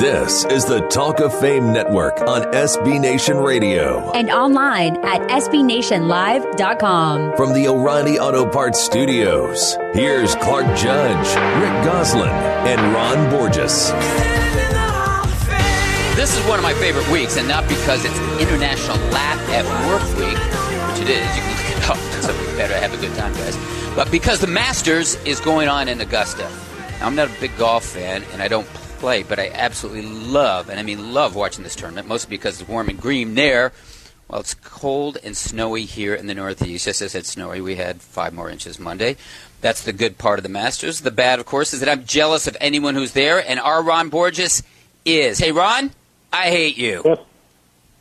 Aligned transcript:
This 0.00 0.44
is 0.46 0.64
the 0.64 0.80
Talk 0.88 1.20
of 1.20 1.32
Fame 1.38 1.72
Network 1.72 2.20
on 2.22 2.42
SB 2.52 2.98
Nation 3.00 3.36
Radio. 3.36 4.10
And 4.12 4.28
online 4.28 4.96
at 5.04 5.20
SBNationLive.com. 5.30 7.36
From 7.36 7.52
the 7.52 7.68
O'Reilly 7.68 8.18
Auto 8.18 8.44
Parts 8.44 8.82
Studios, 8.82 9.76
here's 9.92 10.34
Clark 10.36 10.66
Judge, 10.76 11.26
Rick 11.60 11.84
Gosselin, 11.84 12.28
and 12.28 12.80
Ron 12.92 13.30
Borges. 13.30 13.92
This 16.16 16.36
is 16.36 16.44
one 16.48 16.58
of 16.58 16.64
my 16.64 16.74
favorite 16.74 17.08
weeks, 17.10 17.36
and 17.36 17.46
not 17.46 17.68
because 17.68 18.04
it's 18.04 18.18
International 18.40 18.96
Laugh 19.10 19.38
at 19.50 19.64
Work 19.86 20.02
Week, 20.18 20.36
which 20.90 21.02
it 21.02 21.10
is. 21.10 21.36
You 21.36 21.42
can 21.42 21.56
look 21.56 21.70
it 21.70 21.88
up. 21.90 21.98
It's 22.16 22.26
better. 22.56 22.74
Have 22.74 22.94
a 22.94 22.96
good 22.96 23.14
time, 23.14 23.32
guys. 23.34 23.56
But 23.94 24.10
because 24.10 24.40
the 24.40 24.46
Masters 24.48 25.14
is 25.24 25.38
going 25.40 25.68
on 25.68 25.86
in 25.88 26.00
Augusta. 26.00 26.50
Now, 27.00 27.06
I'm 27.06 27.14
not 27.14 27.28
a 27.28 27.40
big 27.40 27.56
golf 27.58 27.84
fan, 27.84 28.24
and 28.32 28.42
I 28.42 28.48
don't 28.48 28.66
play, 28.66 28.83
but 29.04 29.38
I 29.38 29.50
absolutely 29.52 30.02
love, 30.02 30.70
and 30.70 30.80
I 30.80 30.82
mean 30.82 31.12
love 31.12 31.34
watching 31.34 31.62
this 31.62 31.76
tournament, 31.76 32.08
mostly 32.08 32.30
because 32.30 32.58
it's 32.58 32.68
warm 32.68 32.88
and 32.88 32.98
green 32.98 33.34
there. 33.34 33.72
Well, 34.28 34.40
it's 34.40 34.54
cold 34.54 35.18
and 35.22 35.36
snowy 35.36 35.84
here 35.84 36.14
in 36.14 36.26
the 36.26 36.34
Northeast. 36.34 36.86
Just 36.86 37.02
as 37.02 37.14
it's 37.14 37.32
snowy, 37.32 37.60
we 37.60 37.76
had 37.76 38.00
five 38.00 38.32
more 38.32 38.48
inches 38.48 38.78
Monday. 38.78 39.16
That's 39.60 39.82
the 39.82 39.92
good 39.92 40.16
part 40.16 40.38
of 40.38 40.42
the 40.42 40.48
Masters. 40.48 41.02
The 41.02 41.10
bad, 41.10 41.38
of 41.38 41.44
course, 41.44 41.74
is 41.74 41.80
that 41.80 41.88
I'm 41.90 42.06
jealous 42.06 42.46
of 42.46 42.56
anyone 42.62 42.94
who's 42.94 43.12
there, 43.12 43.46
and 43.46 43.60
our 43.60 43.82
Ron 43.82 44.08
Borges 44.08 44.62
is. 45.04 45.38
Hey, 45.38 45.52
Ron, 45.52 45.90
I 46.32 46.48
hate 46.48 46.78
you. 46.78 47.18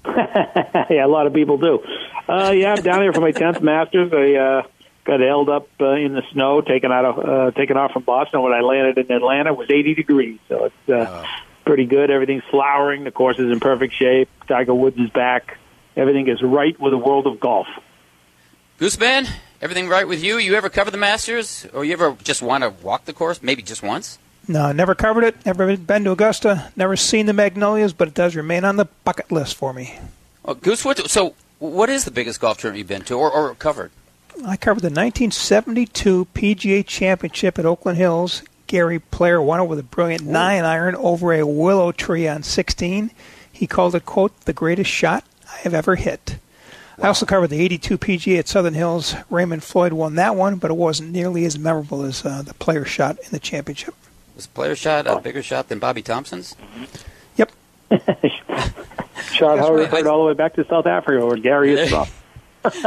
Yeah, 0.05 1.05
a 1.05 1.07
lot 1.07 1.27
of 1.27 1.33
people 1.33 1.57
do. 1.57 1.79
Uh, 2.27 2.51
yeah, 2.51 2.73
I'm 2.73 2.83
down 2.83 3.01
here 3.01 3.13
for 3.13 3.21
my 3.21 3.31
10th 3.31 3.61
Masters. 3.61 4.11
I 4.13 4.33
uh, 4.35 4.63
got 5.03 5.19
held 5.19 5.49
up 5.49 5.67
uh, 5.79 5.91
in 5.91 6.13
the 6.13 6.23
snow, 6.31 6.61
taken 6.61 6.91
out 6.91 7.05
of 7.05 7.19
uh, 7.19 7.51
taken 7.51 7.77
off 7.77 7.91
from 7.91 8.03
Boston. 8.03 8.41
When 8.41 8.53
I 8.53 8.61
landed 8.61 8.97
in 8.97 9.15
Atlanta, 9.15 9.51
it 9.51 9.57
was 9.57 9.69
80 9.69 9.95
degrees, 9.95 10.39
so 10.47 10.65
it's 10.65 10.89
uh, 10.89 11.23
oh. 11.23 11.25
pretty 11.65 11.85
good. 11.85 12.09
Everything's 12.09 12.43
flowering. 12.49 13.03
The 13.03 13.11
course 13.11 13.39
is 13.39 13.51
in 13.51 13.59
perfect 13.59 13.93
shape. 13.93 14.29
Tiger 14.47 14.73
Woods 14.73 14.97
is 14.97 15.09
back. 15.09 15.57
Everything 15.95 16.27
is 16.27 16.41
right 16.41 16.79
with 16.79 16.91
the 16.91 16.97
world 16.97 17.27
of 17.27 17.39
golf. 17.39 17.67
Gooseman, 18.79 19.29
everything 19.61 19.87
right 19.87 20.07
with 20.07 20.23
you? 20.23 20.37
You 20.37 20.55
ever 20.55 20.69
cover 20.69 20.89
the 20.89 20.97
Masters, 20.97 21.67
or 21.73 21.85
you 21.85 21.93
ever 21.93 22.17
just 22.23 22.41
want 22.41 22.63
to 22.63 22.71
walk 22.83 23.05
the 23.05 23.13
course, 23.13 23.41
maybe 23.43 23.61
just 23.61 23.83
once? 23.83 24.17
No, 24.47 24.71
never 24.71 24.93
covered 24.95 25.23
it. 25.23 25.45
Never 25.45 25.77
been 25.77 26.03
to 26.03 26.11
Augusta. 26.11 26.71
Never 26.75 26.97
seen 26.97 27.27
the 27.27 27.33
Magnolias, 27.33 27.93
but 27.93 28.09
it 28.09 28.13
does 28.13 28.35
remain 28.35 28.65
on 28.65 28.75
the 28.75 28.85
bucket 29.05 29.31
list 29.31 29.55
for 29.55 29.71
me. 29.71 29.97
Well, 30.43 30.55
Goose, 30.55 30.83
what, 30.83 31.09
so 31.09 31.35
what 31.59 31.89
is 31.89 32.03
the 32.03 32.11
biggest 32.11 32.41
golf 32.41 32.57
tournament 32.57 32.79
you've 32.79 32.87
been 32.87 33.03
to 33.03 33.13
or, 33.13 33.31
or 33.31 33.55
covered? 33.55 33.91
I 34.45 34.57
covered 34.57 34.81
the 34.81 34.87
1972 34.87 36.27
PGA 36.33 36.85
Championship 36.85 37.59
at 37.59 37.65
Oakland 37.65 37.97
Hills. 37.97 38.43
Gary 38.67 38.99
Player 38.99 39.41
won 39.41 39.59
it 39.59 39.65
with 39.65 39.79
a 39.79 39.83
brilliant 39.83 40.23
Ooh. 40.23 40.31
nine 40.31 40.65
iron 40.65 40.95
over 40.95 41.33
a 41.33 41.45
willow 41.45 41.91
tree 41.91 42.27
on 42.27 42.43
16. 42.43 43.11
He 43.51 43.67
called 43.67 43.95
it, 43.95 44.05
quote, 44.05 44.37
the 44.41 44.53
greatest 44.53 44.89
shot 44.89 45.23
I 45.53 45.57
have 45.59 45.73
ever 45.73 45.95
hit. 45.95 46.37
Wow. 46.97 47.05
I 47.05 47.07
also 47.07 47.25
covered 47.25 47.49
the 47.49 47.61
82 47.61 47.97
PGA 47.97 48.39
at 48.39 48.47
Southern 48.47 48.73
Hills. 48.73 49.15
Raymond 49.29 49.63
Floyd 49.63 49.93
won 49.93 50.15
that 50.15 50.35
one, 50.35 50.55
but 50.57 50.71
it 50.71 50.77
wasn't 50.77 51.11
nearly 51.11 51.45
as 51.45 51.57
memorable 51.57 52.03
as 52.03 52.25
uh, 52.25 52.41
the 52.41 52.53
player 52.55 52.85
shot 52.85 53.19
in 53.19 53.29
the 53.31 53.39
championship. 53.39 53.93
Was 54.35 54.47
player 54.47 54.75
shot 54.75 55.05
a 55.07 55.19
bigger 55.19 55.43
shot 55.43 55.69
than 55.69 55.79
Bobby 55.79 56.01
Thomson's? 56.01 56.55
Yep. 57.37 57.51
shot 59.31 59.59
heard 59.59 60.07
all 60.07 60.23
the 60.23 60.27
way 60.27 60.33
back 60.33 60.55
to 60.55 60.65
South 60.67 60.87
Africa 60.87 61.25
where 61.25 61.37
Gary 61.37 61.73
is 61.73 61.89
from. 61.89 62.07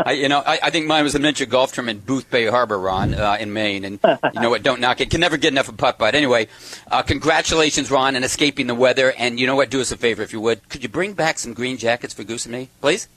I, 0.04 0.12
you 0.12 0.28
know, 0.28 0.42
I, 0.44 0.58
I, 0.62 0.70
think 0.70 0.86
mine 0.86 1.04
was 1.04 1.12
the 1.12 1.18
miniature 1.18 1.46
golf 1.46 1.72
tournament 1.72 2.02
in 2.06 2.16
Boothbay 2.16 2.50
Harbor, 2.50 2.78
Ron, 2.78 3.14
uh, 3.14 3.36
in 3.38 3.52
Maine. 3.52 3.84
And 3.84 3.98
you 4.34 4.40
know 4.40 4.50
what? 4.50 4.62
Don't 4.62 4.80
knock 4.80 5.00
it. 5.00 5.10
Can 5.10 5.20
never 5.20 5.36
get 5.36 5.52
enough 5.52 5.68
of 5.68 5.76
putt 5.76 5.98
putt. 5.98 6.14
Anyway, 6.14 6.48
uh, 6.90 7.02
congratulations, 7.02 7.90
Ron, 7.90 8.16
on 8.16 8.24
escaping 8.24 8.66
the 8.66 8.74
weather. 8.74 9.12
And 9.18 9.38
you 9.38 9.46
know 9.46 9.56
what? 9.56 9.70
Do 9.70 9.80
us 9.80 9.92
a 9.92 9.96
favor, 9.96 10.22
if 10.22 10.32
you 10.32 10.40
would. 10.40 10.68
Could 10.68 10.82
you 10.82 10.88
bring 10.88 11.12
back 11.12 11.38
some 11.38 11.52
green 11.52 11.76
jackets 11.76 12.14
for 12.14 12.24
Goose 12.24 12.46
and 12.46 12.54
me, 12.54 12.70
please? 12.80 13.08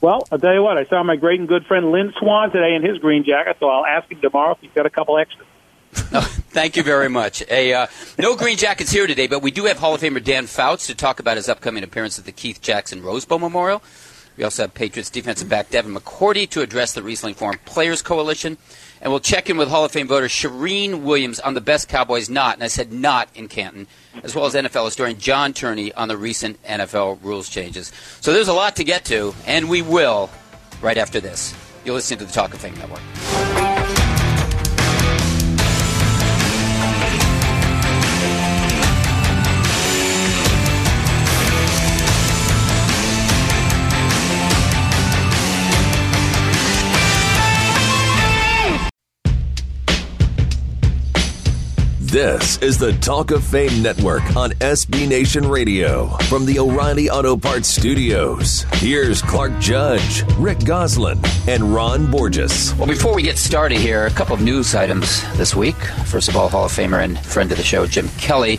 Well, 0.00 0.26
I'll 0.32 0.38
tell 0.38 0.54
you 0.54 0.62
what. 0.62 0.78
I 0.78 0.84
saw 0.86 1.02
my 1.02 1.16
great 1.16 1.40
and 1.40 1.48
good 1.48 1.66
friend 1.66 1.92
Lynn 1.92 2.12
Swann 2.18 2.50
today 2.50 2.74
in 2.74 2.82
his 2.82 2.98
green 2.98 3.24
jacket, 3.24 3.56
so 3.60 3.68
I'll 3.68 3.84
ask 3.84 4.10
him 4.10 4.20
tomorrow 4.20 4.52
if 4.52 4.60
he's 4.60 4.70
got 4.74 4.86
a 4.86 4.90
couple 4.90 5.18
extras. 5.18 5.46
no, 6.12 6.20
thank 6.20 6.76
you 6.76 6.82
very 6.82 7.08
much. 7.08 7.42
A, 7.50 7.74
uh, 7.74 7.86
no 8.18 8.36
green 8.36 8.56
jackets 8.56 8.92
here 8.92 9.06
today, 9.06 9.26
but 9.26 9.42
we 9.42 9.50
do 9.50 9.64
have 9.64 9.78
Hall 9.78 9.94
of 9.94 10.00
Famer 10.00 10.22
Dan 10.22 10.46
Fouts 10.46 10.86
to 10.86 10.94
talk 10.94 11.18
about 11.18 11.36
his 11.36 11.48
upcoming 11.48 11.82
appearance 11.82 12.18
at 12.18 12.24
the 12.24 12.32
Keith 12.32 12.62
Jackson 12.62 13.02
Rose 13.02 13.24
Bowl 13.24 13.40
Memorial. 13.40 13.82
We 14.40 14.44
also 14.44 14.62
have 14.62 14.72
Patriots 14.72 15.10
defensive 15.10 15.50
back 15.50 15.68
Devin 15.68 15.94
McCourty 15.94 16.48
to 16.48 16.62
address 16.62 16.94
the 16.94 17.02
recently 17.02 17.34
formed 17.34 17.62
Players 17.66 18.00
Coalition. 18.00 18.56
And 19.02 19.12
we'll 19.12 19.20
check 19.20 19.50
in 19.50 19.58
with 19.58 19.68
Hall 19.68 19.84
of 19.84 19.92
Fame 19.92 20.08
voter 20.08 20.28
Charean 20.28 21.02
Williams 21.02 21.40
on 21.40 21.52
the 21.52 21.60
best 21.60 21.90
Cowboys 21.90 22.30
not, 22.30 22.54
and 22.54 22.64
I 22.64 22.68
said 22.68 22.90
not 22.90 23.28
in 23.34 23.48
Canton, 23.48 23.86
as 24.22 24.34
well 24.34 24.46
as 24.46 24.54
NFL 24.54 24.86
historian 24.86 25.18
John 25.18 25.52
Turney 25.52 25.92
on 25.92 26.08
the 26.08 26.16
recent 26.16 26.62
NFL 26.62 27.22
rules 27.22 27.50
changes. 27.50 27.92
So 28.22 28.32
there's 28.32 28.48
a 28.48 28.54
lot 28.54 28.76
to 28.76 28.84
get 28.84 29.04
to, 29.06 29.34
and 29.46 29.68
we 29.68 29.82
will 29.82 30.30
right 30.80 30.96
after 30.96 31.20
this. 31.20 31.54
You're 31.84 31.94
listening 31.94 32.20
to 32.20 32.24
the 32.24 32.32
Talk 32.32 32.54
of 32.54 32.60
Fame 32.60 32.76
Network. 32.76 33.59
This 52.10 52.58
is 52.58 52.76
the 52.76 52.92
Talk 52.94 53.30
of 53.30 53.44
Fame 53.44 53.84
Network 53.84 54.34
on 54.34 54.50
SB 54.54 55.06
Nation 55.06 55.46
Radio 55.46 56.08
from 56.24 56.44
the 56.44 56.58
O'Reilly 56.58 57.08
Auto 57.08 57.36
Parts 57.36 57.68
Studios. 57.68 58.62
Here's 58.72 59.22
Clark 59.22 59.56
Judge, 59.60 60.24
Rick 60.36 60.64
Gosselin, 60.64 61.20
and 61.46 61.72
Ron 61.72 62.10
Borges. 62.10 62.74
Well, 62.74 62.88
before 62.88 63.14
we 63.14 63.22
get 63.22 63.38
started 63.38 63.78
here, 63.78 64.06
a 64.06 64.10
couple 64.10 64.34
of 64.34 64.42
news 64.42 64.74
items 64.74 65.22
this 65.36 65.54
week. 65.54 65.76
First 66.06 66.28
of 66.28 66.34
all, 66.34 66.48
Hall 66.48 66.64
of 66.64 66.72
Famer 66.72 67.00
and 67.00 67.16
friend 67.20 67.52
of 67.52 67.58
the 67.58 67.62
show, 67.62 67.86
Jim 67.86 68.08
Kelly 68.18 68.58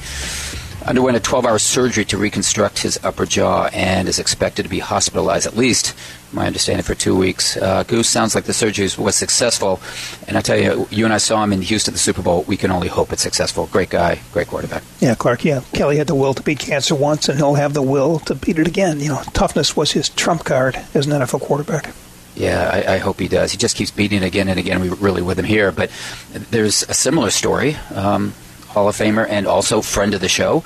underwent 0.85 1.17
a 1.17 1.19
12 1.19 1.45
hour 1.45 1.59
surgery 1.59 2.05
to 2.05 2.17
reconstruct 2.17 2.79
his 2.79 2.99
upper 3.03 3.25
jaw 3.25 3.69
and 3.73 4.07
is 4.07 4.19
expected 4.19 4.63
to 4.63 4.69
be 4.69 4.79
hospitalized 4.79 5.47
at 5.47 5.55
least, 5.55 5.95
my 6.33 6.47
understanding, 6.47 6.83
for 6.83 6.95
two 6.95 7.15
weeks. 7.15 7.57
Uh, 7.57 7.83
Goose 7.83 8.09
sounds 8.09 8.35
like 8.35 8.45
the 8.45 8.53
surgery 8.53 8.89
was 8.97 9.15
successful. 9.15 9.79
And 10.27 10.37
I 10.37 10.41
tell 10.41 10.57
you, 10.57 10.87
you 10.89 11.05
and 11.05 11.13
I 11.13 11.17
saw 11.17 11.43
him 11.43 11.53
in 11.53 11.61
Houston 11.61 11.93
at 11.93 11.95
the 11.95 11.99
Super 11.99 12.21
Bowl. 12.21 12.43
We 12.43 12.57
can 12.57 12.71
only 12.71 12.87
hope 12.87 13.11
it's 13.13 13.21
successful. 13.21 13.67
Great 13.67 13.89
guy, 13.89 14.19
great 14.31 14.47
quarterback. 14.47 14.83
Yeah, 14.99 15.15
Clark, 15.15 15.45
yeah. 15.45 15.61
Kelly 15.73 15.97
had 15.97 16.07
the 16.07 16.15
will 16.15 16.33
to 16.33 16.43
beat 16.43 16.59
cancer 16.59 16.95
once, 16.95 17.29
and 17.29 17.37
he'll 17.37 17.55
have 17.55 17.73
the 17.73 17.81
will 17.81 18.19
to 18.19 18.35
beat 18.35 18.59
it 18.59 18.67
again. 18.67 18.99
You 18.99 19.09
know, 19.09 19.21
toughness 19.33 19.75
was 19.75 19.91
his 19.91 20.09
trump 20.09 20.43
card 20.45 20.75
as 20.93 21.05
an 21.05 21.13
NFL 21.13 21.41
quarterback. 21.41 21.93
Yeah, 22.35 22.69
I, 22.73 22.95
I, 22.95 22.97
hope 22.97 23.19
he 23.19 23.27
does. 23.27 23.51
He 23.51 23.57
just 23.57 23.75
keeps 23.75 23.91
beating 23.91 24.23
it 24.23 24.25
again 24.25 24.47
and 24.47 24.57
again. 24.57 24.79
We're 24.79 24.95
really 24.95 25.21
with 25.21 25.37
him 25.37 25.45
here. 25.45 25.71
But 25.71 25.91
there's 26.31 26.83
a 26.83 26.93
similar 26.93 27.29
story. 27.29 27.75
Um, 27.93 28.33
Hall 28.71 28.87
of 28.87 28.95
Famer 28.95 29.27
and 29.29 29.47
also 29.47 29.81
friend 29.81 30.13
of 30.13 30.21
the 30.21 30.29
show. 30.29 30.63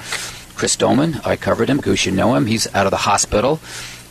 Chris 0.55 0.75
Doleman, 0.75 1.19
I 1.25 1.35
covered 1.35 1.69
him. 1.69 1.81
Goose, 1.81 2.05
you 2.05 2.11
know 2.11 2.35
him. 2.35 2.45
He's 2.45 2.73
out 2.73 2.85
of 2.85 2.91
the 2.91 2.97
hospital 2.97 3.59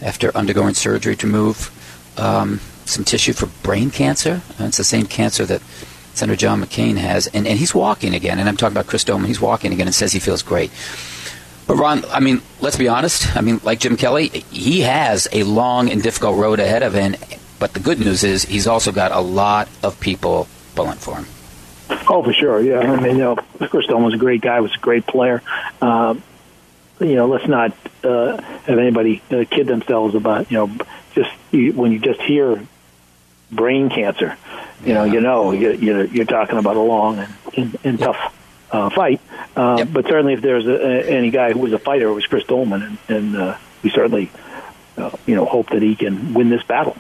after 0.03 0.37
undergoing 0.37 0.75
surgery 0.75 1.17
to 1.17 1.27
remove 1.27 1.71
um, 2.19 2.61
some 2.85 3.05
tissue 3.05 3.33
for 3.33 3.47
brain 3.63 3.91
cancer. 3.91 4.43
And 4.59 4.69
it's 4.69 4.77
the 4.77 4.85
same 4.85 5.07
cancer 5.07 5.47
that 5.47 5.63
Senator 6.13 6.37
John 6.37 6.63
McCain 6.63 6.97
has. 6.97 7.27
And, 7.29 7.47
and 7.47 7.59
he's 7.59 7.75
walking 7.75 8.15
again. 8.15 8.39
And 8.39 8.49
I'm 8.49 8.57
talking 8.57 8.77
about 8.77 8.87
Chris 8.87 9.05
Doleman. 9.05 9.27
He's 9.27 9.41
walking 9.41 9.73
again 9.73 9.87
and 9.87 9.95
says 9.95 10.13
he 10.13 10.21
feels 10.21 10.43
great. 10.43 10.71
But 11.67 11.77
Ron, 11.77 12.05
I 12.07 12.21
mean, 12.21 12.43
let's 12.61 12.77
be 12.77 12.89
honest. 12.89 13.35
I 13.37 13.41
mean, 13.41 13.61
like 13.65 13.81
Jim 13.81 13.97
Kelly, 13.97 14.29
he 14.51 14.81
has 14.81 15.27
a 15.33 15.45
long 15.45 15.91
and 15.91 16.03
difficult 16.03 16.37
road 16.37 16.61
ahead 16.61 16.83
of 16.83 16.93
him. 16.93 17.17
But 17.59 17.73
the 17.73 17.81
good 17.81 17.99
news 17.99 18.23
is 18.23 18.45
he's 18.45 18.67
also 18.67 18.93
got 18.93 19.13
a 19.13 19.21
lot 19.21 19.69
of 19.83 19.99
people 19.99 20.47
pulling 20.75 20.99
for 20.99 21.17
him. 21.17 21.27
Oh, 22.09 22.23
for 22.23 22.33
sure. 22.33 22.61
Yeah, 22.61 22.81
I 22.81 23.01
mean, 23.01 23.17
you 23.17 23.23
know, 23.23 23.37
Chris 23.37 23.85
Stone 23.85 24.03
was 24.03 24.15
a 24.15 24.19
great 24.19 24.41
guy. 24.41 24.61
Was 24.61 24.75
a 24.75 24.79
great 24.79 25.07
player. 25.07 25.43
Um, 25.81 26.23
you 27.01 27.15
know, 27.15 27.27
let's 27.27 27.47
not 27.47 27.73
uh, 28.03 28.41
have 28.41 28.79
anybody 28.79 29.23
uh, 29.31 29.45
kid 29.51 29.67
themselves 29.67 30.15
about 30.15 30.51
you 30.51 30.59
know 30.59 30.77
just 31.15 31.31
you, 31.51 31.73
when 31.73 31.93
you 31.93 31.99
just 31.99 32.21
hear 32.21 32.65
brain 33.51 33.89
cancer, 33.89 34.37
you 34.83 34.89
yeah. 34.89 34.95
know, 34.95 35.05
you 35.05 35.21
know, 35.21 35.53
you, 35.53 35.73
you're, 35.73 36.05
you're 36.05 36.25
talking 36.25 36.59
about 36.59 36.77
a 36.77 36.81
long 36.81 37.19
and, 37.19 37.35
and, 37.57 37.79
and 37.85 37.99
tough 37.99 38.35
uh, 38.71 38.91
fight. 38.91 39.21
Uh, 39.57 39.77
yep. 39.79 39.89
But 39.93 40.07
certainly, 40.07 40.35
if 40.35 40.41
there's 40.41 40.67
a, 40.67 40.75
a, 40.75 41.03
any 41.05 41.31
guy 41.31 41.53
who 41.53 41.61
was 41.61 41.73
a 41.73 41.79
fighter, 41.79 42.09
it 42.09 42.15
was 42.15 42.27
Chris 42.27 42.45
Doleman, 42.45 42.83
and, 42.83 42.99
and 43.09 43.37
uh, 43.37 43.59
we 43.83 43.91
certainly, 43.91 44.31
uh, 44.97 45.11
you 45.27 45.35
know, 45.35 45.45
hope 45.45 45.71
that 45.71 45.83
he 45.83 45.95
can 45.95 46.35
win 46.35 46.49
this 46.49 46.63
battle. 46.65 46.97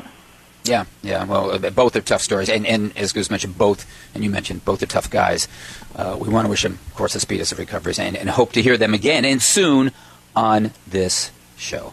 Yeah, 0.64 0.86
yeah. 1.02 1.24
Well, 1.24 1.50
uh, 1.52 1.70
both 1.70 1.94
are 1.94 2.00
tough 2.00 2.22
stories, 2.22 2.48
and, 2.48 2.66
and 2.66 2.96
as 2.96 3.12
Goose 3.12 3.30
mentioned, 3.30 3.58
both, 3.58 3.86
and 4.14 4.24
you 4.24 4.30
mentioned 4.30 4.64
both 4.64 4.82
are 4.82 4.86
tough 4.86 5.10
guys. 5.10 5.46
Uh, 5.94 6.16
we 6.18 6.30
want 6.30 6.46
to 6.46 6.50
wish 6.50 6.62
them, 6.62 6.78
of 6.86 6.94
course, 6.94 7.12
the 7.12 7.20
speediest 7.20 7.52
of 7.52 7.58
recoveries, 7.58 7.98
and, 7.98 8.16
and 8.16 8.30
hope 8.30 8.52
to 8.52 8.62
hear 8.62 8.78
them 8.78 8.94
again 8.94 9.26
and 9.26 9.42
soon 9.42 9.92
on 10.34 10.72
this 10.86 11.30
show. 11.58 11.92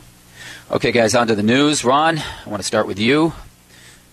Okay, 0.72 0.94
guys, 0.94 1.14
on 1.16 1.28
to 1.28 1.36
the 1.36 1.44
news. 1.44 1.84
Ron, 1.84 2.18
I 2.20 2.50
want 2.50 2.62
to 2.62 2.68
start 2.68 2.88
with 2.88 2.98
you. 2.98 3.34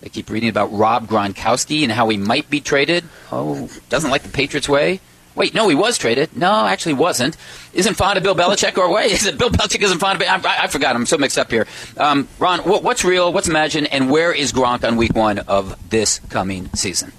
They 0.01 0.09
keep 0.09 0.29
reading 0.29 0.49
about 0.49 0.73
Rob 0.73 1.07
Gronkowski 1.07 1.83
and 1.83 1.91
how 1.91 2.09
he 2.09 2.17
might 2.17 2.49
be 2.49 2.59
traded. 2.59 3.05
Oh, 3.31 3.69
doesn't 3.87 4.11
like 4.11 4.23
the 4.23 4.29
Patriots 4.29 4.67
way. 4.67 4.99
Wait, 5.35 5.53
no, 5.53 5.69
he 5.69 5.75
was 5.75 5.97
traded. 5.97 6.35
No, 6.35 6.65
actually 6.65 6.93
wasn't. 6.93 7.37
Isn't 7.73 7.95
fond 7.95 8.17
of 8.17 8.23
Bill 8.23 8.35
Belichick 8.35 8.77
or 8.77 8.91
wait, 8.91 9.11
is 9.11 9.25
it 9.25 9.37
Bill 9.37 9.49
Belichick 9.49 9.81
isn't 9.81 9.99
fond 9.99 10.21
of 10.21 10.27
I, 10.27 10.35
I, 10.35 10.63
I 10.63 10.67
forgot. 10.67 10.95
I'm 10.95 11.05
so 11.05 11.17
mixed 11.17 11.37
up 11.37 11.51
here. 11.51 11.67
Um, 11.97 12.27
Ron, 12.39 12.59
what, 12.61 12.83
what's 12.83 13.03
real? 13.03 13.31
What's 13.31 13.47
imagined? 13.47 13.87
And 13.91 14.09
where 14.09 14.33
is 14.33 14.51
Gronk 14.51 14.85
on 14.85 14.97
week 14.97 15.15
one 15.15 15.39
of 15.39 15.89
this 15.89 16.19
coming 16.29 16.69
season? 16.73 17.11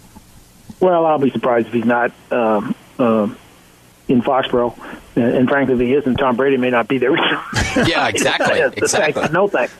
Well, 0.80 1.04
I'll 1.06 1.18
be 1.18 1.30
surprised 1.30 1.68
if 1.68 1.72
he's 1.74 1.84
not 1.84 2.12
um, 2.30 2.74
um, 2.98 3.36
in 4.08 4.22
Foxborough. 4.22 4.74
And, 5.16 5.24
and 5.24 5.48
frankly, 5.48 5.74
if 5.74 5.80
he 5.80 5.94
isn't, 5.94 6.16
Tom 6.16 6.36
Brady 6.36 6.56
may 6.56 6.70
not 6.70 6.88
be 6.88 6.98
there. 6.98 7.16
yeah, 7.86 8.08
exactly. 8.08 8.60
exactly. 8.60 9.28
no 9.30 9.48
thanks. 9.48 9.74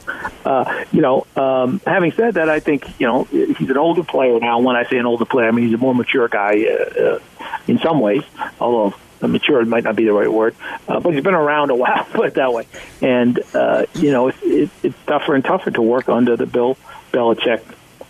Uh, 0.44 0.84
you 0.92 1.00
know, 1.00 1.26
um, 1.36 1.80
having 1.86 2.12
said 2.12 2.34
that, 2.34 2.48
I 2.48 2.60
think 2.60 3.00
you 3.00 3.06
know 3.06 3.24
he's 3.24 3.70
an 3.70 3.76
older 3.76 4.04
player 4.04 4.38
now. 4.40 4.60
When 4.60 4.76
I 4.76 4.84
say 4.84 4.98
an 4.98 5.06
older 5.06 5.24
player, 5.24 5.48
I 5.48 5.50
mean 5.50 5.66
he's 5.66 5.74
a 5.74 5.78
more 5.78 5.94
mature 5.94 6.28
guy 6.28 6.64
uh, 6.66 7.00
uh, 7.00 7.18
in 7.70 7.78
some 7.78 8.00
ways, 8.00 8.22
although 8.60 8.94
mature 9.20 9.64
might 9.64 9.84
not 9.84 9.96
be 9.96 10.04
the 10.04 10.12
right 10.12 10.30
word, 10.30 10.54
uh, 10.88 11.00
but 11.00 11.14
he's 11.14 11.22
been 11.22 11.34
around 11.34 11.70
a 11.70 11.74
while, 11.82 12.04
put 12.04 12.26
it 12.26 12.34
that 12.34 12.52
way. 12.52 12.66
And 13.00 13.40
uh, 13.54 13.86
you 13.94 14.10
know, 14.10 14.28
it's, 14.28 14.38
it, 14.42 14.70
it's 14.82 14.96
tougher 15.06 15.34
and 15.34 15.44
tougher 15.44 15.70
to 15.70 15.82
work 15.82 16.08
under 16.08 16.36
the 16.36 16.46
Bill 16.46 16.76
Belichick 17.12 17.62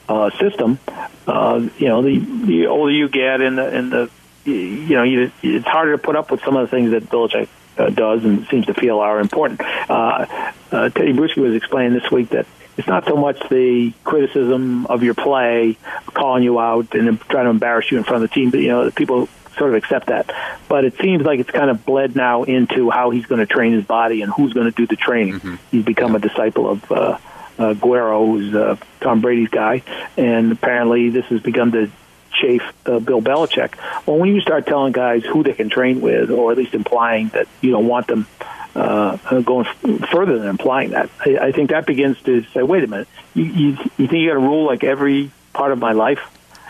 uh, 0.08 0.30
system. 0.38 0.78
Uh, 1.26 1.68
you 1.78 1.88
know, 1.88 2.02
the 2.02 2.18
the 2.18 2.66
older 2.66 2.92
you 2.92 3.08
get, 3.08 3.40
and 3.40 3.58
the 3.58 3.68
and 3.68 3.92
the 3.92 4.10
you 4.44 4.96
know, 4.96 5.02
you, 5.02 5.30
it's 5.42 5.66
harder 5.66 5.92
to 5.92 5.98
put 5.98 6.16
up 6.16 6.30
with 6.30 6.42
some 6.42 6.56
of 6.56 6.68
the 6.68 6.76
things 6.76 6.92
that 6.92 7.04
Belichick 7.04 7.48
uh, 7.78 7.90
does 7.90 8.24
and 8.24 8.46
seems 8.48 8.66
to 8.66 8.74
feel 8.74 8.98
are 8.98 9.20
important. 9.20 9.60
Uh, 9.60 10.26
uh, 10.72 10.88
Tedy 10.88 11.14
Bruschi 11.14 11.38
was 11.38 11.54
explaining 11.54 11.92
this 11.92 12.10
week 12.10 12.30
that 12.30 12.46
it's 12.76 12.88
not 12.88 13.04
so 13.04 13.16
much 13.16 13.38
the 13.50 13.92
criticism 14.04 14.86
of 14.86 15.02
your 15.02 15.14
play, 15.14 15.76
calling 16.06 16.42
you 16.42 16.58
out 16.58 16.94
and 16.94 17.20
trying 17.22 17.44
to 17.44 17.50
embarrass 17.50 17.90
you 17.90 17.98
in 17.98 18.04
front 18.04 18.24
of 18.24 18.30
the 18.30 18.34
team, 18.34 18.50
but 18.50 18.60
you 18.60 18.68
know, 18.68 18.86
the 18.86 18.92
people 18.92 19.28
sort 19.60 19.74
of 19.74 19.76
accept 19.76 20.06
that. 20.06 20.34
But 20.68 20.86
it 20.86 20.96
seems 20.98 21.22
like 21.22 21.38
it's 21.38 21.50
kind 21.50 21.70
of 21.70 21.84
bled 21.84 22.16
now 22.16 22.44
into 22.44 22.90
how 22.90 23.10
he's 23.10 23.26
going 23.26 23.40
to 23.40 23.46
train 23.46 23.74
his 23.74 23.84
body 23.84 24.22
and 24.22 24.32
who's 24.32 24.54
going 24.54 24.66
to 24.66 24.72
do 24.72 24.86
the 24.86 24.96
training. 24.96 25.34
Mm-hmm. 25.34 25.54
He's 25.70 25.84
become 25.84 26.16
a 26.16 26.18
disciple 26.18 26.70
of 26.70 26.90
uh, 26.90 27.18
uh, 27.58 27.74
Guerrero, 27.74 28.24
who's 28.24 28.54
uh, 28.54 28.76
Tom 29.00 29.20
Brady's 29.20 29.50
guy, 29.50 29.82
and 30.16 30.50
apparently 30.50 31.10
this 31.10 31.26
has 31.26 31.42
begun 31.42 31.72
to 31.72 31.90
chafe 32.32 32.62
uh, 32.86 33.00
Bill 33.00 33.20
Belichick. 33.20 33.74
Well, 34.06 34.16
when 34.18 34.34
you 34.34 34.40
start 34.40 34.66
telling 34.66 34.92
guys 34.92 35.24
who 35.24 35.42
they 35.42 35.52
can 35.52 35.68
train 35.68 36.00
with, 36.00 36.30
or 36.30 36.52
at 36.52 36.56
least 36.56 36.72
implying 36.72 37.28
that 37.28 37.46
you 37.60 37.70
don't 37.70 37.86
want 37.86 38.06
them 38.06 38.26
uh, 38.74 39.16
going 39.42 39.66
f- 39.66 40.10
further 40.10 40.38
than 40.38 40.48
implying 40.48 40.90
that, 40.90 41.10
I, 41.20 41.48
I 41.48 41.52
think 41.52 41.68
that 41.68 41.84
begins 41.84 42.18
to 42.22 42.44
say, 42.54 42.62
wait 42.62 42.82
a 42.82 42.86
minute, 42.86 43.08
you, 43.34 43.44
you, 43.44 43.68
you 43.98 44.06
think 44.08 44.14
you 44.22 44.28
got 44.28 44.34
to 44.34 44.40
rule 44.40 44.64
like 44.64 44.84
every 44.84 45.30
part 45.52 45.72
of 45.72 45.78
my 45.78 45.92
life? 45.92 46.20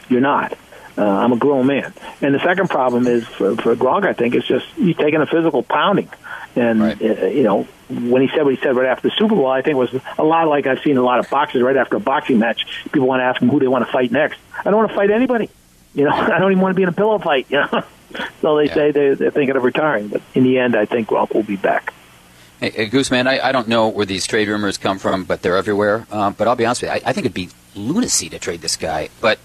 You're 0.09 0.23
not. 0.23 0.59
Uh, 1.01 1.05
I'm 1.05 1.33
a 1.33 1.37
grown 1.37 1.67
man. 1.67 1.95
And 2.21 2.35
the 2.35 2.41
second 2.41 2.69
problem 2.69 3.07
is 3.07 3.27
for, 3.27 3.57
for 3.57 3.75
Gronk, 3.75 4.07
I 4.07 4.13
think, 4.13 4.35
is 4.35 4.45
just 4.45 4.67
you 4.77 4.93
taking 4.93 5.23
a 5.23 5.27
physical 5.27 5.63
pounding. 5.63 6.11
And, 6.55 6.83
right. 6.83 7.01
uh, 7.01 7.27
you 7.27 7.43
know, 7.43 7.63
when 7.89 8.21
he 8.21 8.29
said 8.29 8.43
what 8.43 8.55
he 8.55 8.61
said 8.61 8.77
right 8.77 8.87
after 8.87 9.09
the 9.09 9.15
Super 9.17 9.35
Bowl, 9.35 9.47
I 9.47 9.63
think 9.63 9.77
it 9.77 9.79
was 9.79 9.95
a 10.19 10.23
lot 10.23 10.47
like 10.49 10.67
I've 10.67 10.81
seen 10.81 10.99
a 10.99 11.03
lot 11.03 11.19
of 11.19 11.31
boxers 11.31 11.63
right 11.63 11.77
after 11.77 11.97
a 11.97 12.01
boxing 12.01 12.39
match. 12.39 12.67
People 12.93 13.09
want 13.09 13.21
to 13.21 13.25
ask 13.25 13.41
him 13.41 13.49
who 13.49 13.59
they 13.59 13.67
want 13.67 13.87
to 13.87 13.91
fight 13.91 14.13
next. 14.13 14.39
I 14.59 14.65
don't 14.65 14.77
want 14.77 14.91
to 14.91 14.95
fight 14.95 15.11
anybody. 15.11 15.49
You 15.95 16.05
know, 16.05 16.11
I 16.15 16.39
don't 16.39 16.53
even 16.53 16.61
want 16.61 16.75
to 16.75 16.77
be 16.77 16.83
in 16.83 16.91
a 16.91 16.93
pillow 16.93 17.19
fight. 17.19 17.47
You 17.49 17.61
know, 17.61 17.83
so 18.43 18.59
they 18.59 18.67
yeah. 18.67 18.75
say 18.75 18.91
they, 18.91 19.15
they're 19.15 19.31
thinking 19.31 19.57
of 19.57 19.65
retiring, 19.65 20.09
but 20.09 20.21
in 20.35 20.45
the 20.45 20.59
end, 20.59 20.77
I 20.77 20.85
think 20.85 21.09
Gronk 21.09 21.33
will 21.33 21.45
be 21.45 21.57
back. 21.57 21.95
Hey, 22.59 22.71
hey 22.73 22.91
Gooseman, 22.91 23.27
I, 23.27 23.41
I 23.41 23.53
don't 23.53 23.69
know 23.69 23.89
where 23.89 24.05
these 24.05 24.27
trade 24.27 24.49
rumors 24.49 24.77
come 24.77 24.99
from, 24.99 25.25
but 25.25 25.41
they're 25.41 25.57
everywhere. 25.57 26.07
Um, 26.11 26.35
but 26.35 26.47
I'll 26.47 26.57
be 26.57 26.67
honest 26.67 26.83
with 26.83 26.91
you, 26.91 26.97
I, 26.97 27.09
I 27.09 27.13
think 27.15 27.25
it'd 27.25 27.33
be 27.33 27.49
lunacy 27.75 28.29
to 28.29 28.39
trade 28.39 28.61
this 28.61 28.77
guy. 28.77 29.09
But 29.23 29.39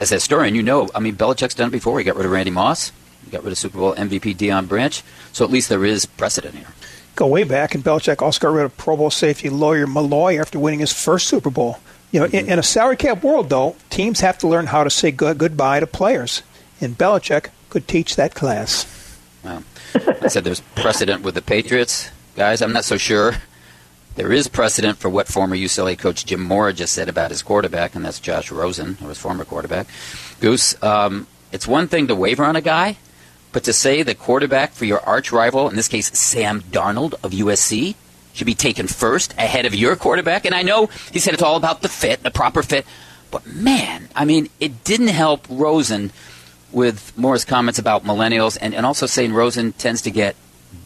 as 0.00 0.12
a 0.12 0.16
historian, 0.16 0.54
you 0.54 0.62
know, 0.62 0.88
I 0.94 1.00
mean, 1.00 1.16
Belichick's 1.16 1.54
done 1.54 1.68
it 1.68 1.72
before. 1.72 1.98
He 1.98 2.04
got 2.04 2.16
rid 2.16 2.26
of 2.26 2.32
Randy 2.32 2.50
Moss. 2.50 2.92
He 3.24 3.30
got 3.30 3.42
rid 3.42 3.52
of 3.52 3.58
Super 3.58 3.78
Bowl 3.78 3.94
MVP 3.94 4.36
Deion 4.36 4.68
Branch. 4.68 5.02
So 5.32 5.44
at 5.44 5.50
least 5.50 5.68
there 5.68 5.84
is 5.84 6.06
precedent 6.06 6.54
here. 6.54 6.68
Go 7.16 7.26
way 7.26 7.42
back, 7.42 7.74
and 7.74 7.82
Belichick 7.82 8.22
also 8.22 8.40
got 8.40 8.54
rid 8.54 8.64
of 8.64 8.76
Pro 8.76 8.96
Bowl 8.96 9.10
safety 9.10 9.50
Lawyer 9.50 9.86
Milloy 9.86 10.40
after 10.40 10.58
winning 10.58 10.80
his 10.80 10.92
first 10.92 11.26
Super 11.26 11.50
Bowl. 11.50 11.80
You 12.12 12.20
know, 12.20 12.26
mm-hmm. 12.26 12.36
in, 12.36 12.48
in, 12.52 12.58
a 12.58 12.62
salary 12.62 12.96
cap 12.96 13.22
world, 13.22 13.50
though, 13.50 13.76
teams 13.90 14.20
have 14.20 14.38
to 14.38 14.48
learn 14.48 14.66
how 14.66 14.84
to 14.84 14.90
say 14.90 15.10
good, 15.10 15.36
goodbye 15.36 15.80
to 15.80 15.86
players. 15.86 16.42
And 16.80 16.96
Belichick 16.96 17.48
could 17.70 17.88
teach 17.88 18.16
that 18.16 18.34
class. 18.34 18.86
Well, 19.42 19.64
I 20.22 20.28
said 20.28 20.44
there's 20.44 20.60
precedent 20.74 21.22
with 21.22 21.34
the 21.34 21.42
Patriots. 21.42 22.08
Guys, 22.36 22.62
I'm 22.62 22.72
not 22.72 22.84
so 22.84 22.96
sure. 22.96 23.34
There 24.18 24.32
is 24.32 24.48
precedent 24.48 24.98
for 24.98 25.08
what 25.08 25.28
former 25.28 25.54
UCLA 25.54 25.96
coach 25.96 26.26
Jim 26.26 26.42
Mora 26.42 26.72
just 26.72 26.92
said 26.92 27.08
about 27.08 27.30
his 27.30 27.40
quarterback, 27.40 27.94
and 27.94 28.04
that's 28.04 28.18
Josh 28.18 28.50
Rosen, 28.50 28.98
or 29.00 29.10
his 29.10 29.18
former 29.18 29.44
quarterback. 29.44 29.86
Goose, 30.40 30.74
um, 30.82 31.28
it's 31.52 31.68
one 31.68 31.86
thing 31.86 32.08
to 32.08 32.16
waver 32.16 32.44
on 32.44 32.56
a 32.56 32.60
guy, 32.60 32.96
but 33.52 33.62
to 33.62 33.72
say 33.72 34.02
the 34.02 34.16
quarterback 34.16 34.72
for 34.72 34.86
your 34.86 34.98
arch 35.02 35.30
rival, 35.30 35.68
in 35.68 35.76
this 35.76 35.86
case 35.86 36.10
Sam 36.18 36.62
Darnold 36.62 37.14
of 37.22 37.30
USC, 37.30 37.94
should 38.32 38.48
be 38.48 38.56
taken 38.56 38.88
first 38.88 39.34
ahead 39.34 39.66
of 39.66 39.74
your 39.76 39.94
quarterback. 39.94 40.44
And 40.44 40.52
I 40.52 40.62
know 40.62 40.86
he 41.12 41.20
said 41.20 41.32
it's 41.32 41.42
all 41.42 41.56
about 41.56 41.82
the 41.82 41.88
fit, 41.88 42.24
the 42.24 42.32
proper 42.32 42.64
fit. 42.64 42.86
But 43.30 43.46
man, 43.46 44.08
I 44.16 44.24
mean, 44.24 44.48
it 44.58 44.82
didn't 44.82 45.08
help 45.08 45.46
Rosen 45.48 46.10
with 46.72 47.16
Mora's 47.16 47.44
comments 47.44 47.78
about 47.78 48.02
millennials 48.02 48.58
and, 48.60 48.74
and 48.74 48.84
also 48.84 49.06
saying 49.06 49.32
Rosen 49.32 49.74
tends 49.74 50.02
to 50.02 50.10
get 50.10 50.34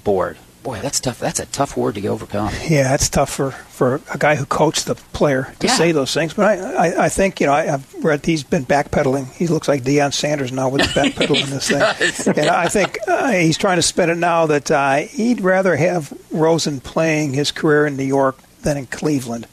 bored. 0.04 0.36
Boy, 0.62 0.80
that's 0.80 1.00
tough. 1.00 1.18
That's 1.18 1.40
a 1.40 1.46
tough 1.46 1.76
word 1.76 1.96
to 1.96 2.06
overcome. 2.06 2.52
Yeah, 2.68 2.84
that's 2.84 3.08
tough 3.08 3.30
for, 3.30 3.50
for 3.50 4.00
a 4.12 4.18
guy 4.18 4.36
who 4.36 4.46
coached 4.46 4.86
the 4.86 4.94
player 4.94 5.52
to 5.58 5.66
yeah. 5.66 5.74
say 5.74 5.90
those 5.90 6.14
things. 6.14 6.34
But 6.34 6.46
I, 6.46 6.88
I, 6.88 7.04
I 7.04 7.08
think, 7.08 7.40
you 7.40 7.46
know, 7.46 7.52
I, 7.52 7.64
have 7.64 7.92
read 8.04 8.24
he's 8.24 8.44
been 8.44 8.64
backpedaling. 8.64 9.32
He 9.32 9.48
looks 9.48 9.66
like 9.66 9.82
Deion 9.82 10.12
Sanders 10.12 10.52
now 10.52 10.68
with 10.68 10.82
the 10.82 10.88
backpedaling 11.00 11.46
this 11.46 11.68
thing. 11.68 12.38
And 12.38 12.48
I 12.48 12.68
think 12.68 12.98
uh, 13.08 13.32
he's 13.32 13.58
trying 13.58 13.76
to 13.76 13.82
spin 13.82 14.10
it 14.10 14.18
now 14.18 14.46
that 14.46 14.70
uh, 14.70 14.96
he'd 14.98 15.40
rather 15.40 15.74
have 15.74 16.12
Rosen 16.30 16.80
playing 16.80 17.32
his 17.32 17.50
career 17.50 17.86
in 17.86 17.96
New 17.96 18.04
York 18.04 18.38
than 18.62 18.76
in 18.76 18.86
Cleveland. 18.86 19.48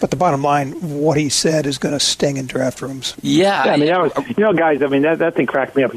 But 0.00 0.10
the 0.10 0.16
bottom 0.16 0.42
line, 0.42 0.72
what 1.00 1.16
he 1.16 1.28
said 1.28 1.66
is 1.66 1.78
going 1.78 1.92
to 1.92 2.00
sting 2.00 2.36
in 2.36 2.46
draft 2.46 2.82
rooms. 2.82 3.14
Yeah, 3.22 3.64
yeah 3.64 3.72
I 3.72 3.76
mean, 3.76 3.86
that 3.88 4.00
was, 4.00 4.28
you 4.28 4.44
know, 4.44 4.52
guys. 4.52 4.82
I 4.82 4.86
mean, 4.86 5.02
that 5.02 5.18
that 5.18 5.34
thing 5.34 5.46
cracked 5.46 5.76
me 5.76 5.84
up. 5.84 5.92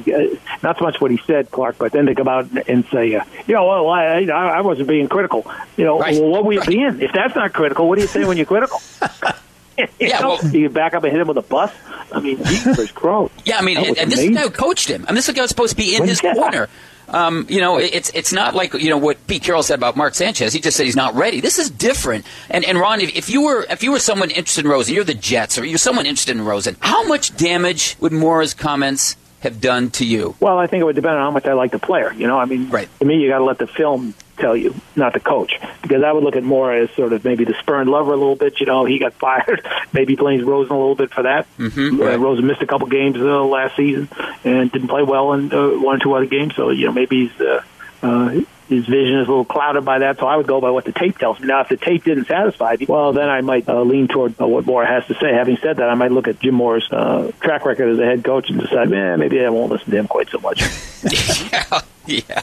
Not 0.62 0.78
so 0.78 0.86
much 0.86 1.00
what 1.00 1.12
he 1.12 1.20
said, 1.26 1.52
Clark, 1.52 1.78
but 1.78 1.92
then 1.92 2.06
to 2.06 2.16
come 2.16 2.28
out 2.28 2.50
and 2.68 2.86
say, 2.92 3.16
uh, 3.16 3.24
you 3.48 3.54
know, 3.54 3.66
well, 3.66 3.90
I, 3.90 4.24
I 4.24 4.62
wasn't 4.62 4.88
being 4.88 5.08
critical. 5.08 5.50
You 5.78 5.86
know, 5.86 6.00
right. 6.00 6.20
well, 6.20 6.30
what 6.30 6.46
were 6.46 6.54
you 6.54 6.60
right. 6.60 6.68
being? 6.68 7.02
If 7.02 7.12
that's 7.14 7.36
not 7.36 7.54
critical, 7.54 7.88
what 7.88 7.96
do 7.96 8.02
you 8.02 8.08
say 8.08 8.26
when 8.26 8.38
you're 8.38 8.46
critical? 8.46 8.82
you 9.78 9.88
yeah, 10.00 10.20
know, 10.20 10.40
well, 10.42 10.56
you 10.56 10.70
back 10.70 10.94
up 10.94 11.04
and 11.04 11.12
hit 11.12 11.22
him 11.22 11.28
with 11.28 11.38
a 11.38 11.42
bus. 11.42 11.72
I 12.12 12.20
mean, 12.20 12.38
Jesus 12.38 12.92
Christ. 12.94 13.34
Yeah, 13.46 13.58
I 13.58 13.62
mean, 13.62 13.78
and, 13.78 13.98
and 13.98 14.12
this 14.12 14.30
guy 14.30 14.50
coached 14.50 14.90
him. 14.90 15.06
I 15.08 15.12
mean, 15.12 15.16
this 15.16 15.32
guy 15.32 15.42
was 15.42 15.50
supposed 15.50 15.72
to 15.72 15.78
be 15.78 15.96
in 15.96 16.08
his 16.08 16.22
corner. 16.22 16.70
Um, 17.10 17.46
you 17.50 17.62
know, 17.62 17.78
it's 17.78 18.10
it's 18.12 18.34
not 18.34 18.56
like 18.56 18.74
you 18.74 18.90
know 18.90 18.98
what 18.98 19.26
Pete 19.28 19.44
Carroll 19.44 19.64
said 19.64 19.78
about 19.78 19.96
Mark 19.96 20.16
Sanchez. 20.16 20.54
He 20.54 20.60
just 20.60 20.78
said 20.78 20.86
he's 20.86 20.96
not 20.96 21.16
ready. 21.16 21.42
This 21.42 21.60
is 21.60 21.70
different. 21.70 22.26
And 22.50 22.64
and 22.66 22.78
Ron, 22.78 23.02
if, 23.02 23.16
if 23.16 23.30
you 23.30 23.44
were 23.44 23.66
if 23.70 23.84
you 23.84 23.92
were 23.92 24.00
someone 24.00 24.30
interested 24.30 24.66
in 24.66 24.72
Rosen, 24.72 24.96
you're 24.96 25.04
the 25.04 25.14
Jets, 25.14 25.58
or 25.58 25.66
you're 25.66 25.78
someone 25.78 26.06
interested 26.06 26.36
in 26.36 26.46
Rosen, 26.46 26.76
how 26.80 27.04
much 27.06 27.36
damage 27.36 27.98
would 28.00 28.12
Mora's 28.12 28.54
comments 28.54 29.16
have 29.42 29.60
done 29.60 29.90
to 29.92 30.06
you? 30.06 30.36
Well, 30.40 30.58
I 30.58 30.68
think 30.68 30.82
it 30.82 30.86
would 30.86 30.96
depend 30.96 31.16
on 31.16 31.22
how 31.22 31.32
much 31.32 31.46
I 31.46 31.54
like 31.54 31.72
the 31.72 31.80
player. 31.80 32.14
You 32.14 32.28
know, 32.28 32.40
I 32.40 32.46
mean, 32.46 32.70
right. 32.70 32.88
to 33.00 33.06
me, 33.06 33.22
you 33.22 33.30
got 33.30 33.40
to 33.40 33.44
let 33.44 33.58
the 33.58 33.68
film 33.68 34.14
tell 34.38 34.56
you, 34.56 34.74
not 34.96 35.14
the 35.14 35.20
coach, 35.20 35.60
because 35.82 36.04
I 36.04 36.12
would 36.12 36.24
look 36.24 36.36
at 36.36 36.44
Mora 36.44 36.84
as 36.84 36.92
sort 36.92 37.14
of 37.14 37.24
maybe 37.24 37.46
the 37.46 37.54
spurned 37.60 37.90
lover 37.90 38.14
a 38.14 38.18
little 38.18 38.36
bit. 38.36 38.60
You 38.60 38.66
know, 38.66 38.86
he 38.86 39.00
got 39.00 39.14
fired. 39.24 39.66
maybe 39.92 40.16
blames 40.16 40.44
Rosen 40.44 40.74
a 40.74 40.80
little 40.80 40.96
bit 40.96 41.14
for 41.14 41.24
that. 41.24 41.48
Mm-hmm, 41.58 42.02
uh, 42.02 42.06
right. 42.06 42.16
uh, 42.16 42.20
Rosen 42.20 42.48
missed 42.48 42.62
a 42.62 42.68
couple 42.68 42.88
games 42.88 43.18
uh, 43.18 43.44
last 43.44 43.76
season 43.76 44.10
and 44.44 44.72
didn't 44.72 44.88
play 44.88 45.04
well 45.04 45.34
in 45.34 45.54
uh, 45.54 45.70
one 45.70 45.98
or 45.98 46.00
two 46.00 46.14
other 46.14 46.26
games. 46.26 46.56
So 46.56 46.70
you 46.70 46.88
know, 46.88 46.94
maybe 46.94 47.28
he's. 47.28 47.42
Uh, 47.42 47.64
uh, 48.02 48.42
his 48.70 48.86
vision 48.86 49.20
is 49.20 49.28
a 49.28 49.30
little 49.30 49.46
clouded 49.46 49.86
by 49.86 50.00
that, 50.00 50.20
so 50.20 50.26
I 50.26 50.36
would 50.38 50.48
go 50.48 50.62
by 50.62 50.70
what 50.72 50.86
the 50.86 50.92
tape 50.92 51.18
tells 51.18 51.40
me. 51.40 51.48
Now, 51.48 51.62
if 51.62 51.70
the 51.70 51.78
tape 51.78 52.04
didn't 52.04 52.26
satisfy 52.26 52.76
me, 52.80 52.86
well, 52.88 53.14
then 53.14 53.30
I 53.30 53.42
might 53.42 53.68
uh, 53.68 53.82
lean 53.82 54.08
toward 54.08 54.40
uh, 54.40 54.48
what 54.48 54.66
Mora 54.66 54.88
has 54.88 55.06
to 55.08 55.16
say. 55.16 55.34
Having 55.34 55.58
said 55.58 55.78
that, 55.78 55.90
I 55.90 55.96
might 55.96 56.12
look 56.12 56.28
at 56.28 56.40
Jim 56.40 56.56
Mora's 56.56 56.88
uh, 56.92 57.32
track 57.42 57.66
record 57.66 57.90
as 57.90 58.00
a 58.00 58.06
head 58.06 58.24
coach 58.24 58.50
and 58.50 58.60
decide, 58.60 58.90
man, 58.90 59.20
maybe 59.20 59.44
I 59.44 59.50
won't 59.50 59.72
listen 59.72 59.92
to 59.92 59.98
him 59.98 60.08
quite 60.08 60.30
so 60.30 60.40
much. 60.40 60.62
yeah, 61.52 61.82
yeah. 62.08 62.42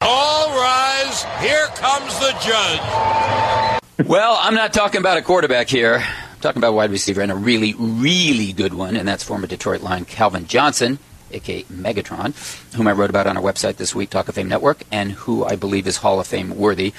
All 0.00 0.48
rise. 0.50 1.24
Here 1.40 1.66
comes 1.74 2.18
the 2.20 2.32
judge. 2.42 4.08
Well, 4.08 4.38
I'm 4.40 4.54
not 4.54 4.72
talking 4.72 5.00
about 5.00 5.18
a 5.18 5.22
quarterback 5.22 5.68
here. 5.68 5.96
I'm 5.96 6.40
talking 6.40 6.60
about 6.60 6.70
a 6.70 6.76
wide 6.76 6.90
receiver 6.90 7.20
and 7.20 7.30
a 7.30 7.36
really, 7.36 7.74
really 7.74 8.52
good 8.52 8.72
one, 8.72 8.96
and 8.96 9.06
that's 9.06 9.22
former 9.22 9.46
Detroit 9.46 9.82
line 9.82 10.04
Calvin 10.04 10.46
Johnson 10.46 10.98
aka 11.32 11.62
Megatron, 11.64 12.34
whom 12.74 12.86
I 12.86 12.92
wrote 12.92 13.10
about 13.10 13.26
on 13.26 13.36
our 13.36 13.42
website 13.42 13.76
this 13.76 13.94
week, 13.94 14.10
Talk 14.10 14.28
of 14.28 14.34
Fame 14.34 14.48
Network, 14.48 14.82
and 14.90 15.12
who 15.12 15.44
I 15.44 15.56
believe 15.56 15.86
is 15.86 15.96
Hall 15.98 16.20
of 16.20 16.26
Fame 16.26 16.56
worthy. 16.56 16.92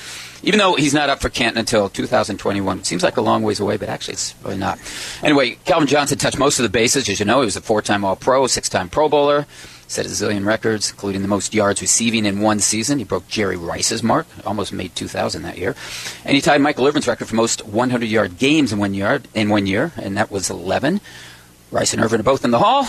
Even 0.43 0.59
though 0.59 0.75
he's 0.75 0.93
not 0.93 1.09
up 1.09 1.21
for 1.21 1.29
Canton 1.29 1.59
until 1.59 1.89
2021. 1.89 2.79
It 2.79 2.85
seems 2.85 3.03
like 3.03 3.17
a 3.17 3.21
long 3.21 3.43
ways 3.43 3.59
away, 3.59 3.77
but 3.77 3.89
actually 3.89 4.13
it's 4.13 4.35
really 4.43 4.57
not. 4.57 4.79
Anyway, 5.23 5.57
Calvin 5.65 5.87
Johnson 5.87 6.17
touched 6.17 6.39
most 6.39 6.59
of 6.59 6.63
the 6.63 6.69
bases. 6.69 7.07
As 7.09 7.19
you 7.19 7.25
know, 7.25 7.41
he 7.41 7.45
was 7.45 7.55
a 7.55 7.61
four 7.61 7.81
time 7.81 8.03
All 8.03 8.15
Pro, 8.15 8.47
six 8.47 8.69
time 8.69 8.89
Pro 8.89 9.09
Bowler, 9.09 9.45
set 9.91 10.05
a 10.05 10.09
zillion 10.09 10.45
records, 10.45 10.89
including 10.89 11.21
the 11.21 11.27
most 11.27 11.53
yards 11.53 11.81
receiving 11.81 12.25
in 12.25 12.39
one 12.39 12.59
season. 12.59 12.97
He 12.97 13.03
broke 13.03 13.27
Jerry 13.27 13.57
Rice's 13.57 14.01
mark, 14.01 14.25
almost 14.45 14.71
made 14.71 14.95
2,000 14.95 15.41
that 15.43 15.57
year. 15.57 15.75
And 16.23 16.35
he 16.35 16.41
tied 16.41 16.61
Michael 16.61 16.87
Irvin's 16.87 17.07
record 17.07 17.27
for 17.27 17.35
most 17.35 17.65
100 17.65 18.05
yard 18.05 18.37
games 18.37 18.71
in 18.71 18.79
one, 18.79 18.93
yard, 18.93 19.27
in 19.33 19.49
one 19.49 19.67
year, 19.67 19.91
and 19.97 20.15
that 20.17 20.31
was 20.31 20.49
11. 20.49 21.01
Rice 21.71 21.93
and 21.93 22.01
Irvin 22.03 22.21
are 22.21 22.23
both 22.23 22.45
in 22.45 22.51
the 22.51 22.59
Hall. 22.59 22.87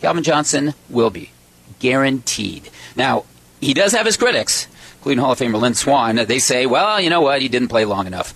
Calvin 0.00 0.22
Johnson 0.22 0.74
will 0.88 1.10
be 1.10 1.30
Guaranteed. 1.78 2.70
Now, 2.96 3.24
he 3.60 3.74
does 3.74 3.92
have 3.92 4.06
his 4.06 4.16
critics, 4.16 4.66
including 4.98 5.22
Hall 5.22 5.32
of 5.32 5.38
Famer 5.38 5.60
Lynn 5.60 5.74
Swann. 5.74 6.16
They 6.16 6.38
say, 6.38 6.66
well, 6.66 7.00
you 7.00 7.10
know 7.10 7.20
what, 7.20 7.42
he 7.42 7.48
didn't 7.48 7.68
play 7.68 7.84
long 7.84 8.06
enough. 8.06 8.34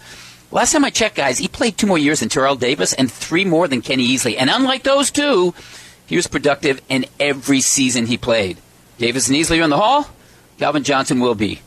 Last 0.51 0.73
time 0.73 0.85
I 0.85 0.91
checked, 0.91 1.17
guys, 1.17 1.39
he 1.39 1.49
played 1.49 1.77
two 1.77 1.87
more 1.89 1.99
years 1.99 2.21
than 2.21 2.29
Terrell 2.29 2.55
Davis 2.55 2.93
and 2.93 3.11
three 3.11 3.45
more 3.45 3.67
than 3.67 3.83
Kenny 3.83 4.07
Easley. 4.07 4.37
And 4.39 4.49
unlike 4.49 4.85
those 4.85 5.11
two, 5.11 5.53
he 6.07 6.17
was 6.17 6.27
productive 6.27 6.81
in 6.89 7.07
every 7.19 7.61
season 7.61 8.07
he 8.07 8.17
played. 8.17 8.59
Davis 8.99 9.29
and 9.29 9.37
Easley 9.37 9.61
are 9.61 9.65
in 9.65 9.71
the 9.71 9.77
hall. 9.77 10.09
Calvin 10.59 10.85
Johnson 10.85 11.21
will 11.21 11.35
be. 11.35 11.61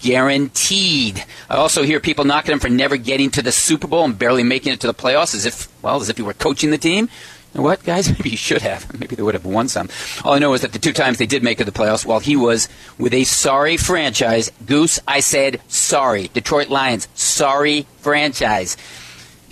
Guaranteed. 0.00 1.24
I 1.48 1.56
also 1.56 1.84
hear 1.84 2.00
people 2.00 2.24
knocking 2.24 2.52
him 2.52 2.58
for 2.58 2.68
never 2.68 2.96
getting 2.96 3.30
to 3.30 3.42
the 3.42 3.52
Super 3.52 3.86
Bowl 3.86 4.04
and 4.04 4.18
barely 4.18 4.42
making 4.42 4.72
it 4.72 4.80
to 4.80 4.88
the 4.88 4.94
playoffs 4.94 5.34
as 5.34 5.46
if, 5.46 5.68
well, 5.82 6.00
as 6.00 6.08
if 6.08 6.16
he 6.16 6.22
were 6.22 6.34
coaching 6.34 6.70
the 6.70 6.78
team. 6.78 7.08
You 7.54 7.60
know 7.60 7.64
what, 7.64 7.84
guys? 7.84 8.08
Maybe 8.18 8.30
he 8.30 8.36
should 8.36 8.62
have. 8.62 8.98
Maybe 8.98 9.14
they 9.14 9.22
would 9.22 9.34
have 9.34 9.44
won 9.44 9.68
some. 9.68 9.88
All 10.24 10.32
I 10.32 10.38
know 10.38 10.54
is 10.54 10.62
that 10.62 10.72
the 10.72 10.78
two 10.78 10.92
times 10.92 11.18
they 11.18 11.26
did 11.26 11.42
make 11.44 11.60
it 11.60 11.64
to 11.64 11.70
the 11.70 11.78
playoffs, 11.78 12.04
while 12.04 12.20
he 12.20 12.34
was 12.34 12.68
with 12.98 13.14
a 13.14 13.24
sorry 13.24 13.76
franchise, 13.76 14.50
Goose, 14.66 14.98
I 15.06 15.20
said 15.20 15.60
sorry. 15.68 16.28
Detroit 16.28 16.68
Lions, 16.68 17.06
sorry 17.14 17.86
franchise. 17.98 18.76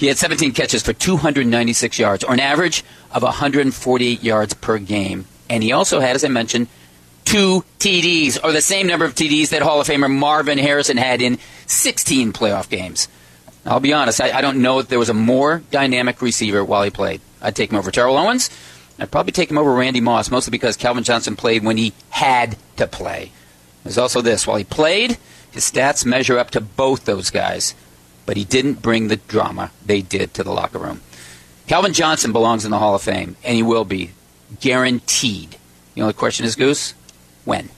He 0.01 0.07
had 0.07 0.17
17 0.17 0.53
catches 0.53 0.83
for 0.83 0.95
296 0.95 1.99
yards, 1.99 2.25
or 2.25 2.33
an 2.33 2.41
average 2.41 2.85
of 3.13 3.23
148 3.23 4.23
yards 4.23 4.55
per 4.55 4.79
game. 4.79 5.27
And 5.51 5.63
he 5.63 5.73
also 5.73 6.01
had, 6.01 6.17
as 6.17 6.25
I 6.25 6.29
mentioned, 6.29 6.69
two 7.27 7.67
TDs, 7.79 8.43
or 8.43 8.51
the 8.51 8.63
same 8.63 8.87
number 8.87 9.05
of 9.05 9.15
TDs 9.15 9.51
that 9.51 9.61
Hall 9.61 9.79
of 9.79 9.87
Famer 9.87 10.11
Marvin 10.11 10.57
Harrison 10.57 10.97
had 10.97 11.21
in 11.21 11.39
16 11.67 12.33
playoff 12.33 12.71
games. 12.71 13.09
I'll 13.67 13.79
be 13.79 13.93
honest, 13.93 14.23
I, 14.23 14.39
I 14.39 14.41
don't 14.41 14.63
know 14.63 14.79
if 14.79 14.89
there 14.89 14.99
was 14.99 15.11
a 15.11 15.15
more 15.15 15.63
dynamic 15.71 16.23
receiver 16.23 16.65
while 16.65 16.83
he 16.83 16.89
played. 16.89 17.21
I'd 17.43 17.55
take 17.55 17.71
him 17.71 17.77
over 17.77 17.91
Terrell 17.91 18.17
Owens. 18.17 18.49
I'd 18.99 19.11
probably 19.11 19.33
take 19.33 19.51
him 19.51 19.59
over 19.59 19.75
Randy 19.75 20.01
Moss, 20.01 20.31
mostly 20.31 20.51
because 20.51 20.79
Calvin 20.79 21.05
Johnson 21.05 21.37
played 21.37 21.63
when 21.63 21.77
he 21.77 21.93
had 22.09 22.57
to 22.79 22.87
play. 22.87 23.33
There's 23.85 23.99
also 23.99 24.23
this 24.23 24.47
while 24.47 24.57
he 24.57 24.65
played, 24.65 25.19
his 25.51 25.71
stats 25.71 26.07
measure 26.07 26.39
up 26.39 26.53
to 26.53 26.63
both 26.63 27.05
those 27.05 27.29
guys, 27.29 27.75
but 28.31 28.37
he 28.37 28.45
didn't 28.45 28.81
bring 28.81 29.09
the 29.09 29.17
drama 29.17 29.73
they 29.85 30.01
did 30.01 30.33
to 30.33 30.45
the 30.45 30.53
locker 30.53 30.79
room. 30.79 31.01
Calvin 31.67 31.93
Johnson 31.93 32.31
belongs 32.31 32.65
in 32.65 32.71
the 32.71 32.79
Hall 32.79 32.95
of 32.95 33.03
Fame, 33.03 33.35
and 33.43 33.57
he 33.57 33.63
will 33.65 33.85
be 33.85 34.13
guaranteed. 34.61 35.57
The 35.97 36.03
only 36.03 36.13
question 36.13 36.47
is, 36.47 36.55
Goose, 36.55 36.95
when? 37.45 37.71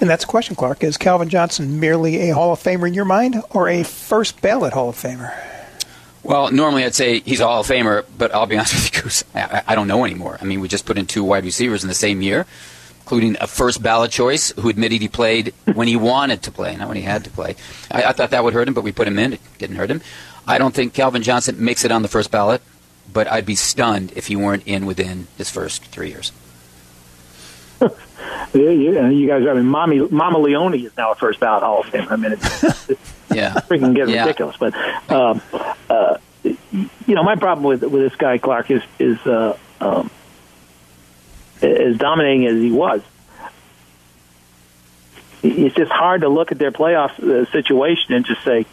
And 0.00 0.10
that's 0.10 0.24
a 0.24 0.26
question, 0.26 0.56
Clark. 0.56 0.82
Is 0.82 0.96
Calvin 0.96 1.28
Johnson 1.28 1.78
merely 1.78 2.30
a 2.30 2.34
Hall 2.34 2.52
of 2.52 2.58
Famer 2.58 2.88
in 2.88 2.94
your 2.94 3.04
mind 3.04 3.40
or 3.50 3.68
a 3.68 3.84
first 3.84 4.42
ballot 4.42 4.72
Hall 4.72 4.88
of 4.88 4.96
Famer? 4.96 5.40
Well, 6.24 6.50
normally 6.50 6.84
I'd 6.84 6.96
say 6.96 7.20
he's 7.20 7.38
a 7.38 7.46
Hall 7.46 7.60
of 7.60 7.68
Famer, 7.68 8.04
but 8.18 8.34
I'll 8.34 8.46
be 8.46 8.56
honest 8.56 8.74
with 8.74 8.96
you, 8.96 9.02
Goose, 9.02 9.22
I, 9.36 9.62
I 9.68 9.74
don't 9.76 9.86
know 9.86 10.04
anymore. 10.04 10.36
I 10.40 10.44
mean, 10.44 10.58
we 10.58 10.66
just 10.66 10.84
put 10.84 10.98
in 10.98 11.06
two 11.06 11.22
wide 11.22 11.44
receivers 11.44 11.84
in 11.84 11.88
the 11.88 11.94
same 11.94 12.22
year, 12.22 12.44
including 13.10 13.36
a 13.40 13.46
first 13.48 13.82
ballot 13.82 14.08
choice 14.12 14.52
who 14.52 14.68
admitted 14.68 15.00
he 15.02 15.08
played 15.08 15.52
when 15.74 15.88
he 15.88 15.96
wanted 15.96 16.42
to 16.44 16.52
play, 16.52 16.76
not 16.76 16.86
when 16.86 16.96
he 16.96 17.02
had 17.02 17.24
to 17.24 17.30
play. 17.30 17.56
I, 17.90 18.04
I 18.04 18.12
thought 18.12 18.30
that 18.30 18.44
would 18.44 18.54
hurt 18.54 18.68
him, 18.68 18.74
but 18.74 18.84
we 18.84 18.92
put 18.92 19.08
him 19.08 19.18
in. 19.18 19.32
It 19.32 19.40
didn't 19.58 19.74
hurt 19.74 19.90
him. 19.90 20.00
I 20.46 20.58
don't 20.58 20.72
think 20.72 20.94
Calvin 20.94 21.20
Johnson 21.20 21.56
makes 21.64 21.84
it 21.84 21.90
on 21.90 22.02
the 22.02 22.08
first 22.08 22.30
ballot, 22.30 22.62
but 23.12 23.26
I'd 23.26 23.46
be 23.46 23.56
stunned 23.56 24.12
if 24.14 24.28
he 24.28 24.36
weren't 24.36 24.62
in 24.64 24.86
within 24.86 25.26
his 25.38 25.50
first 25.50 25.82
three 25.86 26.10
years. 26.10 26.30
Yeah, 28.52 28.70
you, 28.70 29.08
you 29.10 29.28
guys, 29.28 29.46
I 29.46 29.54
mean, 29.54 29.66
Mommy, 29.66 30.00
Mama 30.00 30.38
Leone 30.38 30.74
is 30.74 30.96
now 30.96 31.12
a 31.12 31.14
first 31.14 31.38
ballot 31.40 31.62
Hall 31.62 31.80
of 31.80 31.86
Fame. 31.86 32.06
I 32.10 32.16
mean, 32.16 32.32
it's, 32.32 32.64
it's 32.90 33.12
yeah. 33.32 33.52
freaking 33.68 33.94
getting 33.94 34.14
Yeah. 34.14 34.24
ridiculous. 34.24 34.56
But 34.58 34.74
um, 35.10 35.40
uh, 35.88 36.16
you 36.42 36.88
know, 37.14 37.22
my 37.22 37.36
problem 37.36 37.64
with 37.64 37.82
with 37.82 38.02
this 38.02 38.16
guy 38.16 38.38
Clark 38.38 38.70
is 38.70 38.82
is 38.98 39.18
uh, 39.24 39.56
um, 39.80 40.10
as 41.62 41.96
dominating 41.96 42.46
as 42.46 42.56
he 42.56 42.70
was. 42.70 43.02
It's 45.42 45.74
just 45.74 45.90
hard 45.90 46.20
to 46.20 46.28
look 46.28 46.52
at 46.52 46.58
their 46.58 46.70
playoff 46.70 47.18
uh, 47.18 47.50
situation 47.50 48.12
and 48.12 48.26
just 48.26 48.44
say, 48.44 48.66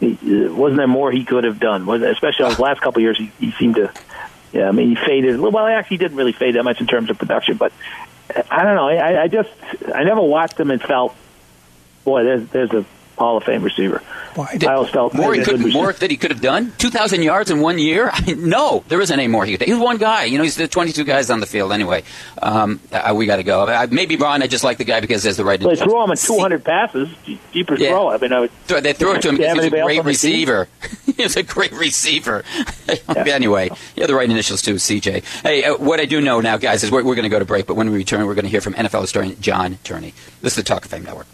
wasn't 0.00 0.78
there 0.78 0.86
more 0.86 1.12
he 1.12 1.24
could 1.24 1.44
have 1.44 1.60
done? 1.60 1.88
Especially 1.88 2.44
on 2.44 2.50
his 2.50 2.58
last 2.58 2.80
couple 2.80 3.00
of 3.00 3.02
years, 3.02 3.20
he, 3.38 3.50
seemed 3.52 3.76
to. 3.76 3.92
Yeah, 4.52 4.68
I 4.68 4.72
mean, 4.72 4.90
he 4.90 4.94
faded. 4.94 5.38
Well, 5.40 5.66
actually, 5.66 5.98
didn't 5.98 6.16
really 6.16 6.32
fade 6.32 6.54
that 6.54 6.62
much 6.62 6.80
in 6.80 6.86
terms 6.86 7.10
of 7.10 7.18
production, 7.18 7.56
but 7.56 7.72
I 8.50 8.62
don't 8.62 8.76
know. 8.76 8.88
I, 8.88 9.24
I 9.24 9.28
just 9.28 9.50
I 9.94 10.04
never 10.04 10.22
watched 10.22 10.58
him 10.58 10.70
and 10.70 10.80
felt, 10.80 11.14
boy, 12.04 12.24
there's 12.24 12.48
there's 12.48 12.72
a 12.72 12.86
Hall 13.18 13.36
of 13.36 13.44
Fame 13.44 13.62
receiver. 13.62 14.02
Why? 14.34 14.58
I 14.60 14.66
always 14.74 14.90
felt 14.90 15.14
more 15.14 15.32
he 15.32 15.42
could 15.42 15.60
more 15.72 15.92
that 15.94 16.10
he 16.10 16.18
could 16.18 16.30
have 16.30 16.42
done. 16.42 16.72
Two 16.76 16.90
thousand 16.90 17.22
yards 17.22 17.50
in 17.50 17.60
one 17.60 17.78
year. 17.78 18.10
I 18.12 18.20
mean, 18.26 18.48
no, 18.50 18.84
there 18.88 19.00
isn't 19.00 19.18
any 19.18 19.28
more 19.28 19.46
he 19.46 19.56
could. 19.56 19.66
He's 19.66 19.78
one 19.78 19.96
guy. 19.96 20.24
You 20.24 20.36
know, 20.36 20.44
he's 20.44 20.56
the 20.56 20.68
twenty-two 20.68 21.04
guys 21.04 21.30
on 21.30 21.40
the 21.40 21.46
field 21.46 21.72
anyway. 21.72 22.02
Um, 22.42 22.78
uh, 22.92 23.14
we 23.16 23.24
got 23.24 23.36
to 23.36 23.42
go. 23.42 23.64
I, 23.66 23.86
maybe 23.86 24.16
Ron. 24.16 24.42
I 24.42 24.46
just 24.46 24.62
like 24.64 24.76
the 24.76 24.84
guy 24.84 25.00
because 25.00 25.22
there's 25.22 25.38
the 25.38 25.44
right. 25.46 25.58
They 25.58 25.76
threw 25.76 26.02
him 26.04 26.10
at 26.10 26.18
200 26.18 26.62
passes. 26.62 27.08
Jeepers 27.52 27.80
Yeah. 27.80 27.88
throw. 27.90 28.10
I 28.10 28.18
mean, 28.18 28.32
I 28.34 28.40
would, 28.40 28.50
Th- 28.68 28.82
They 28.82 28.92
threw 28.92 29.14
it 29.14 29.22
to 29.22 29.30
him 29.30 29.36
Do 29.36 29.42
you 29.42 29.48
because 29.48 29.64
have 29.64 29.64
he 29.64 29.70
was 29.70 29.80
a 29.80 29.84
great 29.84 29.98
on 30.00 30.04
the 30.04 30.12
team? 30.12 30.30
receiver. 30.38 30.68
he 31.16 31.22
was 31.22 31.36
a 31.36 31.42
great 31.42 31.72
receiver. 31.72 32.44
Anyway, 33.16 33.68
you 33.96 34.02
have 34.02 34.08
the 34.08 34.14
right 34.14 34.30
initials 34.30 34.62
too, 34.62 34.74
CJ. 34.74 35.22
Hey, 35.42 35.64
uh, 35.64 35.76
what 35.76 35.98
I 36.00 36.04
do 36.04 36.20
know 36.20 36.40
now, 36.40 36.56
guys, 36.56 36.82
is 36.84 36.90
we're, 36.90 37.02
we're 37.04 37.14
going 37.16 37.24
to 37.24 37.28
go 37.28 37.38
to 37.38 37.44
break, 37.44 37.66
but 37.66 37.74
when 37.74 37.90
we 37.90 37.96
return, 37.96 38.24
we're 38.26 38.34
going 38.34 38.44
to 38.44 38.50
hear 38.50 38.60
from 38.60 38.74
NFL 38.74 39.00
historian 39.02 39.38
John 39.40 39.78
Turney. 39.84 40.14
This 40.42 40.52
is 40.52 40.56
the 40.56 40.62
Talk 40.62 40.84
of 40.84 40.90
Fame 40.90 41.04
Network. 41.04 41.26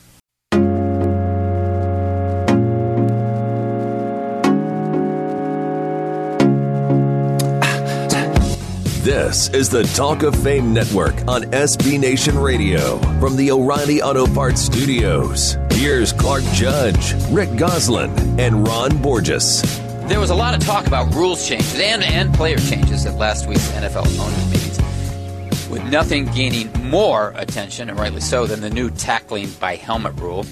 This 9.03 9.49
is 9.49 9.69
the 9.69 9.83
Talk 9.83 10.23
of 10.23 10.33
Fame 10.45 10.73
Network 10.73 11.27
on 11.27 11.43
SB 11.43 11.99
Nation 11.99 12.39
Radio 12.39 12.99
from 13.19 13.35
the 13.35 13.51
O'Reilly 13.51 14.01
Auto 14.01 14.33
Parts 14.33 14.61
Studios. 14.61 15.57
Here's 15.73 16.13
Clark 16.13 16.45
Judge, 16.53 17.13
Rick 17.29 17.57
Gosselin, 17.57 18.13
and 18.39 18.65
Ron 18.65 18.97
Borges. 19.03 19.61
There 20.07 20.21
was 20.21 20.31
a 20.31 20.37
lot 20.37 20.55
of 20.55 20.65
talk 20.65 20.87
about 20.87 21.13
rules 21.15 21.49
changes 21.49 21.81
and, 21.81 22.05
and 22.05 22.33
player 22.33 22.59
changes 22.59 23.05
at 23.05 23.17
last 23.17 23.49
week's 23.49 23.69
NFL 23.73 24.07
owners 24.21 24.51
meetings, 24.53 25.69
with 25.69 25.83
nothing 25.91 26.27
gaining 26.27 26.73
more 26.89 27.33
attention, 27.35 27.91
and 27.91 27.99
rightly 27.99 28.21
so, 28.21 28.47
than 28.47 28.61
the 28.61 28.71
new 28.71 28.89
tackling 28.89 29.51
by 29.59 29.75
helmet 29.75 30.15
rule. 30.21 30.47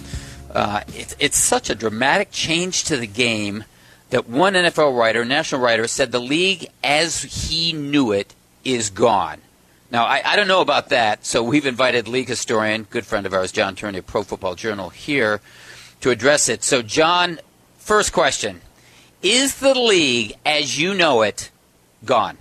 Uh, 0.52 0.80
it, 0.88 1.14
it's 1.20 1.38
such 1.38 1.70
a 1.70 1.76
dramatic 1.76 2.32
change 2.32 2.82
to 2.82 2.96
the 2.96 3.06
game 3.06 3.62
that 4.08 4.28
one 4.28 4.54
NFL 4.54 4.98
writer, 4.98 5.24
national 5.24 5.60
writer, 5.60 5.86
said 5.86 6.10
the 6.10 6.18
league 6.18 6.66
as 6.82 7.22
he 7.22 7.72
knew 7.72 8.10
it 8.10 8.34
is 8.64 8.90
gone. 8.90 9.40
Now, 9.90 10.04
I, 10.04 10.22
I 10.24 10.36
don't 10.36 10.48
know 10.48 10.60
about 10.60 10.90
that, 10.90 11.26
so 11.26 11.42
we've 11.42 11.66
invited 11.66 12.06
league 12.06 12.28
historian, 12.28 12.84
good 12.84 13.04
friend 13.04 13.26
of 13.26 13.34
ours, 13.34 13.50
John 13.50 13.74
Turney 13.74 13.98
of 13.98 14.06
Pro 14.06 14.22
Football 14.22 14.54
Journal, 14.54 14.90
here 14.90 15.40
to 16.00 16.10
address 16.10 16.48
it. 16.48 16.62
So, 16.62 16.82
John, 16.82 17.40
first 17.78 18.12
question 18.12 18.60
Is 19.22 19.56
the 19.56 19.74
league 19.74 20.34
as 20.46 20.78
you 20.78 20.94
know 20.94 21.22
it 21.22 21.50
gone? 22.04 22.38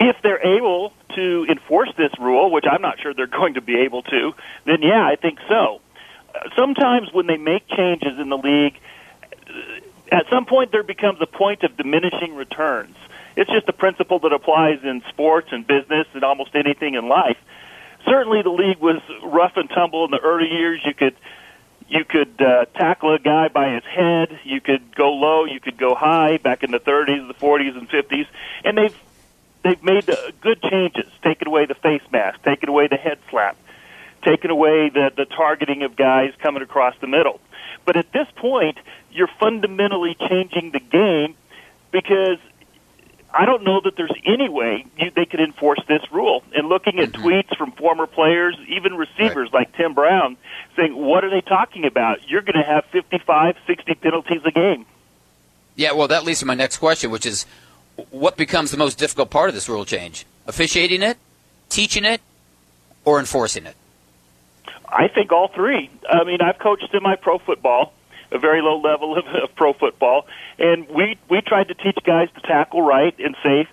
if 0.00 0.16
they're 0.22 0.44
able 0.44 0.92
to 1.14 1.46
enforce 1.48 1.90
this 1.96 2.12
rule, 2.18 2.50
which 2.50 2.64
I'm 2.70 2.82
not 2.82 3.00
sure 3.00 3.14
they're 3.14 3.26
going 3.40 3.54
to 3.54 3.60
be 3.60 3.80
able 3.80 4.02
to, 4.02 4.34
then 4.64 4.82
yeah, 4.82 5.06
I 5.06 5.16
think 5.16 5.38
so. 5.48 5.80
Sometimes 6.56 7.12
when 7.12 7.26
they 7.26 7.36
make 7.36 7.68
changes 7.68 8.18
in 8.18 8.28
the 8.28 8.38
league, 8.38 8.78
at 10.10 10.26
some 10.30 10.46
point 10.46 10.72
there 10.72 10.82
becomes 10.82 11.20
a 11.20 11.26
point 11.26 11.62
of 11.62 11.76
diminishing 11.76 12.34
returns. 12.34 12.96
It's 13.36 13.50
just 13.50 13.68
a 13.68 13.72
principle 13.72 14.20
that 14.20 14.32
applies 14.32 14.80
in 14.82 15.02
sports 15.08 15.48
and 15.50 15.66
business 15.66 16.06
and 16.14 16.22
almost 16.22 16.54
anything 16.54 16.94
in 16.94 17.08
life. 17.08 17.38
Certainly, 18.04 18.42
the 18.42 18.50
league 18.50 18.78
was 18.78 19.00
rough 19.22 19.56
and 19.56 19.68
tumble 19.68 20.04
in 20.04 20.10
the 20.10 20.20
early 20.20 20.48
years. 20.48 20.80
You 20.84 20.94
could 20.94 21.16
you 21.88 22.04
could 22.04 22.40
uh, 22.40 22.64
tackle 22.66 23.12
a 23.14 23.18
guy 23.18 23.48
by 23.48 23.74
his 23.74 23.84
head. 23.84 24.38
You 24.44 24.60
could 24.60 24.94
go 24.94 25.12
low. 25.12 25.44
You 25.44 25.60
could 25.60 25.76
go 25.76 25.94
high. 25.94 26.38
Back 26.38 26.62
in 26.62 26.70
the 26.70 26.80
30s, 26.80 27.26
the 27.28 27.34
40s, 27.34 27.76
and 27.76 27.88
50s, 27.88 28.26
and 28.64 28.78
they've 28.78 28.96
they've 29.62 29.82
made 29.82 30.08
good 30.40 30.62
changes, 30.62 31.10
taken 31.22 31.48
away 31.48 31.66
the 31.66 31.74
face 31.74 32.02
mask, 32.12 32.42
taken 32.42 32.68
away 32.68 32.86
the 32.86 32.96
head 32.96 33.18
slap, 33.30 33.56
taken 34.22 34.50
away 34.50 34.90
the, 34.90 35.10
the 35.16 35.24
targeting 35.24 35.82
of 35.82 35.96
guys 35.96 36.32
coming 36.38 36.62
across 36.62 36.94
the 37.00 37.06
middle. 37.06 37.40
But 37.84 37.96
at 37.96 38.12
this 38.12 38.28
point, 38.36 38.78
you're 39.10 39.30
fundamentally 39.40 40.16
changing 40.28 40.70
the 40.70 40.80
game 40.80 41.34
because 41.90 42.38
I 43.36 43.46
don't 43.46 43.64
know 43.64 43.80
that 43.80 43.96
there's 43.96 44.14
any 44.24 44.48
way 44.48 44.86
you, 44.96 45.10
they 45.10 45.24
could 45.26 45.40
enforce 45.40 45.80
this 45.88 46.02
rule. 46.12 46.44
And 46.54 46.68
looking 46.68 47.00
at 47.00 47.10
mm-hmm. 47.10 47.26
tweets 47.26 47.56
from 47.56 47.72
former 47.72 48.06
players, 48.06 48.56
even 48.68 48.94
receivers 48.94 49.50
like 49.52 49.76
Tim 49.76 49.92
Brown, 49.92 50.36
saying, 50.76 50.96
what 50.96 51.24
are 51.24 51.30
they 51.30 51.40
talking 51.40 51.84
about? 51.84 52.28
You're 52.28 52.42
going 52.42 52.58
to 52.58 52.62
have 52.62 52.84
55, 52.86 53.56
60 53.66 53.94
penalties 53.96 54.42
a 54.44 54.52
game. 54.52 54.86
Yeah, 55.74 55.92
well, 55.92 56.06
that 56.08 56.24
leads 56.24 56.40
to 56.40 56.46
my 56.46 56.54
next 56.54 56.76
question, 56.76 57.10
which 57.10 57.26
is 57.26 57.44
what 58.10 58.36
becomes 58.36 58.70
the 58.70 58.76
most 58.76 58.98
difficult 58.98 59.30
part 59.30 59.48
of 59.48 59.54
this 59.54 59.68
rule 59.68 59.84
change? 59.84 60.26
Officiating 60.46 61.02
it, 61.02 61.18
teaching 61.68 62.04
it, 62.04 62.20
or 63.04 63.18
enforcing 63.18 63.66
it? 63.66 63.74
I 64.88 65.08
think 65.08 65.32
all 65.32 65.48
three. 65.48 65.90
I 66.08 66.22
mean, 66.22 66.40
I've 66.40 66.58
coached 66.58 66.86
semi-pro 66.92 67.38
football, 67.38 67.92
a 68.34 68.38
very 68.38 68.60
low 68.60 68.78
level 68.80 69.16
of, 69.16 69.24
of 69.26 69.54
pro 69.56 69.72
football, 69.72 70.26
and 70.58 70.88
we 70.88 71.16
we 71.30 71.40
tried 71.40 71.68
to 71.68 71.74
teach 71.74 71.96
guys 72.04 72.28
to 72.34 72.40
tackle 72.42 72.82
right 72.82 73.14
and 73.18 73.34
safe. 73.42 73.68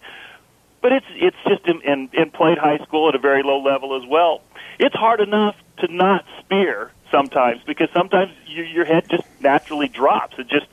but 0.82 0.92
it's 0.92 1.06
it's 1.16 1.38
just 1.48 1.66
in, 1.68 1.82
in, 1.82 2.10
in 2.14 2.32
played 2.32 2.58
high 2.58 2.78
school 2.86 3.10
at 3.10 3.16
a 3.16 3.20
very 3.20 3.44
low 3.44 3.62
level 3.62 3.96
as 4.02 4.08
well. 4.08 4.42
It's 4.80 4.96
hard 4.96 5.20
enough 5.22 5.56
to 5.80 5.94
not 5.94 6.26
spear 6.40 6.92
sometimes 7.12 7.62
because 7.66 7.90
sometimes 7.94 8.32
you, 8.48 8.64
your 8.64 8.86
head 8.86 9.06
just 9.10 9.24
naturally 9.42 9.88
drops. 9.88 10.38
It 10.40 10.48
just 10.48 10.68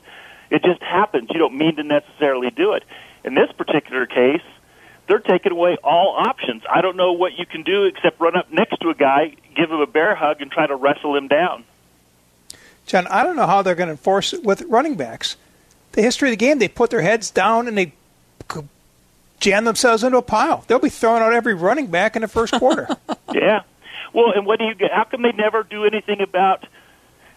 it 0.49 0.63
just 0.63 0.81
happens. 0.81 1.29
You 1.31 1.39
don't 1.39 1.57
mean 1.57 1.75
to 1.75 1.83
necessarily 1.83 2.49
do 2.49 2.73
it. 2.73 2.83
In 3.23 3.35
this 3.35 3.51
particular 3.57 4.05
case, 4.05 4.41
they're 5.07 5.19
taking 5.19 5.51
away 5.51 5.77
all 5.83 6.15
options. 6.17 6.63
I 6.69 6.81
don't 6.81 6.97
know 6.97 7.13
what 7.13 7.33
you 7.37 7.45
can 7.45 7.63
do 7.63 7.85
except 7.85 8.19
run 8.19 8.35
up 8.35 8.51
next 8.51 8.77
to 8.81 8.89
a 8.89 8.95
guy, 8.95 9.35
give 9.55 9.69
him 9.69 9.79
a 9.79 9.87
bear 9.87 10.15
hug, 10.15 10.41
and 10.41 10.51
try 10.51 10.65
to 10.65 10.75
wrestle 10.75 11.15
him 11.15 11.27
down. 11.27 11.65
John, 12.89 13.05
I 13.05 13.21
don't 13.21 13.35
know 13.35 13.45
how 13.45 13.61
they're 13.61 13.75
going 13.75 13.87
to 13.87 13.91
enforce 13.91 14.33
it 14.33 14.43
with 14.43 14.63
running 14.63 14.95
backs. 14.95 15.37
The 15.91 16.01
history 16.01 16.29
of 16.29 16.31
the 16.31 16.37
game, 16.37 16.57
they 16.57 16.67
put 16.67 16.89
their 16.89 17.01
heads 17.01 17.29
down 17.29 17.67
and 17.67 17.77
they 17.77 17.93
jam 19.39 19.63
themselves 19.63 20.03
into 20.03 20.17
a 20.17 20.23
pile. 20.23 20.63
They'll 20.65 20.79
be 20.79 20.89
throwing 20.89 21.21
out 21.21 21.31
every 21.31 21.53
running 21.53 21.85
back 21.85 22.15
in 22.15 22.23
the 22.23 22.27
first 22.27 22.51
quarter. 22.53 22.87
yeah. 23.31 23.61
Well, 24.11 24.31
and 24.31 24.43
what 24.43 24.57
do 24.57 24.65
you 24.65 24.73
get? 24.73 24.91
How 24.91 25.03
come 25.03 25.21
they 25.21 25.31
never 25.31 25.61
do 25.61 25.85
anything 25.85 26.19
about 26.19 26.65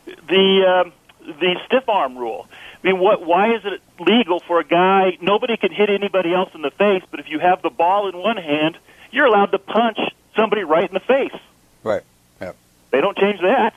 the 0.07 0.85
um, 0.87 0.93
the 1.21 1.61
stiff 1.67 1.87
arm 1.87 2.17
rule? 2.17 2.49
I 2.83 2.87
mean, 2.87 2.99
what? 2.99 3.27
Why 3.27 3.55
is 3.55 3.63
it 3.67 3.83
legal 4.01 4.41
for 4.41 4.59
a 4.59 4.65
guy? 4.65 5.19
Nobody 5.21 5.59
can 5.59 5.71
hit 5.71 5.91
anybody 5.91 6.33
else 6.33 6.49
in 6.55 6.63
the 6.63 6.71
face, 6.71 7.03
but 7.11 7.21
if 7.21 7.29
you 7.29 7.41
have 7.41 7.61
the 7.61 7.69
ball 7.69 8.09
in 8.09 8.17
one 8.17 8.39
hand, 8.39 8.79
you're 9.11 9.27
allowed 9.27 9.53
to 9.53 9.59
punch 9.59 9.99
somebody 10.35 10.65
right 10.65 10.89
in 10.89 10.95
the 10.95 11.01
face. 11.01 11.39
Right. 11.83 12.05
Yeah. 12.41 12.53
They 12.91 13.03
don't 13.03 13.19
change 13.19 13.41
that. 13.43 13.75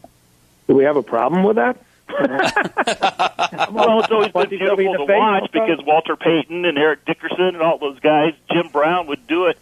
Do 0.70 0.76
we 0.76 0.84
have 0.84 0.98
a 0.98 1.04
problem 1.04 1.44
with 1.44 1.56
that? 1.56 1.78
well, 3.72 4.02
it's 4.02 4.12
always 4.12 4.32
been 4.32 4.50
beautiful 4.50 5.08
to 5.08 5.14
watch 5.16 5.52
because 5.52 5.80
Walter 5.84 6.16
Payton 6.16 6.64
and 6.64 6.78
Eric 6.78 7.06
Dickerson 7.06 7.56
and 7.56 7.62
all 7.64 7.80
those 7.80 8.00
guys, 8.00 8.36
Jim 8.52 8.68
Brown 8.68 9.08
would 9.08 9.26
do 9.26 9.48
it, 9.48 9.58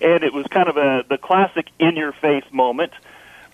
and 0.00 0.22
it 0.22 0.32
was 0.32 0.46
kind 0.46 0.68
of 0.68 0.76
a 0.76 1.04
the 1.08 1.18
classic 1.18 1.66
in 1.80 1.96
your 1.96 2.12
face 2.12 2.44
moment. 2.52 2.92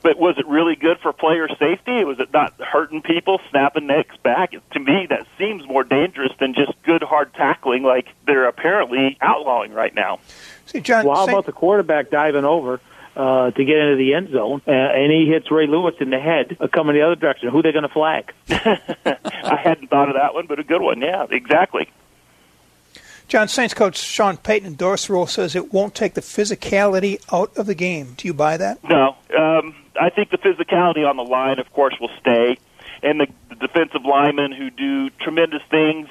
But 0.03 0.19
was 0.19 0.37
it 0.37 0.47
really 0.47 0.77
good 0.77 0.99
for 0.99 1.15
player 1.15 1.49
safety? 1.59 2.05
Was 2.05 2.21
it 2.21 2.31
not 2.31 2.61
hurting 2.61 3.01
people, 3.01 3.41
snapping 3.49 3.87
necks 3.87 4.17
back? 4.19 4.53
To 4.73 4.79
me, 4.79 5.07
that 5.09 5.27
seems 5.39 5.67
more 5.67 5.85
dangerous 5.85 6.33
than 6.39 6.53
just 6.53 6.73
good 6.83 7.03
hard 7.03 7.33
tackling, 7.33 7.85
like 7.85 8.09
they're 8.27 8.49
apparently 8.49 9.17
outlawing 9.23 9.73
right 9.73 9.95
now. 9.95 10.21
See, 10.67 10.81
John. 10.81 11.07
Well, 11.07 11.17
how 11.17 11.27
about 11.27 11.47
the 11.47 11.53
quarterback 11.53 12.11
diving 12.11 12.45
over? 12.45 12.83
Uh, 13.19 13.51
to 13.51 13.65
get 13.65 13.77
into 13.77 13.97
the 13.97 14.15
end 14.15 14.31
zone, 14.31 14.63
uh, 14.69 14.71
and 14.71 15.11
he 15.11 15.27
hits 15.27 15.51
Ray 15.51 15.67
Lewis 15.67 15.97
in 15.99 16.11
the 16.11 16.21
head, 16.21 16.57
uh, 16.61 16.69
coming 16.69 16.95
the 16.95 17.03
other 17.03 17.17
direction. 17.17 17.49
Who 17.49 17.59
are 17.59 17.63
they 17.63 17.73
going 17.73 17.83
to 17.83 17.89
flag? 17.89 18.33
I 18.49 19.61
hadn't 19.61 19.91
thought 19.91 20.09
of 20.09 20.15
that 20.15 20.35
one, 20.35 20.47
but 20.47 20.61
a 20.61 20.63
good 20.63 20.81
one. 20.81 21.01
Yeah, 21.01 21.27
exactly. 21.29 21.91
John 23.27 23.49
Saints 23.49 23.75
coach 23.75 23.99
Sean 23.99 24.37
Payton 24.37 24.69
endorsed 24.69 25.09
the 25.09 25.15
rule 25.15 25.27
says 25.27 25.57
it 25.57 25.73
won't 25.73 25.97
take 25.97 26.15
the 26.15 26.21
physicality 26.21 27.21
out 27.33 27.57
of 27.57 27.67
the 27.67 27.75
game. 27.75 28.15
Do 28.17 28.29
you 28.29 28.35
buy 28.35 28.57
that? 28.57 28.85
No. 28.85 29.17
Um, 29.37 29.75
I 30.01 30.11
think 30.11 30.31
the 30.31 30.39
physicality 30.39 31.05
on 31.05 31.17
the 31.17 31.25
line, 31.25 31.59
of 31.59 31.73
course, 31.73 31.97
will 32.01 32.13
stay, 32.21 32.57
and 33.03 33.19
the, 33.19 33.27
the 33.49 33.57
defensive 33.57 34.05
linemen 34.05 34.53
who 34.53 34.71
do 34.71 35.11
tremendous 35.11 35.63
things. 35.73 36.09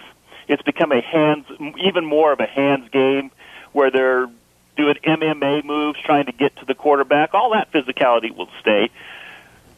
It's 0.49 0.61
become 0.61 0.91
a 0.91 0.99
hands, 0.99 1.45
even 1.81 2.05
more 2.05 2.33
of 2.33 2.41
a 2.41 2.45
hands 2.45 2.89
game, 2.91 3.31
where 3.71 3.91
they're 3.91 4.27
doing 4.77 4.95
MMA 5.03 5.65
moves, 5.65 5.99
trying 6.05 6.27
to 6.27 6.31
get 6.31 6.55
to 6.57 6.65
the 6.65 6.75
quarterback. 6.75 7.33
All 7.33 7.51
that 7.51 7.71
physicality 7.71 8.35
will 8.35 8.49
stay. 8.61 8.89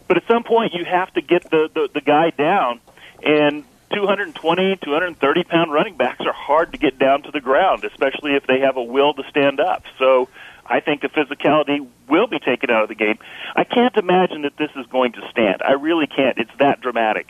But 0.08 0.18
at 0.18 0.28
some 0.28 0.44
point, 0.44 0.74
you 0.74 0.86
have 0.86 1.14
to 1.14 1.22
get 1.22 1.50
the, 1.50 1.70
the, 1.74 1.90
the 1.94 2.02
guy 2.02 2.32
down. 2.32 2.80
And 3.24 3.64
220, 3.94 4.78
230 4.78 5.44
pound 5.44 5.72
running 5.72 5.96
backs 5.96 6.22
are 6.26 6.34
hard 6.34 6.72
to 6.74 6.78
get 6.78 7.00
down 7.00 7.24
to 7.24 7.32
the 7.32 7.42
ground, 7.42 7.84
especially 7.84 8.36
if 8.36 8.46
they 8.46 8.60
have 8.60 8.78
a 8.78 8.84
will 8.84 9.14
to 9.14 9.24
stand 9.30 9.60
up. 9.60 9.84
So 9.98 10.30
I 10.66 10.80
think 10.80 11.02
the 11.02 11.10
physicality 11.10 11.88
will 12.08 12.28
be 12.28 12.40
taken 12.40 12.70
out 12.70 12.84
of 12.84 12.90
the 12.90 12.96
game. 12.96 13.18
I 13.56 13.64
can't 13.64 13.96
imagine 13.98 14.44
that 14.44 14.58
this 14.58 14.70
is 14.76 14.86
going 14.88 15.14
to 15.14 15.28
stand. 15.32 15.62
I 15.64 15.74
really 15.74 16.08
can't. 16.08 16.38
It's 16.38 16.56
that 16.60 16.82
dramatic. 16.82 17.28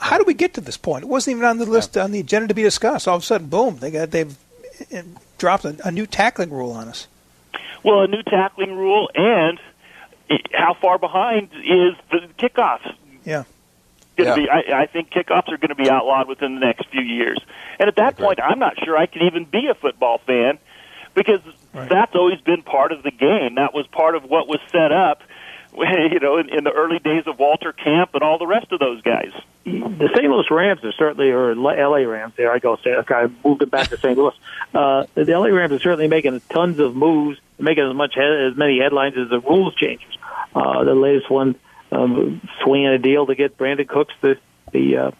How 0.00 0.18
do 0.18 0.24
we 0.24 0.34
get 0.34 0.54
to 0.54 0.60
this 0.60 0.76
point? 0.76 1.04
It 1.04 1.08
wasn't 1.08 1.36
even 1.36 1.48
on 1.48 1.58
the 1.58 1.66
list 1.66 1.96
on 1.96 2.12
the 2.12 2.20
agenda 2.20 2.48
to 2.48 2.54
be 2.54 2.62
discussed. 2.62 3.08
All 3.08 3.16
of 3.16 3.22
a 3.22 3.26
sudden, 3.26 3.48
boom! 3.48 3.78
They 3.78 3.90
got 3.90 4.10
they've 4.10 4.36
dropped 5.38 5.64
a, 5.64 5.76
a 5.84 5.90
new 5.90 6.06
tackling 6.06 6.50
rule 6.50 6.72
on 6.72 6.88
us. 6.88 7.08
Well, 7.82 8.02
a 8.02 8.08
new 8.08 8.22
tackling 8.22 8.76
rule, 8.76 9.08
and 9.14 9.60
how 10.52 10.74
far 10.74 10.98
behind 10.98 11.50
is 11.64 11.94
the 12.10 12.28
kickoffs? 12.38 12.94
Yeah. 13.24 13.44
Going 14.16 14.30
to 14.30 14.34
be, 14.34 14.50
I, 14.50 14.82
I 14.82 14.86
think 14.86 15.10
kickoffs 15.10 15.48
are 15.52 15.58
going 15.58 15.68
to 15.68 15.76
be 15.76 15.88
outlawed 15.88 16.26
within 16.28 16.54
the 16.54 16.60
next 16.60 16.88
few 16.90 17.02
years. 17.02 17.38
And 17.78 17.88
at 17.88 17.96
that 17.96 18.16
point, 18.16 18.40
I'm 18.42 18.58
not 18.58 18.74
sure 18.84 18.96
I 18.96 19.06
can 19.06 19.22
even 19.22 19.44
be 19.44 19.68
a 19.68 19.74
football 19.74 20.18
fan 20.18 20.58
because 21.14 21.40
right. 21.72 21.88
that's 21.88 22.16
always 22.16 22.40
been 22.40 22.62
part 22.62 22.90
of 22.90 23.04
the 23.04 23.12
game. 23.12 23.54
That 23.54 23.74
was 23.74 23.86
part 23.86 24.16
of 24.16 24.24
what 24.24 24.48
was 24.48 24.58
set 24.72 24.90
up, 24.90 25.22
you 26.12 26.20
know, 26.20 26.38
in, 26.38 26.48
in 26.50 26.64
the 26.64 26.72
early 26.72 26.98
days 26.98 27.24
of 27.26 27.38
Walter 27.38 27.72
Camp 27.72 28.10
and 28.14 28.22
all 28.22 28.38
the 28.38 28.46
rest 28.46 28.72
of 28.72 28.80
those 28.80 29.02
guys 29.02 29.32
the 29.72 30.08
St. 30.14 30.30
Louis 30.30 30.50
Rams 30.50 30.84
are 30.84 30.92
certainly, 30.92 31.30
or 31.30 31.50
L.A. 31.52 32.06
Rams. 32.06 32.34
There 32.36 32.50
I 32.52 32.58
go. 32.58 32.78
Okay, 32.84 33.14
I 33.14 33.28
moved 33.44 33.62
it 33.62 33.70
back 33.70 33.88
to 33.88 33.98
St. 33.98 34.16
Louis. 34.16 34.34
Uh, 34.74 35.06
the 35.14 35.32
L.A. 35.32 35.52
Rams 35.52 35.72
are 35.72 35.78
certainly 35.78 36.08
making 36.08 36.40
tons 36.48 36.78
of 36.78 36.94
moves, 36.94 37.38
making 37.58 37.84
as 37.84 37.94
much 37.94 38.16
as 38.16 38.56
many 38.56 38.78
headlines 38.78 39.16
as 39.16 39.28
the 39.28 39.40
rules 39.40 39.74
changes. 39.74 40.08
Uh, 40.54 40.84
the 40.84 40.94
latest 40.94 41.30
one, 41.30 41.56
um, 41.92 42.40
swinging 42.62 42.88
a 42.88 42.98
deal 42.98 43.26
to 43.26 43.34
get 43.34 43.58
Brandin 43.58 43.88
Cooks, 43.88 44.14
the 44.20 44.38
the 44.72 44.96
uh, 44.96 45.10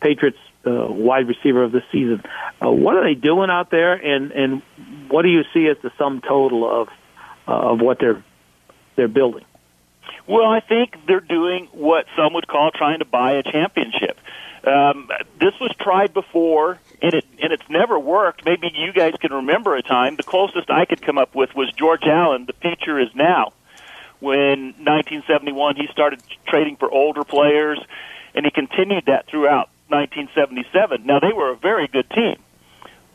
Patriots 0.00 0.38
uh, 0.66 0.86
wide 0.88 1.28
receiver 1.28 1.62
of 1.62 1.72
the 1.72 1.82
season. 1.92 2.22
Uh, 2.62 2.70
what 2.70 2.96
are 2.96 3.04
they 3.04 3.14
doing 3.14 3.50
out 3.50 3.70
there, 3.70 3.92
and 3.92 4.32
and 4.32 4.62
what 5.08 5.22
do 5.22 5.28
you 5.28 5.44
see 5.54 5.68
as 5.68 5.76
the 5.82 5.92
sum 5.98 6.20
total 6.20 6.82
of 6.82 6.88
uh, 7.46 7.72
of 7.72 7.80
what 7.80 7.98
they're 7.98 8.22
they're 8.96 9.08
building? 9.08 9.44
Well, 10.26 10.46
I 10.46 10.60
think 10.60 10.96
they're 11.06 11.20
doing 11.20 11.68
what 11.72 12.06
some 12.16 12.34
would 12.34 12.46
call 12.46 12.70
trying 12.70 13.00
to 13.00 13.04
buy 13.04 13.32
a 13.32 13.42
championship. 13.42 14.18
Um, 14.64 15.10
this 15.40 15.54
was 15.60 15.74
tried 15.80 16.14
before, 16.14 16.78
and 17.00 17.14
it 17.14 17.24
and 17.42 17.52
it's 17.52 17.68
never 17.68 17.98
worked. 17.98 18.44
Maybe 18.44 18.70
you 18.72 18.92
guys 18.92 19.14
can 19.20 19.32
remember 19.32 19.74
a 19.74 19.82
time. 19.82 20.14
The 20.16 20.22
closest 20.22 20.70
I 20.70 20.84
could 20.84 21.02
come 21.02 21.18
up 21.18 21.34
with 21.34 21.54
was 21.56 21.72
George 21.72 22.04
Allen. 22.04 22.46
The 22.46 22.52
future 22.52 23.00
is 23.00 23.08
now. 23.14 23.52
When 24.20 24.66
1971, 24.78 25.74
he 25.76 25.88
started 25.90 26.22
trading 26.46 26.76
for 26.76 26.88
older 26.88 27.24
players, 27.24 27.80
and 28.34 28.46
he 28.46 28.52
continued 28.52 29.06
that 29.06 29.26
throughout 29.26 29.68
1977. 29.88 31.04
Now 31.04 31.18
they 31.18 31.32
were 31.32 31.50
a 31.50 31.56
very 31.56 31.88
good 31.88 32.08
team 32.10 32.36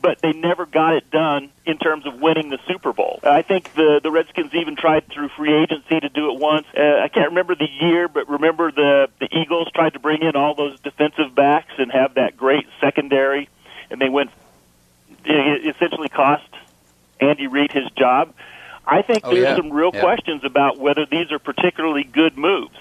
but 0.00 0.20
they 0.20 0.32
never 0.32 0.66
got 0.66 0.94
it 0.94 1.10
done 1.10 1.50
in 1.66 1.78
terms 1.78 2.06
of 2.06 2.20
winning 2.20 2.50
the 2.50 2.58
Super 2.66 2.92
Bowl. 2.92 3.20
I 3.22 3.42
think 3.42 3.74
the 3.74 4.00
the 4.02 4.10
Redskins 4.10 4.54
even 4.54 4.76
tried 4.76 5.08
through 5.08 5.28
free 5.30 5.54
agency 5.54 6.00
to 6.00 6.08
do 6.08 6.32
it 6.32 6.38
once. 6.38 6.66
Uh, 6.76 7.00
I 7.02 7.08
can't 7.08 7.28
remember 7.28 7.54
the 7.54 7.68
year, 7.80 8.08
but 8.08 8.28
remember 8.28 8.70
the 8.70 9.08
the 9.18 9.28
Eagles 9.36 9.68
tried 9.74 9.94
to 9.94 9.98
bring 9.98 10.22
in 10.22 10.36
all 10.36 10.54
those 10.54 10.78
defensive 10.80 11.34
backs 11.34 11.72
and 11.78 11.90
have 11.92 12.14
that 12.14 12.36
great 12.36 12.66
secondary, 12.80 13.48
and 13.90 14.00
they 14.00 14.08
went 14.08 14.30
it 15.24 15.76
essentially 15.76 16.08
cost 16.08 16.48
Andy 17.20 17.46
Reid 17.46 17.72
his 17.72 17.90
job. 17.96 18.32
I 18.86 19.02
think 19.02 19.20
oh, 19.24 19.30
there's 19.30 19.42
yeah. 19.42 19.56
some 19.56 19.70
real 19.70 19.90
yeah. 19.92 20.00
questions 20.00 20.44
about 20.44 20.78
whether 20.78 21.04
these 21.04 21.30
are 21.30 21.38
particularly 21.38 22.04
good 22.04 22.38
moves. 22.38 22.76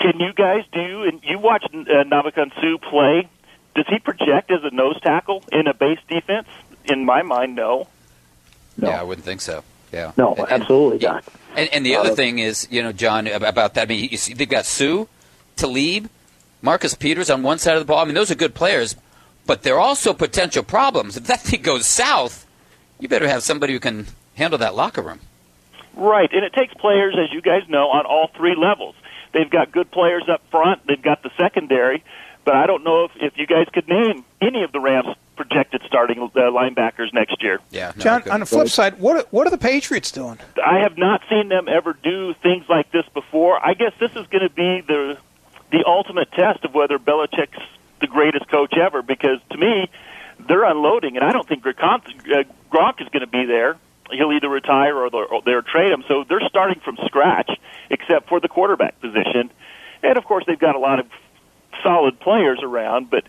Can 0.00 0.20
you 0.20 0.32
guys 0.32 0.64
do? 0.72 1.02
And 1.02 1.22
you 1.24 1.38
watched 1.38 1.74
uh, 1.74 2.04
Ndamukong 2.04 2.80
play 2.82 3.28
does 3.78 3.86
he 3.88 4.00
project 4.00 4.50
as 4.50 4.64
a 4.64 4.74
nose 4.74 5.00
tackle 5.00 5.44
in 5.52 5.68
a 5.68 5.74
base 5.74 6.00
defense? 6.08 6.48
In 6.86 7.04
my 7.04 7.22
mind, 7.22 7.54
no. 7.54 7.86
no. 8.76 8.88
Yeah, 8.88 9.00
I 9.00 9.04
wouldn't 9.04 9.24
think 9.24 9.40
so. 9.40 9.62
Yeah. 9.92 10.10
No, 10.16 10.34
and, 10.34 10.48
absolutely 10.50 11.06
and, 11.06 11.14
not. 11.14 11.24
And, 11.54 11.68
and 11.72 11.86
the 11.86 11.94
other 11.94 12.10
uh, 12.10 12.14
thing 12.16 12.40
is, 12.40 12.66
you 12.72 12.82
know, 12.82 12.90
John, 12.90 13.28
about 13.28 13.74
that. 13.74 13.82
I 13.82 13.86
mean, 13.86 14.08
you 14.10 14.16
see, 14.16 14.34
they've 14.34 14.48
got 14.48 14.66
Suh, 14.66 15.04
Talib, 15.54 16.10
Marcus 16.60 16.94
Peters 16.94 17.30
on 17.30 17.44
one 17.44 17.60
side 17.60 17.74
of 17.76 17.80
the 17.80 17.84
ball. 17.84 18.00
I 18.00 18.04
mean, 18.04 18.14
those 18.14 18.32
are 18.32 18.34
good 18.34 18.54
players, 18.54 18.96
but 19.46 19.62
they're 19.62 19.78
also 19.78 20.12
potential 20.12 20.64
problems. 20.64 21.16
If 21.16 21.28
that 21.28 21.40
thing 21.40 21.62
goes 21.62 21.86
south, 21.86 22.46
you 22.98 23.08
better 23.08 23.28
have 23.28 23.44
somebody 23.44 23.74
who 23.74 23.80
can 23.80 24.08
handle 24.34 24.58
that 24.58 24.74
locker 24.74 25.02
room. 25.02 25.20
Right, 25.94 26.32
and 26.32 26.44
it 26.44 26.52
takes 26.52 26.74
players, 26.74 27.14
as 27.16 27.32
you 27.32 27.42
guys 27.42 27.62
know, 27.68 27.90
on 27.90 28.06
all 28.06 28.28
three 28.36 28.56
levels. 28.56 28.96
They've 29.32 29.48
got 29.48 29.70
good 29.70 29.90
players 29.92 30.24
up 30.28 30.42
front. 30.50 30.84
They've 30.88 31.00
got 31.00 31.22
the 31.22 31.30
secondary, 31.36 32.02
but 32.48 32.56
I 32.56 32.64
don't 32.64 32.82
know 32.82 33.04
if, 33.04 33.10
if 33.16 33.36
you 33.36 33.46
guys 33.46 33.66
could 33.74 33.86
name 33.88 34.24
any 34.40 34.62
of 34.62 34.72
the 34.72 34.80
Rams' 34.80 35.14
projected 35.36 35.82
starting 35.86 36.18
uh, 36.18 36.28
linebackers 36.34 37.12
next 37.12 37.42
year. 37.42 37.60
Yeah, 37.70 37.92
no, 37.94 38.02
John. 38.02 38.30
On 38.30 38.40
the 38.40 38.46
flip 38.46 38.70
side, 38.70 38.98
what 38.98 39.30
what 39.30 39.46
are 39.46 39.50
the 39.50 39.58
Patriots 39.58 40.10
doing? 40.10 40.38
I 40.64 40.78
have 40.78 40.96
not 40.96 41.20
seen 41.28 41.50
them 41.50 41.68
ever 41.68 41.92
do 41.92 42.32
things 42.42 42.64
like 42.66 42.90
this 42.90 43.04
before. 43.12 43.62
I 43.62 43.74
guess 43.74 43.92
this 44.00 44.12
is 44.12 44.26
going 44.28 44.48
to 44.48 44.48
be 44.48 44.80
the 44.80 45.18
the 45.70 45.84
ultimate 45.86 46.32
test 46.32 46.64
of 46.64 46.72
whether 46.72 46.98
Belichick's 46.98 47.60
the 48.00 48.06
greatest 48.06 48.48
coach 48.48 48.72
ever. 48.78 49.02
Because 49.02 49.40
to 49.50 49.58
me, 49.58 49.90
they're 50.48 50.64
unloading, 50.64 51.16
and 51.18 51.26
I 51.26 51.32
don't 51.32 51.46
think 51.46 51.62
Gronk, 51.62 52.08
uh, 52.32 52.44
Gronk 52.72 53.02
is 53.02 53.08
going 53.10 53.20
to 53.20 53.26
be 53.26 53.44
there. 53.44 53.76
He'll 54.10 54.32
either 54.32 54.48
retire 54.48 54.96
or 54.96 55.10
they'll, 55.10 55.26
or 55.30 55.42
they'll 55.44 55.60
trade 55.60 55.92
him. 55.92 56.02
So 56.08 56.24
they're 56.26 56.48
starting 56.48 56.80
from 56.80 56.96
scratch, 57.04 57.50
except 57.90 58.26
for 58.26 58.40
the 58.40 58.48
quarterback 58.48 58.98
position. 59.02 59.50
And 60.02 60.16
of 60.16 60.24
course, 60.24 60.44
they've 60.46 60.58
got 60.58 60.76
a 60.76 60.78
lot 60.78 60.98
of 60.98 61.08
solid 61.82 62.20
players 62.20 62.60
around, 62.62 63.10
but 63.10 63.24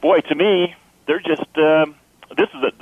boy, 0.00 0.20
to 0.20 0.34
me, 0.34 0.74
they're 1.06 1.20
just 1.20 1.56
um, 1.56 1.96
This 2.36 2.48
is 2.50 2.62
a, 2.62 2.72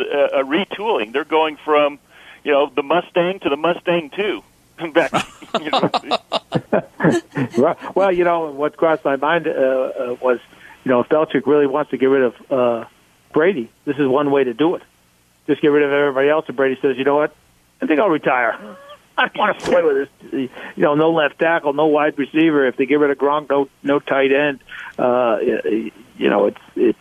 a, 0.40 0.44
retooling. 0.44 1.12
They're 1.12 1.24
going 1.24 1.56
from, 1.56 2.00
you 2.44 2.52
know, 2.52 2.70
the 2.74 2.82
Mustang 2.82 3.38
to 3.40 3.48
the 3.48 3.56
Mustang 3.56 4.10
Two. 4.10 4.42
Back, 4.94 5.12
Well, 7.94 8.12
you 8.12 8.24
know 8.24 8.50
what 8.50 8.78
crossed 8.78 9.04
my 9.04 9.16
mind 9.16 9.46
uh, 9.46 9.50
uh, 9.50 10.16
was, 10.22 10.38
you 10.84 10.90
know, 10.90 11.00
if 11.00 11.08
Belichick 11.10 11.46
really 11.46 11.66
wants 11.66 11.90
to 11.90 11.98
get 11.98 12.06
rid 12.06 12.22
of 12.22 12.34
uh, 12.50 12.84
Brady, 13.34 13.70
this 13.84 13.98
is 13.98 14.08
one 14.08 14.30
way 14.30 14.44
to 14.44 14.54
do 14.54 14.76
it. 14.76 14.82
Just 15.46 15.60
get 15.60 15.68
rid 15.68 15.82
of 15.82 15.92
everybody 15.92 16.30
else, 16.30 16.46
and 16.48 16.56
Brady 16.56 16.78
says, 16.80 16.96
you 16.96 17.04
know 17.04 17.16
what, 17.16 17.36
I 17.82 17.86
think 17.86 18.00
I'll 18.00 18.08
retire. 18.08 18.58
I 19.20 19.28
don't 19.28 19.36
want 19.36 19.58
to 19.58 19.64
play 19.66 19.82
with 19.82 20.08
this. 20.32 20.50
You 20.76 20.82
know, 20.82 20.94
no 20.94 21.10
left 21.10 21.38
tackle, 21.38 21.72
no 21.72 21.86
wide 21.86 22.18
receiver. 22.18 22.66
If 22.66 22.76
they 22.76 22.86
get 22.86 22.98
rid 22.98 23.10
of 23.10 23.18
Gronk, 23.18 23.50
no 23.50 23.68
no 23.82 23.98
tight 23.98 24.32
end. 24.32 24.60
Uh, 24.98 25.38
you 25.40 26.30
know, 26.30 26.46
it's 26.46 26.60
it's 26.74 26.98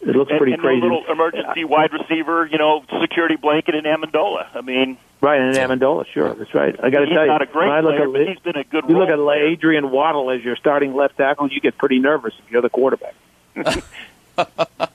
it 0.00 0.16
looks 0.16 0.30
and, 0.30 0.38
pretty 0.38 0.52
and 0.54 0.62
crazy. 0.62 0.80
no 0.80 0.96
little 0.96 1.12
emergency 1.12 1.64
wide 1.64 1.92
receiver, 1.92 2.46
you 2.46 2.58
know, 2.58 2.84
security 3.00 3.36
blanket 3.36 3.74
in 3.74 3.84
Amendola. 3.84 4.48
I 4.54 4.62
mean, 4.62 4.96
Right, 5.20 5.38
in 5.38 5.52
Amendola, 5.52 6.06
sure, 6.06 6.32
that's 6.32 6.54
right. 6.54 6.74
I 6.82 6.88
got 6.88 7.00
to 7.00 7.06
tell 7.06 7.22
you, 7.22 7.26
not 7.26 7.42
a 7.42 7.46
great 7.46 7.68
I 7.68 7.80
look 7.80 7.94
player, 7.94 8.06
at 8.06 8.12
but 8.12 8.26
he's 8.26 8.38
been 8.38 8.56
a 8.56 8.64
good 8.64 8.84
you 8.88 8.96
look 8.96 9.10
at 9.10 9.18
player. 9.18 9.48
Adrian 9.48 9.90
Waddle 9.90 10.30
as 10.30 10.42
your 10.42 10.56
starting 10.56 10.94
left 10.94 11.18
tackle, 11.18 11.52
you 11.52 11.60
get 11.60 11.76
pretty 11.76 11.98
nervous 11.98 12.32
if 12.38 12.50
you're 12.50 12.62
the 12.62 12.70
quarterback. 12.70 13.14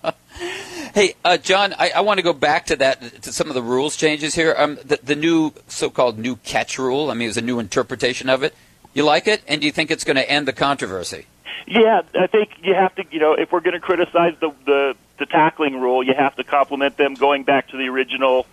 Hey, 0.96 1.16
uh, 1.26 1.36
John, 1.36 1.74
I, 1.78 1.90
I 1.98 2.00
want 2.00 2.20
to 2.20 2.24
go 2.24 2.32
back 2.32 2.68
to 2.68 2.78
that 2.78 3.22
to 3.24 3.34
some 3.34 3.50
of 3.50 3.54
the 3.54 3.62
rules 3.62 3.98
changes 3.98 4.34
here. 4.34 4.56
Um, 4.58 4.76
the, 4.86 4.98
the 5.04 5.16
new 5.18 5.52
so-called 5.68 6.18
new 6.18 6.38
catch 6.38 6.80
rule. 6.80 7.12
I 7.12 7.16
mean, 7.16 7.28
it's 7.28 7.36
a 7.36 7.42
new 7.42 7.60
interpretation 7.60 8.30
of 8.30 8.44
it. 8.44 8.56
You 8.94 9.04
like 9.04 9.28
it, 9.28 9.42
and 9.46 9.60
do 9.60 9.68
you 9.68 9.74
think 9.74 9.92
it's 9.92 10.06
going 10.06 10.16
to 10.16 10.28
end 10.28 10.48
the 10.48 10.54
controversy? 10.54 11.26
Yeah, 11.68 12.04
I 12.18 12.28
think 12.28 12.52
you 12.64 12.76
have 12.76 12.96
to, 12.96 13.04
you 13.12 13.20
know, 13.20 13.34
if 13.34 13.52
we're 13.52 13.60
going 13.60 13.74
to 13.74 13.82
criticize 13.82 14.36
the, 14.40 14.52
the 14.66 14.96
the 15.20 15.26
tackling 15.26 15.82
rule, 15.82 16.02
you 16.02 16.14
have 16.14 16.34
to 16.38 16.46
compliment 16.46 16.96
them 16.96 17.14
going 17.16 17.44
back 17.44 17.68
to 17.70 17.78
the 17.78 17.90
original 17.90 18.46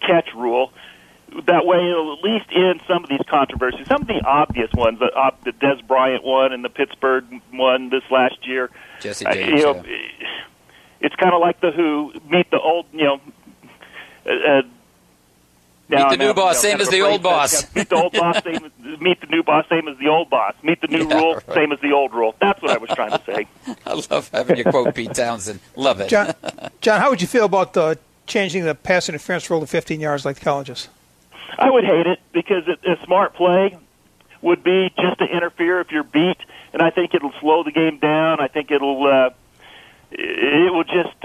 catch 0.00 0.32
rule. 0.36 0.72
That 1.46 1.66
way, 1.66 1.78
it'll 1.90 2.12
at 2.12 2.22
least 2.22 2.46
end 2.54 2.80
some 2.86 3.02
of 3.02 3.10
these 3.10 3.22
controversies. 3.28 3.88
Some 3.88 4.02
of 4.02 4.06
the 4.06 4.20
obvious 4.24 4.70
ones, 4.72 5.00
the, 5.00 5.06
uh, 5.06 5.30
the 5.44 5.50
Dez 5.52 5.84
Bryant 5.84 6.22
one 6.22 6.52
and 6.52 6.64
the 6.64 6.68
Pittsburgh 6.68 7.24
one 7.50 7.88
this 7.88 8.04
last 8.08 8.46
year. 8.46 8.70
Jesse 9.00 9.26
Uh, 9.26 9.34
James. 9.34 9.48
you 9.50 9.66
know, 9.66 9.84
yeah. 9.84 10.28
It's 11.02 11.14
kind 11.16 11.34
of 11.34 11.40
like 11.40 11.60
the 11.60 11.70
Who 11.72 12.12
meet 12.30 12.50
the 12.50 12.60
old, 12.60 12.86
you 12.92 13.04
know. 13.04 13.20
Uh, 14.24 14.62
now 15.88 16.08
the 16.08 16.12
I'm 16.14 16.18
new 16.20 16.28
out, 16.30 16.36
boss, 16.36 16.54
you 16.56 16.60
same 16.70 16.78
know, 16.78 16.78
kind 16.78 16.80
as 16.82 16.88
the 16.88 17.00
old 17.02 17.22
boss. 17.22 17.62
that- 17.62 17.74
Meet 17.76 17.88
the 17.90 17.96
old 17.96 18.12
boss, 18.12 18.42
same 18.44 18.64
as, 18.64 19.00
meet 19.00 19.20
the 19.20 19.26
new 19.26 19.42
boss, 19.42 19.66
same 19.68 19.88
as 19.88 19.98
the 19.98 20.08
old 20.08 20.30
boss. 20.30 20.54
Meet 20.62 20.80
the 20.80 20.86
new 20.86 21.06
Yeah, 21.08 21.14
rule, 21.18 21.34
right. 21.34 21.54
same 21.54 21.72
as 21.72 21.80
the 21.80 21.92
old 21.92 22.14
rule. 22.14 22.34
That's 22.40 22.62
what 22.62 22.70
I 22.70 22.78
was 22.78 22.88
trying 22.90 23.10
to 23.10 23.20
say. 23.26 23.46
I 23.86 23.92
love 24.10 24.30
having 24.32 24.56
you 24.56 24.64
quote 24.64 24.94
Pete 24.94 25.12
Townshend. 25.14 25.60
Love 25.76 26.00
it. 26.00 26.08
John, 26.08 26.32
John, 26.80 27.00
how 27.00 27.10
would 27.10 27.20
you 27.20 27.26
feel 27.26 27.44
about 27.44 27.76
uh, 27.76 27.96
changing 28.26 28.64
the 28.64 28.74
pass 28.74 29.08
interference 29.08 29.50
rule 29.50 29.60
to 29.60 29.66
15 29.66 30.00
yards 30.00 30.24
like 30.24 30.36
the 30.36 30.44
colleges? 30.44 30.88
I 31.58 31.68
would 31.68 31.84
hate 31.84 32.06
it 32.06 32.20
because 32.32 32.62
it, 32.68 32.78
a 32.86 33.04
smart 33.04 33.34
play 33.34 33.76
would 34.40 34.62
be 34.64 34.90
just 34.98 35.18
to 35.18 35.24
interfere 35.26 35.80
if 35.80 35.90
you're 35.90 36.02
beat, 36.04 36.38
and 36.72 36.80
I 36.80 36.90
think 36.90 37.12
it'll 37.14 37.32
slow 37.40 37.64
the 37.64 37.70
game 37.72 37.98
down. 37.98 38.40
I 38.40 38.48
think 38.48 38.70
it'll 38.70 39.04
uh, 39.06 39.30
it 40.12 40.72
will 40.72 40.84
just 40.84 41.16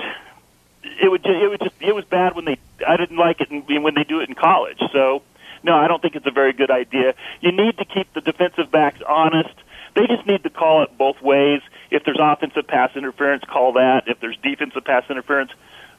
it 1.02 1.10
would 1.10 1.24
ju- 1.24 1.40
it 1.44 1.50
would 1.50 1.60
just 1.60 1.76
it 1.82 1.94
was 1.94 2.06
bad 2.06 2.36
when 2.36 2.46
they 2.46 2.58
I 2.86 2.98
didn't 2.98 3.18
like 3.18 3.42
it 3.42 3.50
when 3.52 3.94
they 3.94 4.04
do 4.04 4.20
it 4.20 4.30
in 4.30 4.36
college. 4.36 4.80
So 4.92 5.22
no, 5.64 5.76
I 5.76 5.88
don't 5.88 6.02
think 6.02 6.16
it's 6.16 6.28
a 6.28 6.32
very 6.32 6.54
good 6.54 6.72
idea. 6.72 7.14
You 7.42 7.52
need 7.52 7.78
to 7.78 7.86
keep 7.86 8.14
the 8.14 8.22
defensive 8.22 8.72
backs 8.72 9.00
honest. 9.08 9.54
They 9.96 10.06
just 10.08 10.28
need 10.28 10.44
to 10.44 10.50
call 10.50 10.84
it 10.84 10.98
both 10.98 11.22
ways. 11.22 11.62
If 11.90 12.04
there's 12.04 12.20
offensive 12.20 12.68
pass 12.68 12.96
interference, 12.96 13.44
call 13.44 13.74
that. 13.74 14.04
If 14.08 14.20
there's 14.20 14.38
defensive 14.44 14.86
pass 14.86 15.04
interference, 15.10 15.52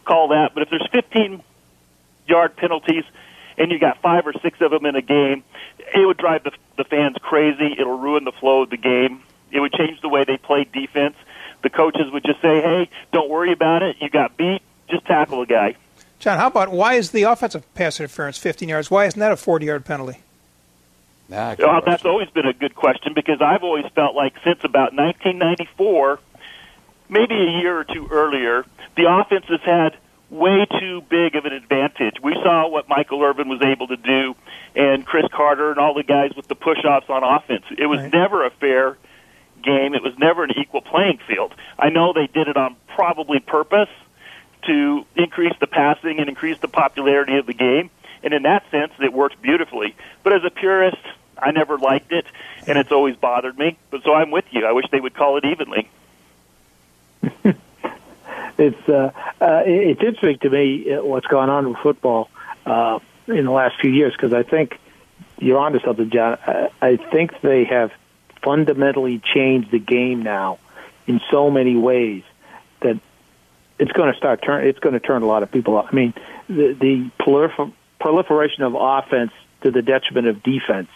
call 0.04 0.28
that. 0.28 0.54
But 0.54 0.62
if 0.62 0.70
there's 0.70 0.86
15 0.92 1.42
yard 2.26 2.56
penalties 2.56 3.04
and 3.56 3.72
you 3.72 3.78
got 3.78 4.00
five 4.00 4.26
or 4.26 4.32
six 4.40 4.60
of 4.60 4.70
them 4.70 4.86
in 4.86 4.94
a 4.94 5.02
game, 5.02 5.42
it 5.94 6.06
would 6.06 6.16
drive 6.16 6.44
the, 6.44 6.52
the 6.76 6.84
fans 6.84 7.16
crazy. 7.20 7.74
It'll 7.78 7.98
ruin 7.98 8.24
the 8.24 8.32
flow 8.32 8.62
of 8.62 8.70
the 8.70 8.76
game. 8.76 9.22
It 9.50 9.60
would 9.60 9.72
change 9.72 10.00
the 10.00 10.08
way 10.08 10.24
they 10.24 10.36
play 10.36 10.64
defense. 10.64 11.16
The 11.62 11.70
coaches 11.70 12.10
would 12.12 12.24
just 12.24 12.40
say, 12.40 12.60
"Hey, 12.60 12.88
don't 13.12 13.28
worry 13.28 13.52
about 13.52 13.82
it. 13.82 13.96
You 14.00 14.08
got 14.08 14.36
beat. 14.36 14.62
Just 14.88 15.04
tackle 15.06 15.42
a 15.42 15.46
guy." 15.46 15.74
John, 16.18 16.38
how 16.38 16.48
about 16.48 16.70
why 16.70 16.94
is 16.94 17.10
the 17.12 17.22
offensive 17.24 17.62
pass 17.74 18.00
interference 18.00 18.38
15 18.38 18.68
yards? 18.68 18.90
Why 18.90 19.04
isn't 19.06 19.18
that 19.20 19.30
a 19.32 19.36
40 19.36 19.66
yard 19.66 19.84
penalty? 19.84 20.18
Ah, 21.32 21.54
good 21.54 21.66
Well, 21.66 21.80
that's 21.84 22.04
always 22.04 22.28
been 22.30 22.46
a 22.46 22.52
good 22.54 22.74
question 22.74 23.12
because 23.14 23.40
I've 23.42 23.62
always 23.62 23.84
felt 23.94 24.14
like 24.16 24.34
since 24.42 24.64
about 24.64 24.94
1994, 24.94 26.18
maybe 27.08 27.34
a 27.34 27.60
year 27.60 27.78
or 27.78 27.84
two 27.84 28.08
earlier, 28.10 28.64
the 28.96 29.04
offense 29.12 29.44
has 29.48 29.60
had 29.60 29.96
way 30.30 30.66
too 30.80 31.02
big 31.08 31.36
of 31.36 31.44
an 31.44 31.52
advantage. 31.52 32.14
We 32.22 32.34
saw 32.42 32.66
what 32.68 32.88
Michael 32.88 33.22
Irvin 33.22 33.48
was 33.48 33.62
able 33.62 33.86
to 33.88 33.96
do, 33.96 34.36
and 34.74 35.04
Cris 35.06 35.26
Carter 35.32 35.70
and 35.70 35.78
all 35.78 35.94
the 35.94 36.02
guys 36.02 36.32
with 36.36 36.48
the 36.48 36.54
push-offs 36.54 37.08
on 37.08 37.22
offense. 37.24 37.64
It 37.76 37.86
was 37.86 38.00
Right. 38.00 38.12
never 38.12 38.44
a 38.44 38.50
fair 38.50 38.96
game. 39.62 39.94
It 39.94 40.02
was 40.02 40.16
never 40.18 40.44
an 40.44 40.50
equal 40.56 40.80
playing 40.80 41.18
field. 41.26 41.54
I 41.78 41.90
know 41.90 42.12
they 42.12 42.26
did 42.26 42.48
it 42.48 42.56
on 42.56 42.76
probably 42.94 43.40
purpose 43.40 43.90
to 44.66 45.06
increase 45.16 45.54
the 45.60 45.66
passing 45.66 46.18
and 46.18 46.28
increase 46.28 46.58
the 46.58 46.68
popularity 46.68 47.36
of 47.38 47.46
the 47.46 47.54
game. 47.54 47.90
And 48.22 48.34
in 48.34 48.42
that 48.42 48.68
sense, 48.70 48.92
it 49.00 49.12
worked 49.12 49.40
beautifully. 49.40 49.94
But 50.22 50.32
as 50.32 50.44
a 50.44 50.50
purist, 50.50 50.98
I 51.40 51.52
never 51.52 51.78
liked 51.78 52.12
it, 52.12 52.26
and 52.66 52.76
it's 52.76 52.90
always 52.90 53.16
bothered 53.16 53.56
me. 53.58 53.78
But 53.90 54.02
so 54.02 54.12
I'm 54.12 54.30
with 54.30 54.46
you. 54.50 54.66
I 54.66 54.72
wish 54.72 54.86
they 54.90 55.00
would 55.00 55.14
call 55.14 55.36
it 55.36 55.44
evenly. 55.44 55.88
it's 58.58 58.88
uh, 58.88 59.12
uh, 59.40 59.62
it's 59.64 60.00
interesting 60.00 60.38
to 60.38 60.50
me 60.50 60.92
uh, 60.92 61.02
what's 61.04 61.26
gone 61.26 61.50
on 61.50 61.68
with 61.68 61.78
football 61.78 62.28
uh, 62.66 62.98
in 63.28 63.44
the 63.44 63.52
last 63.52 63.80
few 63.80 63.90
years 63.90 64.12
because 64.12 64.32
I 64.32 64.42
think 64.42 64.78
you're 65.38 65.58
onto 65.58 65.80
something, 65.80 66.10
John. 66.10 66.38
I, 66.46 66.70
I 66.80 66.96
think 66.96 67.40
they 67.40 67.64
have 67.64 67.92
fundamentally 68.48 69.20
changed 69.34 69.70
the 69.70 69.78
game 69.78 70.22
now 70.22 70.58
in 71.06 71.20
so 71.30 71.50
many 71.50 71.76
ways 71.76 72.22
that 72.80 72.98
it's 73.78 73.92
going 73.92 74.10
to 74.10 74.16
start 74.16 74.40
turn. 74.42 74.66
It's 74.66 74.78
going 74.78 74.94
to 74.94 75.00
turn 75.00 75.20
a 75.20 75.26
lot 75.26 75.42
of 75.42 75.52
people 75.52 75.76
off. 75.76 75.88
I 75.92 75.94
mean, 75.94 76.14
the, 76.48 76.72
the 76.72 77.10
prolifer- 77.20 77.74
proliferation 78.00 78.62
of 78.62 78.74
offense 78.74 79.32
to 79.60 79.70
the 79.70 79.82
detriment 79.82 80.28
of 80.28 80.42
defense, 80.42 80.88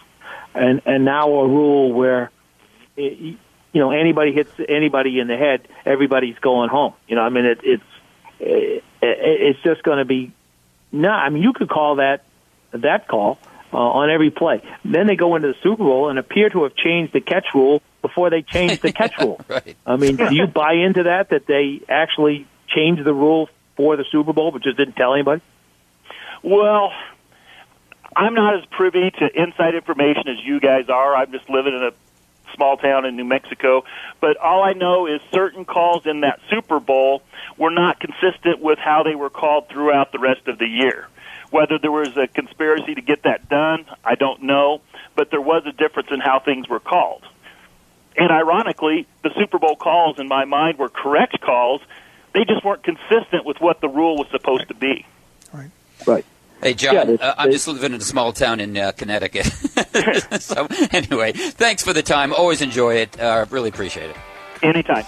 and 0.55 0.81
and 0.85 1.05
now 1.05 1.29
a 1.29 1.47
rule 1.47 1.93
where. 1.93 2.31
Eh, 2.97 3.01
it, 3.01 3.37
you 3.73 3.81
know, 3.81 3.89
anybody 3.89 4.31
hits 4.31 4.51
anybody 4.69 5.19
in 5.19 5.25
the 5.25 5.35
head, 5.35 5.67
everybody's 5.83 6.37
going 6.37 6.69
home. 6.69 6.93
You 7.07 7.15
know, 7.15 7.23
I 7.23 7.29
mean, 7.29 7.45
it, 7.45 7.59
it's 7.63 7.83
it, 8.39 8.83
it's 9.01 9.59
just 9.63 9.81
going 9.81 9.97
to 9.97 10.05
be 10.05 10.31
no. 10.91 11.09
I 11.09 11.29
mean, 11.29 11.41
you 11.41 11.53
could 11.53 11.69
call 11.69 11.95
that 11.95 12.23
that 12.71 13.07
call 13.07 13.39
uh, 13.73 13.77
on 13.77 14.09
every 14.09 14.29
play. 14.31 14.61
Then 14.85 15.07
they 15.07 15.15
go 15.15 15.35
into 15.35 15.49
the 15.49 15.55
Super 15.63 15.83
Bowl 15.83 16.09
and 16.09 16.19
appear 16.19 16.49
to 16.49 16.63
have 16.63 16.75
changed 16.75 17.13
the 17.13 17.21
catch 17.21 17.47
rule 17.53 17.81
before 18.01 18.29
they 18.29 18.41
changed 18.41 18.81
the 18.81 18.91
catch 18.91 19.13
rule. 19.19 19.39
Right. 19.49 19.75
I 19.85 19.97
mean, 19.97 20.15
do 20.15 20.33
you 20.33 20.47
buy 20.47 20.73
into 20.73 21.03
that? 21.03 21.29
That 21.29 21.45
they 21.47 21.81
actually 21.89 22.47
changed 22.67 23.03
the 23.03 23.13
rule 23.13 23.49
for 23.75 23.97
the 23.97 24.05
Super 24.11 24.33
Bowl, 24.33 24.51
but 24.51 24.63
just 24.63 24.77
didn't 24.77 24.95
tell 24.95 25.13
anybody? 25.13 25.41
Well, 26.41 26.91
I'm 28.15 28.33
not 28.33 28.57
as 28.57 28.65
privy 28.71 29.11
to 29.11 29.41
inside 29.41 29.75
information 29.75 30.27
as 30.27 30.43
you 30.43 30.59
guys 30.59 30.89
are. 30.89 31.15
I'm 31.15 31.31
just 31.31 31.49
living 31.49 31.73
in 31.73 31.83
a 31.83 31.91
small 32.55 32.77
town 32.77 33.05
in 33.05 33.15
New 33.15 33.25
Mexico. 33.25 33.83
But 34.21 34.37
all 34.37 34.63
I 34.63 34.73
know 34.73 35.07
is 35.07 35.21
certain 35.33 35.65
calls 35.65 36.05
in 36.05 36.21
that 36.21 36.39
Super 36.49 36.79
Bowl 36.79 37.21
were 37.57 37.71
not 37.71 37.99
consistent 37.99 38.59
with 38.59 38.79
how 38.79 39.03
they 39.03 39.15
were 39.15 39.29
called 39.29 39.69
throughout 39.69 40.11
the 40.11 40.19
rest 40.19 40.47
of 40.47 40.59
the 40.59 40.67
year. 40.67 41.07
Whether 41.53 41.77
there 41.77 41.91
was 41.91 42.17
a 42.17 42.25
conspiracy 42.25 42.95
to 42.95 43.01
get 43.01 43.21
that 43.23 43.47
done, 43.47 43.85
I 44.03 44.15
don't 44.15 44.41
know. 44.41 44.81
But 45.15 45.29
there 45.29 45.39
was 45.39 45.61
a 45.67 45.71
difference 45.71 46.09
in 46.11 46.19
how 46.19 46.39
things 46.39 46.67
were 46.67 46.79
called. 46.79 47.21
And 48.17 48.31
ironically, 48.31 49.05
the 49.21 49.29
Super 49.37 49.59
Bowl 49.59 49.75
calls 49.75 50.17
in 50.17 50.27
my 50.27 50.45
mind 50.45 50.79
were 50.79 50.89
correct 50.89 51.39
calls. 51.41 51.81
They 52.33 52.43
just 52.43 52.65
weren't 52.65 52.81
consistent 52.83 53.45
with 53.45 53.57
what 53.61 53.81
the 53.81 53.87
rule 53.87 54.17
was 54.17 54.27
supposed 54.31 54.67
to 54.69 54.73
be. 54.73 55.05
Right. 55.53 55.69
Right. 56.07 56.25
Hey, 56.59 56.73
John, 56.73 56.95
Yeah, 56.95 57.01
it's- 57.03 57.21
uh, 57.21 57.35
I'm 57.37 57.49
it's- 57.49 57.65
just 57.65 57.67
living 57.67 57.93
in 57.93 58.01
a 58.01 58.03
small 58.03 58.33
town 58.33 58.59
in 58.59 58.75
uh, 58.75 58.91
Connecticut. 58.93 59.45
so, 60.41 60.67
anyway, 60.91 61.33
thanks 61.33 61.83
for 61.83 61.93
the 61.93 62.01
time. 62.01 62.33
Always 62.33 62.63
enjoy 62.63 62.95
it. 62.95 63.19
Uh, 63.19 63.45
really 63.51 63.69
appreciate 63.69 64.09
it. 64.09 64.15
Anytime. 64.63 65.05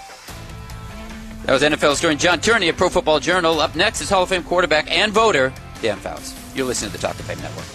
That 1.46 1.52
was 1.54 1.62
NFL 1.62 1.90
historian 1.90 2.18
John 2.20 2.40
Turney 2.40 2.68
of 2.68 2.76
Pro 2.76 2.88
Football 2.88 3.18
Journal. 3.18 3.60
Up 3.60 3.74
next 3.74 4.00
is 4.00 4.10
Hall 4.10 4.22
of 4.22 4.28
Fame 4.28 4.44
quarterback 4.44 4.88
and 4.90 5.12
voter 5.12 5.52
Dan 5.82 5.98
Fouts. 5.98 6.34
You're 6.54 6.66
listening 6.66 6.90
to 6.92 6.96
the 6.96 7.02
Talk 7.06 7.18
of 7.18 7.26
Fame 7.26 7.40
Network. 7.40 7.66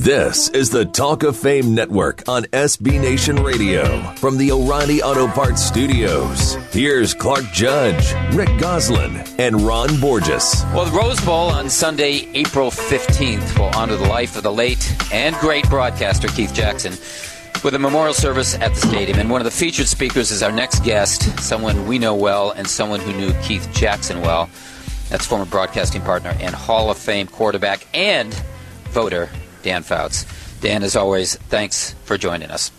This 0.00 0.48
is 0.48 0.70
the 0.70 0.86
Talk 0.86 1.24
of 1.24 1.36
Fame 1.36 1.74
Network 1.74 2.26
on 2.26 2.44
SB 2.44 2.98
Nation 2.98 3.36
Radio 3.36 4.00
from 4.14 4.38
the 4.38 4.50
O'Reilly 4.50 5.02
Auto 5.02 5.28
Parts 5.28 5.62
Studios. 5.62 6.54
Here's 6.72 7.12
Clark 7.12 7.44
Judge, 7.52 8.14
Rick 8.34 8.48
Gosselin, 8.58 9.16
and 9.38 9.60
Ron 9.60 10.00
Borges. 10.00 10.64
Well, 10.72 10.86
the 10.86 10.98
Rose 10.98 11.20
Bowl 11.20 11.50
on 11.50 11.68
Sunday, 11.68 12.30
April 12.32 12.70
15th, 12.70 13.58
will 13.58 13.68
honor 13.76 13.96
the 13.96 14.08
life 14.08 14.38
of 14.38 14.42
the 14.42 14.50
late 14.50 14.90
and 15.12 15.36
great 15.36 15.68
broadcaster 15.68 16.28
Keith 16.28 16.54
Jackson 16.54 16.92
with 17.62 17.74
a 17.74 17.78
memorial 17.78 18.14
service 18.14 18.54
at 18.54 18.70
the 18.70 18.80
stadium. 18.80 19.18
And 19.18 19.28
one 19.28 19.42
of 19.42 19.44
the 19.44 19.50
featured 19.50 19.86
speakers 19.86 20.30
is 20.30 20.42
our 20.42 20.50
next 20.50 20.82
guest, 20.82 21.38
someone 21.40 21.86
we 21.86 21.98
know 21.98 22.14
well 22.14 22.52
and 22.52 22.66
someone 22.66 23.00
who 23.00 23.12
knew 23.12 23.34
Keith 23.42 23.68
Jackson 23.74 24.22
well. 24.22 24.48
That's 25.10 25.26
former 25.26 25.44
broadcasting 25.44 26.00
partner 26.00 26.34
and 26.40 26.54
Hall 26.54 26.90
of 26.90 26.96
Fame 26.96 27.26
quarterback 27.26 27.86
and 27.92 28.32
voter 28.92 29.28
Dan 29.62 29.82
Fouts. 29.82 30.26
Dan, 30.60 30.82
as 30.82 30.96
always, 30.96 31.36
thanks 31.36 31.94
for 32.04 32.18
joining 32.18 32.50
us. 32.50 32.70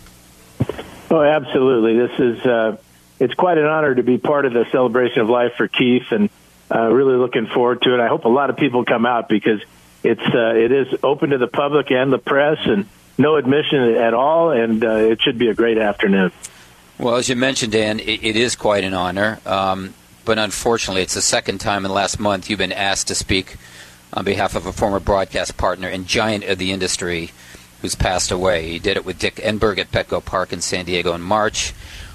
Oh, 1.10 1.20
absolutely. 1.20 1.96
This 1.98 2.18
is 2.18 2.46
uh, 2.46 2.76
it's 3.18 3.34
quite 3.34 3.58
an 3.58 3.66
honor 3.66 3.94
to 3.94 4.02
be 4.02 4.18
part 4.18 4.46
of 4.46 4.52
the 4.52 4.64
celebration 4.70 5.20
of 5.20 5.28
life 5.28 5.54
for 5.56 5.68
Keith, 5.68 6.10
and 6.10 6.30
uh, 6.74 6.88
really 6.88 7.16
looking 7.16 7.46
forward 7.46 7.82
to 7.82 7.94
it. 7.94 8.00
I 8.00 8.08
hope 8.08 8.24
a 8.24 8.28
lot 8.28 8.50
of 8.50 8.56
people 8.56 8.84
come 8.84 9.04
out 9.04 9.28
because 9.28 9.60
it's 10.02 10.22
uh, 10.22 10.54
it 10.54 10.72
is 10.72 10.98
open 11.02 11.30
to 11.30 11.38
the 11.38 11.48
public 11.48 11.90
and 11.90 12.12
the 12.12 12.18
press, 12.18 12.58
and 12.64 12.86
no 13.18 13.36
admission 13.36 13.94
at 13.96 14.14
all, 14.14 14.50
and 14.50 14.84
uh, 14.84 14.90
it 14.90 15.20
should 15.20 15.38
be 15.38 15.48
a 15.48 15.54
great 15.54 15.78
afternoon. 15.78 16.32
Well, 16.98 17.16
as 17.16 17.28
you 17.28 17.36
mentioned, 17.36 17.72
Dan, 17.72 18.00
it, 18.00 18.22
it 18.22 18.36
is 18.36 18.54
quite 18.56 18.84
an 18.84 18.94
honor. 18.94 19.40
Um, 19.44 19.94
but 20.24 20.38
unfortunately, 20.38 21.02
it's 21.02 21.14
the 21.14 21.22
second 21.22 21.58
time 21.58 21.84
in 21.84 21.88
the 21.88 21.94
last 21.94 22.20
month 22.20 22.48
you've 22.48 22.58
been 22.58 22.72
asked 22.72 23.08
to 23.08 23.14
speak 23.14 23.56
on 24.12 24.24
behalf 24.24 24.54
of 24.54 24.66
a 24.66 24.72
former 24.72 25.00
broadcast 25.00 25.56
partner 25.56 25.88
and 25.88 26.06
giant 26.06 26.44
of 26.44 26.58
the 26.58 26.72
industry 26.72 27.30
who's 27.80 27.94
passed 27.94 28.30
away. 28.30 28.70
He 28.70 28.78
did 28.78 28.96
it 28.96 29.04
with 29.04 29.18
Dick 29.18 29.36
Enberg 29.36 29.78
at 29.78 29.90
Petco 29.90 30.24
Park 30.24 30.52
in 30.52 30.60
San 30.60 30.84
Diego 30.84 31.14
in 31.14 31.20
March, 31.20 31.72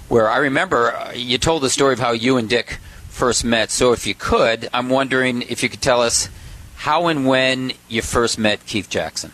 where 0.08 0.30
I 0.30 0.38
remember 0.38 0.96
uh, 0.96 1.12
you 1.12 1.38
told 1.38 1.64
the 1.64 1.70
story 1.70 1.94
of 1.94 2.00
how 2.00 2.12
you 2.12 2.38
and 2.38 2.48
Dick 2.48 2.80
first 3.10 3.44
met. 3.44 3.72
So 3.72 3.92
if 3.92 4.08
you 4.08 4.14
could, 4.14 4.70
I'm 4.74 4.90
wondering 4.90 5.42
if 5.42 5.64
you 5.64 5.70
could 5.70 5.82
tell 5.82 6.02
us 6.02 6.30
how 6.76 7.08
and 7.08 7.26
when 7.26 7.74
you 7.90 8.02
first 8.02 8.38
met 8.38 8.66
Keith 8.66 8.90
Jackson. 8.90 9.32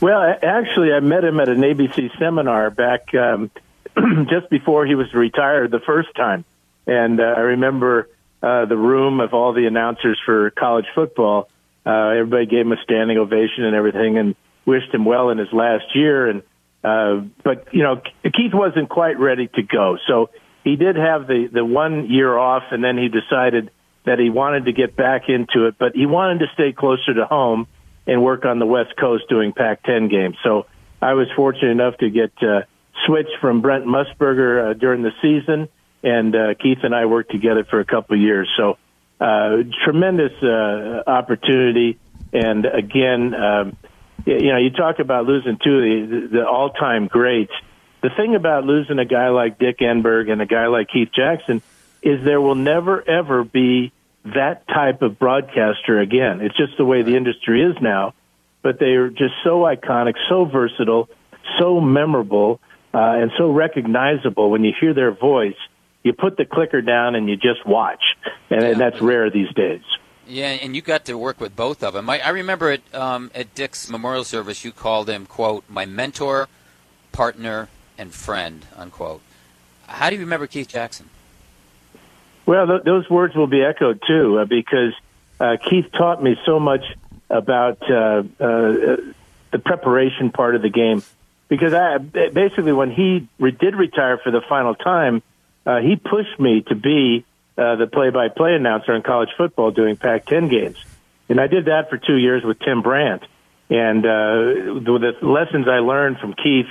Well, 0.00 0.36
actually, 0.42 0.92
I 0.92 1.00
met 1.00 1.24
him 1.24 1.40
at 1.40 1.48
an 1.48 1.60
ABC 1.60 2.18
seminar 2.18 2.70
back 2.70 3.14
um, 3.14 3.50
just 4.28 4.50
before 4.50 4.84
he 4.84 4.94
was 4.94 5.14
retired 5.14 5.70
the 5.70 5.80
first 5.80 6.14
time. 6.14 6.44
And 6.86 7.20
uh, 7.20 7.34
I 7.36 7.40
remember 7.40 8.08
uh, 8.42 8.66
the 8.66 8.76
room 8.76 9.20
of 9.20 9.34
all 9.34 9.52
the 9.52 9.66
announcers 9.66 10.18
for 10.24 10.50
college 10.50 10.86
football. 10.94 11.48
Uh, 11.84 12.10
everybody 12.10 12.46
gave 12.46 12.66
him 12.66 12.72
a 12.72 12.82
standing 12.82 13.18
ovation 13.18 13.64
and 13.64 13.74
everything, 13.74 14.18
and 14.18 14.34
wished 14.64 14.92
him 14.92 15.04
well 15.04 15.30
in 15.30 15.38
his 15.38 15.52
last 15.52 15.84
year. 15.94 16.28
And 16.28 16.42
uh, 16.84 17.26
but 17.42 17.72
you 17.72 17.82
know, 17.82 18.00
Keith 18.22 18.52
wasn't 18.52 18.88
quite 18.88 19.18
ready 19.18 19.48
to 19.48 19.62
go, 19.62 19.98
so 20.06 20.30
he 20.64 20.76
did 20.76 20.96
have 20.96 21.26
the 21.26 21.48
the 21.52 21.64
one 21.64 22.10
year 22.10 22.36
off, 22.36 22.64
and 22.70 22.82
then 22.82 22.98
he 22.98 23.08
decided 23.08 23.70
that 24.04 24.18
he 24.18 24.30
wanted 24.30 24.66
to 24.66 24.72
get 24.72 24.96
back 24.96 25.28
into 25.28 25.66
it, 25.66 25.76
but 25.78 25.94
he 25.94 26.06
wanted 26.06 26.38
to 26.40 26.46
stay 26.54 26.72
closer 26.72 27.12
to 27.14 27.26
home 27.26 27.66
and 28.06 28.22
work 28.22 28.44
on 28.44 28.58
the 28.60 28.66
West 28.66 28.96
Coast 28.96 29.24
doing 29.28 29.52
Pac-10 29.52 30.08
games. 30.08 30.36
So 30.44 30.66
I 31.02 31.14
was 31.14 31.26
fortunate 31.34 31.72
enough 31.72 31.96
to 31.98 32.08
get 32.08 32.30
uh, 32.40 32.62
switched 33.04 33.36
from 33.40 33.62
Brent 33.62 33.84
Musburger 33.84 34.70
uh, 34.70 34.74
during 34.74 35.02
the 35.02 35.10
season 35.20 35.68
and 36.06 36.36
uh, 36.36 36.54
Keith 36.54 36.78
and 36.84 36.94
I 36.94 37.06
worked 37.06 37.32
together 37.32 37.64
for 37.64 37.80
a 37.80 37.84
couple 37.84 38.14
of 38.14 38.22
years. 38.22 38.48
So 38.56 38.78
uh, 39.20 39.56
tremendous 39.84 40.32
uh, 40.40 41.02
opportunity, 41.06 41.98
and 42.32 42.64
again, 42.64 43.34
um, 43.34 43.76
you 44.24 44.52
know, 44.52 44.58
you 44.58 44.70
talk 44.70 45.00
about 45.00 45.26
losing 45.26 45.58
two 45.62 45.76
of 45.76 46.10
the, 46.10 46.28
the 46.38 46.46
all-time 46.46 47.08
greats. 47.08 47.52
The 48.02 48.10
thing 48.10 48.36
about 48.36 48.64
losing 48.64 48.98
a 49.00 49.04
guy 49.04 49.30
like 49.30 49.58
Dick 49.58 49.78
Enberg 49.78 50.30
and 50.30 50.40
a 50.40 50.46
guy 50.46 50.66
like 50.66 50.88
Keith 50.92 51.10
Jackson 51.12 51.60
is 52.02 52.24
there 52.24 52.40
will 52.40 52.54
never 52.54 53.02
ever 53.08 53.42
be 53.42 53.92
that 54.24 54.66
type 54.68 55.02
of 55.02 55.18
broadcaster 55.18 55.98
again. 56.00 56.40
It's 56.40 56.56
just 56.56 56.76
the 56.76 56.84
way 56.84 57.02
the 57.02 57.16
industry 57.16 57.62
is 57.62 57.76
now. 57.80 58.14
But 58.62 58.78
they 58.78 58.94
are 58.94 59.10
just 59.10 59.34
so 59.44 59.60
iconic, 59.62 60.14
so 60.28 60.44
versatile, 60.44 61.08
so 61.58 61.80
memorable, 61.80 62.60
uh, 62.92 62.98
and 62.98 63.30
so 63.38 63.50
recognizable 63.50 64.50
when 64.50 64.64
you 64.64 64.72
hear 64.78 64.92
their 64.92 65.12
voice 65.12 65.56
you 66.06 66.12
put 66.12 66.36
the 66.36 66.44
clicker 66.44 66.80
down 66.80 67.16
and 67.16 67.28
you 67.28 67.36
just 67.36 67.66
watch, 67.66 68.02
and, 68.48 68.62
yeah. 68.62 68.68
and 68.68 68.80
that's 68.80 69.00
rare 69.00 69.28
these 69.28 69.52
days. 69.52 69.82
Yeah, 70.28 70.48
and 70.48 70.74
you 70.74 70.82
got 70.82 71.04
to 71.06 71.18
work 71.18 71.40
with 71.40 71.54
both 71.54 71.82
of 71.82 71.94
them. 71.94 72.08
I, 72.08 72.20
I 72.20 72.28
remember 72.30 72.70
it 72.70 72.82
um, 72.94 73.30
at 73.34 73.54
Dick's 73.54 73.90
memorial 73.90 74.24
service. 74.24 74.64
You 74.64 74.72
called 74.72 75.10
him 75.10 75.26
"quote 75.26 75.64
my 75.68 75.84
mentor, 75.84 76.48
partner, 77.12 77.68
and 77.98 78.14
friend." 78.14 78.64
Unquote. 78.76 79.20
How 79.88 80.08
do 80.10 80.16
you 80.16 80.22
remember 80.22 80.46
Keith 80.46 80.68
Jackson? 80.68 81.10
Well, 82.46 82.66
th- 82.66 82.82
those 82.84 83.10
words 83.10 83.34
will 83.34 83.46
be 83.48 83.62
echoed 83.62 84.00
too, 84.06 84.38
uh, 84.38 84.44
because 84.44 84.92
uh, 85.40 85.56
Keith 85.68 85.90
taught 85.92 86.22
me 86.22 86.36
so 86.46 86.60
much 86.60 86.84
about 87.28 87.82
uh, 87.90 88.22
uh 88.38 88.96
the 89.50 89.58
preparation 89.64 90.30
part 90.30 90.54
of 90.54 90.62
the 90.62 90.68
game. 90.68 91.02
Because 91.48 91.72
I 91.72 91.98
basically, 91.98 92.72
when 92.72 92.90
he 92.90 93.28
re- 93.38 93.52
did 93.52 93.74
retire 93.74 94.18
for 94.18 94.30
the 94.30 94.40
final 94.40 94.74
time, 94.74 95.22
uh, 95.66 95.80
he 95.80 95.96
pushed 95.96 96.38
me 96.38 96.62
to 96.68 96.74
be 96.74 97.24
uh, 97.58 97.76
the 97.76 97.86
play-by-play 97.86 98.54
announcer 98.54 98.94
in 98.94 99.02
college 99.02 99.30
football 99.36 99.70
doing 99.70 99.96
Pac-10 99.96 100.50
games, 100.50 100.78
and 101.28 101.40
I 101.40 101.46
did 101.46 101.66
that 101.66 101.90
for 101.90 101.98
two 101.98 102.16
years 102.16 102.44
with 102.44 102.58
Tim 102.60 102.82
Brant. 102.82 103.22
And 103.68 104.06
uh, 104.06 104.78
the, 104.80 105.14
the 105.20 105.26
lessons 105.26 105.66
I 105.66 105.78
learned 105.80 106.18
from 106.18 106.34
Keith 106.34 106.68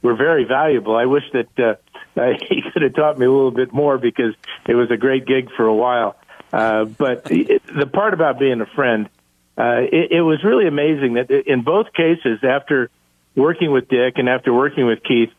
were 0.00 0.14
very 0.14 0.44
valuable. 0.44 0.96
I 0.96 1.04
wish 1.04 1.24
that 1.32 1.78
uh, 2.16 2.34
he 2.48 2.62
could 2.72 2.82
have 2.82 2.94
taught 2.94 3.18
me 3.18 3.26
a 3.26 3.30
little 3.30 3.50
bit 3.50 3.72
more 3.72 3.98
because 3.98 4.34
it 4.66 4.74
was 4.74 4.90
a 4.90 4.96
great 4.96 5.26
gig 5.26 5.50
for 5.56 5.66
a 5.66 5.74
while. 5.74 6.16
Uh, 6.52 6.84
but 6.86 7.24
the 7.24 7.88
part 7.92 8.14
about 8.14 8.38
being 8.38 8.60
a 8.60 8.66
friend, 8.66 9.10
uh, 9.58 9.80
it, 9.80 10.12
it 10.12 10.22
was 10.22 10.42
really 10.42 10.66
amazing 10.66 11.14
that 11.14 11.30
in 11.30 11.62
both 11.62 11.92
cases, 11.92 12.38
after 12.42 12.90
working 13.34 13.70
with 13.70 13.88
Dick 13.88 14.14
and 14.16 14.28
after 14.28 14.52
working 14.52 14.86
with 14.86 15.02
Keith, 15.02 15.30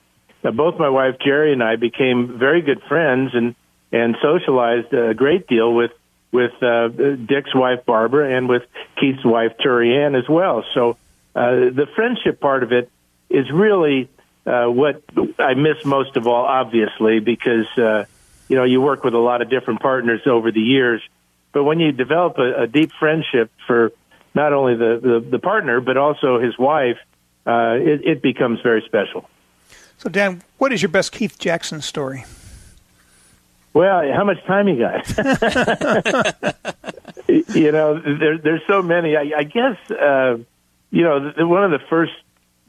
uh, 0.44 0.52
both 0.52 0.80
my 0.80 0.90
wife 0.90 1.16
Jerry 1.24 1.54
and 1.54 1.64
I 1.64 1.76
became 1.76 2.38
very 2.38 2.62
good 2.62 2.82
friends 2.88 3.32
and 3.34 3.56
and 3.92 4.16
socialized 4.22 4.94
a 4.94 5.14
great 5.14 5.48
deal 5.48 5.74
with 5.74 5.92
with 6.32 6.52
uh, 6.62 6.90
Dick's 6.90 7.54
wife 7.56 7.86
Barbara 7.86 8.36
and 8.38 8.48
with 8.48 8.64
Keith's 9.00 9.26
wife 9.26 9.54
Turi 9.64 10.06
Ann 10.06 10.16
as 10.16 10.30
well. 10.30 10.64
So 10.74 10.98
uh, 11.36 11.52
the 11.52 11.88
friendship 11.96 12.40
part 12.40 12.64
of 12.64 12.72
it 12.72 12.92
is 13.30 13.52
really 13.52 14.10
uh, 14.46 14.66
what 14.66 15.04
I 15.38 15.54
miss 15.54 15.84
most 15.86 16.16
of 16.18 16.28
all, 16.28 16.46
obviously, 16.46 17.20
because 17.20 17.68
uh, 17.78 18.06
you 18.48 18.56
know 18.56 18.64
you 18.64 18.82
work 18.82 19.04
with 19.04 19.14
a 19.14 19.20
lot 19.20 19.42
of 19.42 19.50
different 19.50 19.82
partners 19.82 20.22
over 20.26 20.52
the 20.52 20.62
years. 20.62 21.02
But 21.52 21.64
when 21.64 21.80
you 21.80 21.92
develop 21.92 22.38
a, 22.38 22.64
a 22.64 22.68
deep 22.68 22.92
friendship 23.00 23.52
for 23.66 23.92
not 24.36 24.54
only 24.54 24.76
the, 24.76 25.00
the, 25.02 25.30
the 25.32 25.40
partner 25.40 25.82
but 25.82 25.98
also 25.98 26.40
his 26.40 26.58
wife, 26.58 26.98
uh, 27.48 27.76
it, 27.80 28.06
it 28.06 28.22
becomes 28.22 28.62
very 28.62 28.84
special. 28.86 29.28
So, 30.00 30.10
Dan, 30.10 30.42
what 30.58 30.72
is 30.72 30.82
your 30.82 30.90
best 30.90 31.12
Keith 31.12 31.38
Jackson 31.38 31.82
story? 31.82 32.24
Well, 33.74 34.02
how 34.14 34.24
much 34.24 34.42
time 34.46 34.70
you 34.70 34.80
got? 34.80 35.06
you 37.28 37.74
know, 37.74 38.00
there, 38.00 38.38
there's 38.38 38.62
so 38.66 38.82
many. 38.82 39.18
I, 39.18 39.40
I 39.40 39.44
guess, 39.44 39.76
uh, 39.92 40.38
you 40.90 41.04
know, 41.04 41.34
the, 41.34 41.46
one 41.46 41.66
of 41.66 41.72
the 41.72 41.82
first 41.90 42.14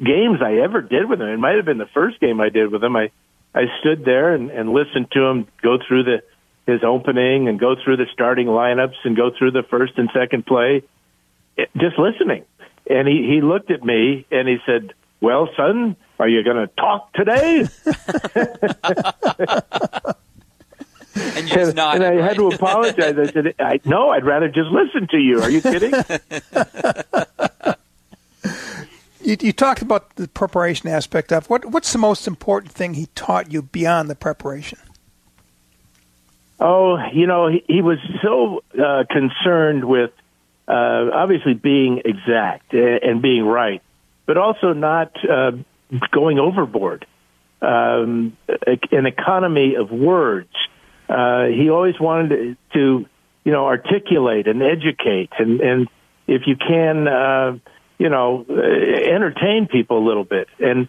games 0.05 0.43
I 0.43 0.57
ever 0.57 0.83
did 0.83 1.09
with 1.09 1.21
him, 1.21 1.29
it 1.29 1.39
might 1.39 1.55
have 1.55 1.65
been 1.65 1.79
the 1.79 1.87
first 1.87 2.19
game 2.19 2.41
I 2.41 2.49
did 2.49 2.73
with 2.73 2.83
him. 2.83 2.97
I, 2.97 3.13
I 3.55 3.67
stood 3.79 4.05
there 4.05 4.35
and, 4.35 4.51
and 4.51 4.73
listened 4.73 5.13
to 5.13 5.25
him 5.25 5.47
go 5.63 5.79
through 5.87 6.03
the 6.03 6.25
his 6.67 6.83
opening 6.83 7.47
and 7.49 7.61
go 7.61 7.77
through 7.83 7.97
the 7.97 8.07
starting 8.13 8.49
lineups 8.49 8.97
and 9.05 9.17
go 9.17 9.31
through 9.31 9.53
the 9.53 9.63
first 9.63 9.97
and 9.99 10.11
second 10.13 10.47
play, 10.47 10.83
just 11.77 11.97
listening. 11.99 12.45
And 12.89 13.07
he, 13.07 13.25
he 13.27 13.41
looked 13.41 13.71
at 13.71 13.85
me 13.85 14.27
and 14.33 14.49
he 14.49 14.59
said, 14.67 14.95
"Well, 15.21 15.49
son, 15.57 15.95
are 16.21 16.29
you 16.29 16.45
going 16.45 16.57
to 16.57 16.67
talk 16.75 17.13
today? 17.15 17.67
and 21.15 21.49
you 21.49 21.55
just 21.55 21.75
nodded, 21.75 22.03
and 22.03 22.15
I 22.15 22.17
right? 22.17 22.29
had 22.29 22.37
to 22.37 22.49
apologize. 22.49 23.19
I 23.19 23.33
said, 23.33 23.55
I, 23.59 23.81
"No, 23.87 24.11
I'd 24.11 24.27
rather 24.27 24.49
just 24.49 24.69
listen 24.71 25.09
to 25.09 25.19
you." 25.19 25.41
Are 25.41 25.51
you 25.51 25.63
kidding? 25.63 25.93
you, 29.23 29.37
you 29.41 29.53
talked 29.53 29.81
about 29.81 30.15
the 30.17 30.29
preparation 30.29 30.91
aspect 30.91 31.33
of 31.33 31.49
what. 31.49 31.65
What's 31.65 31.93
the 31.93 31.99
most 31.99 32.27
important 32.27 32.73
thing 32.73 32.93
he 32.95 33.07
taught 33.15 33.51
you 33.51 33.63
beyond 33.63 34.11
the 34.11 34.15
preparation? 34.15 34.79
Oh, 36.61 36.99
you 37.15 37.27
know, 37.27 37.49
he, 37.49 37.65
he 37.67 37.81
was 37.81 37.99
so 38.23 38.63
uh, 38.79 39.05
concerned 39.11 39.87
with 39.87 40.11
uh, 40.69 41.09
obviously 41.15 41.55
being 41.55 42.03
exact 42.05 42.75
and 42.75 43.23
being 43.23 43.45
right, 43.47 43.81
but 44.27 44.37
also 44.37 44.75
not 44.75 45.17
uh, 45.25 45.53
going 46.11 46.39
overboard. 46.39 47.07
Um, 47.63 48.37
an 48.91 49.07
economy 49.07 49.75
of 49.77 49.91
words. 49.91 50.55
Uh, 51.09 51.47
he 51.47 51.69
always 51.69 51.99
wanted 52.01 52.57
to, 52.73 53.07
you 53.45 53.53
know, 53.53 53.67
articulate 53.67 54.47
and 54.47 54.63
educate, 54.63 55.31
and 55.39 55.61
and 55.61 55.89
if 56.27 56.43
you 56.47 56.57
can, 56.57 57.07
uh, 57.07 57.59
you 57.99 58.09
know, 58.09 58.47
uh, 58.49 58.55
entertain 58.55 59.67
people 59.67 59.99
a 59.99 60.07
little 60.07 60.25
bit. 60.25 60.49
And 60.59 60.89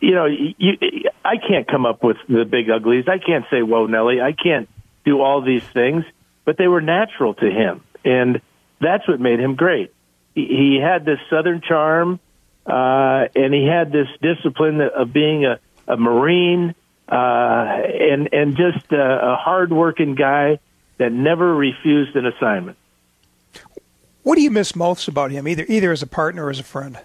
you 0.00 0.14
know, 0.14 0.26
you, 0.26 0.76
I 1.24 1.36
can't 1.36 1.66
come 1.66 1.86
up 1.86 2.02
with 2.02 2.18
the 2.28 2.44
big 2.44 2.68
uglies. 2.68 3.04
I 3.08 3.18
can't 3.18 3.44
say 3.50 3.62
"Whoa, 3.62 3.86
Nelly." 3.86 4.20
I 4.20 4.32
can't 4.32 4.68
do 5.04 5.20
all 5.20 5.40
these 5.40 5.64
things, 5.72 6.04
but 6.44 6.58
they 6.58 6.68
were 6.68 6.80
natural 6.80 7.34
to 7.34 7.50
him, 7.50 7.82
and 8.04 8.40
that's 8.80 9.06
what 9.08 9.20
made 9.20 9.40
him 9.40 9.54
great. 9.54 9.92
He, 10.34 10.46
he 10.46 10.80
had 10.82 11.04
this 11.04 11.18
southern 11.30 11.60
charm, 11.60 12.20
uh, 12.66 13.28
and 13.34 13.52
he 13.52 13.66
had 13.66 13.92
this 13.92 14.08
discipline 14.22 14.80
of 14.80 15.12
being 15.12 15.44
a, 15.44 15.58
a 15.86 15.96
marine, 15.96 16.74
uh, 17.08 17.14
and 17.14 18.32
and 18.32 18.56
just 18.56 18.90
a, 18.92 19.32
a 19.32 19.36
hard-working 19.36 20.14
guy 20.14 20.58
that 20.98 21.12
never 21.12 21.54
refused 21.54 22.16
an 22.16 22.26
assignment. 22.26 22.78
What 24.22 24.36
do 24.36 24.42
you 24.42 24.50
miss 24.50 24.74
most 24.74 25.08
about 25.08 25.30
him, 25.30 25.46
either 25.46 25.66
either 25.68 25.92
as 25.92 26.02
a 26.02 26.06
partner 26.06 26.46
or 26.46 26.50
as 26.50 26.58
a 26.58 26.64
friend? 26.64 26.98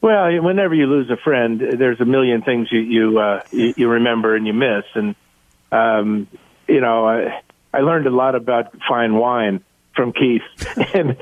Well, 0.00 0.42
whenever 0.42 0.74
you 0.74 0.86
lose 0.86 1.08
a 1.10 1.16
friend, 1.16 1.60
there's 1.60 2.00
a 2.00 2.04
million 2.04 2.42
things 2.42 2.68
you 2.72 2.80
you 2.80 3.18
uh, 3.20 3.42
you, 3.52 3.74
you 3.76 3.88
remember 3.88 4.34
and 4.34 4.44
you 4.46 4.52
miss, 4.52 4.84
and 4.94 5.14
um, 5.70 6.26
you 6.66 6.80
know, 6.80 7.06
I, 7.06 7.40
I 7.72 7.80
learned 7.80 8.08
a 8.08 8.10
lot 8.10 8.34
about 8.34 8.74
fine 8.88 9.14
wine 9.14 9.62
from 9.94 10.12
Keith, 10.12 10.42
and 10.94 11.16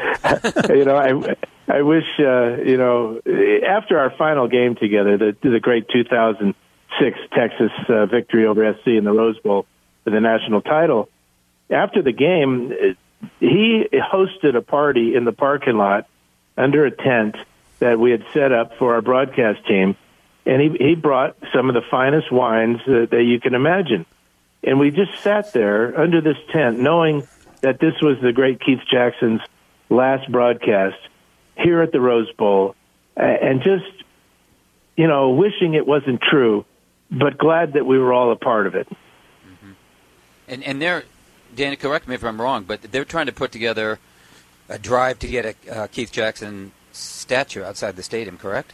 you 0.70 0.84
know, 0.86 0.96
I 0.96 1.36
I 1.68 1.82
wish 1.82 2.04
uh, 2.18 2.56
you 2.62 2.76
know 2.76 3.20
after 3.66 3.98
our 3.98 4.10
final 4.16 4.48
game 4.48 4.74
together, 4.74 5.16
the 5.16 5.36
the 5.42 5.60
great 5.60 5.88
2006 5.88 7.18
Texas 7.32 7.72
uh, 7.88 8.06
victory 8.06 8.46
over 8.46 8.74
SC 8.74 8.88
in 8.88 9.04
the 9.04 9.12
Rose 9.12 9.38
Bowl 9.38 9.66
for 10.04 10.10
the 10.10 10.20
national 10.20 10.62
title. 10.62 11.08
After 11.70 12.02
the 12.02 12.12
game, 12.12 12.96
he 13.38 13.86
hosted 13.92 14.56
a 14.56 14.62
party 14.62 15.14
in 15.14 15.24
the 15.24 15.32
parking 15.32 15.76
lot 15.76 16.08
under 16.56 16.84
a 16.84 16.90
tent 16.90 17.36
that 17.78 17.98
we 17.98 18.10
had 18.10 18.24
set 18.32 18.52
up 18.52 18.76
for 18.76 18.94
our 18.94 19.02
broadcast 19.02 19.66
team, 19.66 19.96
and 20.44 20.60
he 20.60 20.88
he 20.88 20.94
brought 20.94 21.36
some 21.54 21.68
of 21.68 21.74
the 21.74 21.82
finest 21.90 22.32
wines 22.32 22.80
that, 22.86 23.10
that 23.10 23.22
you 23.22 23.40
can 23.40 23.54
imagine, 23.54 24.06
and 24.64 24.78
we 24.78 24.90
just 24.90 25.22
sat 25.22 25.52
there 25.52 25.98
under 25.98 26.20
this 26.20 26.38
tent, 26.52 26.80
knowing 26.80 27.26
that 27.60 27.78
this 27.78 27.94
was 28.02 28.18
the 28.20 28.32
great 28.32 28.60
Keith 28.60 28.80
Jackson's 28.90 29.40
last 29.88 30.30
broadcast 30.30 30.96
here 31.62 31.82
at 31.82 31.92
the 31.92 32.00
Rose 32.00 32.30
Bowl, 32.32 32.74
and 33.16 33.62
just 33.62 34.04
you 34.96 35.06
know 35.06 35.30
wishing 35.30 35.74
it 35.74 35.86
wasn't 35.86 36.20
true, 36.20 36.64
but 37.10 37.38
glad 37.38 37.74
that 37.74 37.86
we 37.86 37.98
were 37.98 38.12
all 38.12 38.32
a 38.32 38.36
part 38.36 38.66
of 38.66 38.74
it. 38.74 38.88
Mm-hmm. 38.88 39.72
And 40.48 40.64
and 40.64 40.82
there, 40.82 41.04
Dan, 41.54 41.74
correct 41.76 42.08
me 42.08 42.14
if 42.14 42.24
I'm 42.24 42.40
wrong, 42.40 42.64
but 42.64 42.82
they're 42.82 43.04
trying 43.04 43.26
to 43.26 43.32
put 43.32 43.52
together 43.52 43.98
a 44.68 44.78
drive 44.78 45.18
to 45.20 45.26
get 45.26 45.44
a 45.44 45.72
uh, 45.72 45.86
Keith 45.88 46.12
Jackson 46.12 46.72
statue 46.92 47.62
outside 47.62 47.96
the 47.96 48.02
stadium, 48.02 48.38
correct? 48.38 48.72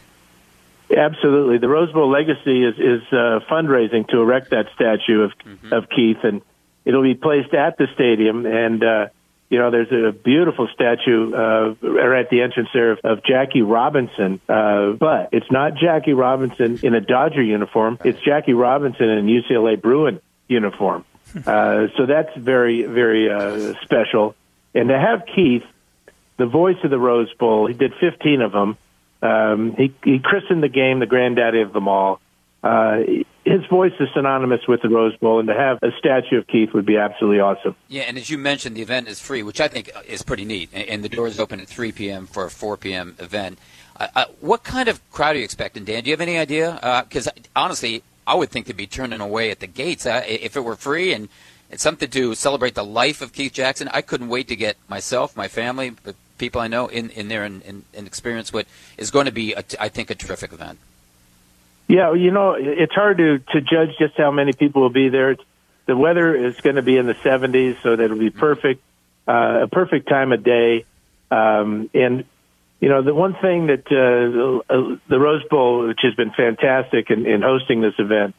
Absolutely. 0.95 1.57
The 1.57 1.67
Rose 1.67 1.91
Bowl 1.91 2.09
legacy 2.09 2.63
is 2.63 2.75
is 2.75 3.01
uh, 3.11 3.39
fundraising 3.51 4.07
to 4.09 4.21
erect 4.21 4.51
that 4.51 4.67
statue 4.75 5.21
of 5.21 5.31
mm-hmm. 5.39 5.73
of 5.73 5.89
Keith, 5.89 6.23
and 6.23 6.41
it'll 6.85 7.03
be 7.03 7.15
placed 7.15 7.53
at 7.53 7.77
the 7.77 7.87
stadium. 7.93 8.45
And 8.45 8.83
uh, 8.83 9.07
you 9.49 9.59
know, 9.59 9.71
there's 9.71 9.91
a 9.91 10.11
beautiful 10.11 10.67
statue 10.73 11.33
uh, 11.33 11.75
right 11.81 12.19
at 12.19 12.29
the 12.29 12.41
entrance 12.41 12.69
there 12.73 12.91
of, 12.91 12.99
of 13.03 13.23
Jackie 13.23 13.61
Robinson, 13.61 14.41
uh, 14.49 14.91
but 14.91 15.29
it's 15.31 15.49
not 15.49 15.75
Jackie 15.75 16.13
Robinson 16.13 16.79
in 16.83 16.93
a 16.93 17.01
Dodger 17.01 17.41
uniform. 17.41 17.97
It's 18.03 18.19
Jackie 18.19 18.53
Robinson 18.53 19.07
in 19.09 19.25
UCLA 19.27 19.81
Bruin 19.81 20.19
uniform. 20.47 21.05
Uh, 21.45 21.87
so 21.97 22.05
that's 22.05 22.35
very, 22.37 22.83
very 22.83 23.29
uh, 23.29 23.73
special. 23.83 24.35
And 24.73 24.89
to 24.89 24.99
have 24.99 25.23
Keith, 25.33 25.63
the 26.37 26.45
voice 26.45 26.77
of 26.83 26.89
the 26.89 26.99
Rose 26.99 27.33
Bowl, 27.33 27.67
he 27.67 27.73
did 27.73 27.93
15 27.99 28.41
of 28.41 28.51
them. 28.51 28.77
Um, 29.21 29.75
he, 29.75 29.93
he 30.03 30.19
christened 30.19 30.61
the 30.61 30.69
game 30.69 30.99
the 30.99 31.05
granddaddy 31.05 31.61
of 31.61 31.73
them 31.73 31.87
all. 31.87 32.19
Uh, 32.63 32.99
his 33.47 33.65
voice 33.67 33.93
is 33.99 34.09
synonymous 34.13 34.67
with 34.67 34.81
the 34.81 34.89
Rose 34.89 35.15
Bowl, 35.17 35.39
and 35.39 35.47
to 35.47 35.53
have 35.53 35.79
a 35.81 35.91
statue 35.97 36.37
of 36.37 36.47
Keith 36.47 36.73
would 36.73 36.85
be 36.85 36.97
absolutely 36.97 37.39
awesome. 37.39 37.75
Yeah, 37.87 38.03
and 38.03 38.17
as 38.17 38.29
you 38.29 38.37
mentioned, 38.37 38.75
the 38.75 38.81
event 38.81 39.07
is 39.07 39.19
free, 39.21 39.41
which 39.43 39.61
I 39.61 39.67
think 39.67 39.89
is 40.05 40.21
pretty 40.21 40.45
neat. 40.45 40.69
And 40.73 41.03
the 41.03 41.09
doors 41.09 41.39
open 41.39 41.61
at 41.61 41.67
3 41.67 41.91
p.m. 41.93 42.27
for 42.27 42.45
a 42.45 42.51
4 42.51 42.77
p.m. 42.77 43.15
event. 43.19 43.57
Uh, 43.99 44.07
uh, 44.15 44.25
what 44.41 44.63
kind 44.63 44.89
of 44.89 45.01
crowd 45.11 45.35
are 45.35 45.39
you 45.39 45.45
expecting, 45.45 45.85
Dan? 45.85 46.03
Do 46.03 46.09
you 46.09 46.13
have 46.13 46.21
any 46.21 46.37
idea? 46.37 46.77
Because 47.07 47.27
uh, 47.27 47.31
honestly, 47.55 48.03
I 48.25 48.35
would 48.35 48.49
think 48.49 48.65
they'd 48.65 48.75
be 48.75 48.87
turning 48.87 49.21
away 49.21 49.49
at 49.49 49.59
the 49.59 49.67
gates 49.67 50.05
uh, 50.05 50.23
if 50.27 50.57
it 50.57 50.61
were 50.61 50.75
free 50.75 51.13
and 51.13 51.29
it's 51.69 51.83
something 51.83 52.09
to 52.09 52.35
celebrate 52.35 52.75
the 52.75 52.83
life 52.83 53.21
of 53.21 53.33
Keith 53.33 53.53
Jackson. 53.53 53.89
I 53.93 54.01
couldn't 54.01 54.29
wait 54.29 54.47
to 54.49 54.55
get 54.55 54.77
myself, 54.87 55.35
my 55.35 55.47
family, 55.47 55.89
the 56.03 56.15
people 56.37 56.61
I 56.61 56.67
know 56.67 56.87
in, 56.87 57.09
in 57.11 57.27
there 57.29 57.43
and, 57.43 57.61
and, 57.63 57.83
and 57.93 58.07
experience 58.07 58.53
what 58.53 58.67
is 58.97 59.11
going 59.11 59.25
to 59.25 59.31
be, 59.31 59.53
a, 59.53 59.63
I 59.79 59.89
think, 59.89 60.09
a 60.09 60.15
terrific 60.15 60.53
event. 60.53 60.79
Yeah, 61.87 62.13
you 62.13 62.31
know, 62.31 62.55
it's 62.57 62.93
hard 62.93 63.17
to, 63.17 63.39
to 63.39 63.61
judge 63.61 63.91
just 63.97 64.17
how 64.17 64.31
many 64.31 64.53
people 64.53 64.81
will 64.81 64.89
be 64.89 65.09
there. 65.09 65.37
The 65.85 65.95
weather 65.95 66.35
is 66.35 66.59
going 66.59 66.75
to 66.75 66.81
be 66.81 66.97
in 66.97 67.05
the 67.05 67.13
70s, 67.13 67.81
so 67.81 67.95
that 67.95 68.03
it'll 68.03 68.17
be 68.17 68.29
perfect, 68.29 68.81
uh, 69.27 69.61
a 69.63 69.67
perfect 69.67 70.09
time 70.09 70.33
of 70.33 70.43
day. 70.43 70.85
Um, 71.31 71.89
and 71.93 72.25
you 72.79 72.89
know, 72.89 73.01
the 73.01 73.13
one 73.13 73.35
thing 73.41 73.67
that 73.67 73.87
uh, 73.87 74.63
the, 74.67 74.99
the 75.07 75.19
Rose 75.19 75.43
Bowl, 75.49 75.87
which 75.87 75.99
has 76.03 76.13
been 76.13 76.31
fantastic 76.31 77.09
in, 77.09 77.25
in 77.25 77.41
hosting 77.41 77.81
this 77.81 77.95
event, 77.97 78.35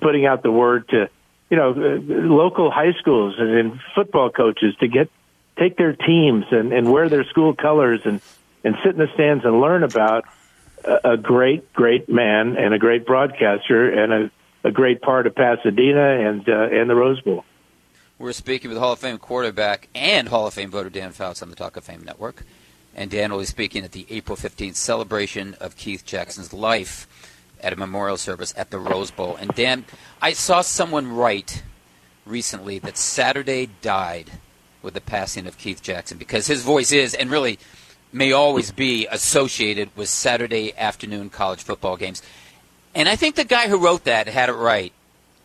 putting 0.00 0.26
out 0.26 0.42
the 0.42 0.52
word 0.52 0.88
to, 0.90 1.08
you 1.50 1.56
know, 1.56 1.70
uh, 1.70 1.98
local 1.98 2.70
high 2.70 2.92
schools 3.00 3.34
and, 3.38 3.50
and 3.50 3.80
football 3.94 4.30
coaches 4.30 4.76
to 4.80 4.88
get 4.88 5.10
take 5.58 5.76
their 5.76 5.92
teams 5.92 6.44
and, 6.52 6.72
and 6.72 6.90
wear 6.90 7.08
their 7.08 7.24
school 7.24 7.54
colors 7.54 8.00
and 8.04 8.20
and 8.62 8.76
sit 8.84 8.92
in 8.92 8.98
the 8.98 9.08
stands 9.14 9.44
and 9.44 9.60
learn 9.60 9.82
about 9.82 10.24
a, 10.84 11.16
great, 11.16 11.72
great 11.72 12.08
man 12.08 12.56
and 12.56 12.74
a 12.74 12.78
great 12.78 13.06
broadcaster 13.06 13.90
and 13.90 14.12
a, 14.12 14.30
a 14.68 14.70
great 14.70 15.02
part 15.02 15.26
of 15.26 15.34
Pasadena 15.34 16.28
and 16.28 16.48
uh, 16.48 16.68
and 16.70 16.88
the 16.88 16.94
Rose 16.94 17.20
Bowl. 17.20 17.44
We're 18.18 18.32
speaking 18.32 18.70
with 18.70 18.78
Hall 18.78 18.92
of 18.92 18.98
Fame 18.98 19.18
quarterback 19.18 19.88
and 19.94 20.28
Hall 20.28 20.46
of 20.46 20.54
Fame 20.54 20.70
voter 20.70 20.90
Dan 20.90 21.12
Fouts 21.12 21.42
on 21.42 21.50
the 21.50 21.56
Talk 21.56 21.76
of 21.76 21.84
Fame 21.84 22.02
Network 22.02 22.44
and 22.94 23.10
Dan 23.10 23.30
will 23.30 23.40
be 23.40 23.44
speaking 23.44 23.84
at 23.84 23.92
the 23.92 24.06
April 24.10 24.36
15th 24.36 24.74
celebration 24.74 25.54
of 25.60 25.76
Keith 25.76 26.04
Jackson's 26.04 26.52
life 26.52 27.06
at 27.62 27.72
a 27.72 27.76
memorial 27.76 28.16
service 28.16 28.54
at 28.56 28.70
the 28.70 28.78
Rose 28.78 29.10
Bowl. 29.10 29.36
And 29.36 29.50
Dan, 29.54 29.84
I 30.20 30.32
saw 30.32 30.60
someone 30.60 31.12
write 31.12 31.62
recently 32.26 32.78
that 32.80 32.96
Saturday 32.96 33.68
died 33.80 34.30
with 34.82 34.94
the 34.94 35.00
passing 35.00 35.46
of 35.46 35.58
Keith 35.58 35.82
Jackson 35.82 36.18
because 36.18 36.46
his 36.46 36.62
voice 36.62 36.90
is 36.90 37.14
and 37.14 37.30
really 37.30 37.58
may 38.12 38.32
always 38.32 38.70
be 38.72 39.06
associated 39.06 39.88
with 39.96 40.08
Saturday 40.08 40.76
afternoon 40.76 41.30
college 41.30 41.62
football 41.62 41.96
games. 41.96 42.22
And 42.94 43.08
I 43.08 43.16
think 43.16 43.36
the 43.36 43.44
guy 43.44 43.68
who 43.68 43.78
wrote 43.78 44.04
that 44.04 44.26
had 44.26 44.48
it 44.48 44.54
right. 44.54 44.92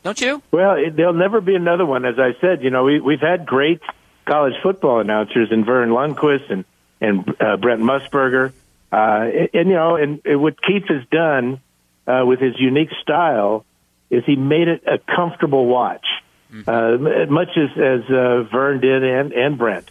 Don't 0.03 0.19
you? 0.21 0.41
Well, 0.51 0.75
it, 0.75 0.95
there'll 0.95 1.13
never 1.13 1.41
be 1.41 1.55
another 1.55 1.85
one. 1.85 2.05
As 2.05 2.19
I 2.19 2.35
said, 2.39 2.63
you 2.63 2.69
know, 2.69 2.83
we, 2.83 2.99
we've 2.99 3.21
had 3.21 3.45
great 3.45 3.81
college 4.25 4.53
football 4.61 4.99
announcers 4.99 5.51
in 5.51 5.65
Verne 5.65 5.89
Lundquist 5.89 6.51
and 6.51 6.65
and 7.01 7.35
uh, 7.41 7.57
Brent 7.57 7.81
Musburger. 7.81 8.53
Uh, 8.91 8.95
and, 8.95 9.49
and, 9.53 9.69
you 9.69 9.75
know, 9.75 9.95
and, 9.95 10.21
and 10.25 10.41
what 10.41 10.61
Keith 10.61 10.87
has 10.87 11.05
done 11.11 11.59
uh, 12.07 12.23
with 12.25 12.39
his 12.39 12.53
unique 12.57 12.91
style 13.01 13.65
is 14.09 14.23
he 14.25 14.35
made 14.35 14.67
it 14.67 14.83
a 14.87 14.97
comfortable 14.97 15.65
watch, 15.65 16.05
mm-hmm. 16.51 16.69
uh, 16.69 17.25
much 17.25 17.49
as 17.57 17.69
as 17.71 18.09
uh, 18.09 18.43
Verne 18.43 18.79
did 18.79 19.03
and 19.03 19.33
and 19.33 19.57
Brent. 19.57 19.89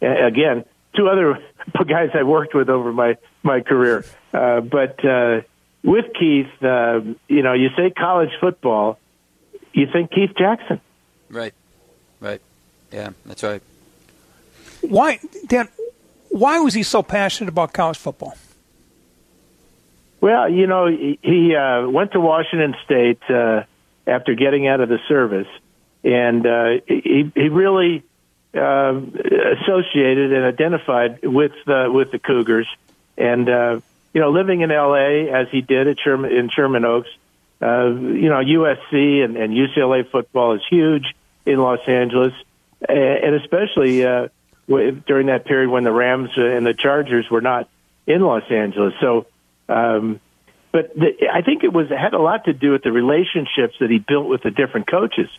Uh, 0.00 0.26
again, 0.26 0.64
two 0.94 1.08
other 1.08 1.38
guys 1.88 2.10
I 2.14 2.22
worked 2.22 2.54
with 2.54 2.68
over 2.68 2.92
my 2.92 3.16
my 3.42 3.60
career, 3.60 4.04
uh, 4.32 4.60
but 4.60 5.04
uh, 5.04 5.42
with 5.84 6.06
Keith, 6.18 6.50
uh, 6.62 7.00
you 7.28 7.42
know, 7.42 7.52
you 7.52 7.70
say 7.76 7.90
college 7.90 8.30
football, 8.40 8.98
you 9.72 9.86
think 9.92 10.10
Keith 10.10 10.32
Jackson, 10.36 10.80
right? 11.30 11.54
Right. 12.20 12.40
Yeah, 12.92 13.10
that's 13.24 13.42
right. 13.42 13.62
Why, 14.82 15.20
Dan? 15.46 15.68
Why 16.30 16.58
was 16.60 16.74
he 16.74 16.82
so 16.82 17.02
passionate 17.02 17.48
about 17.48 17.72
college 17.72 17.98
football? 17.98 18.36
Well, 20.20 20.50
you 20.50 20.66
know, 20.66 20.86
he, 20.86 21.18
he 21.22 21.54
uh, 21.54 21.88
went 21.88 22.12
to 22.12 22.20
Washington 22.20 22.74
State 22.84 23.22
uh, 23.28 23.64
after 24.06 24.34
getting 24.34 24.66
out 24.66 24.80
of 24.80 24.88
the 24.88 24.98
service, 25.08 25.48
and 26.02 26.46
uh, 26.46 26.80
he 26.86 27.30
he 27.34 27.48
really 27.48 28.02
uh, 28.56 29.00
associated 29.60 30.32
and 30.32 30.44
identified 30.44 31.22
with 31.22 31.52
the 31.66 31.90
with 31.92 32.10
the 32.10 32.18
Cougars, 32.18 32.68
and 33.16 33.48
uh, 33.48 33.80
you 34.12 34.20
know, 34.20 34.30
living 34.30 34.62
in 34.62 34.70
L.A. 34.70 35.30
as 35.30 35.48
he 35.50 35.60
did 35.60 35.88
at 35.88 35.98
Sherman 36.00 36.32
in 36.32 36.48
Sherman 36.48 36.84
Oaks, 36.84 37.10
uh, 37.60 37.86
you 37.86 38.28
know, 38.28 38.42
USC 38.42 39.24
and, 39.24 39.36
and 39.36 39.52
UCLA 39.52 40.10
football 40.10 40.54
is 40.54 40.62
huge 40.68 41.14
in 41.44 41.58
Los 41.58 41.80
Angeles, 41.86 42.32
and 42.88 43.34
especially 43.34 44.04
uh, 44.04 44.28
during 44.66 45.26
that 45.26 45.44
period 45.44 45.70
when 45.70 45.84
the 45.84 45.92
Rams 45.92 46.30
and 46.36 46.66
the 46.66 46.74
Chargers 46.74 47.30
were 47.30 47.40
not 47.40 47.68
in 48.06 48.20
Los 48.20 48.50
Angeles. 48.50 48.94
So, 49.00 49.26
um, 49.68 50.20
but 50.72 50.94
the, 50.94 51.28
I 51.32 51.42
think 51.42 51.64
it 51.64 51.72
was 51.72 51.90
it 51.90 51.98
had 51.98 52.14
a 52.14 52.18
lot 52.18 52.44
to 52.44 52.52
do 52.52 52.72
with 52.72 52.82
the 52.82 52.92
relationships 52.92 53.76
that 53.80 53.90
he 53.90 53.98
built 53.98 54.28
with 54.28 54.42
the 54.42 54.50
different 54.50 54.86
coaches. 54.86 55.30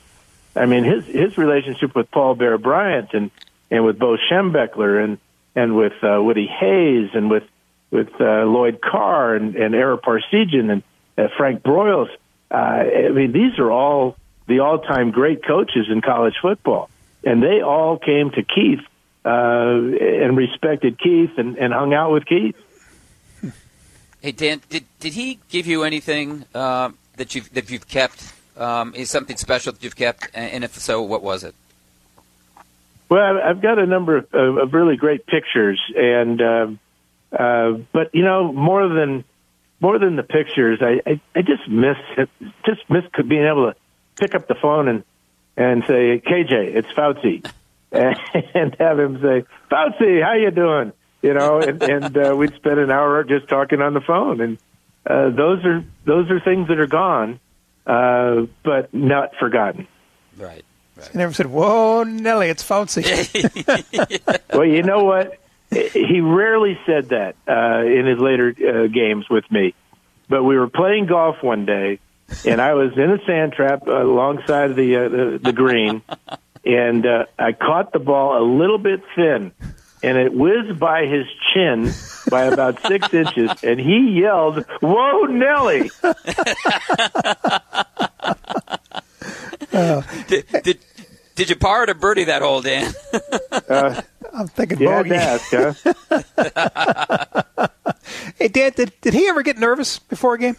I 0.58 0.66
mean, 0.66 0.84
his 0.84 1.06
his 1.06 1.38
relationship 1.38 1.96
with 1.96 2.10
Paul 2.12 2.36
Bear 2.36 2.58
Bryant 2.58 3.14
and 3.14 3.32
and 3.70 3.86
with 3.86 4.00
Bo 4.00 4.18
Schembechler 4.18 5.04
and 5.04 5.18
and 5.56 5.76
with 5.76 5.94
uh, 6.04 6.22
Woody 6.22 6.48
Hayes 6.48 7.10
and 7.14 7.30
with 7.30 7.44
with 7.92 8.10
uh, 8.20 8.44
Lloyd 8.46 8.82
Carr 8.82 9.36
and, 9.36 9.56
and 9.56 9.74
Ara 9.74 9.98
Parseghian 9.98 10.72
and 10.72 10.84
uh, 11.18 11.28
Frank 11.38 11.64
Broyles. 11.64 12.10
Uh, 12.52 12.56
I 12.56 13.10
mean, 13.10 13.32
these 13.32 13.58
are 13.60 13.72
all 13.72 14.18
the 14.48 14.60
all-time 14.60 15.12
great 15.12 15.46
coaches 15.46 15.88
in 15.90 16.02
college 16.02 16.36
football, 16.42 16.90
and 17.24 17.42
they 17.44 17.62
all 17.62 17.98
came 17.98 18.32
to 18.32 18.44
Keith 18.44 18.80
uh, 19.26 19.30
and 19.30 20.38
respected 20.38 21.00
Keith 21.00 21.38
and, 21.38 21.58
and 21.58 21.74
hung 21.74 21.94
out 21.94 22.12
with 22.12 22.26
Keith. 22.26 22.56
Hey 24.22 24.32
Dan, 24.32 24.62
did 24.70 24.86
did 25.00 25.14
he 25.14 25.40
give 25.50 25.68
you 25.68 25.84
anything 25.84 26.46
uh, 26.54 26.90
that 27.18 27.36
you've 27.36 27.54
that 27.54 27.70
you've 27.70 27.88
kept? 27.88 28.34
Um, 28.58 28.94
is 28.96 29.10
something 29.10 29.38
special 29.38 29.74
that 29.74 29.84
you've 29.84 29.96
kept? 29.96 30.30
And 30.34 30.64
if 30.64 30.76
so, 30.80 31.02
what 31.02 31.22
was 31.22 31.44
it? 31.44 31.56
Well, 33.10 33.40
I've 33.42 33.62
got 33.62 33.80
a 33.80 33.86
number 33.86 34.18
of, 34.18 34.34
of 34.34 34.74
really 34.74 34.98
great 34.98 35.26
pictures, 35.26 35.82
and 35.96 36.42
uh, 36.42 36.68
uh, 37.32 37.72
but 37.94 38.14
you 38.14 38.24
know, 38.24 38.52
more 38.52 38.88
than 38.90 39.24
more 39.80 39.98
than 40.00 40.16
the 40.16 40.24
pictures, 40.24 40.80
I, 40.82 41.02
I, 41.10 41.22
I 41.36 41.42
just 41.42 41.68
miss 41.70 41.98
it. 42.18 42.30
just 42.66 42.82
miss 42.90 43.04
being 43.28 43.46
able 43.46 43.72
to 43.72 43.76
pick 44.18 44.36
up 44.36 44.48
the 44.48 44.56
phone 44.56 44.88
and 44.88 45.04
and 45.56 45.84
say, 45.88 46.20
KJ, 46.20 46.76
it's 46.76 46.88
Fauci, 46.90 47.50
and 47.92 48.76
have 48.80 49.00
him 49.00 49.22
say, 49.22 49.46
Fauci, 49.72 50.24
how 50.24 50.34
you 50.34 50.52
doing? 50.52 50.92
You 51.22 51.34
know, 51.34 51.60
and, 51.60 51.82
and 51.82 52.18
uh, 52.18 52.36
we'd 52.36 52.54
spend 52.56 52.80
an 52.80 52.92
hour 52.92 53.24
just 53.24 53.48
talking 53.48 53.82
on 53.82 53.94
the 53.94 54.02
phone, 54.02 54.42
and 54.42 54.58
uh, 55.06 55.30
those 55.30 55.64
are 55.66 55.84
those 56.06 56.30
are 56.30 56.40
things 56.40 56.68
that 56.68 56.80
are 56.80 56.88
gone, 56.88 57.40
uh, 57.88 58.46
but 58.64 58.94
not 58.94 59.36
forgotten. 59.40 59.88
Right. 60.38 60.64
right. 60.96 61.08
He 61.12 61.18
never 61.18 61.34
said, 61.34 61.48
"Whoa, 61.48 62.04
Nelly, 62.04 62.50
it's 62.50 62.64
Fauci." 62.64 63.04
well, 64.54 64.66
you 64.66 64.84
know 64.84 65.06
what? 65.06 65.40
He 65.72 66.22
rarely 66.22 66.78
said 66.86 67.10
that 67.10 67.36
uh, 67.48 67.86
in 67.86 68.06
his 68.06 68.20
later 68.20 68.54
uh, 68.58 68.88
games 68.88 69.30
with 69.30 69.50
me. 69.52 69.74
But 70.30 70.44
we 70.44 70.58
were 70.58 70.68
playing 70.68 71.06
golf 71.08 71.42
one 71.42 71.66
day, 71.66 72.00
and 72.46 72.62
I 72.62 72.74
was 72.74 72.92
in 72.98 73.12
a 73.12 73.26
sand 73.26 73.54
trap 73.54 73.88
uh, 73.88 74.04
alongside 74.04 74.76
the, 74.76 74.98
uh, 74.98 75.10
the 75.10 75.40
the 75.42 75.54
green, 75.54 76.02
and 76.66 77.06
uh, 77.06 77.26
I 77.40 77.54
caught 77.54 77.94
the 77.94 78.00
ball 78.00 78.38
a 78.38 78.46
little 78.46 78.78
bit 78.78 79.02
thin, 79.16 79.54
and 80.04 80.18
it 80.18 80.34
whizzed 80.34 80.80
by 80.80 81.06
his 81.06 81.26
chin 81.54 81.92
by 82.30 82.44
about 82.44 82.82
six 82.88 83.14
inches, 83.14 83.52
and 83.64 83.80
he 83.80 84.20
yelled, 84.20 84.66
"Whoa, 84.82 85.24
Nelly!" 85.24 85.90
did, 90.28 90.46
did, 90.64 90.80
did 91.36 91.50
you 91.50 91.56
par 91.56 91.84
it 91.84 91.90
or 91.90 91.94
birdie 91.94 92.26
that 92.26 92.42
hole, 92.42 92.62
Dan? 92.62 92.94
uh, 93.70 94.02
I'm 94.34 94.48
thinking 94.48 94.80
you 94.80 94.88
bogey. 94.88 95.16
had 95.16 95.40
to 95.40 95.68
ask, 95.68 95.86
huh? 97.56 97.68
hey, 98.38 98.48
Dan, 98.48 98.72
did, 98.76 98.94
did 99.02 99.14
he 99.14 99.28
ever 99.28 99.44
get 99.44 99.58
nervous 99.58 100.00
before 100.00 100.36
a 100.36 100.38
game? 100.38 100.58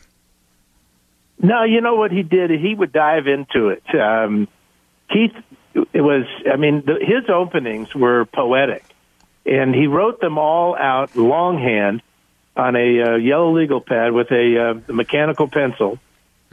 No, 1.40 1.62
you 1.62 1.80
know 1.80 1.94
what 1.94 2.10
he 2.10 2.22
did? 2.22 2.50
He 2.50 2.74
would 2.74 2.92
dive 2.92 3.28
into 3.28 3.68
it. 3.68 3.82
Um, 3.94 4.48
Keith, 5.10 5.34
it 5.92 6.00
was, 6.00 6.24
I 6.52 6.56
mean, 6.56 6.82
the, 6.84 6.94
his 7.00 7.28
openings 7.28 7.94
were 7.94 8.24
poetic, 8.24 8.84
and 9.48 9.74
he 9.74 9.86
wrote 9.86 10.20
them 10.20 10.38
all 10.38 10.76
out 10.76 11.16
longhand 11.16 12.02
on 12.54 12.76
a 12.76 13.02
uh, 13.02 13.16
yellow 13.16 13.54
legal 13.56 13.80
pad 13.80 14.12
with 14.12 14.30
a 14.30 14.58
uh, 14.58 14.92
mechanical 14.92 15.48
pencil, 15.48 15.98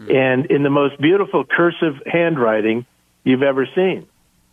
and 0.10 0.46
in 0.48 0.64
the 0.64 0.70
most 0.70 1.00
beautiful 1.00 1.44
cursive 1.44 2.02
handwriting 2.06 2.86
you've 3.24 3.44
ever 3.44 3.68
seen. 3.76 4.08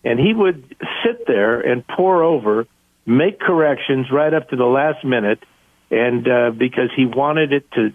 And 0.04 0.18
he 0.18 0.34
would 0.34 0.76
sit 1.04 1.26
there 1.26 1.60
and 1.60 1.86
pour 1.86 2.22
over, 2.24 2.66
make 3.06 3.38
corrections 3.38 4.10
right 4.10 4.32
up 4.32 4.48
to 4.50 4.56
the 4.56 4.66
last 4.66 5.04
minute, 5.04 5.42
and 5.90 6.26
uh, 6.26 6.50
because 6.50 6.90
he 6.96 7.06
wanted 7.06 7.52
it 7.52 7.70
to 7.72 7.92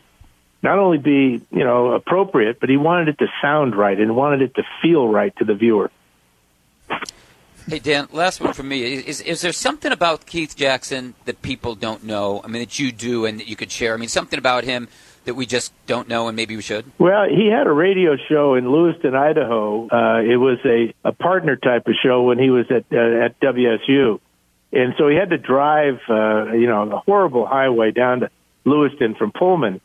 not 0.61 0.79
only 0.79 0.97
be 0.97 1.45
you 1.51 1.63
know 1.63 1.91
appropriate, 1.91 2.59
but 2.59 2.69
he 2.69 2.77
wanted 2.77 3.09
it 3.09 3.17
to 3.19 3.27
sound 3.41 3.75
right 3.75 3.99
and 3.99 4.15
wanted 4.15 4.43
it 4.43 4.55
to 4.55 4.63
feel 4.81 5.07
right 5.07 5.35
to 5.37 5.45
the 5.45 5.55
viewer. 5.55 5.91
Hey 7.69 7.79
Dan, 7.79 8.07
last 8.13 8.39
one 8.39 8.53
from 8.53 8.69
me. 8.69 8.93
Is 8.93 9.19
is 9.19 9.41
there 9.41 9.51
something 9.51 9.91
about 9.91 10.25
Keith 10.25 10.55
Jackson 10.55 11.15
that 11.25 11.41
people 11.41 11.75
don't 11.75 12.05
know? 12.05 12.39
I 12.41 12.47
mean, 12.47 12.61
that 12.61 12.79
you 12.79 12.93
do 12.93 13.25
and 13.25 13.41
that 13.41 13.47
you 13.47 13.57
could 13.57 13.73
share. 13.73 13.93
I 13.93 13.97
mean, 13.97 14.07
something 14.07 14.39
about 14.39 14.63
him 14.63 14.87
that 15.25 15.33
we 15.33 15.45
just 15.45 15.73
don't 15.85 16.07
know 16.07 16.29
and 16.29 16.37
maybe 16.37 16.55
we 16.55 16.61
should. 16.61 16.85
Well, 16.97 17.27
he 17.27 17.47
had 17.47 17.67
a 17.67 17.71
radio 17.73 18.15
show 18.29 18.55
in 18.55 18.71
Lewiston, 18.71 19.15
Idaho. 19.15 19.89
Uh, 19.89 20.21
it 20.21 20.37
was 20.37 20.59
a, 20.63 20.93
a 21.03 21.11
partner 21.11 21.57
type 21.57 21.87
of 21.87 21.95
show 22.01 22.23
when 22.23 22.39
he 22.39 22.49
was 22.51 22.67
at 22.71 22.85
uh, 22.89 23.25
at 23.25 23.37
WSU, 23.41 24.21
and 24.71 24.93
so 24.97 25.09
he 25.09 25.17
had 25.17 25.31
to 25.31 25.37
drive, 25.37 25.99
uh, 26.07 26.53
you 26.53 26.67
know, 26.67 26.87
the 26.87 26.99
horrible 26.99 27.45
highway 27.45 27.91
down 27.91 28.21
to 28.21 28.29
Lewiston 28.63 29.13
from 29.15 29.33
Pullman, 29.33 29.81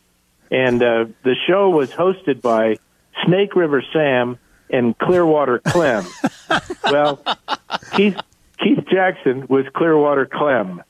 and 0.53 0.80
uh, 0.80 1.07
the 1.24 1.35
show 1.49 1.70
was 1.70 1.91
hosted 1.91 2.43
by 2.43 2.76
Snake 3.24 3.57
River 3.57 3.83
Sam 3.93 4.39
and 4.73 4.99
Clearwater 4.99 5.61
Clem. 5.61 6.05
well, 6.91 7.23
Keith 7.95 8.16
Keith 8.59 8.85
Jackson 8.91 9.47
was 9.49 9.66
Clearwater 9.75 10.27
Clem. 10.27 10.83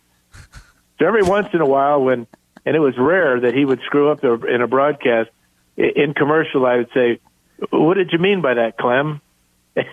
So 0.98 1.06
every 1.06 1.22
once 1.22 1.48
in 1.52 1.60
a 1.60 1.66
while, 1.66 2.02
when 2.02 2.26
and 2.64 2.76
it 2.76 2.80
was 2.80 2.96
rare 2.96 3.40
that 3.40 3.54
he 3.54 3.64
would 3.64 3.80
screw 3.84 4.10
up 4.10 4.22
in 4.24 4.62
a 4.62 4.68
broadcast. 4.68 5.30
In 5.76 6.14
commercial, 6.14 6.66
I 6.66 6.76
would 6.76 6.90
say, 6.94 7.18
"What 7.70 7.94
did 7.94 8.12
you 8.12 8.18
mean 8.18 8.40
by 8.40 8.54
that, 8.54 8.76
Clem?" 8.76 9.20
hey, 9.74 9.86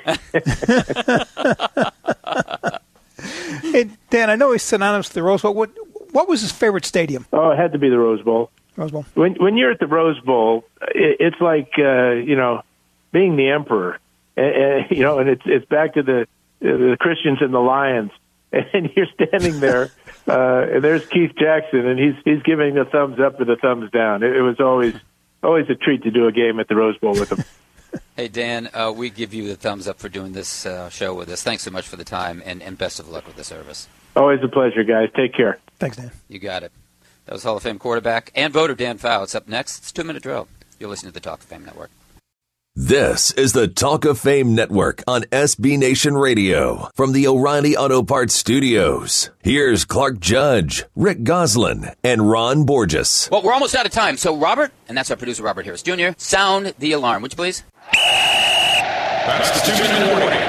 Dan, 4.09 4.29
I 4.29 4.35
know 4.35 4.51
he's 4.51 4.63
synonymous 4.63 5.07
with 5.07 5.13
the 5.13 5.23
Rose 5.23 5.41
Bowl. 5.41 5.53
What 5.53 5.71
what 6.11 6.27
was 6.27 6.41
his 6.41 6.51
favorite 6.51 6.85
stadium? 6.85 7.25
Oh, 7.31 7.51
it 7.51 7.57
had 7.57 7.71
to 7.71 7.79
be 7.79 7.89
the 7.89 7.97
Rose 7.97 8.21
Bowl. 8.21 8.51
Rose 8.75 8.91
Bowl. 8.91 9.05
When 9.13 9.35
when 9.35 9.55
you're 9.55 9.71
at 9.71 9.79
the 9.79 9.87
Rose 9.87 10.19
Bowl, 10.19 10.65
it, 10.93 11.15
it's 11.21 11.39
like 11.39 11.71
uh, 11.79 12.11
you 12.11 12.35
know 12.35 12.61
being 13.11 13.35
the 13.35 13.49
emperor. 13.49 13.99
Uh, 14.37 14.85
you 14.89 15.03
know, 15.03 15.19
and 15.19 15.29
it's 15.29 15.43
it's 15.45 15.65
back 15.65 15.93
to 15.95 16.03
the 16.03 16.27
the 16.59 16.97
Christians 16.99 17.39
and 17.41 17.53
the 17.53 17.59
Lions, 17.59 18.11
and 18.51 18.89
you're 18.95 19.07
standing 19.13 19.59
there, 19.59 19.91
uh, 20.27 20.67
and 20.73 20.83
there's 20.83 21.05
Keith 21.07 21.31
Jackson, 21.37 21.85
and 21.85 21.99
he's 21.99 22.15
he's 22.25 22.43
giving 22.43 22.75
the 22.75 22.85
thumbs 22.85 23.19
up 23.19 23.39
or 23.39 23.45
the 23.45 23.55
thumbs 23.55 23.91
down. 23.91 24.23
It, 24.23 24.35
it 24.35 24.41
was 24.41 24.59
always 24.59 24.95
always 25.43 25.69
a 25.69 25.75
treat 25.75 26.03
to 26.03 26.11
do 26.11 26.27
a 26.27 26.31
game 26.31 26.59
at 26.59 26.67
the 26.67 26.75
Rose 26.75 26.97
Bowl 26.97 27.11
with 27.11 27.31
him. 27.31 27.43
hey 28.15 28.27
Dan, 28.27 28.69
uh, 28.73 28.93
we 28.95 29.09
give 29.09 29.33
you 29.33 29.47
the 29.47 29.55
thumbs 29.55 29.87
up 29.87 29.99
for 29.99 30.09
doing 30.09 30.33
this 30.33 30.65
uh, 30.65 30.89
show 30.89 31.13
with 31.13 31.29
us. 31.29 31.43
Thanks 31.43 31.63
so 31.63 31.71
much 31.71 31.87
for 31.87 31.95
the 31.95 32.03
time, 32.03 32.41
and, 32.45 32.61
and 32.61 32.77
best 32.77 32.99
of 32.99 33.09
luck 33.09 33.25
with 33.25 33.35
the 33.35 33.43
service. 33.43 33.87
Always 34.15 34.43
a 34.43 34.47
pleasure, 34.47 34.83
guys. 34.83 35.09
Take 35.15 35.33
care. 35.33 35.59
Thanks, 35.77 35.97
Dan. 35.97 36.11
You 36.27 36.39
got 36.39 36.63
it. 36.63 36.71
That 37.25 37.33
was 37.33 37.43
Hall 37.43 37.57
of 37.57 37.63
Fame 37.63 37.79
quarterback 37.79 38.31
and 38.35 38.51
voter 38.51 38.73
Dan 38.73 38.97
Fouts. 38.97 39.35
Up 39.35 39.47
next, 39.47 39.77
it's 39.79 39.91
two 39.91 40.03
minute 40.03 40.23
drill. 40.23 40.47
You're 40.79 40.89
listening 40.89 41.11
to 41.11 41.13
the 41.13 41.19
Talk 41.19 41.39
of 41.39 41.45
Fame 41.45 41.63
Network. 41.63 41.91
This 42.81 43.31
is 43.31 43.51
the 43.51 43.67
Talk 43.67 44.05
of 44.05 44.17
Fame 44.17 44.55
Network 44.55 45.03
on 45.05 45.23
SB 45.23 45.77
Nation 45.77 46.15
Radio 46.15 46.89
from 46.95 47.11
the 47.11 47.27
O'Reilly 47.27 47.75
Auto 47.75 48.03
Parts 48.03 48.33
Studios. 48.33 49.31
Here's 49.43 49.83
Clark 49.83 50.21
Judge, 50.21 50.85
Rick 50.95 51.25
Gosselin, 51.25 51.91
and 52.05 52.31
Ron 52.31 52.63
Borges. 52.63 53.27
Well, 53.29 53.43
we're 53.43 53.51
almost 53.51 53.75
out 53.75 53.85
of 53.85 53.91
time. 53.91 54.15
So, 54.15 54.33
Robert, 54.37 54.71
and 54.87 54.97
that's 54.97 55.11
our 55.11 55.17
producer, 55.17 55.43
Robert 55.43 55.65
Harris 55.65 55.83
Jr., 55.83 56.11
sound 56.15 56.73
the 56.79 56.93
alarm, 56.93 57.21
would 57.21 57.33
you 57.33 57.35
please? 57.35 57.65
That's 57.91 59.59
the 59.59 59.75
two 59.75 59.83
minute 59.83 60.07
warning. 60.17 60.39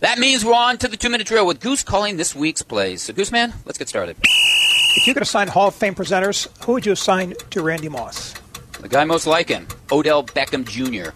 That 0.00 0.16
means 0.18 0.44
we're 0.44 0.54
on 0.54 0.76
to 0.78 0.88
the 0.88 0.96
two 0.96 1.08
minute 1.08 1.28
drill 1.28 1.46
with 1.46 1.60
Goose 1.60 1.84
calling 1.84 2.16
this 2.16 2.34
week's 2.34 2.62
plays. 2.62 3.02
So, 3.02 3.12
Goose 3.12 3.30
Man, 3.30 3.54
let's 3.64 3.78
get 3.78 3.88
started. 3.88 4.16
If 4.96 5.06
you 5.06 5.14
could 5.14 5.22
assign 5.22 5.46
Hall 5.46 5.68
of 5.68 5.76
Fame 5.76 5.94
presenters, 5.94 6.48
who 6.64 6.72
would 6.72 6.84
you 6.84 6.90
assign 6.90 7.34
to 7.50 7.62
Randy 7.62 7.88
Moss? 7.88 8.34
The 8.80 8.88
guy 8.88 9.04
most 9.04 9.26
like 9.26 9.48
him, 9.48 9.66
Odell 9.90 10.24
Beckham 10.24 10.64
Jr. 10.64 11.10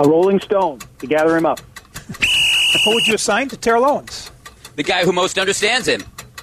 A 0.00 0.08
Rolling 0.08 0.40
Stone 0.40 0.80
to 0.98 1.06
gather 1.06 1.36
him 1.36 1.46
up. 1.46 1.60
Who 2.84 2.94
would 2.94 3.06
you 3.06 3.14
assign 3.14 3.48
to 3.50 3.56
Terrell 3.56 3.84
Owens? 3.84 4.30
The 4.76 4.82
guy 4.82 5.04
who 5.04 5.12
most 5.12 5.38
understands 5.38 5.86
him, 5.86 6.02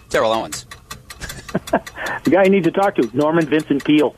Terrell 0.09 0.31
Owens. 0.31 0.65
the 2.23 2.29
guy 2.29 2.43
you 2.45 2.49
need 2.49 2.63
to 2.63 2.71
talk 2.71 2.95
to, 2.95 3.09
Norman 3.13 3.45
Vincent 3.45 3.83
Peale. 3.83 4.15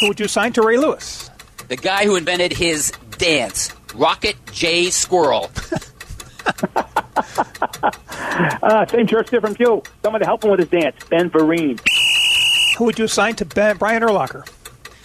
Who 0.00 0.08
would 0.08 0.18
you 0.18 0.26
assign 0.26 0.52
to 0.54 0.62
Ray 0.62 0.76
Lewis? 0.76 1.30
The 1.68 1.76
guy 1.76 2.04
who 2.04 2.16
invented 2.16 2.52
his 2.52 2.92
dance, 3.18 3.72
Rocket 3.94 4.36
J 4.50 4.90
Squirrel. 4.90 5.50
uh, 8.62 8.86
same 8.90 9.06
church, 9.06 9.30
different 9.30 9.56
pew. 9.56 9.82
Someone 10.02 10.20
to 10.20 10.26
help 10.26 10.42
him 10.44 10.50
with 10.50 10.60
his 10.60 10.68
dance, 10.68 10.96
Ben 11.08 11.30
Vereen. 11.30 11.80
Who 12.78 12.84
would 12.86 12.98
you 12.98 13.04
assign 13.04 13.36
to 13.36 13.44
ben, 13.44 13.76
Brian 13.76 14.02
Urlacher? 14.02 14.48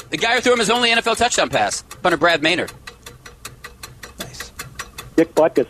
The 0.10 0.18
guy 0.18 0.36
who 0.36 0.42
threw 0.42 0.54
him 0.54 0.60
his 0.60 0.72
only 0.72 0.90
NFL 0.90 1.18
touchdown 1.18 1.50
pass, 1.50 1.84
punter 2.02 2.18
Brad 2.18 2.42
Maynard. 2.42 2.72
Nice. 5.18 5.26
Dick 5.26 5.36
Butkus. 5.36 5.68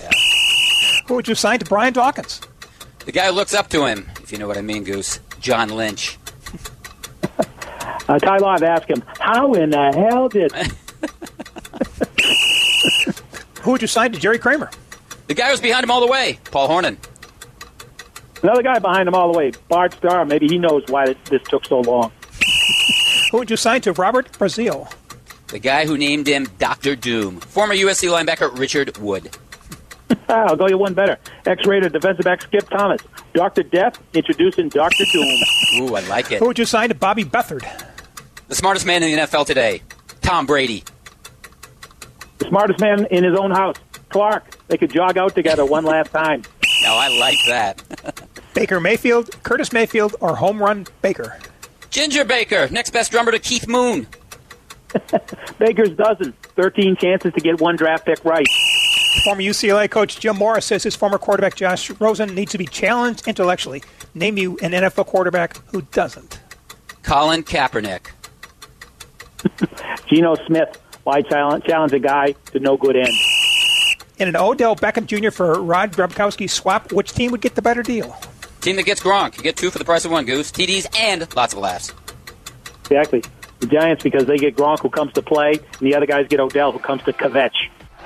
Yeah. 0.00 0.10
Who 1.06 1.14
would 1.14 1.28
you 1.28 1.34
sign 1.34 1.58
to 1.58 1.64
Brian 1.64 1.92
Dawkins? 1.92 2.40
The 3.04 3.12
guy 3.12 3.26
who 3.26 3.32
looks 3.32 3.54
up 3.54 3.68
to 3.70 3.86
him, 3.86 4.08
if 4.22 4.32
you 4.32 4.38
know 4.38 4.46
what 4.46 4.58
I 4.58 4.62
mean, 4.62 4.84
Goose. 4.84 5.20
John 5.40 5.70
Lynch. 5.70 6.18
uh, 8.08 8.18
Ty 8.18 8.36
Law, 8.38 8.56
ask 8.56 8.88
him, 8.88 9.02
how 9.18 9.52
in 9.54 9.70
the 9.70 10.08
hell 10.10 10.28
did... 10.28 10.52
Who 13.62 13.72
would 13.72 13.82
you 13.82 13.88
sign 13.88 14.12
to 14.12 14.18
Jerry 14.18 14.38
Kramer? 14.38 14.70
The 15.26 15.34
guy 15.34 15.50
who's 15.50 15.60
behind 15.60 15.84
him 15.84 15.90
all 15.90 16.00
the 16.00 16.06
way, 16.06 16.38
Paul 16.50 16.68
Hornung. 16.68 16.96
Another 18.42 18.62
guy 18.62 18.78
behind 18.78 19.08
him 19.08 19.14
all 19.14 19.32
the 19.32 19.38
way, 19.38 19.52
Bart 19.68 19.92
Starr. 19.94 20.24
Maybe 20.24 20.46
he 20.48 20.58
knows 20.58 20.84
why 20.88 21.14
this 21.24 21.42
took 21.44 21.66
so 21.66 21.80
long. 21.80 22.10
Who 23.30 23.38
would 23.38 23.50
you 23.50 23.56
sign 23.56 23.80
to? 23.82 23.92
Robert 23.92 24.32
Brazile. 24.32 24.90
The 25.48 25.58
guy 25.58 25.86
who 25.86 25.96
named 25.96 26.26
him 26.26 26.46
Dr. 26.58 26.94
Doom. 26.94 27.40
Former 27.40 27.74
USC 27.74 28.08
linebacker 28.10 28.56
Richard 28.58 28.96
Wood. 28.98 29.36
I'll 30.28 30.56
go 30.56 30.68
you 30.68 30.76
one 30.78 30.94
better. 30.94 31.18
X-rated 31.46 31.92
defensive 31.92 32.24
back 32.24 32.42
Skip 32.42 32.68
Thomas. 32.68 33.00
Dr. 33.32 33.62
Death 33.62 33.98
introducing 34.14 34.68
Dr. 34.68 35.04
Doom. 35.12 35.36
Ooh, 35.80 35.94
I 35.94 36.00
like 36.00 36.30
it. 36.32 36.40
Who 36.40 36.46
would 36.48 36.58
you 36.58 36.64
sign 36.64 36.90
to 36.90 36.94
Bobby 36.94 37.24
Beathard? 37.24 37.66
The 38.48 38.54
smartest 38.54 38.86
man 38.86 39.02
in 39.02 39.14
the 39.14 39.22
NFL 39.22 39.46
today, 39.46 39.82
Tom 40.22 40.46
Brady. 40.46 40.84
The 42.38 42.46
smartest 42.46 42.80
man 42.80 43.06
in 43.10 43.24
his 43.24 43.38
own 43.38 43.50
house, 43.50 43.76
Clark. 44.10 44.66
They 44.68 44.76
could 44.76 44.90
jog 44.90 45.16
out 45.18 45.34
together 45.34 45.64
one 45.64 45.84
last 45.86 46.10
time. 46.10 46.42
Now 46.82 46.96
I 46.96 47.08
like 47.08 47.38
that. 47.48 48.28
Baker 48.54 48.80
Mayfield, 48.80 49.42
Curtis 49.42 49.72
Mayfield, 49.72 50.16
or 50.20 50.36
Home 50.36 50.58
Run 50.58 50.86
Baker? 51.02 51.38
Ginger 51.90 52.24
Baker, 52.24 52.68
next 52.70 52.90
best 52.90 53.10
drummer 53.12 53.32
to 53.32 53.38
Keith 53.38 53.66
Moon. 53.66 54.06
Baker's 55.58 55.90
dozen. 55.90 56.32
13 56.56 56.96
chances 56.96 57.32
to 57.34 57.40
get 57.40 57.60
one 57.60 57.76
draft 57.76 58.06
pick 58.06 58.24
right. 58.24 58.46
Former 59.24 59.42
UCLA 59.42 59.90
coach 59.90 60.20
Jim 60.20 60.36
Mora 60.36 60.62
says 60.62 60.82
his 60.82 60.94
former 60.94 61.18
quarterback 61.18 61.56
Josh 61.56 61.90
Rosen 62.00 62.34
needs 62.34 62.52
to 62.52 62.58
be 62.58 62.66
challenged 62.66 63.26
intellectually. 63.26 63.82
Name 64.14 64.38
you 64.38 64.58
an 64.62 64.72
NFL 64.72 65.06
quarterback 65.06 65.56
who 65.70 65.82
doesn't. 65.82 66.40
Colin 67.02 67.42
Kaepernick. 67.42 68.10
Geno 70.08 70.36
Smith. 70.46 70.80
Why 71.04 71.22
challenge, 71.22 71.64
challenge 71.64 71.92
a 71.92 71.98
guy 71.98 72.32
to 72.52 72.60
no 72.60 72.76
good 72.76 72.96
end? 72.96 73.14
In 74.18 74.28
an 74.28 74.36
Odell 74.36 74.76
Beckham 74.76 75.06
Jr. 75.06 75.30
for 75.30 75.62
Rob 75.62 75.92
Gronkowski 75.92 76.50
swap, 76.50 76.92
which 76.92 77.12
team 77.12 77.30
would 77.30 77.40
get 77.40 77.54
the 77.54 77.62
better 77.62 77.82
deal? 77.82 78.16
Team 78.60 78.76
that 78.76 78.82
gets 78.82 79.00
Gronk. 79.00 79.36
You 79.36 79.42
get 79.42 79.56
two 79.56 79.70
for 79.70 79.78
the 79.78 79.84
price 79.84 80.04
of 80.04 80.10
one, 80.10 80.26
Goose. 80.26 80.50
TDs 80.50 80.86
and 80.98 81.34
lots 81.34 81.54
of 81.54 81.60
laughs. 81.60 81.94
Exactly. 82.90 83.22
The 83.60 83.66
Giants 83.66 84.02
because 84.02 84.26
they 84.26 84.36
get 84.36 84.56
Gronk 84.56 84.80
who 84.80 84.88
comes 84.88 85.12
to 85.14 85.22
play, 85.22 85.52
and 85.52 85.80
the 85.80 85.94
other 85.94 86.06
guys 86.06 86.26
get 86.28 86.40
Odell 86.40 86.72
who 86.72 86.78
comes 86.78 87.02
to 87.04 87.12
kvetch. 87.12 87.52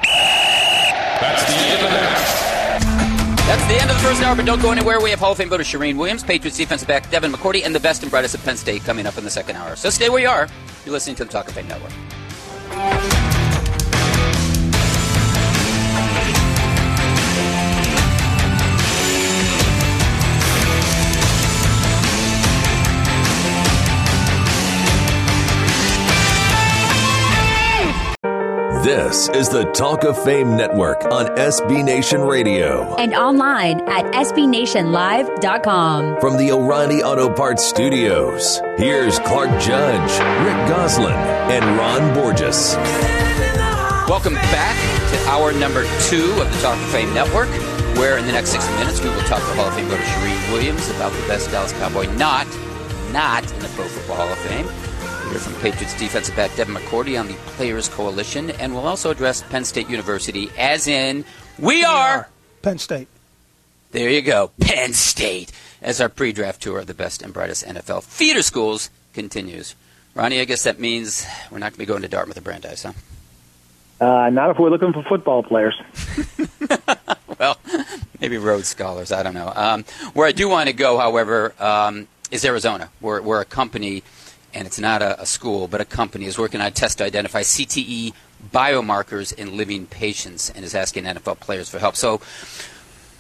That's 0.03 1.45
the 1.45 1.53
end 1.53 1.85
of 1.85 1.91
the 1.91 1.99
half. 1.99 2.43
That's 3.47 3.67
the 3.67 3.75
end 3.75 3.91
of 3.91 3.97
the 3.97 4.03
first 4.03 4.23
hour, 4.23 4.35
but 4.35 4.47
don't 4.47 4.63
go 4.63 4.71
anywhere. 4.73 5.01
We 5.01 5.11
have 5.11 5.19
Hall 5.19 5.33
of 5.33 5.39
Fame 5.39 5.51
voter 5.51 5.63
Charean 5.63 5.99
Williams, 5.99 6.23
Patriots 6.23 6.57
defensive 6.57 6.89
back 6.89 7.11
Devin 7.11 7.33
McCourty, 7.33 7.65
and 7.65 7.75
the 7.75 7.81
best 7.81 8.03
and 8.03 8.11
brightest 8.11 8.35
of 8.35 8.43
Penn 8.45 8.57
State 8.57 8.83
coming 8.83 9.05
up 9.05 9.19
in 9.19 9.25
the 9.25 9.31
second 9.31 9.57
hour. 9.57 9.77
So 9.77 9.91
stay 9.91 10.09
where 10.09 10.23
you 10.23 10.29
are. 10.29 10.49
You're 10.85 10.93
listening 10.93 11.17
to 11.17 11.25
the 11.25 11.31
Talk 11.31 11.49
of 11.49 11.55
Fame 11.55 11.69
Network. 11.69 13.22
This 28.83 29.29
is 29.29 29.49
the 29.49 29.65
Talk 29.73 30.03
of 30.03 30.21
Fame 30.25 30.57
Network 30.57 31.05
on 31.05 31.27
SB 31.37 31.85
Nation 31.85 32.21
Radio. 32.23 32.97
and 32.97 33.15
online 33.15 33.81
at 33.89 34.05
sbnationlive.com. 34.13 36.21
From 36.21 36.37
the 36.37 36.51
O'Reilly 36.51 37.03
Auto 37.03 37.33
Parts 37.33 37.65
Studios, 37.65 38.61
here's 38.79 39.21
Clark 39.21 39.51
Judge, 39.61 40.11
Rick 40.45 40.69
Gosselin, 40.69 41.13
and 41.15 41.65
Ron 41.79 42.13
Borges. 42.15 42.75
Welcome 44.09 44.35
back 44.35 44.77
to 45.13 45.29
hour 45.29 45.53
number 45.53 45.85
two 46.09 46.33
of 46.41 46.53
the 46.53 46.59
Talk 46.61 46.77
of 46.77 46.91
Fame 46.91 47.15
Network, 47.15 47.49
where 47.99 48.19
in 48.19 48.27
the 48.27 48.33
next 48.33 48.51
60 48.51 48.73
minutes 48.75 49.01
we 49.01 49.11
will 49.11 49.21
talk 49.23 49.39
to 49.39 49.55
Hall 49.55 49.69
of 49.69 49.75
Fame 49.75 49.87
voter 49.87 50.03
Charean 50.03 50.53
Williams 50.53 50.89
about 50.91 51.13
the 51.13 51.27
best 51.29 51.51
Dallas 51.51 51.73
Cowboy 51.75 52.07
not, 52.17 52.47
not 53.13 53.45
in 53.53 53.59
the 53.61 53.69
Pro 53.69 53.85
Football 53.85 54.17
Hall 54.17 54.29
of 54.33 54.39
Fame. 54.39 54.67
We'll 55.33 55.41
hear 55.41 55.51
from 55.51 55.63
Patriots 55.63 55.99
defensive 55.99 56.37
back 56.37 56.55
Devin 56.57 56.75
McCourty 56.75 57.19
on 57.19 57.27
the 57.27 57.33
Players 57.57 57.89
Coalition, 57.89 58.51
and 58.51 58.75
we'll 58.75 58.87
also 58.87 59.11
address 59.11 59.41
Penn 59.41 59.65
State 59.65 59.89
University, 59.89 60.51
as 60.59 60.87
in, 60.87 61.25
we 61.59 61.85
are. 61.85 62.29
Penn 62.61 62.77
State. 62.77 63.09
There 63.93 64.11
you 64.11 64.21
go, 64.21 64.51
Penn 64.61 64.93
State, 64.93 65.51
as 65.81 66.03
our 66.03 66.11
pre 66.11 66.33
draft 66.33 66.61
tour 66.61 66.81
of 66.81 66.87
the 66.87 66.93
best 66.93 67.23
and 67.23 67.33
brightest 67.33 67.65
NFL 67.65 68.03
feeder 68.03 68.43
schools 68.43 68.91
continues. 69.15 69.75
Ronnie, 70.15 70.39
I 70.39 70.45
guess 70.45 70.65
that 70.65 70.79
means 70.79 71.27
we're 71.51 71.61
not 71.61 71.71
going 71.71 71.73
to 71.73 71.79
be 71.79 71.87
going 71.87 72.03
to 72.03 72.09
Dartmouth 72.09 72.37
or 72.37 72.43
Brandeis, 72.43 72.83
huh? 72.83 72.93
Uh, 74.03 74.29
not 74.29 74.51
if 74.51 74.59
we're 74.59 74.69
looking 74.69 74.93
for 74.93 75.03
football 75.05 75.43
players. 75.43 75.81
well, 77.39 77.57
maybe 78.21 78.37
Rhodes 78.37 78.69
Scholars. 78.69 79.11
I 79.11 79.23
don't 79.23 79.33
know. 79.33 79.51
Um, 79.57 79.85
where 80.13 80.27
I 80.27 80.33
do 80.33 80.51
want 80.51 80.67
to 80.67 80.75
go, 80.75 80.99
however, 80.99 81.55
um, 81.59 82.07
is 82.31 82.45
Arizona, 82.45 82.91
where, 83.01 83.23
where 83.23 83.41
a 83.41 83.47
company, 83.47 84.03
and 84.55 84.67
it's 84.67 84.79
not 84.79 85.03
a, 85.03 85.21
a 85.21 85.27
school, 85.27 85.69
but 85.69 85.81
a 85.81 85.85
company, 85.85 86.27
is 86.27 86.39
working 86.39 86.61
on 86.61 86.67
a 86.67 86.71
test 86.71 86.99
to 86.99 87.05
identify 87.05 87.43
CTE 87.43 88.13
biomarkers 88.53 89.33
in 89.33 89.57
living 89.57 89.87
patients 89.87 90.51
and 90.51 90.65
is 90.65 90.75
asking 90.75 91.05
NFL 91.05 91.41
players 91.41 91.69
for 91.69 91.79
help. 91.79 91.97
So, 91.97 92.21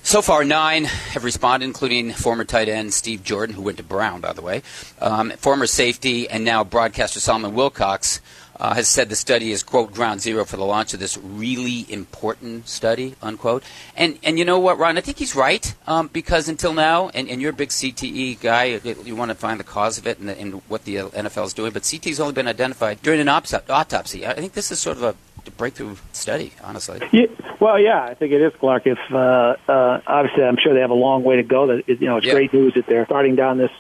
so 0.03 0.21
far, 0.21 0.45
nine 0.45 0.85
have 0.85 1.23
responded, 1.23 1.67
including 1.67 2.13
former 2.13 2.45
tight 2.45 2.69
end 2.69 2.93
Steve 2.93 3.23
Jordan, 3.23 3.55
who 3.55 3.63
went 3.63 3.77
to 3.77 3.85
Brown, 3.85 4.21
by 4.21 4.33
the 4.33 4.43
way, 4.43 4.63
um, 5.01 5.31
former 5.33 5.67
safety, 5.67 6.29
and 6.29 6.45
now 6.45 6.65
broadcaster 6.65 7.21
Solomon 7.21 7.53
Wilcots. 7.53 8.21
Uh, 8.61 8.75
has 8.75 8.87
said 8.87 9.09
the 9.09 9.17
study 9.17 9.51
is 9.51 9.63
quote 9.63 9.93
ground 9.93 10.21
zero 10.21 10.45
for 10.45 10.57
the 10.57 10.65
launch 10.65 10.93
of 10.95 11.01
this 11.01 11.17
really 11.19 11.87
important 11.89 12.69
study 12.69 13.15
unquote 13.23 13.65
and 13.97 14.19
and 14.23 14.39
you 14.39 14.45
know 14.45 14.59
what 14.61 14.79
Ron 14.79 14.99
I 14.99 15.01
think 15.01 15.19
he's 15.19 15.35
right 15.35 15.75
um, 15.87 16.09
because 16.13 16.49
until 16.49 16.73
now 16.75 17.09
and, 17.15 17.29
and 17.31 17.41
you're 17.41 17.51
a 17.51 17.55
big 17.55 17.71
CTE 17.71 18.41
guy 18.41 18.65
you, 18.85 18.97
you 19.05 19.17
want 19.17 19.31
to 19.31 19.35
find 19.35 19.59
the 19.59 19.65
cause 19.65 19.97
of 19.99 20.07
it 20.07 20.19
and, 20.19 20.29
the, 20.29 20.39
and 20.39 20.63
what 20.69 20.85
the 20.85 20.97
NFL 20.97 21.47
is 21.47 21.55
doing 21.55 21.73
but 21.73 21.83
CTE 21.83 22.09
has 22.09 22.21
only 22.21 22.35
been 22.35 22.47
identified 22.47 23.01
during 23.03 23.21
an 23.21 23.29
ops- 23.29 23.55
autopsy 23.71 24.27
I 24.27 24.35
think 24.35 24.53
this 24.53 24.71
is 24.71 24.79
sort 24.79 24.99
of 24.99 25.03
a 25.03 25.51
breakthrough 25.57 25.97
study 26.13 26.53
honestly 26.63 27.01
Yeah, 27.11 27.27
well, 27.59 27.81
yeah, 27.81 28.03
I 28.05 28.15
think 28.15 28.33
it 28.33 28.41
is, 28.43 28.53
Clark. 28.61 28.87
If 28.87 28.99
uh, 29.13 29.55
uh, 29.69 30.01
obviously, 30.07 30.43
I'm 30.45 30.57
sure 30.57 30.75
they 30.75 30.81
have 30.81 30.91
a 30.91 30.95
long 30.95 31.23
way 31.23 31.37
to 31.37 31.45
go. 31.45 31.69
That 31.69 31.89
you 31.89 32.07
know, 32.09 32.17
it's 32.17 32.27
Yeah. 32.27 32.33
great 32.35 32.53
news 32.53 32.75
that 32.75 32.87
they're 32.87 33.05
starting 33.07 33.37
down 33.37 33.59
this 33.59 33.71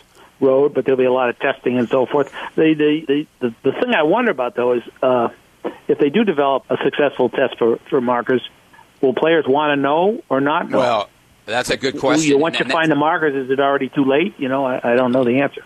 road, 0.40 0.74
but 0.74 0.84
there'll 0.84 0.98
be 0.98 1.04
a 1.04 1.12
lot 1.12 1.28
of 1.28 1.38
testing 1.38 1.78
and 1.78 1.88
so 1.88 2.06
forth. 2.06 2.32
The 2.56 2.74
the 2.74 3.04
the, 3.06 3.26
the, 3.40 3.54
the 3.62 3.72
thing 3.72 3.94
I 3.94 4.02
wonder 4.02 4.30
about 4.30 4.54
though 4.54 4.74
is 4.74 4.82
uh, 5.02 5.28
if 5.88 5.98
they 5.98 6.10
do 6.10 6.24
develop 6.24 6.64
a 6.70 6.76
successful 6.82 7.28
test 7.28 7.58
for 7.58 7.78
for 7.88 8.00
markers, 8.00 8.42
will 9.00 9.14
players 9.14 9.46
want 9.46 9.76
to 9.76 9.80
know 9.80 10.22
or 10.28 10.40
not 10.40 10.70
know? 10.70 10.78
well 10.78 11.08
that's 11.44 11.70
a 11.70 11.76
good 11.76 11.98
question 11.98 12.38
once 12.38 12.58
you 12.58 12.64
find 12.66 12.90
the 12.90 12.96
markers, 12.96 13.34
is 13.34 13.50
it 13.50 13.60
already 13.60 13.88
too 13.88 14.04
late? 14.04 14.34
You 14.38 14.48
know, 14.48 14.64
I, 14.64 14.92
I 14.92 14.94
don't 14.94 15.12
know 15.12 15.24
the 15.24 15.40
answer. 15.40 15.64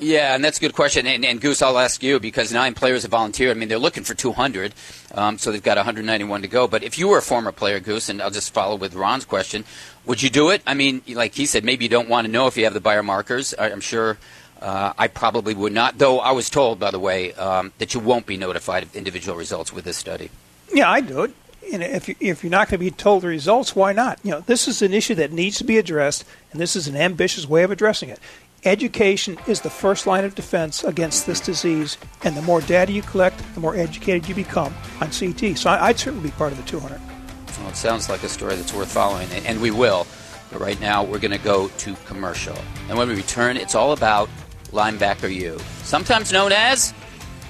Yeah, 0.00 0.34
and 0.36 0.44
that's 0.44 0.58
a 0.58 0.60
good 0.60 0.74
question. 0.74 1.08
And, 1.08 1.24
and 1.24 1.40
Goose, 1.40 1.60
I'll 1.60 1.78
ask 1.78 2.02
you 2.04 2.20
because 2.20 2.52
nine 2.52 2.74
players 2.74 3.02
have 3.02 3.10
volunteered. 3.10 3.56
I 3.56 3.58
mean, 3.58 3.68
they're 3.68 3.78
looking 3.78 4.04
for 4.04 4.14
200, 4.14 4.72
um, 5.14 5.38
so 5.38 5.50
they've 5.50 5.62
got 5.62 5.76
191 5.76 6.42
to 6.42 6.48
go. 6.48 6.68
But 6.68 6.84
if 6.84 6.98
you 6.98 7.08
were 7.08 7.18
a 7.18 7.22
former 7.22 7.50
player, 7.50 7.80
Goose, 7.80 8.08
and 8.08 8.22
I'll 8.22 8.30
just 8.30 8.54
follow 8.54 8.76
with 8.76 8.94
Ron's 8.94 9.24
question, 9.24 9.64
would 10.08 10.22
you 10.22 10.30
do 10.30 10.48
it? 10.50 10.62
I 10.66 10.74
mean, 10.74 11.02
like 11.06 11.34
he 11.34 11.46
said, 11.46 11.64
maybe 11.64 11.84
you 11.84 11.88
don't 11.88 12.08
want 12.08 12.26
to 12.26 12.32
know 12.32 12.46
if 12.46 12.56
you 12.56 12.64
have 12.64 12.74
the 12.74 12.80
biomarkers. 12.80 13.54
I, 13.58 13.70
I'm 13.70 13.80
sure 13.80 14.18
uh, 14.60 14.94
I 14.98 15.06
probably 15.06 15.54
would 15.54 15.72
not. 15.72 15.98
Though 15.98 16.18
I 16.18 16.32
was 16.32 16.50
told, 16.50 16.80
by 16.80 16.90
the 16.90 16.98
way, 16.98 17.34
um, 17.34 17.72
that 17.78 17.94
you 17.94 18.00
won't 18.00 18.26
be 18.26 18.36
notified 18.36 18.82
of 18.82 18.96
individual 18.96 19.36
results 19.36 19.72
with 19.72 19.84
this 19.84 19.98
study. 19.98 20.30
Yeah, 20.72 20.90
I 20.90 21.02
do 21.02 21.22
it. 21.22 21.34
And 21.70 21.82
if 21.82 22.08
you, 22.08 22.16
if 22.20 22.42
you're 22.42 22.50
not 22.50 22.68
going 22.68 22.80
to 22.80 22.84
be 22.84 22.90
told 22.90 23.22
the 23.22 23.28
results, 23.28 23.76
why 23.76 23.92
not? 23.92 24.18
You 24.22 24.30
know, 24.30 24.40
this 24.40 24.66
is 24.66 24.80
an 24.80 24.94
issue 24.94 25.14
that 25.16 25.30
needs 25.30 25.58
to 25.58 25.64
be 25.64 25.76
addressed, 25.76 26.24
and 26.50 26.60
this 26.60 26.74
is 26.74 26.88
an 26.88 26.96
ambitious 26.96 27.46
way 27.46 27.62
of 27.62 27.70
addressing 27.70 28.08
it. 28.08 28.18
Education 28.64 29.38
is 29.46 29.60
the 29.60 29.70
first 29.70 30.06
line 30.06 30.24
of 30.24 30.34
defense 30.34 30.82
against 30.82 31.26
this 31.26 31.40
disease, 31.40 31.98
and 32.24 32.34
the 32.34 32.42
more 32.42 32.62
data 32.62 32.90
you 32.90 33.02
collect, 33.02 33.42
the 33.54 33.60
more 33.60 33.76
educated 33.76 34.26
you 34.26 34.34
become 34.34 34.74
on 35.00 35.10
CT. 35.10 35.58
So 35.58 35.68
I'd 35.70 35.98
certainly 35.98 36.30
be 36.30 36.34
part 36.36 36.52
of 36.52 36.58
the 36.58 36.64
200. 36.64 37.17
Well, 37.60 37.68
it 37.70 37.76
sounds 37.76 38.08
like 38.08 38.22
a 38.22 38.28
story 38.28 38.56
that's 38.56 38.72
worth 38.72 38.90
following, 38.92 39.28
and- 39.32 39.46
and 39.46 39.60
we 39.60 39.70
will. 39.70 40.06
But 40.50 40.60
right 40.60 40.80
now, 40.80 41.02
we're 41.04 41.18
going 41.18 41.32
to 41.32 41.38
go 41.38 41.68
to 41.68 41.94
commercial. 42.06 42.56
And 42.88 42.96
when 42.96 43.08
we 43.08 43.14
return, 43.14 43.56
it's 43.56 43.74
all 43.74 43.92
about 43.92 44.28
linebacker 44.72 45.32
U, 45.34 45.58
sometimes 45.82 46.32
known 46.32 46.52
as 46.52 46.94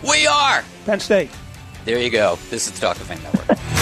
We 0.03 0.27
Are. 0.27 0.65
Penn 0.85 1.01
State. 1.01 1.31
There 1.85 1.99
you 1.99 2.11
go. 2.11 2.39
This 2.51 2.67
is 2.67 2.73
the 2.73 2.81
Talk 2.81 2.97
of 2.97 3.03
Fame 3.07 3.23
Network. 3.23 3.59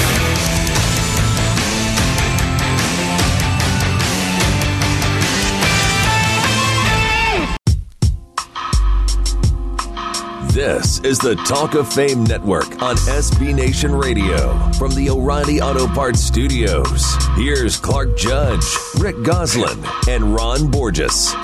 This 10.57 11.01
is 11.01 11.19
the 11.19 11.35
Talk 11.35 11.75
of 11.75 11.87
Fame 11.87 12.25
Network 12.25 12.81
on 12.81 12.97
SB 12.97 13.55
Nation 13.55 13.95
Radio. 13.95 14.57
From 14.79 14.91
the 14.95 15.11
O'Reilly 15.11 15.61
Auto 15.61 15.87
Parts 15.87 16.23
Studios, 16.23 17.15
here's 17.35 17.77
Clark 17.77 18.17
Judge, 18.17 18.65
Rick 18.99 19.23
Gosselin, 19.23 19.85
and 20.09 20.35
Ron 20.35 20.71
Borges. 20.71 21.35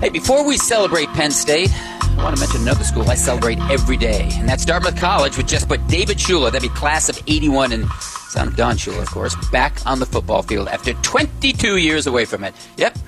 hey, 0.00 0.08
before 0.08 0.44
we 0.44 0.56
celebrate 0.56 1.06
Penn 1.10 1.30
State, 1.30 1.70
I 1.72 2.24
want 2.24 2.34
to 2.34 2.40
mention 2.40 2.62
another 2.62 2.82
school 2.82 3.08
I 3.08 3.14
celebrate 3.14 3.60
every 3.70 3.96
day, 3.96 4.30
and 4.32 4.48
that's 4.48 4.64
Dartmouth 4.64 4.96
College, 4.96 5.36
which 5.36 5.46
just 5.46 5.68
put 5.68 5.86
David 5.86 6.16
Shula, 6.16 6.50
that'd 6.50 6.68
be 6.68 6.74
class 6.74 7.08
of 7.08 7.16
81, 7.28 7.70
and 7.70 7.88
son 7.92 8.48
of 8.48 8.56
Don 8.56 8.76
Shula, 8.76 9.00
of 9.00 9.10
course, 9.12 9.36
back 9.52 9.78
on 9.86 10.00
the 10.00 10.06
football 10.06 10.42
field 10.42 10.66
after 10.66 10.92
22 10.92 11.76
years 11.76 12.08
away 12.08 12.24
from 12.24 12.42
it. 12.42 12.52
Yep. 12.78 12.98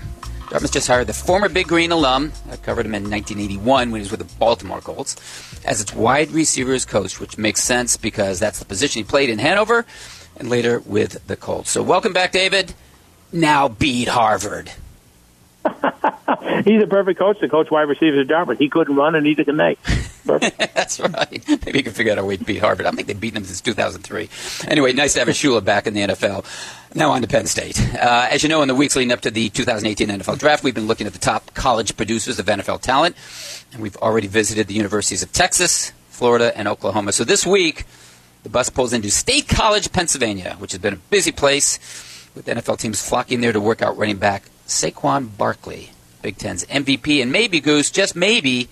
Dartmouth 0.50 0.72
just 0.72 0.88
hired 0.88 1.06
the 1.06 1.12
former 1.12 1.50
Big 1.50 1.68
Green 1.68 1.92
alum. 1.92 2.32
I 2.50 2.56
covered 2.56 2.86
him 2.86 2.94
in 2.94 3.02
1981 3.10 3.90
when 3.90 4.00
he 4.00 4.02
was 4.02 4.10
with 4.10 4.20
the 4.20 4.38
Baltimore 4.38 4.80
Colts 4.80 5.14
as 5.62 5.82
its 5.82 5.92
wide 5.92 6.30
receivers 6.30 6.86
coach, 6.86 7.20
which 7.20 7.36
makes 7.36 7.62
sense 7.62 7.98
because 7.98 8.40
that's 8.40 8.58
the 8.58 8.64
position 8.64 9.00
he 9.00 9.04
played 9.04 9.28
in 9.28 9.38
Hanover 9.38 9.84
and 10.38 10.48
later 10.48 10.80
with 10.80 11.26
the 11.26 11.36
Colts. 11.36 11.68
So 11.70 11.82
welcome 11.82 12.14
back, 12.14 12.32
David. 12.32 12.72
Now 13.30 13.68
beat 13.68 14.08
Harvard. 14.08 14.72
He's 16.64 16.82
a 16.82 16.86
perfect 16.86 17.18
coach 17.18 17.40
to 17.40 17.48
coach 17.48 17.70
wide 17.70 17.88
receivers 17.88 18.20
at 18.20 18.28
Dartmouth. 18.28 18.58
He 18.58 18.68
couldn't 18.68 18.94
run, 18.96 19.14
and 19.14 19.24
neither 19.24 19.44
can 19.44 19.56
they. 19.56 19.76
That's 20.24 21.00
right. 21.00 21.42
Maybe 21.48 21.78
you 21.78 21.84
can 21.84 21.92
figure 21.92 22.12
out 22.12 22.18
a 22.18 22.24
way 22.24 22.36
to 22.36 22.44
beat 22.44 22.58
Harvard. 22.58 22.86
I 22.86 22.90
think 22.90 23.08
they've 23.08 23.18
beaten 23.18 23.36
them 23.36 23.44
since 23.44 23.60
2003. 23.60 24.28
Anyway, 24.68 24.92
nice 24.92 25.14
to 25.14 25.20
have 25.20 25.28
a 25.28 25.32
Shula 25.32 25.64
back 25.64 25.86
in 25.86 25.94
the 25.94 26.00
NFL. 26.02 26.44
Now 26.94 27.10
on 27.10 27.22
to 27.22 27.28
Penn 27.28 27.46
State. 27.46 27.80
Uh, 27.94 28.28
as 28.30 28.42
you 28.42 28.48
know, 28.48 28.62
in 28.62 28.68
the 28.68 28.74
weeks 28.74 28.96
leading 28.96 29.12
up 29.12 29.20
to 29.22 29.30
the 29.30 29.48
2018 29.48 30.08
NFL 30.08 30.38
Draft, 30.38 30.64
we've 30.64 30.74
been 30.74 30.86
looking 30.86 31.06
at 31.06 31.12
the 31.12 31.18
top 31.18 31.54
college 31.54 31.96
producers 31.96 32.38
of 32.38 32.46
NFL 32.46 32.80
talent, 32.80 33.16
and 33.72 33.82
we've 33.82 33.96
already 33.96 34.26
visited 34.26 34.66
the 34.66 34.74
universities 34.74 35.22
of 35.22 35.32
Texas, 35.32 35.92
Florida, 36.08 36.56
and 36.56 36.68
Oklahoma. 36.68 37.12
So 37.12 37.24
this 37.24 37.46
week, 37.46 37.84
the 38.42 38.48
bus 38.48 38.70
pulls 38.70 38.92
into 38.92 39.10
State 39.10 39.48
College, 39.48 39.92
Pennsylvania, 39.92 40.56
which 40.58 40.72
has 40.72 40.80
been 40.80 40.94
a 40.94 40.98
busy 41.10 41.32
place, 41.32 41.78
with 42.34 42.46
NFL 42.46 42.78
teams 42.78 43.06
flocking 43.06 43.40
there 43.40 43.52
to 43.52 43.60
work 43.60 43.82
out 43.82 43.96
running 43.96 44.18
back 44.18 44.44
Saquon 44.68 45.36
Barkley, 45.36 45.90
Big 46.22 46.36
Ten's 46.36 46.64
MVP, 46.66 47.20
and 47.20 47.32
maybe 47.32 47.58
Goose, 47.58 47.90
just 47.90 48.14
maybe, 48.14 48.68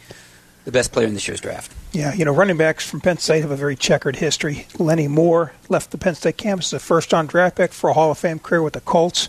the 0.64 0.70
best 0.70 0.92
player 0.92 1.06
in 1.06 1.14
this 1.14 1.26
year's 1.26 1.40
draft. 1.40 1.72
Yeah, 1.92 2.12
you 2.12 2.24
know, 2.24 2.34
running 2.34 2.58
backs 2.58 2.88
from 2.88 3.00
Penn 3.00 3.16
State 3.16 3.40
have 3.40 3.50
a 3.50 3.56
very 3.56 3.74
checkered 3.74 4.16
history. 4.16 4.66
Lenny 4.78 5.08
Moore 5.08 5.52
left 5.68 5.90
the 5.90 5.98
Penn 5.98 6.14
State 6.14 6.36
campus 6.36 6.68
as 6.68 6.74
a 6.74 6.84
first 6.84 7.12
round 7.12 7.30
draft 7.30 7.56
pick 7.56 7.72
for 7.72 7.88
a 7.90 7.94
Hall 7.94 8.10
of 8.10 8.18
Fame 8.18 8.38
career 8.38 8.62
with 8.62 8.74
the 8.74 8.80
Colts. 8.80 9.28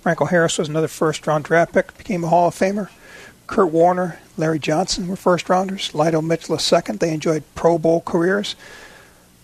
Franco 0.00 0.24
Harris 0.24 0.56
was 0.56 0.68
another 0.68 0.88
first 0.88 1.26
round 1.26 1.44
draft 1.44 1.74
pick, 1.74 1.96
became 1.98 2.24
a 2.24 2.28
Hall 2.28 2.48
of 2.48 2.54
Famer. 2.54 2.88
Kurt 3.46 3.70
Warner, 3.70 4.18
Larry 4.36 4.58
Johnson 4.58 5.08
were 5.08 5.16
first 5.16 5.48
rounders. 5.48 5.90
Lydell 5.90 6.24
Mitchell 6.24 6.54
a 6.54 6.60
second. 6.60 7.00
They 7.00 7.12
enjoyed 7.12 7.44
Pro 7.54 7.78
Bowl 7.78 8.00
careers. 8.00 8.56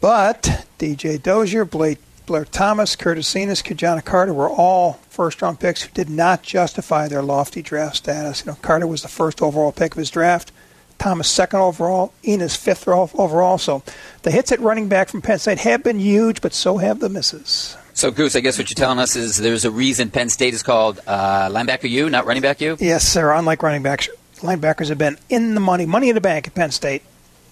But 0.01 0.66
DJ 0.79 1.23
Dozier, 1.23 1.64
Blake 1.64 1.99
Blair 2.27 2.45
Thomas, 2.45 2.97
Curtis 2.97 3.33
Enis, 3.35 3.62
Ki-Jana 3.62 4.03
Carter 4.03 4.33
were 4.33 4.49
all 4.49 4.95
first 5.09 5.43
round 5.43 5.61
picks 5.61 5.83
who 5.83 5.93
did 5.93 6.09
not 6.09 6.43
justify 6.43 7.09
their 7.09 7.23
lofty 7.23 7.62
draft 7.62 7.97
status. 7.97 8.45
You 8.45 8.53
know, 8.53 8.59
Carter 8.62 8.87
was 8.87 9.03
the 9.03 9.09
first 9.09 9.43
overall 9.43 9.73
pick 9.73 9.93
of 9.93 9.99
his 9.99 10.11
draft. 10.11 10.53
Thomas 10.99 11.29
second 11.29 11.59
overall, 11.59 12.12
Enis 12.23 12.57
fifth 12.57 12.87
overall. 12.87 13.59
So 13.59 13.83
the 14.23 14.31
hits 14.31 14.53
at 14.53 14.61
running 14.61 14.89
back 14.89 15.09
from 15.09 15.20
Penn 15.20 15.39
State 15.39 15.59
have 15.59 15.83
been 15.83 15.99
huge, 15.99 16.41
but 16.41 16.55
so 16.55 16.79
have 16.79 17.01
the 17.01 17.09
misses. 17.09 17.77
So, 17.95 18.11
Goose, 18.11 18.37
I 18.37 18.41
guess 18.41 18.57
what 18.57 18.70
you're 18.70 18.75
telling 18.75 18.99
us 18.99 19.16
is 19.16 19.37
there's 19.37 19.64
a 19.64 19.70
reason 19.70 20.11
Penn 20.11 20.31
State 20.31 20.55
is 20.55 20.62
called 20.62 21.01
uh, 21.07 21.49
linebacker 21.51 21.91
U, 21.91 22.09
not 22.09 22.25
running 22.25 22.43
back 22.43 22.61
U? 22.61 22.77
Yes, 22.81 23.07
sir. 23.07 23.33
Unlike 23.33 23.62
running 23.62 23.83
backs, 23.83 24.09
linebackers 24.37 24.89
have 24.89 24.99
been 24.99 25.18
in 25.29 25.55
the 25.55 25.61
money, 25.61 25.85
money 25.85 26.09
in 26.09 26.14
the 26.14 26.20
bank 26.20 26.47
at 26.47 26.55
Penn 26.55 26.70
State. 26.70 27.03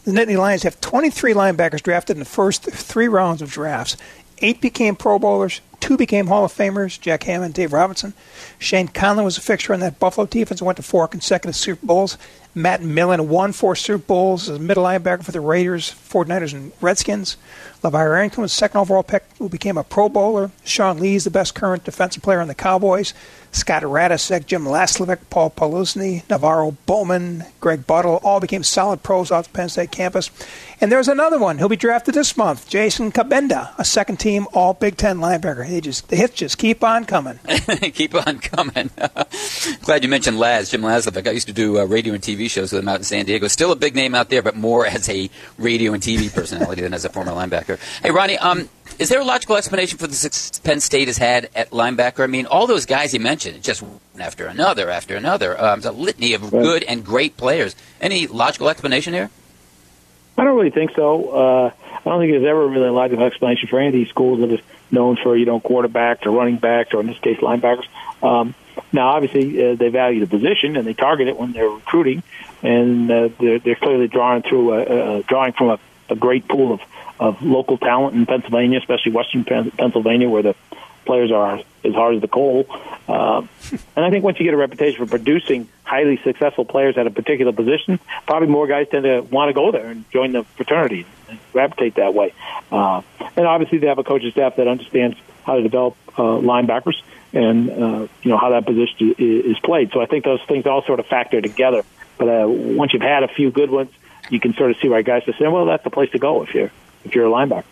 The 0.05 0.13
Nittany 0.13 0.39
Lions 0.39 0.63
have 0.63 0.81
23 0.81 1.35
linebackers 1.35 1.83
drafted 1.83 2.17
in 2.17 2.21
the 2.21 2.25
first 2.25 2.65
three 2.65 3.07
rounds 3.07 3.43
of 3.43 3.51
drafts. 3.51 3.99
Eight 4.41 4.61
became 4.61 4.97
Pro 4.97 5.19
Bowlers. 5.19 5.61
Two 5.81 5.97
became 5.97 6.27
Hall 6.27 6.45
of 6.45 6.53
Famers, 6.53 7.01
Jack 7.01 7.23
Ham, 7.25 7.51
Dave 7.53 7.73
Robinson. 7.73 8.13
Shane 8.59 8.89
Conlan 8.89 9.25
was 9.25 9.39
a 9.39 9.41
fixture 9.41 9.73
on 9.73 9.81
that 9.81 9.99
Buffalo 9.99 10.27
defense 10.27 10.61
and 10.61 10.67
went 10.67 10.77
to 10.77 10.83
four 10.83 11.09
consecutive 11.09 11.57
Super 11.57 11.87
Bowls. 11.87 12.19
Matt 12.55 12.83
Millen 12.83 13.29
won 13.29 13.53
four 13.53 13.77
Super 13.77 13.99
Bowls 13.99 14.49
as 14.49 14.57
a 14.57 14.61
middle 14.61 14.85
linebacker 14.85 15.25
for 15.25 15.33
the 15.33 15.41
Raiders, 15.41 15.91
49ers, 15.91 16.53
and 16.53 16.73
Redskins. 16.81 17.37
LaVar 17.83 18.17
Arrington 18.17 18.43
was 18.43 18.53
second 18.53 18.81
overall 18.81 19.03
pick, 19.03 19.25
who 19.39 19.49
became 19.49 19.79
a 19.79 19.85
Pro 19.85 20.09
Bowler. 20.09 20.51
Sean 20.65 20.99
Lee 20.99 21.15
is 21.15 21.25
the 21.25 21.31
best 21.31 21.55
current 21.55 21.85
defensive 21.85 22.23
player 22.23 22.41
on 22.41 22.49
the 22.49 22.55
Cowboys. 22.55 23.15
Scott 23.53 23.83
Radecic, 23.83 24.47
Jim 24.47 24.65
Laslavic, 24.65 25.19
Paul 25.29 25.51
Posluszny, 25.51 26.25
NaVorro 26.27 26.77
Bowman, 26.87 27.45
Greg 27.59 27.85
Buttle 27.87 28.21
all 28.23 28.39
became 28.39 28.63
solid 28.63 29.03
pros 29.03 29.33
off 29.33 29.47
the 29.47 29.51
Penn 29.51 29.69
State 29.69 29.91
campus. 29.91 30.31
And 30.81 30.91
there's 30.91 31.09
another 31.09 31.39
one. 31.39 31.59
He'll 31.59 31.69
be 31.69 31.77
drafted 31.77 32.15
this 32.15 32.37
month, 32.37 32.69
Jason 32.69 33.11
Cabinda, 33.11 33.73
a 33.77 33.85
second 33.85 34.19
team 34.19 34.47
All 34.53 34.73
Big 34.73 34.97
Ten 34.97 35.19
linebacker. 35.19 35.69
They 35.69 35.81
just 35.81 36.09
the 36.09 36.17
hits 36.17 36.35
just 36.35 36.59
keep 36.59 36.85
on 36.85 37.07
coming. 37.07 37.41
keep 37.93 38.15
on 38.15 38.39
coming. 38.39 38.91
Glad 39.83 40.05
you 40.05 40.09
mentioned 40.09 40.39
Laz, 40.39 40.71
Jim 40.71 40.83
Laslavic. 40.83 41.27
I 41.27 41.33
used 41.33 41.49
to 41.49 41.53
do 41.53 41.81
uh, 41.81 41.85
radio 41.85 42.15
and 42.15 42.23
TV 42.23 42.40
shows 42.49 42.73
with 42.73 42.83
him 42.83 42.89
out 42.89 42.99
in 42.99 43.05
San 43.05 43.25
Diego. 43.25 43.49
Still 43.49 43.73
a 43.73 43.77
big 43.77 43.95
name 43.95 44.15
out 44.15 44.29
there, 44.29 44.43
but 44.43 44.57
more 44.57 44.87
as 44.87 45.09
a 45.09 45.31
radio 45.59 45.93
and 45.93 46.03
TV 46.03 46.33
personality 46.33 46.83
than 46.83 46.95
as 46.95 47.05
a 47.05 47.09
former 47.09 47.33
linebacker. 47.33 47.79
Hey, 48.03 48.11
Ronnie, 48.11 48.39
um, 48.39 48.69
is 48.99 49.09
there 49.09 49.21
a 49.21 49.25
logical 49.25 49.57
explanation 49.57 49.99
for 49.99 50.07
the 50.07 50.15
success 50.15 50.59
Penn 50.59 50.81
State 50.81 51.09
has 51.09 51.19
had 51.19 51.49
at 51.55 51.71
linebacker? 51.71 52.23
I 52.23 52.27
mean, 52.27 52.47
all 52.47 52.67
those 52.67 52.87
guys 52.87 53.15
you 53.15 53.21
mentioned, 53.21 53.63
just 53.63 53.83
one 53.83 54.01
after 54.19 54.47
another 54.47 54.91
after 54.91 55.17
another. 55.17 55.61
Um, 55.61 55.79
it's 55.79 55.87
a 55.87 55.93
litany 55.93 56.35
of 56.35 56.53
right. 56.53 56.63
good 56.63 56.83
and 56.83 57.05
great 57.05 57.37
players. 57.37 57.75
Any 58.01 58.27
logical 58.27 58.69
explanation 58.69 59.15
here? 59.15 59.31
I 60.37 60.45
don't 60.45 60.57
really 60.57 60.71
think 60.71 60.93
so. 60.95 61.29
Uh, 61.31 61.71
I 61.83 62.01
don't 62.05 62.21
think 62.21 62.33
there's 62.33 62.49
ever 62.49 62.67
really 62.67 62.89
a 62.89 62.93
logical 62.93 63.25
explanation 63.25 63.69
for 63.69 63.79
any 63.79 63.89
of 63.89 63.93
these 63.93 64.09
schools 64.09 64.41
that 64.41 64.51
is 64.51 64.61
known 64.91 65.17
for 65.17 65.37
you 65.37 65.45
know 65.45 65.61
quarterbacks 65.61 66.27
or 66.27 66.31
running 66.31 66.57
backs 66.57 66.95
or 66.95 67.01
in 67.01 67.07
this 67.07 67.19
case 67.19 67.39
linebackers. 67.39 67.87
Um, 68.23 68.55
now, 68.93 69.09
obviously, 69.09 69.73
uh, 69.73 69.75
they 69.77 69.89
value 69.89 70.21
the 70.21 70.27
position 70.27 70.77
and 70.77 70.87
they 70.87 70.95
target 70.95 71.29
it 71.29 71.39
when 71.39 71.53
they're 71.53 71.69
recruiting, 71.69 72.23
and 72.63 73.11
uh, 73.11 73.29
they're, 73.39 73.59
they're 73.59 73.77
clearly 73.77 74.09
drawing 74.09 74.43
through 74.43 74.75
a, 74.75 75.19
a 75.19 75.23
drawing 75.23 75.53
from 75.53 75.71
a, 75.71 75.79
a 76.09 76.17
great 76.17 76.49
pool 76.49 76.73
of 76.73 76.81
of 77.21 77.43
local 77.43 77.77
talent 77.77 78.17
in 78.17 78.25
Pennsylvania, 78.25 78.79
especially 78.79 79.13
Western 79.13 79.45
Pennsylvania, 79.45 80.29
where 80.29 80.43
the 80.43 80.55
players 81.05 81.31
are 81.31 81.61
as 81.85 81.95
hard 81.95 82.15
as 82.15 82.23
the 82.23 82.29
coal. 82.29 82.67
Uh, 83.07 83.43
and 83.97 84.05
I 84.05 84.11
think 84.11 84.25
once 84.25 84.39
you 84.39 84.45
get 84.45 84.55
a 84.55 84.57
reputation 84.57 85.05
for 85.05 85.11
producing 85.11 85.69
highly 85.85 86.19
successful 86.25 86.65
players 86.65 86.97
at 86.97 87.07
a 87.07 87.11
particular 87.11 87.53
position, 87.53 87.99
probably 88.27 88.49
more 88.49 88.67
guys 88.67 88.87
tend 88.91 89.05
to 89.05 89.21
want 89.21 89.51
to 89.51 89.53
go 89.53 89.71
there 89.71 89.89
and 89.89 90.11
join 90.11 90.33
the 90.33 90.45
fraternity 90.57 91.05
and 91.29 91.39
gravitate 91.53 91.97
that 91.97 92.15
way. 92.15 92.33
Uh, 92.73 93.03
and 93.37 93.47
obviously, 93.47 93.79
they 93.79 93.87
have 93.87 93.99
a 93.99 94.05
coaching 94.05 94.31
staff 94.31 94.57
that 94.57 94.67
understands 94.67 95.17
how 95.45 95.57
to 95.57 95.63
develop 95.63 95.97
uh, 96.17 96.23
linebackers 96.23 97.03
and 97.33 97.71
uh, 97.71 98.09
you 98.23 98.31
know 98.31 98.39
how 98.39 98.51
that 98.51 98.67
position 98.67 99.15
is 99.19 99.59
played. 99.61 99.93
So 99.93 100.01
I 100.01 100.07
think 100.07 100.25
those 100.25 100.43
things 100.49 100.67
all 100.67 100.83
sort 100.85 101.01
of 101.01 101.07
factor 101.07 101.41
together. 101.41 101.85
But 102.19 102.29
uh, 102.29 102.49
once 102.49 102.93
you've 102.93 103.03
had 103.03 103.23
a 103.23 103.29
few 103.29 103.51
good 103.51 103.71
ones, 103.71 103.91
you 104.29 104.41
can 104.41 104.55
sort 104.55 104.71
of 104.71 104.77
see 104.79 104.89
why 104.89 105.03
guys 105.03 105.27
are 105.27 105.33
saying, 105.35 105.51
"Well, 105.51 105.67
that's 105.67 105.85
the 105.85 105.91
place 105.91 106.11
to 106.11 106.19
go 106.19 106.43
if 106.43 106.55
you're 106.55 106.71
if 107.05 107.15
you're 107.15 107.27
a 107.27 107.31
linebacker. 107.31 107.65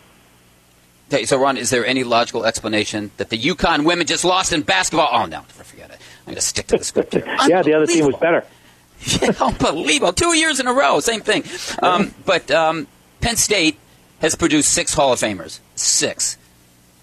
Okay, 1.11 1.25
so 1.25 1.41
Ron, 1.41 1.57
is 1.57 1.71
there 1.71 1.85
any 1.85 2.03
logical 2.03 2.45
explanation 2.45 3.09
that 3.17 3.29
the 3.29 3.37
UConn 3.37 3.83
women 3.83 4.05
just 4.05 4.23
lost 4.23 4.53
in 4.53 4.61
basketball? 4.61 5.09
Oh 5.11 5.25
no, 5.25 5.41
forget 5.41 5.89
it. 5.89 5.97
I'm 6.21 6.25
going 6.25 6.35
to 6.35 6.41
stick 6.41 6.67
to 6.67 6.77
the 6.77 6.83
script 6.83 7.13
here. 7.13 7.25
yeah, 7.47 7.63
the 7.63 7.73
other 7.73 7.87
team 7.87 8.05
was 8.05 8.15
better. 8.17 8.45
yeah, 9.21 9.31
unbelievable. 9.41 10.13
Two 10.13 10.35
years 10.35 10.59
in 10.59 10.67
a 10.67 10.73
row, 10.73 10.99
same 10.99 11.21
thing. 11.21 11.43
Um, 11.81 12.13
but 12.25 12.51
um, 12.51 12.85
Penn 13.21 13.37
State 13.37 13.79
has 14.19 14.35
produced 14.35 14.71
six 14.71 14.93
Hall 14.93 15.13
of 15.13 15.19
Famers. 15.19 15.59
Six. 15.75 16.37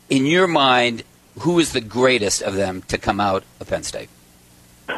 In 0.09 0.25
your 0.25 0.47
mind, 0.47 1.03
who 1.41 1.59
is 1.59 1.73
the 1.73 1.81
greatest 1.81 2.43
of 2.43 2.55
them 2.55 2.83
to 2.83 2.99
come 2.99 3.21
out 3.21 3.45
of 3.61 3.69
Penn 3.69 3.83
State? 3.83 4.09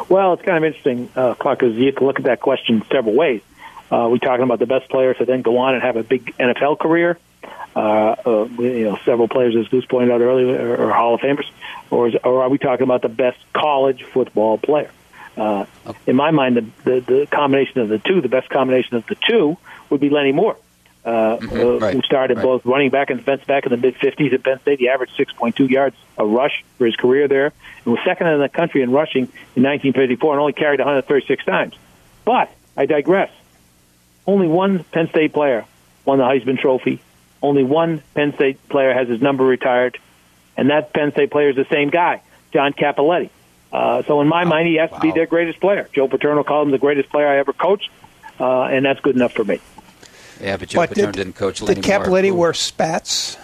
Well, 0.08 0.34
it's 0.34 0.42
kind 0.42 0.58
of 0.58 0.64
interesting, 0.64 1.10
uh, 1.16 1.34
Clark, 1.34 1.60
because 1.60 1.74
you 1.76 1.92
can 1.92 2.06
look 2.06 2.18
at 2.18 2.24
that 2.24 2.40
question 2.40 2.84
several 2.90 3.14
ways. 3.14 3.40
Uh, 3.90 4.08
we're 4.10 4.18
talking 4.18 4.42
about 4.42 4.58
the 4.58 4.66
best 4.66 4.88
players 4.90 5.16
to 5.16 5.24
then 5.24 5.42
go 5.42 5.58
on 5.58 5.74
and 5.74 5.82
have 5.82 5.96
a 5.96 6.02
big 6.02 6.36
NFL 6.36 6.78
career. 6.78 7.18
Uh, 7.74 8.16
uh, 8.26 8.48
you 8.58 8.84
know, 8.84 8.98
several 9.04 9.28
players, 9.28 9.54
as 9.56 9.68
Goose 9.68 9.86
pointed 9.86 10.10
out 10.10 10.20
earlier, 10.20 10.74
are, 10.74 10.88
are 10.88 10.92
Hall 10.92 11.14
of 11.14 11.20
Famers, 11.20 11.46
or, 11.90 12.08
is, 12.08 12.16
or 12.24 12.42
are 12.42 12.48
we 12.48 12.58
talking 12.58 12.82
about 12.84 13.02
the 13.02 13.08
best 13.08 13.38
college 13.52 14.02
football 14.02 14.58
player? 14.58 14.90
Uh, 15.36 15.64
in 16.06 16.16
my 16.16 16.32
mind, 16.32 16.56
the, 16.56 16.64
the, 16.84 17.00
the 17.00 17.28
combination 17.30 17.80
of 17.80 17.88
the 17.88 17.98
two, 17.98 18.20
the 18.20 18.28
best 18.28 18.50
combination 18.50 18.96
of 18.96 19.06
the 19.06 19.14
two, 19.14 19.56
would 19.88 20.00
be 20.00 20.10
Lenny 20.10 20.32
Moore, 20.32 20.56
uh, 21.08 21.38
mm-hmm. 21.38 21.58
uh, 21.58 21.78
right. 21.78 21.94
who 21.94 22.02
started 22.02 22.36
right. 22.36 22.42
both 22.42 22.66
running 22.66 22.90
back 22.90 23.08
and 23.08 23.18
defense 23.20 23.42
back 23.46 23.64
in 23.64 23.70
the 23.70 23.78
mid 23.78 23.94
50s 23.94 24.34
at 24.34 24.42
Penn 24.42 24.60
State. 24.60 24.78
He 24.78 24.90
averaged 24.90 25.16
6.2 25.16 25.68
yards 25.70 25.96
a 26.18 26.26
rush 26.26 26.62
for 26.76 26.84
his 26.84 26.96
career 26.96 27.28
there, 27.28 27.46
and 27.46 27.86
was 27.86 28.00
second 28.04 28.26
in 28.26 28.40
the 28.40 28.48
country 28.50 28.82
in 28.82 28.90
rushing 28.90 29.22
in 29.56 29.62
1954, 29.62 30.34
and 30.34 30.40
only 30.40 30.52
carried 30.52 30.80
136 30.80 31.44
times. 31.46 31.74
But 32.26 32.52
I 32.76 32.84
digress. 32.84 33.30
Only 34.26 34.48
one 34.48 34.84
Penn 34.84 35.08
State 35.08 35.32
player 35.32 35.64
won 36.04 36.18
the 36.18 36.24
Heisman 36.24 36.58
Trophy. 36.58 37.00
Only 37.40 37.64
one 37.64 38.02
Penn 38.14 38.34
State 38.34 38.68
player 38.68 38.92
has 38.92 39.08
his 39.08 39.22
number 39.22 39.44
retired, 39.44 39.98
and 40.58 40.68
that 40.68 40.92
Penn 40.92 41.12
State 41.12 41.30
player 41.30 41.48
is 41.48 41.56
the 41.56 41.66
same 41.70 41.88
guy, 41.88 42.20
John 42.52 42.74
Cappelletti. 42.74 43.30
Uh, 43.72 44.02
so 44.02 44.20
in 44.20 44.28
my 44.28 44.44
wow. 44.44 44.50
mind, 44.50 44.68
he 44.68 44.74
has 44.74 44.90
wow. 44.90 44.98
to 44.98 45.02
be 45.02 45.12
their 45.12 45.26
greatest 45.26 45.58
player. 45.58 45.88
Joe 45.94 46.06
Paterno 46.06 46.44
called 46.44 46.66
him 46.66 46.72
the 46.72 46.78
greatest 46.78 47.08
player 47.08 47.28
I 47.28 47.38
ever 47.38 47.54
coached, 47.54 47.88
uh, 48.38 48.64
and 48.64 48.84
that's 48.84 49.00
good 49.00 49.16
enough 49.16 49.32
for 49.32 49.44
me. 49.44 49.58
Yeah, 50.40 50.56
but 50.56 50.68
Joe 50.68 50.80
but 50.80 50.90
Paterno 50.90 51.12
did, 51.12 51.26
not 51.26 51.36
coach 51.36 51.62
Lenny 51.62 51.80
Did 51.80 51.84
Cappelletti 51.84 52.32
wear 52.32 52.54
spats? 52.54 53.36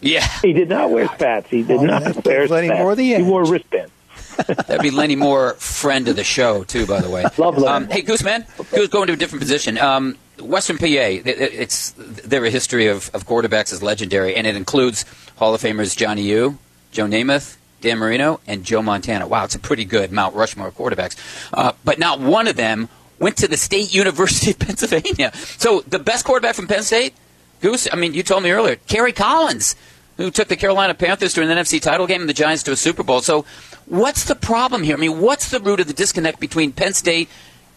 Yeah, 0.00 0.26
he 0.40 0.52
did 0.52 0.68
not 0.68 0.90
wear 0.90 1.06
spats. 1.06 1.48
He 1.48 1.62
did 1.62 1.78
oh, 1.78 1.84
not 1.84 2.24
wear 2.24 2.48
Lenny 2.48 2.68
spats. 2.68 2.78
Moore 2.80 2.94
the 2.96 3.14
he 3.14 3.22
wore 3.22 3.44
wristbands. 3.44 3.92
That'd 4.46 4.80
be 4.80 4.90
Lenny 4.90 5.16
Moore, 5.16 5.54
friend 5.54 6.08
of 6.08 6.16
the 6.16 6.24
show, 6.24 6.64
too, 6.64 6.86
by 6.86 7.00
the 7.00 7.10
way. 7.10 7.24
Love 7.38 7.58
Lenny. 7.58 7.66
Um, 7.66 7.88
hey, 7.88 8.02
Gooseman, 8.02 8.46
Goose, 8.70 8.88
going 8.88 9.06
to 9.08 9.12
a 9.12 9.16
different 9.16 9.40
position. 9.42 9.78
Um, 9.78 10.16
Western 10.40 10.78
PA, 10.78 10.86
it's 10.86 11.90
their 11.92 12.44
history 12.44 12.86
of, 12.88 13.10
of 13.14 13.26
quarterbacks 13.26 13.72
is 13.72 13.82
legendary, 13.82 14.34
and 14.34 14.46
it 14.46 14.56
includes 14.56 15.04
Hall 15.36 15.54
of 15.54 15.62
Famers 15.62 15.96
Johnny 15.96 16.22
U, 16.22 16.58
Joe 16.90 17.04
Namath, 17.06 17.56
Dan 17.80 17.98
Marino, 17.98 18.40
and 18.46 18.64
Joe 18.64 18.82
Montana. 18.82 19.26
Wow, 19.26 19.44
it's 19.44 19.54
a 19.54 19.58
pretty 19.58 19.84
good 19.84 20.10
Mount 20.10 20.34
Rushmore 20.34 20.70
quarterbacks. 20.70 21.16
Uh, 21.52 21.72
but 21.84 21.98
not 21.98 22.20
one 22.20 22.48
of 22.48 22.56
them 22.56 22.88
went 23.22 23.36
to 23.38 23.48
the 23.48 23.56
State 23.56 23.94
University 24.02 24.50
of 24.50 24.58
Pennsylvania. 24.58 25.32
So 25.34 25.80
the 25.82 25.98
best 25.98 26.26
quarterback 26.26 26.54
from 26.56 26.66
Penn 26.66 26.82
State, 26.82 27.14
Goose, 27.60 27.88
I 27.90 27.96
mean, 27.96 28.12
you 28.12 28.22
told 28.22 28.42
me 28.42 28.50
earlier, 28.50 28.76
Kerry 28.88 29.12
Collins, 29.12 29.76
who 30.16 30.30
took 30.30 30.48
the 30.48 30.56
Carolina 30.56 30.92
Panthers 30.92 31.32
to 31.34 31.42
an 31.42 31.48
NFC 31.48 31.80
title 31.80 32.06
game 32.06 32.20
and 32.20 32.28
the 32.28 32.34
Giants 32.34 32.64
to 32.64 32.72
a 32.72 32.76
Super 32.76 33.02
Bowl. 33.02 33.22
So 33.22 33.46
what's 33.86 34.24
the 34.24 34.34
problem 34.34 34.82
here? 34.82 34.96
I 34.96 35.00
mean, 35.00 35.20
what's 35.20 35.50
the 35.50 35.60
root 35.60 35.80
of 35.80 35.86
the 35.86 35.94
disconnect 35.94 36.40
between 36.40 36.72
Penn 36.72 36.92
State 36.92 37.28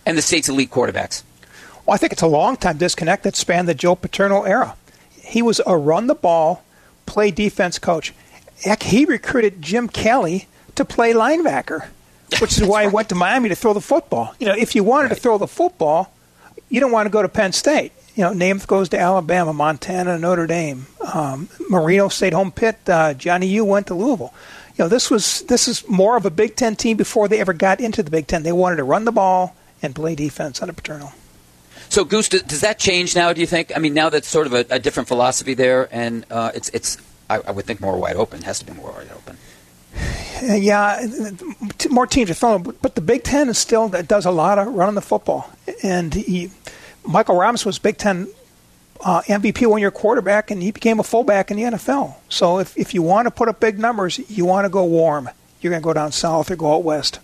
and 0.06 0.18
the 0.18 0.22
state's 0.22 0.50
elite 0.50 0.72
quarterbacks? 0.72 1.24
Well, 1.86 1.93
I 1.93 1.98
think 1.98 2.12
it's 2.12 2.24
a 2.24 2.28
long 2.28 2.58
time 2.58 2.78
disconnect 2.78 3.24
that 3.24 3.36
spanned 3.36 3.68
the 3.68 3.76
Joe 3.76 3.96
Paterno 3.96 4.41
era. 4.41 4.76
He 5.22 5.43
was 5.43 5.62
a 5.66 5.78
run 5.78 6.08
the 6.08 6.16
ball, 6.16 6.64
play 7.06 7.30
defense 7.30 7.78
coach. 7.78 8.14
Heck, 8.64 8.84
he 8.84 9.06
recruited 9.06 9.62
Jim 9.62 9.88
Kelly 9.88 10.48
to 10.74 10.84
play 10.84 11.14
linebacker, 11.14 11.89
which 12.40 12.58
is 12.58 12.64
why 12.64 12.84
he 12.84 12.90
went 12.90 13.10
to 13.10 13.16
Miami 13.16 13.50
to 13.50 13.56
throw 13.56 13.74
the 13.74 13.82
football. 13.82 14.34
You 14.40 14.48
know, 14.48 14.56
if 14.56 14.76
you 14.76 14.84
wanted 14.84 15.10
right. 15.10 15.16
to 15.16 15.22
throw 15.22 15.38
the 15.38 15.48
football, 15.48 16.12
you 16.70 16.80
don't 16.80 16.92
want 16.92 17.06
to 17.06 17.12
go 17.12 17.22
to 17.22 17.30
Penn 17.30 17.54
State. 17.54 17.92
You 18.16 18.24
know, 18.24 18.32
Namath 18.32 18.66
goes 18.66 18.90
to 18.90 19.00
Alabama, 19.00 19.54
Montana, 19.54 20.18
Notre 20.18 20.48
Dame. 20.48 20.88
Um, 21.14 21.50
Marino 21.70 22.08
stayed 22.08 22.34
home. 22.34 22.52
Pitt. 22.52 22.78
Uh, 22.88 23.14
Johnny 23.14 23.48
U 23.48 23.66
went 23.66 23.88
to 23.88 23.94
Louisville. 23.94 24.34
You 24.78 24.86
know, 24.86 24.90
this 24.90 25.10
was 25.12 25.42
this 25.44 25.68
is 25.68 25.88
more 25.88 26.18
of 26.18 26.26
a 26.26 26.30
Big 26.30 26.56
Ten 26.56 26.76
team 26.76 26.98
before 26.98 27.28
they 27.28 27.40
ever 27.40 27.54
got 27.54 27.80
into 27.80 28.04
the 28.04 28.12
Big 28.12 28.28
Ten. 28.28 28.44
They 28.44 28.52
wanted 28.52 28.78
to 28.78 28.84
run 28.84 29.06
the 29.06 29.12
ball 29.12 29.56
and 29.82 29.94
play 29.94 30.16
defense 30.16 30.62
under 30.62 30.74
Paterno. 30.74 31.14
So, 31.90 32.04
Goose, 32.04 32.30
does 32.30 32.62
that 32.62 32.80
change 32.80 33.16
now? 33.16 33.32
Do 33.32 33.42
you 33.42 33.48
think? 33.48 33.72
I 33.76 33.80
mean, 33.80 33.94
now 33.94 34.10
that's 34.10 34.28
sort 34.28 34.48
of 34.48 34.54
a, 34.54 34.66
a 34.70 34.80
different 34.80 35.08
philosophy 35.08 35.54
there, 35.54 35.88
and 35.92 36.26
uh, 36.30 36.52
it's 36.54 36.70
it's 36.70 36.98
I, 37.30 37.40
I, 37.40 37.52
would 37.52 37.66
think 37.66 37.80
more 37.80 37.98
wide 37.98 38.16
open. 38.16 38.40
It 38.40 38.46
has 38.46 38.60
to 38.60 38.66
be 38.66 38.74
more 38.74 38.92
wide 38.92 39.10
open. 39.16 39.25
Yeah, 40.42 41.06
more 41.90 42.08
teams 42.08 42.30
are 42.30 42.34
throwing, 42.34 42.64
but 42.64 42.96
the 42.96 43.02
Big 43.02 43.24
Ten 43.24 43.50
is 43.50 43.58
still 43.58 43.90
does 43.90 44.26
a 44.26 44.32
lot 44.32 44.60
of 44.60 44.68
running 44.68 44.96
the 44.96 45.02
football. 45.02 45.50
And 45.84 46.14
he, 46.14 46.52
Michael 47.06 47.38
Robinson 47.38 47.70
was 47.70 47.80
Big 47.80 47.98
Ten 47.98 48.28
uh, 49.04 49.22
MVP 49.22 49.68
one 49.68 49.82
year 49.82 49.92
quarterback, 49.92 50.52
and 50.52 50.62
he 50.62 50.72
became 50.72 51.00
a 51.00 51.04
fullback 51.04 51.52
in 51.52 51.58
the 51.58 51.64
NFL. 51.64 52.16
So 52.30 52.60
if 52.60 52.78
if 52.78 52.94
you 52.94 53.02
want 53.02 53.28
to 53.28 53.32
put 53.32 53.48
up 53.48 53.60
big 53.60 53.80
numbers, 53.80 54.20
you 54.30 54.46
want 54.46 54.66
to 54.66 54.70
go 54.70 54.84
warm. 54.84 55.30
You're 55.62 55.72
going 55.72 55.82
to 55.82 55.86
go 55.86 55.94
down 55.94 56.12
south 56.12 56.52
or 56.52 56.56
go 56.56 56.76
out 56.76 56.84
west. 56.84 57.20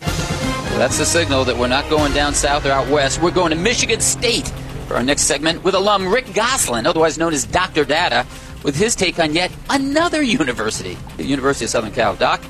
That's 0.00 0.98
the 0.98 1.06
signal 1.06 1.44
that 1.44 1.56
we're 1.56 1.68
not 1.68 1.88
going 1.88 2.12
down 2.12 2.34
south 2.34 2.66
or 2.66 2.70
out 2.70 2.88
west. 2.88 3.22
We're 3.22 3.30
going 3.30 3.50
to 3.50 3.56
Michigan 3.56 4.00
State 4.00 4.48
for 4.86 4.96
our 4.96 5.02
next 5.02 5.22
segment 5.22 5.64
with 5.64 5.74
alum 5.74 6.08
Rick 6.08 6.34
Gosselin, 6.34 6.86
otherwise 6.86 7.16
known 7.16 7.32
as 7.32 7.44
Dr. 7.44 7.84
Data, 7.84 8.26
with 8.64 8.74
his 8.74 8.96
take 8.96 9.20
on 9.20 9.32
yet 9.32 9.52
another 9.70 10.22
university, 10.22 10.98
the 11.16 11.24
University 11.24 11.66
of 11.66 11.70
Southern 11.70 11.92
Cal. 11.92 12.16
Doc, 12.16 12.42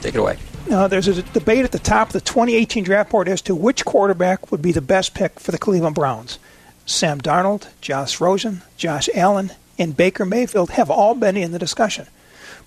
take 0.00 0.14
it 0.14 0.18
away. 0.18 0.38
Uh, 0.70 0.88
there's 0.88 1.06
a 1.06 1.22
debate 1.22 1.64
at 1.64 1.72
the 1.72 1.78
top 1.78 2.08
of 2.08 2.12
the 2.14 2.20
2018 2.20 2.82
draft 2.84 3.10
board 3.10 3.28
as 3.28 3.40
to 3.42 3.54
which 3.54 3.84
quarterback 3.84 4.50
would 4.50 4.60
be 4.60 4.72
the 4.72 4.82
best 4.82 5.14
pick 5.14 5.38
for 5.38 5.52
the 5.52 5.58
Cleveland 5.58 5.94
Browns. 5.94 6.38
Sam 6.84 7.20
Darnold, 7.20 7.68
Josh 7.80 8.20
Rosen, 8.20 8.62
Josh 8.76 9.08
Allen, 9.14 9.52
and 9.78 9.96
Baker 9.96 10.24
Mayfield 10.24 10.70
have 10.70 10.90
all 10.90 11.14
been 11.14 11.36
in 11.36 11.52
the 11.52 11.58
discussion. 11.58 12.06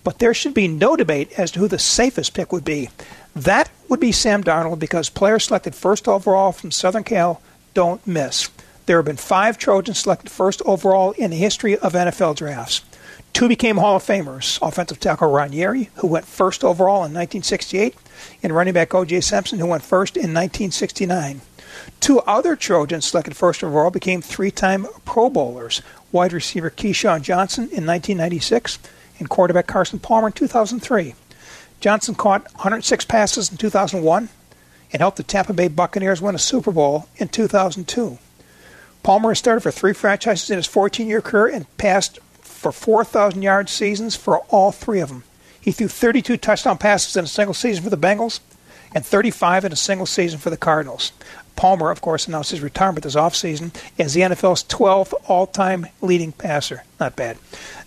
But 0.04 0.20
there 0.20 0.34
should 0.34 0.54
be 0.54 0.68
no 0.68 0.96
debate 0.96 1.38
as 1.38 1.52
to 1.52 1.60
who 1.60 1.68
the 1.68 1.78
safest 1.78 2.34
pick 2.34 2.52
would 2.52 2.66
be. 2.66 2.90
That 3.36 3.70
would 3.88 4.00
be 4.00 4.12
Sam 4.12 4.44
Darnold 4.44 4.80
because 4.80 5.10
players 5.10 5.46
selected 5.46 5.76
first 5.76 6.08
overall 6.08 6.52
from 6.52 6.72
Southern 6.72 7.04
Cal 7.04 7.42
don't 7.74 8.06
miss. 8.08 8.50
There 8.86 8.98
have 8.98 9.06
been 9.06 9.18
five 9.18 9.58
Trojans 9.58 10.00
selected 10.00 10.32
first 10.32 10.62
overall 10.66 11.12
in 11.12 11.32
the 11.32 11.38
history 11.38 11.78
of 11.78 11.94
NFL 11.94 12.36
drafts. 12.36 12.82
Two 13.34 13.48
became 13.48 13.78
Hall 13.78 13.96
of 13.96 14.04
Famers 14.04 14.60
offensive 14.62 15.00
tackle 15.00 15.32
Ron 15.32 15.52
Yary, 15.52 15.90
who 15.96 16.08
went 16.08 16.26
first 16.26 16.64
overall 16.64 16.98
in 16.98 17.14
1968, 17.14 17.96
and 18.44 18.54
running 18.54 18.74
back 18.74 18.94
O.J. 18.94 19.22
Simpson, 19.22 19.60
who 19.60 19.68
went 19.68 19.84
first 19.84 20.16
in 20.16 20.34
1969. 20.34 21.42
Two 22.00 22.20
other 22.22 22.56
Trojans 22.56 23.06
selected 23.06 23.36
first 23.36 23.64
overall 23.64 23.90
became 23.90 24.22
three 24.22 24.52
time 24.52 24.86
Pro 25.06 25.30
Bowlers 25.30 25.82
wide 26.12 26.34
receiver 26.34 26.70
Keyshawn 26.70 27.22
Johnson 27.22 27.64
in 27.64 27.86
1996 27.86 28.80
and 29.20 29.30
quarterback 29.30 29.68
Carson 29.68 30.00
Palmer 30.00 30.28
in 30.28 30.34
2003. 30.34 31.16
Johnson 31.80 32.16
caught 32.16 32.44
106 32.56 33.06
passes 33.06 33.50
in 33.50 33.58
2001 33.58 34.30
and 34.92 35.00
helped 35.00 35.18
the 35.18 35.24
Tampa 35.24 35.54
Bay 35.54 35.68
Buccaneers 35.68 36.22
win 36.22 36.36
a 36.36 36.40
Super 36.40 36.72
Bowl 36.72 37.08
in 37.18 37.30
2002. 37.30 38.18
Palmer 39.04 39.30
has 39.30 39.40
started 39.40 39.62
for 39.62 39.72
three 39.72 39.94
franchises 39.94 40.50
in 40.50 40.58
his 40.58 40.68
14 40.68 41.08
year 41.08 41.22
career 41.22 41.48
and 41.48 41.78
passed 41.78 42.20
for 42.62 42.72
4,000 42.72 43.42
yard 43.42 43.70
seasons 43.70 44.16
for 44.16 44.40
all 44.50 44.72
three 44.72 45.00
of 45.00 45.10
them. 45.10 45.24
He 45.60 45.72
threw 45.72 45.88
32 45.88 46.38
touchdown 46.38 46.78
passes 46.78 47.18
in 47.18 47.26
a 47.26 47.28
single 47.28 47.56
season 47.56 47.84
for 47.84 47.90
the 47.90 47.98
Bengals 47.98 48.40
and 48.94 49.04
35 49.04 49.66
in 49.66 49.72
a 49.72 49.76
single 49.76 50.06
season 50.06 50.40
for 50.40 50.52
the 50.52 50.58
Cardinals. 50.58 51.12
Palmer, 51.56 51.90
of 51.90 52.02
course, 52.02 52.28
announced 52.28 52.52
his 52.52 52.62
retirement 52.62 53.04
this 53.04 53.16
offseason 53.16 53.74
as 53.98 54.14
the 54.14 54.22
NFL's 54.22 54.64
12th 54.64 55.14
all 55.28 55.48
time 55.48 55.88
leading 56.02 56.32
passer. 56.32 56.84
Not 57.00 57.16
bad. 57.16 57.38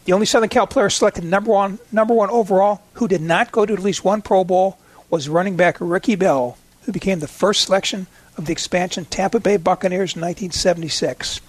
The 0.07 0.13
only 0.13 0.27
Southern 0.27 0.49
Cal 0.49 0.67
player 0.67 0.91
selected 0.91 1.25
number 1.25 1.53
one, 1.53 1.79
number 1.93 2.13
one 2.13 2.31
overall 2.31 2.83
who 2.95 3.07
did 3.07 3.23
not 3.23 3.53
go 3.53 3.65
to 3.65 3.73
at 3.73 3.79
least 3.79 4.05
one 4.05 4.23
Pro 4.23 4.43
Bowl 4.43 4.79
was 5.09 5.29
running 5.29 5.57
back 5.57 5.77
Ricky 5.79 6.17
Bell, 6.17 6.59
who 6.83 6.93
became 6.93 7.21
the 7.21 7.29
first 7.29 7.63
selection 7.63 8.09
of 8.37 8.47
the 8.47 8.53
expansion 8.53 9.05
Tampa 9.05 9.39
Bay 9.39 9.57
Buccaneers 9.57 10.17
in 10.17 10.21
1976. 10.21 11.41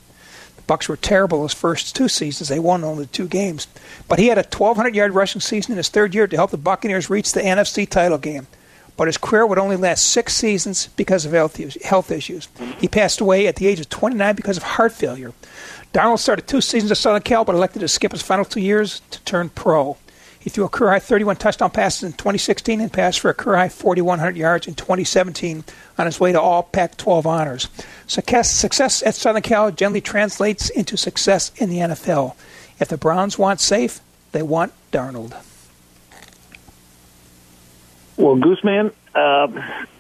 Bucks 0.68 0.90
were 0.90 0.98
terrible 0.98 1.44
his 1.44 1.54
first 1.54 1.96
two 1.96 2.08
seasons; 2.08 2.50
they 2.50 2.60
won 2.60 2.84
only 2.84 3.06
two 3.08 3.28
games. 3.28 3.68
But 4.08 4.20
he 4.20 4.28
had 4.28 4.38
a 4.38 4.44
1,200-yard 4.44 5.14
rushing 5.14 5.42
season 5.42 5.74
in 5.74 5.78
his 5.78 5.90
third 5.90 6.16
year 6.16 6.28
to 6.28 6.36
help 6.36 6.52
the 6.52 6.58
Buccaneers 6.58 7.10
reach 7.10 7.32
the 7.32 7.42
NFC 7.42 7.88
title 7.88 8.18
game. 8.18 8.48
But 8.98 9.08
his 9.08 9.18
career 9.18 9.46
would 9.46 9.60
only 9.60 9.76
last 9.76 10.08
six 10.08 10.34
seasons 10.34 10.88
because 10.96 11.26
of 11.26 11.34
health 11.34 12.12
issues. 12.12 12.48
He 12.80 12.88
passed 12.88 13.20
away 13.20 13.48
at 13.48 13.58
the 13.58 13.68
age 13.68 13.80
of 13.80 13.90
29 13.90 14.36
because 14.36 14.58
of 14.58 14.64
heart 14.64 14.94
failure. 14.94 15.34
Darnold 15.94 16.20
started 16.20 16.48
two 16.48 16.62
seasons 16.62 16.92
at 16.92 16.98
Southern 16.98 17.22
Cal, 17.22 17.46
but 17.46 17.56
elected 17.56 17.82
to 17.82 17.88
skip 17.88 18.12
his 18.12 18.22
final 18.22 18.46
two 18.46 18.62
years 18.62 19.02
to 19.12 19.20
turn 19.22 19.50
pro. 19.50 19.98
He 20.46 20.52
threw 20.52 20.66
a 20.66 20.70
career 20.70 20.92
high 20.92 21.00
31 21.00 21.38
touchdown 21.38 21.72
passes 21.72 22.04
in 22.04 22.12
2016 22.12 22.80
and 22.80 22.94
passed 22.94 23.20
for 23.20 23.32
a 23.32 23.34
career 23.34 23.58
high 23.58 23.70
4,100 23.70 24.38
yards 24.38 24.68
in 24.68 24.76
2017 24.76 25.64
on 25.98 26.06
his 26.06 26.20
way 26.20 26.34
to 26.34 26.40
all 26.40 26.62
Pac 26.62 26.98
12 26.98 27.26
honors. 27.26 27.68
Success, 28.06 29.02
at 29.02 29.16
Southern 29.16 29.42
Cal 29.42 29.72
generally 29.72 30.02
translates 30.02 30.70
into 30.70 30.98
success 30.98 31.52
in 31.56 31.72
the 31.72 31.78
NFL. 31.78 32.36
If 32.80 32.90
the 32.90 32.98
Browns 32.98 33.40
want 33.40 33.60
safe, 33.60 34.02
they 34.34 34.44
want 34.44 34.72
Darnold. 34.92 35.32
Well, 38.16 38.36
Gooseman, 38.36 38.94
uh, 39.16 39.48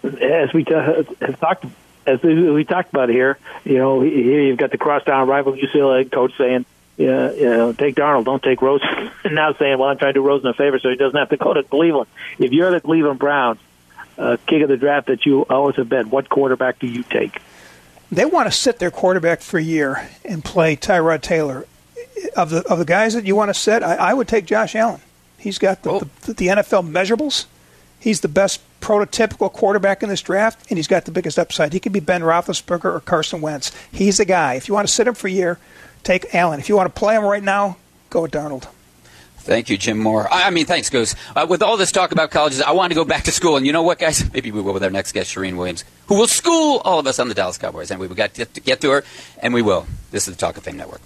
as 0.04 0.54
we 0.54 0.64
t- 0.64 0.74
have 0.76 1.40
talked 1.40 1.66
as 2.06 2.22
we 2.22 2.64
talked 2.66 2.94
about 2.94 3.10
here, 3.10 3.40
you 3.64 3.80
know, 3.80 4.02
here 4.02 4.42
you've 4.42 4.60
got 4.60 4.70
the 4.70 4.78
crosstown 4.78 5.28
rival 5.28 5.54
UCLA 5.54 6.12
coach 6.12 6.38
saying, 6.38 6.68
yeah, 6.98 7.32
you 7.32 7.46
know, 7.46 7.74
take 7.74 7.96
Darnold, 7.96 8.26
don't 8.26 8.42
take 8.42 8.62
Rosen. 8.62 8.88
and 9.24 9.36
now 9.36 9.54
saying, 9.54 9.78
well, 9.78 9.90
I'm 9.90 9.98
trying 9.98 10.14
to 10.14 10.20
do 10.20 10.26
Rosen 10.26 10.48
a 10.48 10.54
favor 10.54 10.80
so 10.80 10.90
he 10.90 10.96
doesn't 10.96 11.18
have 11.18 11.30
to 11.30 11.38
go 11.38 11.54
to 11.54 11.64
Cleveland. 11.64 12.08
If 12.40 12.52
you're 12.52 12.72
the 12.72 12.82
Cleveland 12.82 13.20
Browns, 13.20 13.60
uh, 14.18 14.38
king 14.48 14.64
of 14.64 14.70
the 14.70 14.78
draft 14.78 15.08
that 15.08 15.26
you 15.26 15.44
always 15.44 15.76
have 15.76 15.90
been, 15.90 16.10
what 16.10 16.30
quarterback 16.30 16.80
do 16.80 16.88
you 16.88 17.04
take? 17.04 17.42
They 18.12 18.26
want 18.26 18.48
to 18.48 18.58
sit 18.58 18.80
their 18.80 18.92
quarterback 18.92 19.42
for 19.42 19.58
a 19.58 19.64
year 19.64 20.10
and 20.24 20.44
play 20.44 20.76
Tyrod 20.76 21.22
Taylor. 21.22 21.66
Of 22.38 22.50
the 22.50 22.66
of 22.68 22.80
the 22.80 22.86
guys 22.86 23.14
that 23.14 23.26
you 23.26 23.36
want 23.36 23.50
to 23.50 23.54
sit, 23.54 23.84
I, 23.84 23.96
I 23.96 24.14
would 24.14 24.28
take 24.28 24.46
Josh 24.46 24.74
Allen. 24.74 25.02
He's 25.38 25.58
got 25.58 25.84
the, 25.84 25.92
oh. 25.92 26.00
the, 26.22 26.34
the 26.34 26.48
NFL 26.48 26.90
measurables. 26.90 27.46
He's 28.00 28.22
the 28.22 28.30
best 28.30 28.62
prototypical 28.80 29.52
quarterback 29.52 30.02
in 30.02 30.10
this 30.10 30.22
draft, 30.22 30.66
and 30.70 30.78
he's 30.78 30.88
got 30.88 31.06
the 31.06 31.12
biggest 31.12 31.38
upside. 31.38 31.74
He 31.74 31.80
could 31.80 31.92
be 31.92 32.00
Ben 32.00 32.22
Roethlisberger 32.22 32.86
or 32.86 33.00
Carson 33.02 33.42
Wentz. 33.42 33.72
He's 33.92 34.18
the 34.18 34.26
guy. 34.26 34.54
If 34.54 34.68
you 34.68 34.74
want 34.74 34.88
to 34.88 34.94
sit 34.94 35.08
him 35.08 35.14
for 35.14 35.28
a 35.28 35.32
year, 35.32 35.60
take 36.06 36.34
Allen. 36.34 36.60
If 36.60 36.70
you 36.70 36.78
want 36.78 36.94
to 36.94 36.98
play 36.98 37.16
him 37.16 37.24
right 37.24 37.44
now, 37.44 37.78
go 38.10 38.22
with 38.22 38.32
Darnold. 38.32 38.68
Thank 39.40 39.70
you, 39.70 39.78
Jim 39.78 40.00
Mora. 40.00 40.28
I 40.32 40.50
mean, 40.50 40.66
thanks, 40.66 40.90
Goose. 40.90 41.14
Uh, 41.36 41.46
with 41.48 41.62
all 41.62 41.78
this 41.78 41.92
talk 41.92 42.12
about 42.12 42.32
colleges, 42.32 42.62
I 42.62 42.72
want 42.72 42.92
to 42.92 42.96
go 42.96 43.06
back 43.06 43.26
to 43.26 43.32
school. 43.32 43.58
And 43.58 43.66
you 43.66 43.74
know 43.74 43.84
what, 43.84 44.00
guys? 44.00 44.24
Maybe 44.34 44.52
we 44.52 44.60
will 44.60 44.74
with 44.74 44.84
our 44.84 44.90
next 44.90 45.12
guest, 45.12 45.36
Charean 45.36 45.56
Williams, 45.56 45.84
who 46.08 46.16
will 46.16 46.28
school 46.28 46.82
all 46.84 46.98
of 46.98 47.06
us 47.06 47.20
on 47.20 47.28
the 47.28 47.36
Dallas 47.36 47.58
Cowboys. 47.60 47.92
And 47.92 48.00
we've 48.00 48.16
got 48.16 48.34
to 48.36 48.46
get 48.62 48.82
to 48.82 48.90
her, 48.90 49.04
and 49.44 49.54
we 49.54 49.62
will. 49.62 49.86
This 50.10 50.28
is 50.28 50.36
the 50.36 50.40
Talk 50.40 50.58
of 50.58 50.64
Fame 50.64 50.78
Network. 50.78 51.02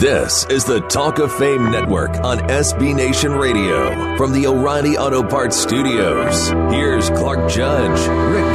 This 0.00 0.46
is 0.46 0.64
the 0.64 0.80
Talk 0.80 1.18
of 1.18 1.32
Fame 1.34 1.70
Network 1.70 2.10
on 2.22 2.38
SB 2.38 2.94
Nation 2.94 3.32
Radio 3.32 4.16
from 4.16 4.32
the 4.32 4.46
O'Reilly 4.46 4.96
Auto 4.96 5.22
Parts 5.22 5.56
Studios. 5.56 6.50
Here's 6.72 7.08
Clark 7.10 7.50
Judge, 7.50 7.98
Rick 8.32 8.47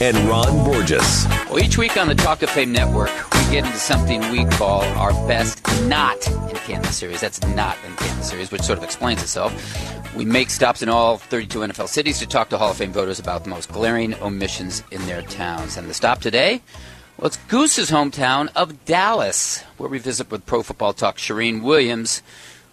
And 0.00 0.16
Ron 0.28 0.64
Borges. 0.64 1.26
Well, 1.50 1.58
each 1.58 1.76
week 1.76 1.98
on 1.98 2.08
the 2.08 2.14
Talk 2.14 2.42
of 2.42 2.48
Fame 2.48 2.72
Network, 2.72 3.10
we 3.34 3.40
get 3.50 3.66
into 3.66 3.76
something 3.76 4.20
we 4.30 4.46
call 4.46 4.82
our 4.98 5.12
best 5.28 5.62
not 5.82 6.26
in 6.28 6.56
Canton 6.56 6.90
series. 6.92 7.20
That's 7.20 7.42
not 7.48 7.76
in 7.86 7.94
Canton 7.96 8.22
series, 8.22 8.50
which 8.50 8.62
sort 8.62 8.78
of 8.78 8.84
explains 8.84 9.22
itself. 9.22 9.52
We 10.16 10.24
make 10.24 10.48
stops 10.48 10.82
in 10.82 10.88
all 10.88 11.18
32 11.18 11.58
NFL 11.58 11.88
cities 11.88 12.18
to 12.20 12.26
talk 12.26 12.48
to 12.50 12.58
Hall 12.58 12.70
of 12.70 12.78
Fame 12.78 12.92
voters 12.92 13.18
about 13.18 13.44
the 13.44 13.50
most 13.50 13.70
glaring 13.70 14.14
omissions 14.22 14.82
in 14.90 15.04
their 15.06 15.20
towns. 15.20 15.76
And 15.76 15.90
the 15.90 15.94
stop 15.94 16.20
today 16.20 16.62
well, 17.18 17.26
it's 17.26 17.36
Goose's 17.36 17.90
hometown 17.90 18.48
of 18.56 18.84
Dallas, 18.86 19.62
where 19.76 19.88
we 19.88 19.98
visit 19.98 20.30
with 20.30 20.46
Pro 20.46 20.62
Football 20.62 20.94
Talk 20.94 21.16
Charean 21.16 21.62
Williams, 21.62 22.22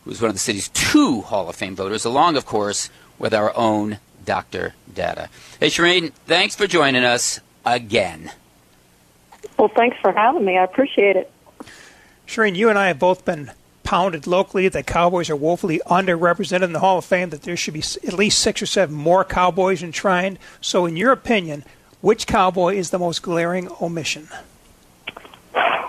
who's 0.03 0.21
one 0.21 0.29
of 0.29 0.35
the 0.35 0.39
city's 0.39 0.69
two 0.69 1.21
Hall 1.21 1.47
of 1.47 1.55
Fame 1.55 1.75
voters, 1.75 2.05
along, 2.05 2.37
of 2.37 2.45
course, 2.45 2.89
with 3.19 3.33
our 3.33 3.55
own 3.55 3.99
Dr. 4.31 4.73
Data. 4.93 5.27
Hey, 5.59 5.67
Charean, 5.67 6.13
thanks 6.25 6.55
for 6.55 6.65
joining 6.65 7.03
us 7.03 7.41
again. 7.65 8.31
Well, 9.59 9.67
thanks 9.67 9.97
for 10.01 10.13
having 10.13 10.45
me. 10.45 10.57
I 10.57 10.63
appreciate 10.63 11.17
it. 11.17 11.29
Charean, 12.27 12.55
you 12.55 12.69
and 12.69 12.79
I 12.79 12.87
have 12.87 12.97
both 12.97 13.25
been 13.25 13.51
pounded 13.83 14.27
locally 14.27 14.69
that 14.69 14.87
Cowboys 14.87 15.29
are 15.29 15.35
woefully 15.35 15.81
underrepresented 15.85 16.63
in 16.63 16.71
the 16.71 16.79
Hall 16.79 16.97
of 16.97 17.03
Fame, 17.03 17.29
that 17.31 17.41
there 17.41 17.57
should 17.57 17.73
be 17.73 17.83
at 18.07 18.13
least 18.13 18.39
six 18.39 18.61
or 18.61 18.65
seven 18.65 18.95
more 18.95 19.25
Cowboys 19.25 19.83
enshrined. 19.83 20.39
So, 20.61 20.85
in 20.85 20.95
your 20.95 21.11
opinion, 21.11 21.65
which 21.99 22.25
Cowboy 22.25 22.75
is 22.75 22.91
the 22.91 22.99
most 22.99 23.21
glaring 23.23 23.67
omission? 23.81 24.29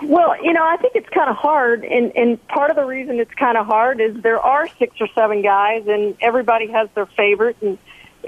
Well, 0.03 0.35
you 0.43 0.51
know, 0.51 0.65
I 0.65 0.75
think 0.75 0.97
it's 0.97 1.07
kind 1.07 1.29
of 1.29 1.37
hard, 1.37 1.85
and, 1.85 2.11
and 2.17 2.45
part 2.49 2.71
of 2.71 2.75
the 2.75 2.83
reason 2.83 3.21
it's 3.21 3.33
kind 3.35 3.57
of 3.57 3.65
hard 3.65 4.01
is 4.01 4.21
there 4.21 4.41
are 4.41 4.67
six 4.77 4.99
or 4.99 5.07
seven 5.15 5.41
guys, 5.41 5.87
and 5.87 6.17
everybody 6.19 6.67
has 6.67 6.89
their 6.93 7.05
favorite. 7.05 7.55
And 7.61 7.77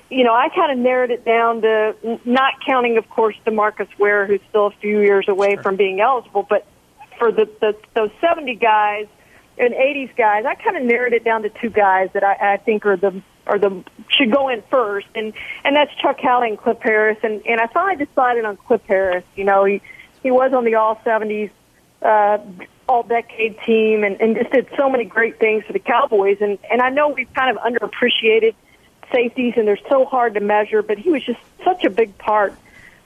you 0.09 0.23
know, 0.23 0.33
I 0.33 0.49
kind 0.49 0.71
of 0.71 0.77
narrowed 0.77 1.11
it 1.11 1.25
down 1.25 1.61
to 1.61 1.95
not 2.25 2.53
counting, 2.65 2.97
of 2.97 3.09
course, 3.09 3.35
Demarcus 3.45 3.87
Ware, 3.97 4.25
who's 4.25 4.41
still 4.49 4.67
a 4.67 4.71
few 4.81 5.01
years 5.01 5.27
away 5.27 5.53
sure. 5.53 5.63
from 5.63 5.75
being 5.75 6.01
eligible, 6.01 6.45
but 6.47 6.65
for 7.17 7.31
the, 7.31 7.49
the 7.61 7.75
those 7.93 8.11
seventy 8.19 8.55
guys 8.55 9.07
and 9.57 9.73
eighties 9.73 10.09
guys, 10.17 10.45
I 10.45 10.55
kind 10.55 10.77
of 10.77 10.83
narrowed 10.83 11.13
it 11.13 11.23
down 11.23 11.43
to 11.43 11.49
two 11.49 11.69
guys 11.69 12.09
that 12.13 12.23
I, 12.23 12.53
I 12.53 12.57
think 12.57 12.85
are 12.85 12.97
the 12.97 13.21
are 13.47 13.59
the 13.59 13.83
should 14.09 14.31
go 14.31 14.49
in 14.49 14.63
first, 14.69 15.07
and 15.15 15.33
and 15.63 15.75
that's 15.75 15.93
Chuck 16.01 16.19
Howley 16.21 16.49
and 16.49 16.57
Cliff 16.57 16.77
Harris, 16.81 17.17
and 17.23 17.41
and 17.45 17.61
I 17.61 17.67
finally 17.67 18.03
decided 18.05 18.43
on 18.45 18.57
Cliff 18.57 18.81
Harris. 18.87 19.23
You 19.35 19.45
know, 19.45 19.63
he 19.63 19.81
he 20.23 20.31
was 20.31 20.51
on 20.53 20.65
the 20.65 20.75
All 20.75 20.99
seventies 21.03 21.51
uh, 22.01 22.37
all 22.87 23.03
decade 23.03 23.57
team 23.65 24.03
and, 24.03 24.19
and 24.21 24.35
just 24.35 24.51
did 24.51 24.67
so 24.77 24.89
many 24.89 25.05
great 25.05 25.39
things 25.39 25.63
for 25.65 25.73
the 25.73 25.79
Cowboys. 25.79 26.37
And, 26.39 26.59
and 26.69 26.81
I 26.81 26.89
know 26.89 27.09
we've 27.09 27.31
kind 27.33 27.55
of 27.55 27.63
underappreciated 27.63 28.53
safeties 29.13 29.53
and 29.57 29.67
they're 29.67 29.79
so 29.89 30.05
hard 30.05 30.33
to 30.35 30.39
measure, 30.39 30.81
but 30.81 30.97
he 30.97 31.09
was 31.09 31.23
just 31.23 31.39
such 31.63 31.83
a 31.83 31.89
big 31.89 32.17
part 32.17 32.53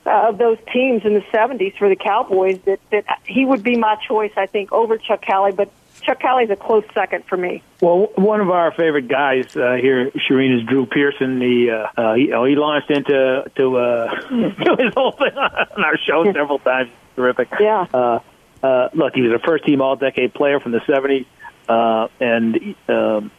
uh, 0.05 0.29
of 0.29 0.37
those 0.37 0.57
teams 0.73 1.03
in 1.05 1.13
the 1.13 1.23
70s 1.33 1.77
for 1.77 1.89
the 1.89 1.95
Cowboys 1.95 2.59
that, 2.65 2.79
that 2.91 3.05
he 3.25 3.45
would 3.45 3.63
be 3.63 3.77
my 3.77 3.95
choice, 4.07 4.31
I 4.37 4.45
think, 4.45 4.71
over 4.71 4.97
Chuck 4.97 5.23
Howley. 5.23 5.51
But 5.51 5.71
Chuck 6.01 6.21
Howley's 6.21 6.49
a 6.49 6.55
close 6.55 6.83
second 6.93 7.25
for 7.25 7.37
me. 7.37 7.61
Well, 7.81 8.09
one 8.15 8.41
of 8.41 8.49
our 8.49 8.71
favorite 8.71 9.07
guys 9.07 9.55
uh, 9.55 9.75
here, 9.79 10.11
Charean, 10.11 10.59
is 10.59 10.65
Drew 10.65 10.85
Pearson. 10.85 11.41
He, 11.41 11.69
uh, 11.69 11.87
uh, 11.95 12.13
he, 12.15 12.31
oh, 12.33 12.45
he 12.45 12.55
launched 12.55 12.89
into 12.89 13.43
to, 13.55 13.77
uh, 13.77 14.15
his 14.29 14.93
whole 14.95 15.11
thing 15.11 15.37
on 15.37 15.83
our 15.83 15.97
show 15.97 16.23
several 16.25 16.59
times. 16.59 16.89
Terrific. 17.15 17.49
Yeah. 17.59 17.85
Uh, 17.93 18.19
uh, 18.63 18.89
look, 18.93 19.13
he 19.13 19.21
was 19.21 19.33
a 19.33 19.39
first 19.45 19.65
team 19.65 19.81
All 19.81 19.95
Decade 19.95 20.33
player 20.33 20.59
from 20.59 20.71
the 20.73 20.79
'70s, 20.79 21.25
uh, 21.67 22.07
and 22.19 22.75
um, 22.87 23.31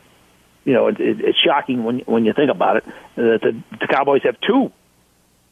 you 0.64 0.72
know 0.72 0.88
it, 0.88 1.00
it, 1.00 1.20
it's 1.20 1.38
shocking 1.38 1.84
when 1.84 2.00
when 2.00 2.24
you 2.24 2.32
think 2.32 2.50
about 2.50 2.76
it 2.78 2.84
that 3.16 3.40
the, 3.42 3.62
the 3.80 3.86
Cowboys 3.86 4.22
have 4.24 4.36
two 4.40 4.72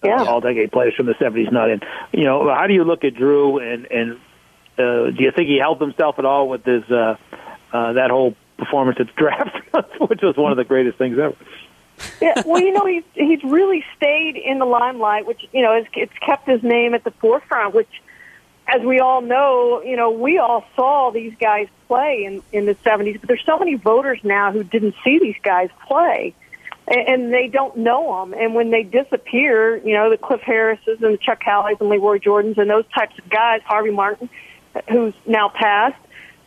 yeah. 0.03 0.23
All 0.23 0.41
Decade 0.41 0.71
players 0.71 0.95
from 0.95 1.07
the 1.07 1.15
'70s 1.15 1.51
not 1.51 1.71
in. 1.71 1.81
You 2.13 2.25
know, 2.25 2.55
how 2.55 2.67
do 2.67 2.75
you 2.75 2.85
look 2.85 3.03
at 3.05 3.15
Drew 3.15 3.59
and 3.59 3.87
and 3.91 4.13
uh, 4.79 5.11
do 5.11 5.25
you 5.25 5.33
think 5.33 5.49
he 5.49 5.59
helped 5.59 5.81
himself 5.81 6.19
at 6.19 6.25
all 6.25 6.49
with 6.49 6.65
his 6.65 6.85
uh, 6.89 7.17
uh, 7.73 7.93
that 7.95 8.11
whole 8.11 8.37
performance 8.59 8.99
at 9.01 9.09
the 9.09 9.13
draft, 9.17 9.57
which 10.09 10.23
was 10.23 10.37
one 10.37 10.53
of 10.53 10.57
the 10.57 10.65
greatest 10.65 10.99
things 10.99 11.19
ever? 11.19 11.35
yeah, 12.21 12.43
well, 12.47 12.63
you 12.63 12.73
know, 12.73 12.87
he's 12.87 13.03
he's 13.15 13.43
really 13.43 13.85
stayed 13.97 14.37
in 14.37 14.61
the 14.61 14.65
limelight, 14.65 15.27
which 15.27 15.41
you 15.53 15.63
know, 15.63 15.73
it's, 15.73 15.89
it's 15.95 16.19
kept 16.25 16.49
his 16.49 16.63
name 16.63 16.95
at 16.95 17.03
the 17.03 17.11
forefront, 17.13 17.75
which 17.75 17.91
as 18.69 18.83
we 18.83 19.01
all 19.01 19.23
know, 19.23 19.83
you 19.83 19.97
know, 19.97 20.11
we 20.11 20.39
all 20.39 20.65
saw 20.77 21.11
these 21.11 21.35
guys 21.41 21.69
play 21.87 22.25
in, 22.25 22.43
in 22.53 22.67
the 22.67 22.75
70s, 22.75 23.19
but 23.19 23.29
there's 23.29 23.45
so 23.47 23.59
many 23.59 23.75
voters 23.75 24.21
now 24.23 24.53
who 24.53 24.63
didn't 24.63 24.95
see 25.03 25.19
these 25.19 25.39
guys 25.43 25.71
play 25.87 26.35
and, 26.89 27.09
and 27.09 27.33
they 27.33 27.49
don't 27.49 27.77
know 27.77 28.21
them. 28.21 28.35
And 28.39 28.55
when 28.55 28.71
they 28.71 28.83
disappear, 28.83 29.77
you 29.77 29.95
know, 29.95 30.11
the 30.11 30.19
Cliff 30.19 30.41
Harrises 30.41 30.99
and 31.01 31.15
the 31.15 31.19
Chuck 31.19 31.41
Howleys 31.45 31.81
and 31.81 31.89
Lee 31.89 31.99
Roy 31.99 32.19
Jordans 32.19 32.59
and 32.59 32.69
those 32.69 32.85
types 32.95 33.19
of 33.19 33.29
guys, 33.29 33.61
Harvey 33.65 33.91
Martin, 33.91 34.29
who's 34.91 35.15
now 35.27 35.49
passed, 35.49 35.97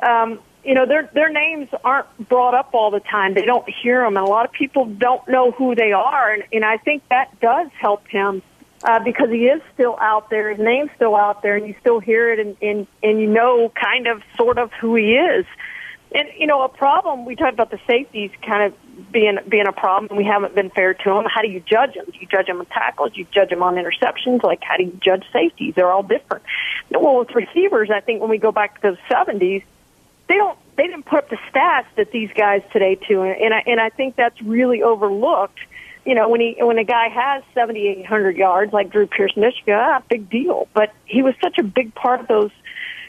um, 0.02 0.40
you 0.64 0.76
know, 0.76 0.86
their 0.86 1.10
their 1.12 1.30
names 1.30 1.70
aren't 1.84 2.30
brought 2.30 2.54
up 2.54 2.70
all 2.74 2.92
the 2.92 3.00
time. 3.00 3.34
They 3.34 3.46
don't 3.46 3.68
hear 3.68 4.04
them, 4.04 4.16
and 4.16 4.26
a 4.26 4.30
lot 4.30 4.46
of 4.46 4.52
people 4.52 4.86
don't 4.86 5.28
know 5.28 5.50
who 5.50 5.74
they 5.74 5.92
are. 5.92 6.32
And, 6.32 6.44
and 6.54 6.64
I 6.64 6.78
think 6.78 7.02
that 7.10 7.40
does 7.40 7.70
help 7.80 8.08
him 8.08 8.44
uh, 8.84 9.00
because 9.00 9.30
he 9.30 9.46
is 9.48 9.62
still 9.74 9.98
out 10.00 10.30
there. 10.30 10.50
His 10.50 10.60
name's 10.60 10.92
still 10.96 11.16
out 11.16 11.42
there, 11.42 11.56
and 11.56 11.68
you 11.68 11.76
still 11.80 12.00
hear 12.00 12.32
it, 12.32 12.40
and, 12.40 12.58
and 12.62 12.88
and 13.04 13.20
you 13.20 13.28
know 13.28 13.70
kind 13.70 14.08
of 14.08 14.22
sort 14.38 14.58
of 14.58 14.72
who 14.74 14.96
he 14.96 15.14
is. 15.14 15.46
And 16.14 16.28
you 16.38 16.48
know, 16.48 16.62
a 16.64 16.70
problem 16.70 17.26
we 17.26 17.36
talked 17.36 17.54
about 17.54 17.72
the 17.72 17.80
safeties 17.88 18.32
kind 18.46 18.64
of 18.64 19.12
being 19.12 19.38
being 19.48 19.68
a 19.68 19.72
problem. 19.72 20.10
and 20.10 20.18
We 20.18 20.26
haven't 20.26 20.56
been 20.56 20.70
fair 20.70 20.94
to 20.94 21.10
them. 21.10 21.26
How 21.26 21.42
do 21.42 21.48
you 21.48 21.62
judge 21.62 21.94
them? 21.94 22.06
Do 22.06 22.20
you 22.20 22.28
judge 22.28 22.48
them 22.48 22.60
on 22.60 22.66
tackles? 22.66 23.14
Do 23.14 23.20
you 23.20 23.28
judge 23.32 23.50
them 23.50 23.64
on 23.64 23.76
interceptions? 23.76 24.44
Like 24.44 24.62
how 24.62 24.78
do 24.78 24.84
you 24.84 24.98
judge 25.02 25.24
safeties? 25.32 25.76
They're 25.76 25.92
all 25.92 26.04
different. 26.04 26.44
Well, 26.90 27.20
with 27.20 27.34
receivers, 27.36 27.90
I 27.90 28.02
think 28.02 28.22
when 28.22 28.30
we 28.30 28.38
go 28.38 28.52
back 28.52 28.82
to 28.82 28.92
the 28.92 28.98
seventies, 29.08 29.64
they 30.28 30.36
don't 30.36 30.58
they 30.76 30.88
didn't 30.88 31.06
put 31.06 31.20
up 31.20 31.30
the 31.30 31.38
stats 31.52 31.86
that 31.96 32.12
these 32.12 32.32
guys 32.36 32.62
today 32.74 33.00
do, 33.08 33.22
and 33.24 33.54
I 33.54 33.64
and 33.66 33.80
I 33.80 33.90
think 33.90 34.16
that's 34.16 34.42
really 34.42 34.84
overlooked 34.84 35.60
you 36.06 36.16
know, 36.16 36.30
when 36.30 36.42
he 36.42 36.56
when 36.60 36.78
a 36.78 36.84
guy 36.84 37.10
has 37.10 37.44
seventy 37.54 37.88
eight 37.88 38.06
hundred 38.06 38.36
yards 38.36 38.74
like 38.74 38.92
Drew 38.92 39.08
Pearson, 39.08 39.42
Michigan, 39.42 39.76
ah, 39.78 40.02
big 40.10 40.30
deal. 40.30 40.68
But 40.74 40.94
he 41.06 41.22
was 41.22 41.36
such 41.42 41.58
a 41.60 41.64
big 41.64 41.94
part 41.94 42.20
of 42.20 42.28
those 42.28 42.52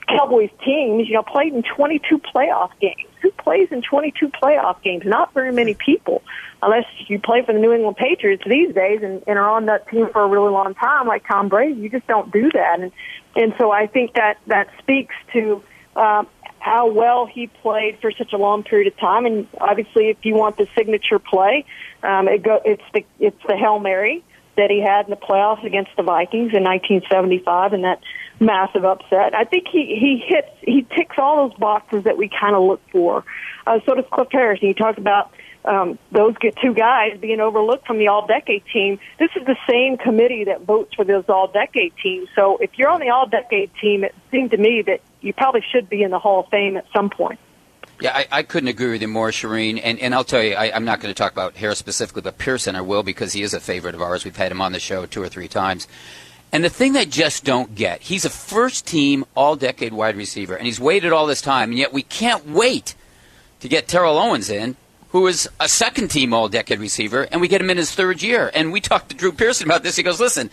Cowboys 0.08 0.50
teams. 0.64 1.08
You 1.08 1.14
know, 1.14 1.22
played 1.22 1.54
in 1.54 1.62
twenty 1.62 2.00
two 2.06 2.18
playoff 2.18 2.70
games. 2.80 3.08
Who 3.22 3.30
plays 3.30 3.68
in 3.70 3.82
twenty 3.82 4.12
two 4.18 4.28
playoff 4.28 4.82
games? 4.82 5.04
Not 5.06 5.32
very 5.32 5.52
many 5.52 5.74
people, 5.74 6.22
unless 6.62 6.84
you 7.06 7.18
play 7.18 7.42
for 7.42 7.54
the 7.54 7.58
New 7.58 7.72
England 7.72 7.96
Patriots 7.96 8.42
these 8.46 8.74
days 8.74 9.00
and, 9.02 9.22
and 9.26 9.38
are 9.38 9.48
on 9.48 9.66
that 9.66 9.88
team 9.88 10.08
for 10.12 10.22
a 10.22 10.28
really 10.28 10.50
long 10.50 10.74
time, 10.74 11.06
like 11.06 11.26
Tom 11.26 11.48
Brady. 11.48 11.80
You 11.80 11.88
just 11.88 12.06
don't 12.06 12.30
do 12.30 12.50
that, 12.50 12.80
and 12.80 12.92
and 13.34 13.54
so 13.56 13.70
I 13.70 13.86
think 13.86 14.14
that 14.14 14.38
that 14.48 14.68
speaks 14.80 15.14
to. 15.32 15.62
Um, 15.96 16.26
how 16.58 16.88
well 16.88 17.26
he 17.26 17.48
played 17.48 17.98
for 18.00 18.12
such 18.12 18.32
a 18.32 18.36
long 18.36 18.62
period 18.62 18.86
of 18.86 18.96
time. 18.96 19.26
And 19.26 19.48
obviously, 19.60 20.10
if 20.10 20.18
you 20.22 20.34
want 20.34 20.56
the 20.56 20.68
signature 20.76 21.18
play, 21.18 21.64
um, 22.02 22.28
it 22.28 22.42
go, 22.42 22.60
it's 22.64 22.82
the 22.94 23.04
it's 23.20 23.42
the 23.46 23.56
hail 23.56 23.78
mary 23.78 24.24
that 24.56 24.70
he 24.70 24.82
had 24.82 25.06
in 25.06 25.10
the 25.10 25.16
playoffs 25.16 25.64
against 25.64 25.90
the 25.96 26.02
Vikings 26.02 26.52
in 26.52 26.62
1975, 26.62 27.72
and 27.72 27.84
that 27.84 28.00
massive 28.38 28.84
upset. 28.84 29.34
I 29.34 29.44
think 29.44 29.66
he 29.70 29.96
he 29.98 30.22
hits 30.26 30.48
he 30.62 30.82
ticks 30.96 31.16
all 31.18 31.48
those 31.48 31.58
boxes 31.58 32.04
that 32.04 32.16
we 32.18 32.28
kind 32.28 32.54
of 32.54 32.62
look 32.64 32.80
for. 32.90 33.24
Uh, 33.66 33.78
so 33.86 33.94
does 33.94 34.04
Cliff 34.10 34.28
Harris. 34.30 34.60
And 34.60 34.68
you 34.68 34.74
talked 34.74 34.98
about 34.98 35.32
um, 35.64 35.98
those 36.10 36.34
two 36.60 36.74
guys 36.74 37.18
being 37.20 37.40
overlooked 37.40 37.86
from 37.86 37.98
the 37.98 38.08
all-decade 38.08 38.64
team. 38.72 38.98
This 39.18 39.30
is 39.36 39.46
the 39.46 39.56
same 39.70 39.96
committee 39.96 40.44
that 40.44 40.62
votes 40.62 40.94
for 40.94 41.04
those 41.04 41.24
all-decade 41.28 41.92
teams. 42.02 42.28
So 42.34 42.58
if 42.58 42.70
you're 42.76 42.88
on 42.88 43.00
the 43.00 43.10
all-decade 43.10 43.70
team, 43.80 44.02
it 44.02 44.14
seemed 44.30 44.50
to 44.50 44.56
me 44.56 44.82
that 44.82 45.00
you 45.20 45.32
probably 45.32 45.62
should 45.72 45.88
be 45.88 46.02
in 46.02 46.10
the 46.10 46.18
Hall 46.18 46.40
of 46.40 46.48
Fame 46.48 46.76
at 46.76 46.86
some 46.94 47.10
point. 47.10 47.38
Yeah, 48.02 48.16
I, 48.16 48.26
I 48.32 48.42
couldn't 48.42 48.68
agree 48.68 48.90
with 48.90 49.00
you 49.00 49.06
more, 49.06 49.30
Charean. 49.30 49.80
And, 49.80 49.96
and 50.00 50.12
I'll 50.12 50.24
tell 50.24 50.42
you, 50.42 50.56
I, 50.56 50.74
I'm 50.74 50.84
not 50.84 50.98
going 50.98 51.14
to 51.14 51.16
talk 51.16 51.30
about 51.30 51.54
Harris 51.54 51.78
specifically, 51.78 52.22
but 52.22 52.36
Pearson 52.36 52.74
I 52.74 52.80
will 52.80 53.04
because 53.04 53.32
he 53.32 53.42
is 53.42 53.54
a 53.54 53.60
favorite 53.60 53.94
of 53.94 54.02
ours. 54.02 54.24
We've 54.24 54.34
had 54.34 54.50
him 54.50 54.60
on 54.60 54.72
the 54.72 54.80
show 54.80 55.06
two 55.06 55.22
or 55.22 55.28
three 55.28 55.46
times. 55.46 55.86
And 56.50 56.64
the 56.64 56.68
thing 56.68 56.94
they 56.94 57.06
just 57.06 57.44
don't 57.44 57.76
get, 57.76 58.02
he's 58.02 58.24
a 58.24 58.30
first 58.30 58.88
team 58.88 59.24
all 59.36 59.54
decade 59.54 59.92
wide 59.92 60.16
receiver, 60.16 60.56
and 60.56 60.66
he's 60.66 60.80
waited 60.80 61.12
all 61.12 61.28
this 61.28 61.40
time, 61.40 61.70
and 61.70 61.78
yet 61.78 61.92
we 61.92 62.02
can't 62.02 62.44
wait 62.48 62.96
to 63.60 63.68
get 63.68 63.86
Terrell 63.86 64.18
Owens 64.18 64.50
in 64.50 64.76
who 65.12 65.26
is 65.26 65.48
a 65.60 65.68
second 65.68 66.08
team 66.08 66.32
all 66.32 66.48
decade 66.48 66.80
receiver, 66.80 67.28
and 67.30 67.40
we 67.40 67.46
get 67.46 67.60
him 67.60 67.68
in 67.68 67.76
his 67.76 67.94
third 67.94 68.22
year. 68.22 68.50
And 68.54 68.72
we 68.72 68.80
talked 68.80 69.10
to 69.10 69.14
Drew 69.14 69.30
Pearson 69.30 69.66
about 69.66 69.82
this. 69.82 69.94
He 69.94 70.02
goes, 70.02 70.18
Listen, 70.18 70.50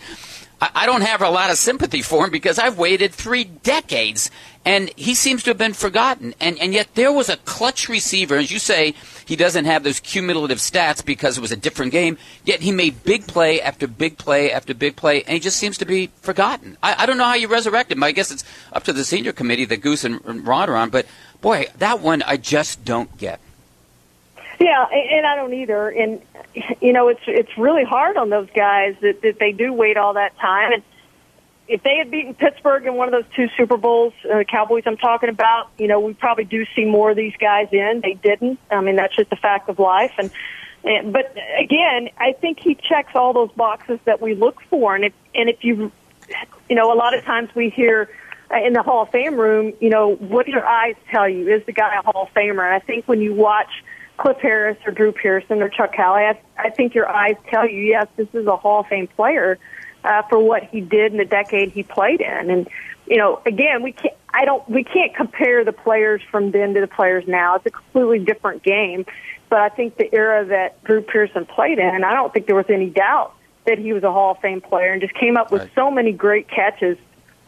I, 0.60 0.70
I 0.74 0.86
don't 0.86 1.00
have 1.00 1.22
a 1.22 1.30
lot 1.30 1.50
of 1.50 1.56
sympathy 1.56 2.02
for 2.02 2.26
him 2.26 2.30
because 2.30 2.58
I've 2.58 2.78
waited 2.78 3.12
three 3.12 3.44
decades, 3.44 4.30
and 4.64 4.90
he 4.96 5.14
seems 5.14 5.42
to 5.44 5.50
have 5.50 5.58
been 5.58 5.72
forgotten. 5.72 6.34
And, 6.40 6.58
and 6.58 6.74
yet 6.74 6.94
there 6.94 7.12
was 7.12 7.28
a 7.28 7.36
clutch 7.38 7.88
receiver. 7.88 8.36
As 8.36 8.50
you 8.50 8.58
say, 8.58 8.94
he 9.24 9.36
doesn't 9.36 9.64
have 9.64 9.84
those 9.84 10.00
cumulative 10.00 10.58
stats 10.58 11.04
because 11.04 11.38
it 11.38 11.40
was 11.40 11.52
a 11.52 11.56
different 11.56 11.92
game, 11.92 12.18
yet 12.44 12.60
he 12.60 12.72
made 12.72 13.02
big 13.04 13.26
play 13.26 13.60
after 13.60 13.86
big 13.86 14.18
play 14.18 14.52
after 14.52 14.74
big 14.74 14.96
play, 14.96 15.22
and 15.22 15.32
he 15.32 15.40
just 15.40 15.56
seems 15.56 15.78
to 15.78 15.84
be 15.84 16.08
forgotten. 16.20 16.76
I, 16.82 17.02
I 17.02 17.06
don't 17.06 17.16
know 17.16 17.24
how 17.24 17.34
you 17.34 17.48
resurrect 17.48 17.90
him. 17.92 18.02
I 18.02 18.12
guess 18.12 18.30
it's 18.30 18.44
up 18.72 18.84
to 18.84 18.92
the 18.92 19.04
senior 19.04 19.32
committee 19.32 19.64
that 19.66 19.78
Goose 19.78 20.04
and 20.04 20.46
Ron 20.46 20.68
are 20.68 20.76
on, 20.76 20.90
but 20.90 21.06
boy, 21.40 21.66
that 21.78 22.00
one 22.00 22.22
I 22.22 22.36
just 22.36 22.84
don't 22.84 23.16
get. 23.16 23.40
Yeah, 24.58 24.86
and 24.92 25.26
I 25.26 25.36
don't 25.36 25.54
either. 25.54 25.88
And 25.88 26.20
you 26.82 26.92
know, 26.92 27.08
it's 27.08 27.22
it's 27.26 27.56
really 27.56 27.84
hard 27.84 28.18
on 28.18 28.28
those 28.28 28.48
guys 28.54 28.94
that 29.00 29.22
that 29.22 29.38
they 29.38 29.52
do 29.52 29.72
wait 29.72 29.96
all 29.96 30.14
that 30.14 30.36
time. 30.38 30.72
And 30.72 30.82
if 31.70 31.84
they 31.84 31.98
had 31.98 32.10
beaten 32.10 32.34
Pittsburgh 32.34 32.84
in 32.84 32.96
one 32.96 33.06
of 33.06 33.12
those 33.12 33.32
two 33.36 33.48
Super 33.56 33.76
Bowls, 33.76 34.12
uh, 34.28 34.42
Cowboys 34.42 34.82
I'm 34.86 34.96
talking 34.96 35.28
about, 35.28 35.70
you 35.78 35.86
know, 35.86 36.00
we 36.00 36.14
probably 36.14 36.44
do 36.44 36.66
see 36.74 36.84
more 36.84 37.12
of 37.12 37.16
these 37.16 37.34
guys 37.40 37.68
in. 37.70 38.00
They 38.02 38.14
didn't. 38.14 38.58
I 38.72 38.80
mean, 38.80 38.96
that's 38.96 39.14
just 39.14 39.32
a 39.32 39.36
fact 39.36 39.68
of 39.68 39.78
life. 39.78 40.10
And, 40.18 40.32
and 40.82 41.12
but 41.12 41.32
again, 41.62 42.08
I 42.18 42.32
think 42.32 42.58
he 42.58 42.74
checks 42.74 43.12
all 43.14 43.32
those 43.32 43.52
boxes 43.52 44.00
that 44.04 44.20
we 44.20 44.34
look 44.34 44.60
for. 44.68 44.96
And 44.96 45.04
if 45.04 45.12
and 45.32 45.48
if 45.48 45.62
you, 45.62 45.92
you 46.68 46.74
know, 46.74 46.92
a 46.92 46.96
lot 46.96 47.16
of 47.16 47.24
times 47.24 47.50
we 47.54 47.70
hear 47.70 48.10
uh, 48.50 48.66
in 48.66 48.72
the 48.72 48.82
Hall 48.82 49.02
of 49.02 49.10
Fame 49.10 49.36
room, 49.36 49.72
you 49.78 49.90
know, 49.90 50.16
what 50.16 50.46
do 50.46 50.52
your 50.52 50.66
eyes 50.66 50.96
tell 51.12 51.28
you? 51.28 51.54
Is 51.54 51.64
the 51.66 51.72
guy 51.72 51.94
a 51.94 52.02
Hall 52.02 52.24
of 52.24 52.34
Famer? 52.34 52.64
And 52.64 52.74
I 52.74 52.80
think 52.80 53.06
when 53.06 53.20
you 53.20 53.32
watch 53.32 53.70
Cliff 54.16 54.38
Harris 54.42 54.76
or 54.84 54.90
Drew 54.90 55.12
Pearson 55.12 55.62
or 55.62 55.68
Chuck 55.68 55.94
Howley, 55.94 56.22
I, 56.22 56.40
I 56.58 56.70
think 56.70 56.96
your 56.96 57.08
eyes 57.08 57.36
tell 57.48 57.68
you, 57.68 57.80
yes, 57.80 58.08
this 58.16 58.28
is 58.32 58.48
a 58.48 58.56
Hall 58.56 58.80
of 58.80 58.88
Fame 58.88 59.06
player 59.06 59.56
uh, 60.04 60.22
for 60.22 60.38
what 60.38 60.64
he 60.64 60.80
did 60.80 61.12
in 61.12 61.18
the 61.18 61.24
decade 61.24 61.70
he 61.72 61.82
played 61.82 62.20
in. 62.20 62.50
And 62.50 62.68
you 63.06 63.16
know, 63.16 63.40
again, 63.44 63.82
we 63.82 63.92
can't. 63.92 64.14
I 64.32 64.44
don't. 64.44 64.68
We 64.68 64.84
can't 64.84 65.14
compare 65.14 65.64
the 65.64 65.72
players 65.72 66.22
from 66.30 66.52
then 66.52 66.74
to 66.74 66.80
the 66.80 66.86
players 66.86 67.24
now. 67.26 67.56
It's 67.56 67.66
a 67.66 67.70
completely 67.70 68.24
different 68.24 68.62
game. 68.62 69.04
But 69.48 69.60
I 69.60 69.68
think 69.68 69.96
the 69.96 70.12
era 70.14 70.44
that 70.46 70.82
Drew 70.84 71.02
Pearson 71.02 71.44
played 71.44 71.80
in, 71.80 72.04
I 72.04 72.14
don't 72.14 72.32
think 72.32 72.46
there 72.46 72.54
was 72.54 72.70
any 72.70 72.88
doubt 72.88 73.34
that 73.66 73.78
he 73.78 73.92
was 73.92 74.04
a 74.04 74.12
Hall 74.12 74.32
of 74.32 74.38
Fame 74.38 74.60
player 74.60 74.92
and 74.92 75.02
just 75.02 75.14
came 75.14 75.36
up 75.36 75.50
with 75.50 75.62
right. 75.62 75.70
so 75.74 75.90
many 75.90 76.12
great 76.12 76.48
catches 76.48 76.96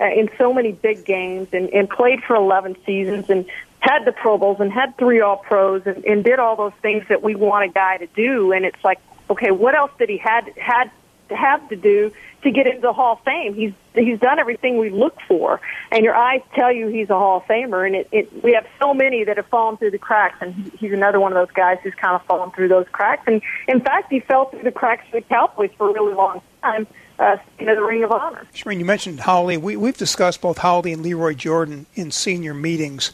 uh, 0.01 0.07
in 0.07 0.29
so 0.37 0.53
many 0.53 0.73
big 0.73 1.05
games 1.05 1.49
and, 1.53 1.69
and 1.71 1.89
played 1.89 2.23
for 2.25 2.35
11 2.35 2.77
seasons 2.85 3.31
and 3.31 3.47
had 3.79 4.05
the 4.05 4.13
Pro 4.13 4.37
Bowls 4.37 4.59
and 4.61 4.73
had 4.73 4.99
three 4.99 5.21
All 5.21 5.37
Pros 5.37 5.83
and, 5.87 6.05
and 6.05 6.25
did 6.25 6.41
all 6.41 6.57
those 6.57 6.73
things 6.83 7.05
that 7.09 7.23
we 7.23 7.37
want 7.37 7.71
a 7.71 7.73
guy 7.73 7.99
to 7.99 8.07
do. 8.09 8.53
And 8.53 8.65
it's 8.65 8.83
like, 8.83 8.99
okay, 9.31 9.53
what 9.53 9.77
else 9.77 9.93
did 9.97 10.09
he 10.09 10.19
had 10.19 10.53
had 10.57 10.91
to 11.29 11.37
have 11.37 11.69
to 11.69 11.77
do 11.77 12.13
to 12.43 12.51
get 12.51 12.67
into 12.67 12.81
the 12.81 12.93
Hall 12.93 13.15
of 13.15 13.25
Fame. 13.25 13.55
He's 13.55 13.73
he's 13.95 14.19
done 14.19 14.39
everything 14.39 14.79
we 14.79 14.91
look 14.91 15.17
for, 15.29 15.61
and 15.91 16.05
your 16.05 16.15
eyes 16.15 16.41
tell 16.55 16.73
you 16.73 16.89
he's 16.89 17.11
a 17.11 17.15
Hall 17.15 17.39
of 17.39 17.45
Famer. 17.45 17.87
And 17.87 17.95
it, 17.97 18.09
it 18.13 18.45
we 18.45 18.53
have 18.53 18.67
so 18.81 18.93
many 18.93 19.25
that 19.25 19.37
have 19.37 19.47
fallen 19.47 19.77
through 19.77 19.93
the 19.93 19.99
cracks, 19.99 20.39
and 20.41 20.55
he, 20.55 20.71
he's 20.79 20.93
another 20.93 21.21
one 21.21 21.33
of 21.33 21.37
those 21.37 21.55
guys 21.55 21.79
who's 21.83 21.95
kind 21.95 22.15
of 22.15 22.23
fallen 22.27 22.51
through 22.51 22.69
those 22.69 22.87
cracks. 22.93 23.23
And 23.27 23.43
in 23.69 23.81
fact, 23.81 24.13
he 24.13 24.21
fell 24.21 24.47
through 24.51 24.63
the 24.63 24.73
cracks 24.73 25.05
for 25.11 25.21
the 25.21 25.27
Cowboys 25.27 25.71
for 25.77 25.91
a 25.91 25.93
really 25.93 26.15
long 26.15 26.43
time. 26.63 26.87
Uh, 27.19 27.37
into 27.59 27.73
the 27.75 27.83
Ring 27.83 28.03
of 28.03 28.11
Honor. 28.11 28.45
Charean, 28.53 28.79
you 28.79 28.85
mentioned 28.85 29.21
Howley. 29.21 29.57
We, 29.57 29.77
we've 29.77 29.97
discussed 29.97 30.41
both 30.41 30.59
Howley 30.59 30.93
and 30.93 31.03
Lee 31.03 31.15
Roy 31.15 31.35
Jordan 31.35 31.87
in 31.95 32.11
senior 32.11 32.53
meetings. 32.53 33.13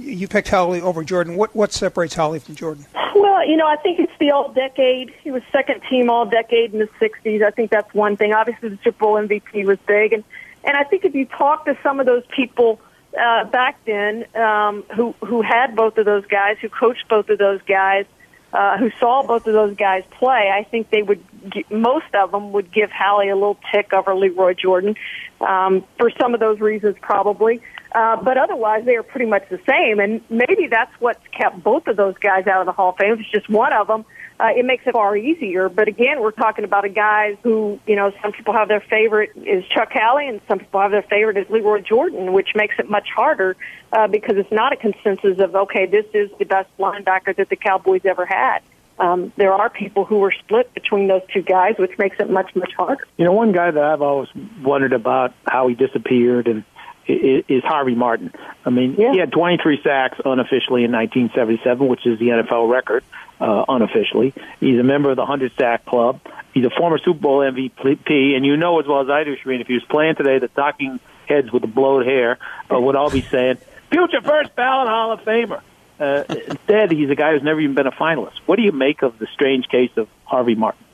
You 0.00 0.28
picked 0.28 0.48
Howley 0.48 0.80
over 0.80 1.04
Jordan. 1.04 1.36
What 1.36 1.54
what 1.54 1.72
separates 1.72 2.14
Howley 2.14 2.38
from 2.38 2.54
Jordan? 2.54 2.86
Well, 3.14 3.46
you 3.46 3.56
know, 3.56 3.66
I 3.66 3.76
think 3.76 3.98
it's 3.98 4.12
the 4.18 4.30
all 4.30 4.50
decade. 4.52 5.12
He 5.22 5.30
was 5.30 5.42
second 5.52 5.82
team 5.90 6.08
all 6.08 6.24
decade 6.24 6.72
in 6.72 6.78
the 6.78 6.88
60s. 7.00 7.42
I 7.42 7.50
think 7.50 7.70
that's 7.70 7.92
one 7.92 8.16
thing. 8.16 8.32
Obviously, 8.32 8.70
the 8.70 8.78
Super 8.82 8.98
Bowl 8.98 9.14
MVP 9.14 9.64
was 9.66 9.78
big. 9.86 10.12
And, 10.12 10.24
and 10.64 10.76
I 10.76 10.84
think 10.84 11.04
if 11.04 11.14
you 11.14 11.26
talk 11.26 11.66
to 11.66 11.76
some 11.82 12.00
of 12.00 12.06
those 12.06 12.24
people 12.34 12.80
uh, 13.18 13.44
back 13.44 13.78
then 13.84 14.24
um, 14.36 14.84
who, 14.94 15.14
who 15.24 15.42
had 15.42 15.76
both 15.76 15.98
of 15.98 16.06
those 16.06 16.24
guys, 16.26 16.56
who 16.60 16.68
coached 16.68 17.08
both 17.08 17.28
of 17.28 17.38
those 17.38 17.60
guys, 17.62 18.06
uh, 18.52 18.78
who 18.78 18.90
saw 18.98 19.22
both 19.22 19.46
of 19.46 19.52
those 19.52 19.76
guys 19.76 20.02
play, 20.10 20.50
I 20.52 20.64
think 20.64 20.90
they 20.90 21.02
would, 21.02 21.22
most 21.70 22.12
of 22.14 22.30
them 22.32 22.52
would 22.52 22.72
give 22.72 22.90
Howley 22.90 23.28
a 23.28 23.34
little 23.34 23.58
tick 23.72 23.92
over 23.92 24.14
Lee 24.14 24.28
Roy 24.28 24.54
Jordan 24.54 24.96
um, 25.40 25.84
for 25.98 26.10
some 26.20 26.34
of 26.34 26.40
those 26.40 26.58
reasons, 26.60 26.96
probably. 27.00 27.60
Uh, 27.92 28.16
but 28.22 28.38
otherwise, 28.38 28.84
they 28.84 28.96
are 28.96 29.02
pretty 29.02 29.26
much 29.26 29.48
the 29.50 29.58
same. 29.68 29.98
And 29.98 30.20
maybe 30.30 30.68
that's 30.70 30.92
what's 31.00 31.26
kept 31.36 31.62
both 31.62 31.86
of 31.86 31.96
those 31.96 32.16
guys 32.18 32.46
out 32.46 32.60
of 32.60 32.66
the 32.66 32.72
Hall 32.72 32.90
of 32.90 32.96
Fame. 32.96 33.12
If 33.14 33.20
it's 33.20 33.30
just 33.30 33.48
one 33.48 33.72
of 33.72 33.88
them, 33.88 34.04
uh, 34.38 34.48
it 34.56 34.64
makes 34.64 34.86
it 34.86 34.92
far 34.92 35.16
easier. 35.16 35.68
But 35.68 35.88
again, 35.88 36.20
we're 36.20 36.30
talking 36.30 36.64
about 36.64 36.84
a 36.84 36.88
guy 36.88 37.36
who, 37.42 37.78
you 37.86 37.96
know, 37.96 38.12
some 38.22 38.32
people 38.32 38.54
have 38.54 38.68
their 38.68 38.80
favorite 38.80 39.30
is 39.36 39.64
Chuck 39.74 39.90
Howley, 39.92 40.28
and 40.28 40.40
some 40.48 40.60
people 40.60 40.80
have 40.80 40.92
their 40.92 41.02
favorite 41.02 41.36
is 41.36 41.50
Lee 41.50 41.60
Roy 41.60 41.80
Jordan, 41.80 42.32
which 42.32 42.50
makes 42.54 42.76
it 42.78 42.88
much 42.88 43.08
harder 43.14 43.56
uh, 43.92 44.06
because 44.06 44.36
it's 44.36 44.52
not 44.52 44.72
a 44.72 44.76
consensus 44.76 45.38
of 45.40 45.54
okay, 45.54 45.86
this 45.86 46.06
is 46.14 46.30
the 46.38 46.44
best 46.44 46.68
linebacker 46.78 47.36
that 47.36 47.48
the 47.50 47.56
Cowboys 47.56 48.02
ever 48.04 48.24
had. 48.24 48.60
Um, 48.98 49.32
there 49.36 49.52
are 49.52 49.70
people 49.70 50.04
who 50.04 50.18
were 50.18 50.32
split 50.32 50.72
between 50.74 51.08
those 51.08 51.22
two 51.32 51.42
guys, 51.42 51.74
which 51.78 51.98
makes 51.98 52.16
it 52.20 52.30
much 52.30 52.54
much 52.54 52.72
harder. 52.76 53.06
You 53.16 53.24
know, 53.24 53.32
one 53.32 53.52
guy 53.52 53.70
that 53.70 53.82
I've 53.82 54.02
always 54.02 54.28
wondered 54.62 54.92
about 54.92 55.34
how 55.46 55.68
he 55.68 55.74
disappeared 55.74 56.48
and 56.48 56.64
is 57.10 57.62
Harvey 57.64 57.94
Martin. 57.94 58.32
I 58.64 58.70
mean, 58.70 58.94
yeah. 58.98 59.12
he 59.12 59.18
had 59.18 59.32
23 59.32 59.80
sacks 59.82 60.18
unofficially 60.24 60.84
in 60.84 60.92
1977, 60.92 61.86
which 61.86 62.06
is 62.06 62.18
the 62.18 62.28
NFL 62.28 62.70
record 62.70 63.04
uh, 63.40 63.64
unofficially. 63.68 64.34
He's 64.60 64.78
a 64.78 64.82
member 64.82 65.10
of 65.10 65.16
the 65.16 65.22
100 65.22 65.52
sack 65.56 65.86
club. 65.86 66.20
He's 66.52 66.64
a 66.64 66.70
former 66.70 66.98
Super 66.98 67.20
Bowl 67.20 67.38
MVP, 67.38 68.36
and 68.36 68.44
you 68.44 68.56
know 68.56 68.80
as 68.80 68.86
well 68.86 69.00
as 69.00 69.08
I 69.08 69.24
do, 69.24 69.36
Charean, 69.36 69.60
if 69.60 69.66
he 69.66 69.74
was 69.74 69.84
playing 69.84 70.16
today, 70.16 70.38
the 70.38 70.48
talking 70.48 71.00
heads 71.26 71.52
with 71.52 71.62
the 71.62 71.68
blowed 71.68 72.06
hair 72.06 72.38
uh, 72.70 72.78
would 72.78 72.96
all 72.96 73.10
be 73.10 73.22
saying, 73.22 73.58
future 73.90 74.20
first 74.20 74.54
ballot 74.56 74.88
Hall 74.88 75.12
of 75.12 75.20
Famer. 75.20 75.62
Uh, 75.98 76.24
instead, 76.28 76.90
he's 76.90 77.10
a 77.10 77.14
guy 77.14 77.32
who's 77.32 77.42
never 77.42 77.60
even 77.60 77.74
been 77.74 77.86
a 77.86 77.92
finalist. 77.92 78.38
What 78.46 78.56
do 78.56 78.62
you 78.62 78.72
make 78.72 79.02
of 79.02 79.18
the 79.18 79.26
strange 79.34 79.68
case 79.68 79.90
of 79.96 80.08
Harvey 80.24 80.54
Martin? 80.54 80.84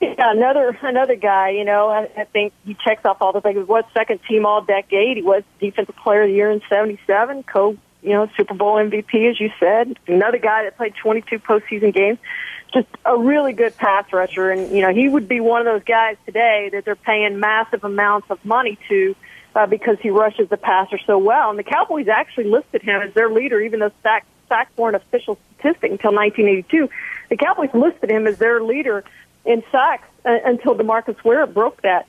Yeah, 0.00 0.14
another 0.18 0.76
another 0.82 1.14
guy. 1.14 1.50
You 1.50 1.64
know, 1.64 1.88
I, 1.88 2.08
I 2.16 2.24
think 2.24 2.54
he 2.64 2.74
checks 2.74 3.04
off 3.04 3.18
all 3.20 3.32
the 3.32 3.42
things. 3.42 3.68
Was 3.68 3.84
second 3.92 4.20
team 4.26 4.46
all 4.46 4.62
decade. 4.62 5.18
He 5.18 5.22
was 5.22 5.42
defensive 5.60 5.96
player 5.96 6.22
of 6.22 6.28
the 6.28 6.34
year 6.34 6.50
in 6.50 6.62
'77. 6.70 7.42
Co, 7.42 7.76
you 8.02 8.10
know, 8.10 8.26
Super 8.34 8.54
Bowl 8.54 8.76
MVP, 8.76 9.30
as 9.30 9.38
you 9.38 9.50
said. 9.60 9.98
Another 10.06 10.38
guy 10.38 10.64
that 10.64 10.78
played 10.78 10.94
22 10.94 11.38
postseason 11.40 11.92
games. 11.92 12.18
Just 12.72 12.88
a 13.04 13.18
really 13.18 13.52
good 13.52 13.76
pass 13.76 14.10
rusher, 14.12 14.50
and 14.50 14.74
you 14.74 14.80
know, 14.80 14.92
he 14.92 15.08
would 15.08 15.28
be 15.28 15.40
one 15.40 15.60
of 15.60 15.66
those 15.66 15.84
guys 15.84 16.16
today 16.24 16.70
that 16.72 16.86
they're 16.86 16.96
paying 16.96 17.38
massive 17.38 17.84
amounts 17.84 18.30
of 18.30 18.42
money 18.44 18.78
to. 18.88 19.14
Uh, 19.52 19.66
because 19.66 19.96
he 20.00 20.10
rushes 20.10 20.48
the 20.48 20.56
passer 20.56 20.96
so 21.08 21.18
well, 21.18 21.50
and 21.50 21.58
the 21.58 21.64
Cowboys 21.64 22.06
actually 22.06 22.44
listed 22.44 22.82
him 22.82 23.02
as 23.02 23.12
their 23.14 23.28
leader, 23.28 23.60
even 23.60 23.80
though 23.80 23.90
sacks 24.00 24.24
sacks 24.48 24.70
weren't 24.76 24.96
official 24.96 25.38
statistic 25.56 25.90
until 25.90 26.12
1982. 26.12 26.90
The 27.30 27.36
Cowboys 27.36 27.70
listed 27.72 28.10
him 28.10 28.26
as 28.26 28.38
their 28.38 28.62
leader 28.62 29.04
in 29.44 29.62
sacks 29.72 30.08
uh, 30.24 30.38
until 30.44 30.74
DeMarcus 30.74 31.22
Ware 31.24 31.46
broke 31.46 31.82
that 31.82 32.06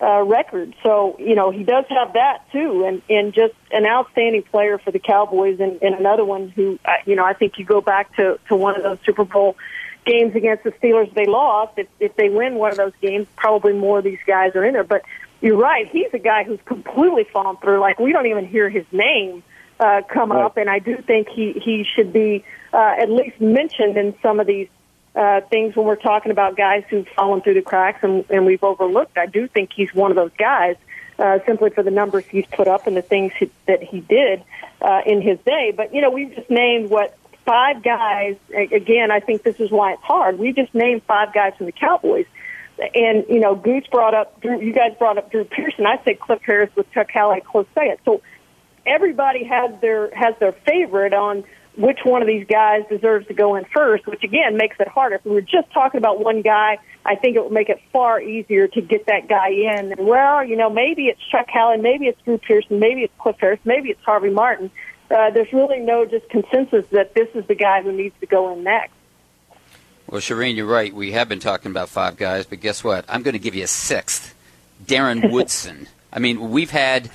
uh, 0.00 0.22
record. 0.22 0.74
So 0.82 1.16
you 1.18 1.34
know 1.34 1.50
he 1.50 1.64
does 1.64 1.84
have 1.88 2.14
that 2.14 2.50
too, 2.52 2.84
and 2.84 3.02
and 3.08 3.32
just 3.32 3.54
an 3.70 3.86
outstanding 3.86 4.42
player 4.42 4.78
for 4.78 4.90
the 4.90 4.98
Cowboys, 4.98 5.60
and, 5.60 5.80
and 5.82 5.94
another 5.94 6.24
one 6.24 6.48
who 6.50 6.78
uh, 6.84 6.92
you 7.06 7.16
know 7.16 7.24
I 7.24 7.32
think 7.32 7.58
you 7.58 7.64
go 7.64 7.80
back 7.80 8.14
to 8.16 8.38
to 8.48 8.56
one 8.56 8.76
of 8.76 8.82
those 8.82 8.98
Super 9.04 9.24
Bowl 9.24 9.56
games 10.04 10.34
against 10.34 10.64
the 10.64 10.72
Steelers 10.72 11.12
they 11.14 11.26
lost. 11.26 11.78
If 11.78 11.88
if 12.00 12.16
they 12.16 12.28
win 12.28 12.56
one 12.56 12.70
of 12.70 12.76
those 12.76 12.92
games, 13.00 13.26
probably 13.36 13.72
more 13.72 13.98
of 13.98 14.04
these 14.04 14.18
guys 14.26 14.54
are 14.56 14.64
in 14.64 14.74
there. 14.74 14.84
But 14.84 15.02
you're 15.40 15.56
right, 15.56 15.88
he's 15.88 16.12
a 16.12 16.18
guy 16.18 16.44
who's 16.44 16.60
completely 16.64 17.24
fallen 17.24 17.56
through. 17.58 17.80
Like 17.80 17.98
we 17.98 18.12
don't 18.12 18.26
even 18.26 18.46
hear 18.46 18.68
his 18.68 18.84
name 18.92 19.42
uh, 19.78 20.02
come 20.08 20.32
right. 20.32 20.44
up, 20.44 20.56
and 20.56 20.68
I 20.68 20.80
do 20.80 20.96
think 20.96 21.28
he 21.28 21.52
he 21.52 21.84
should 21.84 22.12
be 22.12 22.44
uh, 22.72 22.94
at 22.98 23.10
least 23.10 23.40
mentioned 23.40 23.96
in 23.96 24.14
some 24.20 24.40
of 24.40 24.46
these 24.46 24.68
uh, 25.14 25.40
things 25.42 25.76
when 25.76 25.86
we're 25.86 25.96
talking 25.96 26.32
about 26.32 26.56
guys 26.56 26.84
who've 26.88 27.06
fallen 27.08 27.40
through 27.40 27.54
the 27.54 27.62
cracks 27.62 28.02
and, 28.02 28.24
and 28.30 28.46
we've 28.46 28.64
overlooked. 28.64 29.16
I 29.16 29.26
do 29.26 29.46
think 29.46 29.70
he's 29.72 29.94
one 29.94 30.10
of 30.10 30.16
those 30.16 30.32
guys, 30.38 30.76
uh, 31.18 31.38
simply 31.46 31.70
for 31.70 31.82
the 31.82 31.90
numbers 31.90 32.24
he's 32.26 32.46
put 32.46 32.66
up 32.66 32.86
and 32.86 32.96
the 32.96 33.02
things 33.02 33.32
he, 33.38 33.50
that 33.66 33.82
he 33.82 34.00
did 34.00 34.42
uh, 34.80 35.02
in 35.06 35.22
his 35.22 35.38
day. 35.40 35.72
But 35.76 35.94
you 35.94 36.00
know, 36.00 36.10
we've 36.10 36.34
just 36.34 36.50
named 36.50 36.90
what 36.90 37.16
five 37.44 37.82
guys. 37.82 38.36
Again, 38.52 39.10
I 39.10 39.20
think 39.20 39.42
this 39.42 39.60
is 39.60 39.70
why 39.70 39.92
it's 39.92 40.02
hard. 40.02 40.38
We 40.38 40.52
just 40.52 40.74
named 40.74 41.02
five 41.04 41.32
guys 41.32 41.54
from 41.56 41.66
the 41.66 41.72
Cowboys. 41.72 42.26
And 42.78 43.24
you 43.28 43.38
know, 43.38 43.54
Goose 43.54 43.86
brought 43.86 44.14
up 44.14 44.40
Drew. 44.40 44.60
You 44.60 44.72
guys 44.72 44.94
brought 44.98 45.16
up 45.16 45.30
Drew 45.30 45.44
Pearson. 45.44 45.86
I 45.86 46.02
say 46.04 46.14
Cliff 46.14 46.40
Harris 46.44 46.70
with 46.74 46.90
Chuck 46.90 47.10
Howley 47.12 47.40
close 47.40 47.66
second. 47.74 47.98
So 48.04 48.20
everybody 48.84 49.44
has 49.44 49.80
their 49.80 50.12
has 50.14 50.34
their 50.40 50.52
favorite 50.52 51.14
on 51.14 51.44
which 51.76 52.00
one 52.04 52.22
of 52.22 52.28
these 52.28 52.46
guys 52.46 52.82
deserves 52.88 53.26
to 53.28 53.34
go 53.34 53.56
in 53.56 53.64
first, 53.64 54.06
which 54.06 54.22
again 54.22 54.56
makes 54.56 54.76
it 54.78 54.88
harder. 54.88 55.16
If 55.16 55.24
we 55.24 55.32
were 55.32 55.40
just 55.40 55.70
talking 55.72 55.98
about 55.98 56.20
one 56.20 56.42
guy, 56.42 56.78
I 57.04 57.16
think 57.16 57.36
it 57.36 57.42
would 57.42 57.52
make 57.52 57.68
it 57.68 57.80
far 57.92 58.20
easier 58.20 58.68
to 58.68 58.80
get 58.80 59.06
that 59.06 59.28
guy 59.28 59.48
in. 59.48 59.92
And 59.92 60.06
well, 60.06 60.44
you 60.44 60.56
know, 60.56 60.70
maybe 60.70 61.06
it's 61.06 61.20
Chuck 61.30 61.46
Howley, 61.48 61.78
maybe 61.78 62.06
it's 62.06 62.20
Drew 62.22 62.38
Pearson, 62.38 62.78
maybe 62.78 63.02
it's 63.02 63.12
Cliff 63.18 63.36
Harris, 63.38 63.60
maybe 63.64 63.90
it's 63.90 64.02
Harvey 64.04 64.30
Martin. 64.30 64.70
Uh, 65.10 65.30
there's 65.30 65.52
really 65.52 65.80
no 65.80 66.04
just 66.04 66.28
consensus 66.30 66.86
that 66.90 67.14
this 67.14 67.28
is 67.34 67.46
the 67.46 67.54
guy 67.54 67.82
who 67.82 67.92
needs 67.92 68.14
to 68.20 68.26
go 68.26 68.52
in 68.52 68.64
next. 68.64 68.94
Well, 70.06 70.20
Charean, 70.20 70.54
you're 70.54 70.66
right. 70.66 70.94
We 70.94 71.12
have 71.12 71.28
been 71.28 71.40
talking 71.40 71.70
about 71.70 71.88
five 71.88 72.16
guys, 72.16 72.46
but 72.46 72.60
guess 72.60 72.84
what? 72.84 73.04
I'm 73.08 73.22
going 73.22 73.32
to 73.32 73.38
give 73.38 73.54
you 73.54 73.64
a 73.64 73.68
sixth. 73.68 74.34
Darren 74.84 75.30
Woodson. 75.32 75.88
I 76.12 76.18
mean, 76.18 76.50
we've 76.50 76.70
had 76.70 77.10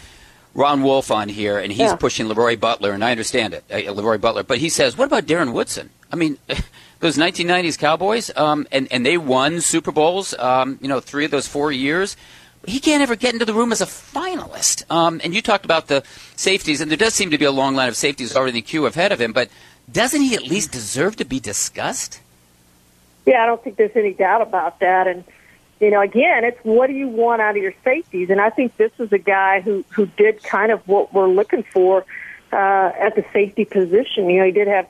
Ron 0.54 0.84
Wolf 0.84 1.12
on 1.12 1.30
here, 1.30 1.60
and 1.60 1.72
he's 1.72 1.80
yeah. 1.80 1.96
pushing 1.96 2.28
LeRoy 2.28 2.60
Butler, 2.60 2.92
and 2.92 3.04
I 3.04 3.12
understand 3.12 3.54
it, 3.54 3.64
uh, 3.70 3.76
LeRoy 3.76 4.20
Butler. 4.20 4.44
But 4.44 4.58
he 4.58 4.70
says, 4.70 4.98
what 4.98 5.06
about 5.06 5.26
Darren 5.26 5.54
Woodson? 5.54 5.90
I 6.12 6.16
mean, 6.16 6.38
those 7.00 7.18
1990s 7.18 7.78
Cowboys, 7.78 8.32
um, 8.36 8.68
and, 8.72 8.88
and 8.92 9.06
they 9.06 9.18
won 9.18 9.62
Super 9.62 9.92
Bowls, 9.92 10.34
um, 10.38 10.80
you 10.82 10.88
know, 10.88 11.00
three 11.00 11.26
of 11.26 11.32
those 11.32 11.48
four 11.48 11.72
years. 11.72 12.18
He 12.66 12.80
can't 12.80 13.02
ever 13.02 13.16
get 13.16 13.34
into 13.34 13.46
the 13.46 13.54
room 13.54 13.72
as 13.72 13.80
a 13.80 13.86
finalist. 13.86 14.90
Um, 14.92 15.22
and 15.24 15.34
you 15.34 15.42
talked 15.42 15.66
about 15.66 15.88
the 15.88 16.04
safeties, 16.36 16.82
and 16.82 16.92
there 16.92 16.98
does 16.98 17.14
seem 17.14 17.32
to 17.32 17.38
be 17.38 17.46
a 17.46 17.52
long 17.52 17.76
line 17.76 17.88
of 17.88 17.96
safeties 17.96 18.36
already 18.36 18.50
in 18.50 18.56
the 18.56 18.62
queue 18.62 18.86
ahead 18.86 19.12
of 19.12 19.22
him, 19.22 19.32
but 19.32 19.50
doesn't 19.92 20.22
he 20.22 20.36
at 20.36 20.44
least 20.44 20.72
deserve 20.72 21.16
to 21.18 21.26
be 21.26 21.40
discussed? 21.40 22.20
Yeah, 23.26 23.44
I 23.44 23.46
don't 23.46 23.64
think 23.64 23.78
there's 23.78 23.96
any 23.96 24.14
doubt 24.14 24.42
about 24.42 24.80
that. 24.80 25.08
And 25.08 25.24
you 25.80 25.92
know, 25.92 26.02
again, 26.02 26.44
it's 26.44 26.60
what 26.64 26.88
do 26.88 26.94
you 26.94 27.08
want 27.08 27.42
out 27.42 27.56
of 27.56 27.64
your 27.64 27.74
safeties? 27.84 28.30
And 28.30 28.42
I 28.42 28.50
think 28.50 28.76
this 28.78 28.92
is 29.00 29.12
a 29.14 29.18
guy 29.18 29.62
who 29.62 29.86
who 29.90 30.06
did 30.06 30.44
kind 30.44 30.72
of 30.72 30.86
what 30.88 31.14
we're 31.14 31.28
looking 31.28 31.64
for 31.64 32.06
uh, 32.52 32.92
at 33.00 33.16
the 33.16 33.24
safety 33.32 33.66
position. 33.66 34.30
You 34.30 34.40
know, 34.40 34.46
he 34.46 34.52
did 34.52 34.68
have 34.68 34.88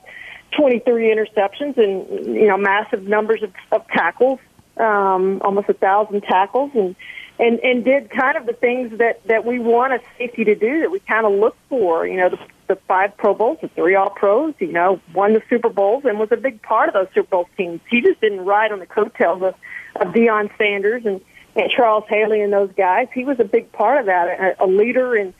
23 0.56 1.14
interceptions 1.14 1.78
and 1.78 2.34
you 2.34 2.46
know 2.46 2.56
massive 2.56 3.06
numbers 3.06 3.42
of, 3.42 3.52
of 3.70 3.86
tackles, 3.88 4.40
um, 4.76 5.40
almost 5.44 5.68
a 5.68 5.74
thousand 5.74 6.22
tackles, 6.22 6.72
and 6.74 6.96
and 7.38 7.60
and 7.60 7.84
did 7.84 8.10
kind 8.10 8.36
of 8.36 8.46
the 8.46 8.52
things 8.52 8.98
that 8.98 9.22
that 9.28 9.44
we 9.44 9.58
want 9.60 9.92
a 9.92 10.00
safety 10.18 10.44
to 10.44 10.54
do 10.54 10.80
that 10.80 10.90
we 10.90 10.98
kind 11.00 11.24
of 11.24 11.32
look 11.32 11.56
for. 11.68 12.06
You 12.06 12.16
know, 12.16 12.28
the, 12.30 12.38
the 12.70 12.78
five 12.86 13.16
Pro 13.16 13.34
Bowls, 13.34 13.58
the 13.60 13.68
three 13.68 13.96
All 13.96 14.10
Pros. 14.10 14.54
You 14.60 14.72
know, 14.72 15.00
won 15.12 15.34
the 15.34 15.42
Super 15.50 15.68
Bowls 15.68 16.04
and 16.04 16.20
was 16.20 16.30
a 16.30 16.36
big 16.36 16.62
part 16.62 16.88
of 16.88 16.94
those 16.94 17.08
Super 17.12 17.28
Bowl 17.28 17.48
teams. 17.56 17.80
He 17.90 18.00
just 18.00 18.20
didn't 18.20 18.44
ride 18.44 18.70
on 18.70 18.78
the 18.78 18.86
coattails 18.86 19.42
of 19.42 19.54
of 19.96 20.14
Deion 20.14 20.50
Sanders 20.56 21.04
and 21.04 21.20
and 21.56 21.70
Charles 21.70 22.04
Haley 22.08 22.40
and 22.40 22.52
those 22.52 22.70
guys. 22.76 23.08
He 23.12 23.24
was 23.24 23.40
a 23.40 23.44
big 23.44 23.72
part 23.72 23.98
of 23.98 24.06
that, 24.06 24.56
a, 24.60 24.64
a 24.64 24.66
leader 24.66 25.16
and 25.16 25.34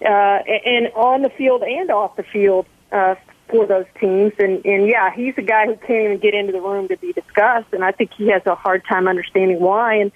uh, 0.00 0.38
and 0.64 0.86
on 0.94 1.22
the 1.22 1.30
field 1.30 1.62
and 1.62 1.90
off 1.90 2.14
the 2.16 2.22
field 2.22 2.66
uh, 2.92 3.16
for 3.48 3.66
those 3.66 3.86
teams. 4.00 4.32
And, 4.38 4.64
and 4.64 4.86
yeah, 4.86 5.12
he's 5.12 5.34
a 5.36 5.42
guy 5.42 5.66
who 5.66 5.74
can't 5.76 6.04
even 6.04 6.18
get 6.18 6.34
into 6.34 6.52
the 6.52 6.60
room 6.60 6.86
to 6.88 6.96
be 6.96 7.12
discussed, 7.12 7.72
and 7.72 7.84
I 7.84 7.90
think 7.90 8.12
he 8.16 8.28
has 8.28 8.42
a 8.46 8.54
hard 8.54 8.84
time 8.88 9.08
understanding 9.08 9.58
why. 9.58 9.94
And 9.96 10.12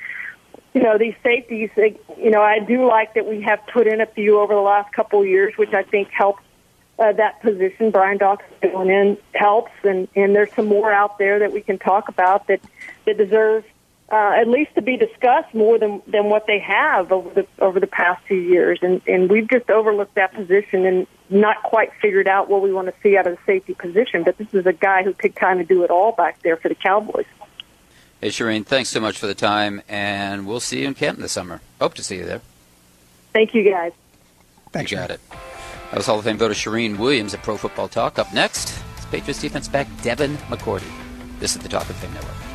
you 0.72 0.82
know, 0.82 0.98
these 0.98 1.14
safeties, 1.24 1.70
you 1.76 2.30
know, 2.30 2.42
I 2.42 2.60
do 2.60 2.86
like 2.86 3.14
that 3.14 3.26
we 3.26 3.42
have 3.42 3.58
put 3.72 3.88
in 3.88 4.00
a 4.00 4.06
few 4.06 4.38
over 4.38 4.54
the 4.54 4.60
last 4.60 4.92
couple 4.92 5.20
of 5.20 5.26
years, 5.26 5.52
which 5.56 5.72
I 5.72 5.82
think 5.82 6.10
helps 6.10 6.42
uh, 7.00 7.12
that 7.12 7.40
position. 7.40 7.90
Brian 7.90 8.18
Dawkins 8.18 8.52
going 8.60 8.90
in 8.90 9.16
helps, 9.34 9.72
and 9.82 10.06
and 10.14 10.34
there's 10.34 10.52
some 10.52 10.66
more 10.66 10.92
out 10.92 11.18
there 11.18 11.38
that 11.40 11.52
we 11.52 11.62
can 11.62 11.78
talk 11.78 12.08
about 12.08 12.46
that 12.48 12.60
that 13.06 13.16
deserve 13.16 13.64
uh, 14.10 14.32
at 14.40 14.48
least 14.48 14.74
to 14.74 14.82
be 14.82 14.96
discussed 14.96 15.54
more 15.54 15.78
than 15.78 16.02
than 16.06 16.26
what 16.26 16.46
they 16.46 16.58
have 16.58 17.10
over 17.10 17.30
the 17.30 17.46
over 17.58 17.80
the 17.80 17.86
past 17.86 18.22
few 18.26 18.36
years. 18.36 18.78
And 18.82 19.00
and 19.06 19.30
we've 19.30 19.48
just 19.48 19.70
overlooked 19.70 20.14
that 20.16 20.34
position 20.34 20.84
and 20.84 21.06
not 21.30 21.62
quite 21.62 21.92
figured 22.02 22.28
out 22.28 22.48
what 22.48 22.60
we 22.60 22.72
want 22.72 22.88
to 22.88 22.94
see 23.02 23.16
out 23.16 23.26
of 23.26 23.36
the 23.36 23.42
safety 23.46 23.74
position. 23.74 24.24
But 24.24 24.36
this 24.36 24.52
is 24.52 24.66
a 24.66 24.72
guy 24.72 25.02
who 25.02 25.14
could 25.14 25.34
kind 25.34 25.60
of 25.60 25.68
do 25.68 25.84
it 25.84 25.90
all 25.90 26.12
back 26.12 26.42
there 26.42 26.56
for 26.56 26.68
the 26.68 26.74
Cowboys. 26.74 27.26
Hey, 28.20 28.28
Charean, 28.28 28.66
thanks 28.66 28.90
so 28.90 29.00
much 29.00 29.16
for 29.16 29.26
the 29.26 29.34
time, 29.34 29.80
and 29.88 30.46
we'll 30.46 30.60
see 30.60 30.82
you 30.82 30.88
in 30.88 30.94
Canton 30.94 31.22
this 31.22 31.32
summer. 31.32 31.62
Hope 31.80 31.94
to 31.94 32.04
see 32.04 32.16
you 32.16 32.26
there. 32.26 32.42
Thank 33.32 33.54
you, 33.54 33.70
guys. 33.70 33.92
Thanks, 34.72 34.90
you 34.90 34.98
got 34.98 35.10
it. 35.10 35.20
That 35.90 35.96
was 35.96 36.06
Hall 36.06 36.20
of 36.20 36.24
Fame 36.24 36.38
voter 36.38 36.54
Charean 36.54 36.98
Williams 36.98 37.34
at 37.34 37.42
Pro 37.42 37.56
Football 37.56 37.88
Talk. 37.88 38.20
Up 38.20 38.32
next, 38.32 38.80
it's 38.96 39.06
Patriots 39.06 39.40
defense 39.40 39.66
back 39.66 39.88
Devin 40.02 40.36
McCourty. 40.48 40.90
This 41.40 41.56
is 41.56 41.62
the 41.62 41.68
Talk 41.68 41.90
of 41.90 41.96
Fame 41.96 42.14
Network. 42.14 42.49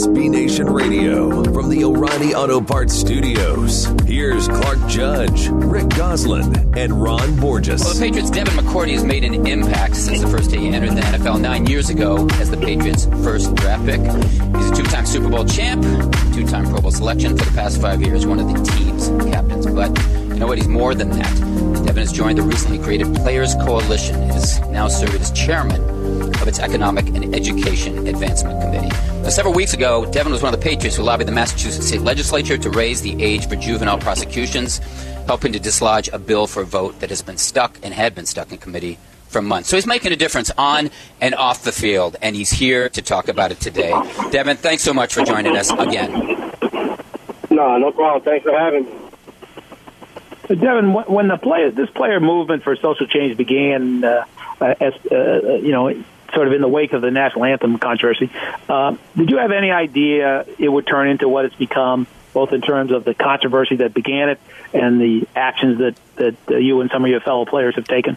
SB 0.00 0.30
Nation 0.30 0.66
Radio 0.66 1.44
from 1.52 1.68
the 1.68 1.84
O'Reilly 1.84 2.34
Auto 2.34 2.58
Parts 2.58 2.94
Studios. 2.94 3.84
Here's 4.06 4.48
Clark 4.48 4.78
Judge, 4.88 5.48
Rick 5.50 5.90
Gosselin, 5.90 6.74
and 6.74 7.02
Ron 7.02 7.38
Borges. 7.38 7.82
Well, 7.84 7.92
the 7.92 8.00
Patriots' 8.00 8.30
Devin 8.30 8.54
McCourty 8.54 8.92
has 8.92 9.04
made 9.04 9.24
an 9.24 9.46
impact 9.46 9.96
since 9.96 10.22
the 10.22 10.26
first 10.26 10.50
day 10.50 10.56
he 10.56 10.68
entered 10.68 10.92
the 10.92 11.02
NFL 11.02 11.42
nine 11.42 11.66
years 11.66 11.90
ago 11.90 12.26
as 12.36 12.50
the 12.50 12.56
Patriots' 12.56 13.04
first 13.22 13.54
draft 13.56 13.84
pick. 13.84 14.00
He's 14.00 14.70
a 14.70 14.74
two-time 14.74 15.04
Super 15.04 15.28
Bowl 15.28 15.44
champ, 15.44 15.82
two-time 16.32 16.64
Pro 16.70 16.80
Bowl 16.80 16.92
selection 16.92 17.36
for 17.36 17.44
the 17.44 17.50
past 17.50 17.78
five 17.78 18.00
years, 18.00 18.24
one 18.24 18.40
of 18.40 18.48
the 18.50 18.70
team's 18.70 19.08
captains. 19.30 19.66
But 19.66 19.94
you 20.14 20.36
know 20.36 20.46
what? 20.46 20.56
He's 20.56 20.66
more 20.66 20.94
than 20.94 21.10
that. 21.10 21.69
Devin 21.90 22.06
has 22.06 22.12
joined 22.12 22.38
the 22.38 22.42
recently 22.42 22.78
created 22.78 23.12
Players 23.16 23.56
Coalition 23.56 24.14
and 24.14 24.30
is 24.30 24.60
now 24.68 24.86
serving 24.86 25.20
as 25.20 25.32
chairman 25.32 25.82
of 26.40 26.46
its 26.46 26.60
Economic 26.60 27.04
and 27.08 27.34
Education 27.34 28.06
Advancement 28.06 28.60
Committee. 28.62 28.96
Now, 29.22 29.30
several 29.30 29.52
weeks 29.52 29.74
ago, 29.74 30.06
Devin 30.12 30.30
was 30.30 30.40
one 30.40 30.54
of 30.54 30.60
the 30.60 30.64
patriots 30.64 30.94
who 30.96 31.02
lobbied 31.02 31.26
the 31.26 31.32
Massachusetts 31.32 31.88
State 31.88 32.02
Legislature 32.02 32.56
to 32.56 32.70
raise 32.70 33.02
the 33.02 33.20
age 33.20 33.48
for 33.48 33.56
juvenile 33.56 33.98
prosecutions, 33.98 34.78
helping 35.26 35.52
to 35.52 35.58
dislodge 35.58 36.08
a 36.12 36.18
bill 36.20 36.46
for 36.46 36.62
a 36.62 36.64
vote 36.64 37.00
that 37.00 37.10
has 37.10 37.22
been 37.22 37.36
stuck 37.36 37.76
and 37.82 37.92
had 37.92 38.14
been 38.14 38.24
stuck 38.24 38.52
in 38.52 38.58
committee 38.58 38.96
for 39.26 39.42
months. 39.42 39.68
So 39.68 39.76
he's 39.76 39.84
making 39.84 40.12
a 40.12 40.16
difference 40.16 40.52
on 40.56 40.90
and 41.20 41.34
off 41.34 41.64
the 41.64 41.72
field, 41.72 42.14
and 42.22 42.36
he's 42.36 42.52
here 42.52 42.88
to 42.88 43.02
talk 43.02 43.26
about 43.26 43.50
it 43.50 43.58
today. 43.58 43.90
Devin, 44.30 44.58
thanks 44.58 44.84
so 44.84 44.94
much 44.94 45.12
for 45.12 45.24
joining 45.24 45.56
us 45.56 45.72
again. 45.72 46.12
No, 47.50 47.78
no 47.78 47.90
problem. 47.90 48.22
Thanks 48.22 48.44
for 48.44 48.56
having 48.56 48.84
me. 48.84 49.09
Devin, 50.54 50.92
when 50.92 51.28
the 51.28 51.36
player, 51.36 51.70
this 51.70 51.90
player 51.90 52.18
movement 52.18 52.64
for 52.64 52.74
social 52.76 53.06
change 53.06 53.36
began, 53.36 54.02
uh, 54.02 54.24
as 54.60 54.94
uh, 55.10 55.58
you 55.62 55.70
know, 55.70 56.02
sort 56.34 56.46
of 56.46 56.52
in 56.52 56.60
the 56.60 56.68
wake 56.68 56.92
of 56.92 57.02
the 57.02 57.10
national 57.10 57.44
anthem 57.44 57.78
controversy, 57.78 58.30
uh, 58.68 58.96
did 59.16 59.30
you 59.30 59.38
have 59.38 59.52
any 59.52 59.70
idea 59.70 60.44
it 60.58 60.68
would 60.68 60.86
turn 60.86 61.08
into 61.08 61.28
what 61.28 61.44
it's 61.44 61.54
become, 61.54 62.06
both 62.32 62.52
in 62.52 62.60
terms 62.60 62.90
of 62.90 63.04
the 63.04 63.14
controversy 63.14 63.76
that 63.76 63.94
began 63.94 64.30
it 64.30 64.40
and 64.74 65.00
the 65.00 65.28
actions 65.36 65.78
that 65.78 65.96
that 66.16 66.36
uh, 66.50 66.56
you 66.56 66.80
and 66.80 66.90
some 66.90 67.04
of 67.04 67.10
your 67.10 67.20
fellow 67.20 67.44
players 67.44 67.76
have 67.76 67.86
taken? 67.86 68.16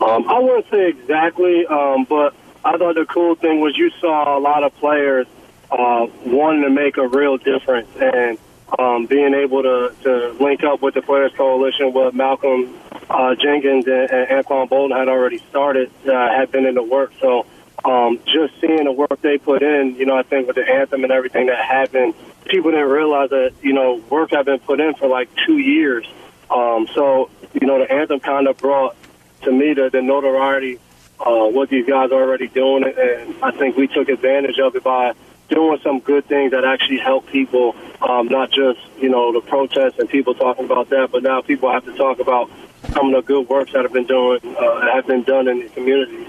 Um, 0.00 0.28
I 0.28 0.38
wouldn't 0.38 0.70
say 0.70 0.88
exactly, 0.88 1.66
um, 1.66 2.04
but 2.04 2.34
I 2.64 2.78
thought 2.78 2.94
the 2.94 3.04
cool 3.04 3.34
thing 3.34 3.60
was 3.60 3.76
you 3.76 3.90
saw 4.00 4.38
a 4.38 4.40
lot 4.40 4.64
of 4.64 4.74
players 4.76 5.26
uh, 5.70 6.06
wanting 6.24 6.62
to 6.62 6.70
make 6.70 6.96
a 6.96 7.06
real 7.06 7.36
difference 7.36 7.88
and 8.00 8.38
um, 8.76 9.06
being 9.06 9.34
able 9.34 9.62
to, 9.62 9.94
to 10.02 10.36
link 10.40 10.64
up 10.64 10.82
with 10.82 10.94
the 10.94 11.02
Players 11.02 11.32
Coalition, 11.36 11.92
what 11.92 12.14
Malcolm 12.14 12.74
uh, 13.08 13.34
Jenkins 13.34 13.86
and, 13.86 14.10
and 14.10 14.28
Anquan 14.28 14.68
Boldin 14.68 14.96
had 14.96 15.08
already 15.08 15.38
started, 15.50 15.90
uh, 16.06 16.28
had 16.28 16.50
been 16.50 16.66
in 16.66 16.74
the 16.74 16.82
work. 16.82 17.12
So 17.20 17.46
um, 17.84 18.20
just 18.26 18.60
seeing 18.60 18.84
the 18.84 18.92
work 18.92 19.20
they 19.22 19.38
put 19.38 19.62
in, 19.62 19.96
you 19.96 20.04
know, 20.04 20.16
I 20.16 20.22
think 20.22 20.46
with 20.46 20.56
the 20.56 20.68
anthem 20.68 21.04
and 21.04 21.12
everything 21.12 21.46
that 21.46 21.64
happened, 21.64 22.14
people 22.44 22.70
didn't 22.70 22.88
realize 22.88 23.30
that, 23.30 23.52
you 23.62 23.72
know, 23.72 24.02
work 24.10 24.30
had 24.32 24.46
been 24.46 24.58
put 24.58 24.80
in 24.80 24.94
for 24.94 25.08
like 25.08 25.28
two 25.46 25.58
years. 25.58 26.06
Um, 26.50 26.88
so, 26.94 27.30
you 27.54 27.66
know, 27.66 27.78
the 27.78 27.90
anthem 27.90 28.20
kind 28.20 28.48
of 28.48 28.56
brought 28.58 28.96
to 29.42 29.52
me 29.52 29.74
the, 29.74 29.90
the 29.90 30.02
notoriety, 30.02 30.78
uh, 31.20 31.46
what 31.46 31.68
these 31.68 31.86
guys 31.86 32.10
are 32.10 32.22
already 32.22 32.48
doing. 32.48 32.84
And 32.84 33.36
I 33.42 33.50
think 33.52 33.76
we 33.76 33.86
took 33.86 34.08
advantage 34.08 34.58
of 34.58 34.74
it 34.76 34.82
by 34.82 35.14
doing 35.48 35.78
some 35.82 36.00
good 36.00 36.26
things 36.26 36.52
that 36.52 36.64
actually 36.64 36.98
help 36.98 37.26
people, 37.26 37.74
um, 38.02 38.28
not 38.28 38.50
just, 38.50 38.80
you 39.00 39.08
know, 39.08 39.32
the 39.32 39.40
protests 39.40 39.98
and 39.98 40.08
people 40.08 40.34
talking 40.34 40.64
about 40.64 40.90
that, 40.90 41.10
but 41.10 41.22
now 41.22 41.40
people 41.40 41.70
have 41.70 41.84
to 41.84 41.96
talk 41.96 42.20
about 42.20 42.50
some 42.92 43.12
of 43.12 43.12
the 43.12 43.22
good 43.22 43.48
works 43.48 43.72
that 43.72 43.82
have 43.82 43.92
been 43.92 44.06
doing, 44.06 44.40
uh, 44.44 44.80
have 44.92 45.06
been 45.06 45.22
done 45.22 45.48
in 45.48 45.60
the 45.60 45.68
community. 45.68 46.26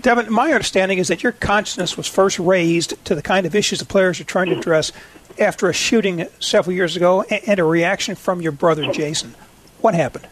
Devin, 0.00 0.32
my 0.32 0.52
understanding 0.52 0.98
is 0.98 1.08
that 1.08 1.22
your 1.22 1.32
consciousness 1.32 1.96
was 1.96 2.06
first 2.06 2.38
raised 2.38 3.02
to 3.04 3.14
the 3.14 3.22
kind 3.22 3.46
of 3.46 3.54
issues 3.54 3.78
the 3.78 3.84
players 3.84 4.20
are 4.20 4.24
trying 4.24 4.46
to 4.46 4.58
address 4.58 4.92
after 5.38 5.68
a 5.68 5.72
shooting 5.72 6.26
several 6.40 6.74
years 6.74 6.96
ago 6.96 7.22
and 7.22 7.58
a 7.58 7.64
reaction 7.64 8.14
from 8.14 8.40
your 8.40 8.52
brother 8.52 8.90
Jason. 8.92 9.34
What 9.80 9.94
happened? 9.94 10.26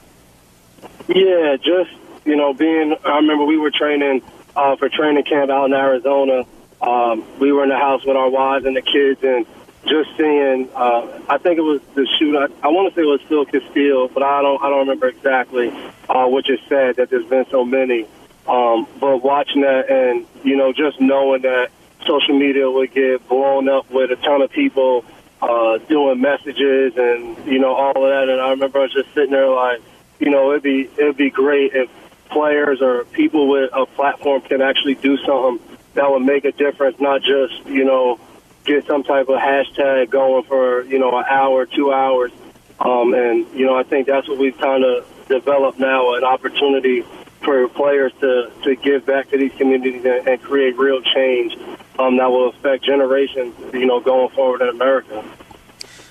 Yeah, 1.08 1.56
just 1.56 1.90
you 2.24 2.36
know, 2.36 2.54
being. 2.54 2.96
I 3.04 3.16
remember 3.16 3.44
we 3.44 3.58
were 3.58 3.70
training 3.70 4.22
uh, 4.54 4.76
for 4.76 4.88
training 4.88 5.24
camp 5.24 5.50
out 5.50 5.66
in 5.66 5.74
Arizona. 5.74 6.44
Um, 6.82 7.24
we 7.38 7.52
were 7.52 7.62
in 7.62 7.68
the 7.68 7.78
house 7.78 8.04
with 8.04 8.16
our 8.16 8.28
wives 8.28 8.66
and 8.66 8.76
the 8.76 8.82
kids, 8.82 9.22
and 9.22 9.46
just 9.86 10.16
seeing. 10.16 10.68
Uh, 10.74 11.20
I 11.28 11.38
think 11.38 11.58
it 11.58 11.62
was 11.62 11.80
the 11.94 12.06
shoot. 12.18 12.36
I, 12.36 12.46
I 12.66 12.68
want 12.68 12.92
to 12.92 12.94
say 12.94 13.02
it 13.02 13.10
was 13.10 13.22
Phil 13.22 13.44
Castile, 13.44 14.08
but 14.08 14.22
I 14.22 14.42
don't. 14.42 14.62
I 14.62 14.68
don't 14.68 14.80
remember 14.80 15.08
exactly 15.08 15.70
uh, 16.08 16.26
what 16.26 16.48
you 16.48 16.58
said. 16.68 16.96
That 16.96 17.10
there's 17.10 17.26
been 17.26 17.46
so 17.50 17.64
many. 17.64 18.06
Um, 18.46 18.88
but 18.98 19.22
watching 19.22 19.62
that, 19.62 19.88
and 19.90 20.26
you 20.44 20.56
know, 20.56 20.72
just 20.72 21.00
knowing 21.00 21.42
that 21.42 21.70
social 22.04 22.38
media 22.38 22.68
would 22.70 22.92
get 22.92 23.28
blown 23.28 23.68
up 23.68 23.90
with 23.90 24.10
a 24.10 24.16
ton 24.16 24.42
of 24.42 24.50
people 24.50 25.04
uh, 25.40 25.78
doing 25.78 26.20
messages 26.20 26.94
and 26.96 27.46
you 27.46 27.58
know 27.58 27.74
all 27.74 28.04
of 28.04 28.10
that. 28.10 28.28
And 28.28 28.40
I 28.40 28.50
remember 28.50 28.80
I 28.80 28.82
was 28.82 28.92
just 28.92 29.12
sitting 29.14 29.30
there 29.30 29.48
like, 29.48 29.80
you 30.18 30.30
know, 30.30 30.50
it'd 30.50 30.62
be 30.62 30.88
it'd 30.96 31.16
be 31.16 31.30
great 31.30 31.72
if 31.74 31.90
players 32.30 32.80
or 32.80 33.04
people 33.04 33.48
with 33.48 33.70
a 33.72 33.86
platform 33.86 34.40
can 34.40 34.62
actually 34.62 34.94
do 34.94 35.16
something 35.18 35.60
that 35.94 36.10
would 36.10 36.22
make 36.22 36.44
a 36.44 36.52
difference, 36.52 37.00
not 37.00 37.22
just 37.22 37.66
you 37.66 37.84
know 37.84 38.18
get 38.64 38.86
some 38.86 39.02
type 39.02 39.28
of 39.28 39.38
hashtag 39.38 40.10
going 40.10 40.44
for 40.44 40.82
you 40.84 40.98
know 40.98 41.16
an 41.18 41.24
hour, 41.28 41.66
two 41.66 41.92
hours. 41.92 42.32
Um, 42.80 43.14
and 43.14 43.46
you 43.54 43.66
know, 43.66 43.76
I 43.76 43.84
think 43.84 44.06
that's 44.06 44.28
what 44.28 44.38
we've 44.38 44.58
kind 44.58 44.84
of 44.84 45.06
developed 45.28 45.78
now, 45.78 46.14
an 46.14 46.24
opportunity 46.24 47.04
for 47.42 47.68
players 47.68 48.12
to, 48.20 48.50
to 48.62 48.76
give 48.76 49.04
back 49.04 49.30
to 49.30 49.38
these 49.38 49.52
communities 49.52 50.04
and, 50.04 50.26
and 50.26 50.42
create 50.42 50.76
real 50.78 51.00
change 51.02 51.56
um, 51.98 52.16
that 52.16 52.30
will 52.30 52.48
affect 52.48 52.84
generations, 52.84 53.54
you 53.72 53.86
know, 53.86 54.00
going 54.00 54.28
forward 54.30 54.62
in 54.62 54.68
America. 54.68 55.24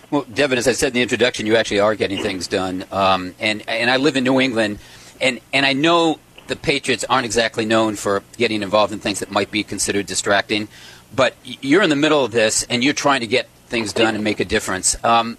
Well, 0.09 0.25
Devin, 0.33 0.57
as 0.57 0.67
I 0.67 0.73
said 0.73 0.87
in 0.87 0.93
the 0.95 1.01
introduction, 1.01 1.45
you 1.45 1.55
actually 1.55 1.79
are 1.79 1.95
getting 1.95 2.21
things 2.21 2.47
done. 2.47 2.83
Um, 2.91 3.33
and, 3.39 3.63
and 3.67 3.89
I 3.89 3.97
live 3.97 4.17
in 4.17 4.25
New 4.25 4.41
England, 4.41 4.79
and, 5.21 5.39
and 5.53 5.65
I 5.65 5.73
know 5.73 6.19
the 6.51 6.57
Patriots 6.57 7.05
aren't 7.09 7.25
exactly 7.25 7.63
known 7.63 7.95
for 7.95 8.23
getting 8.35 8.61
involved 8.61 8.91
in 8.91 8.99
things 8.99 9.21
that 9.21 9.31
might 9.31 9.51
be 9.51 9.63
considered 9.63 10.05
distracting, 10.05 10.67
but 11.15 11.33
you're 11.43 11.81
in 11.81 11.89
the 11.89 11.95
middle 11.95 12.25
of 12.25 12.33
this, 12.33 12.63
and 12.63 12.83
you're 12.83 12.93
trying 12.93 13.21
to 13.21 13.27
get 13.27 13.47
things 13.67 13.93
done 13.93 14.15
and 14.15 14.23
make 14.23 14.41
a 14.41 14.45
difference. 14.45 15.01
Um, 15.01 15.37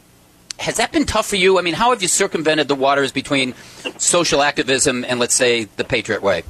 has 0.58 0.76
that 0.78 0.90
been 0.90 1.04
tough 1.04 1.26
for 1.26 1.36
you? 1.36 1.58
I 1.58 1.62
mean, 1.62 1.74
how 1.74 1.90
have 1.90 2.00
you 2.00 2.08
circumvented 2.08 2.66
the 2.66 2.74
waters 2.74 3.12
between 3.12 3.52
social 3.98 4.40
activism 4.40 5.04
and, 5.04 5.20
let's 5.20 5.34
say, 5.34 5.64
the 5.64 5.84
Patriot 5.84 6.22
Way? 6.22 6.44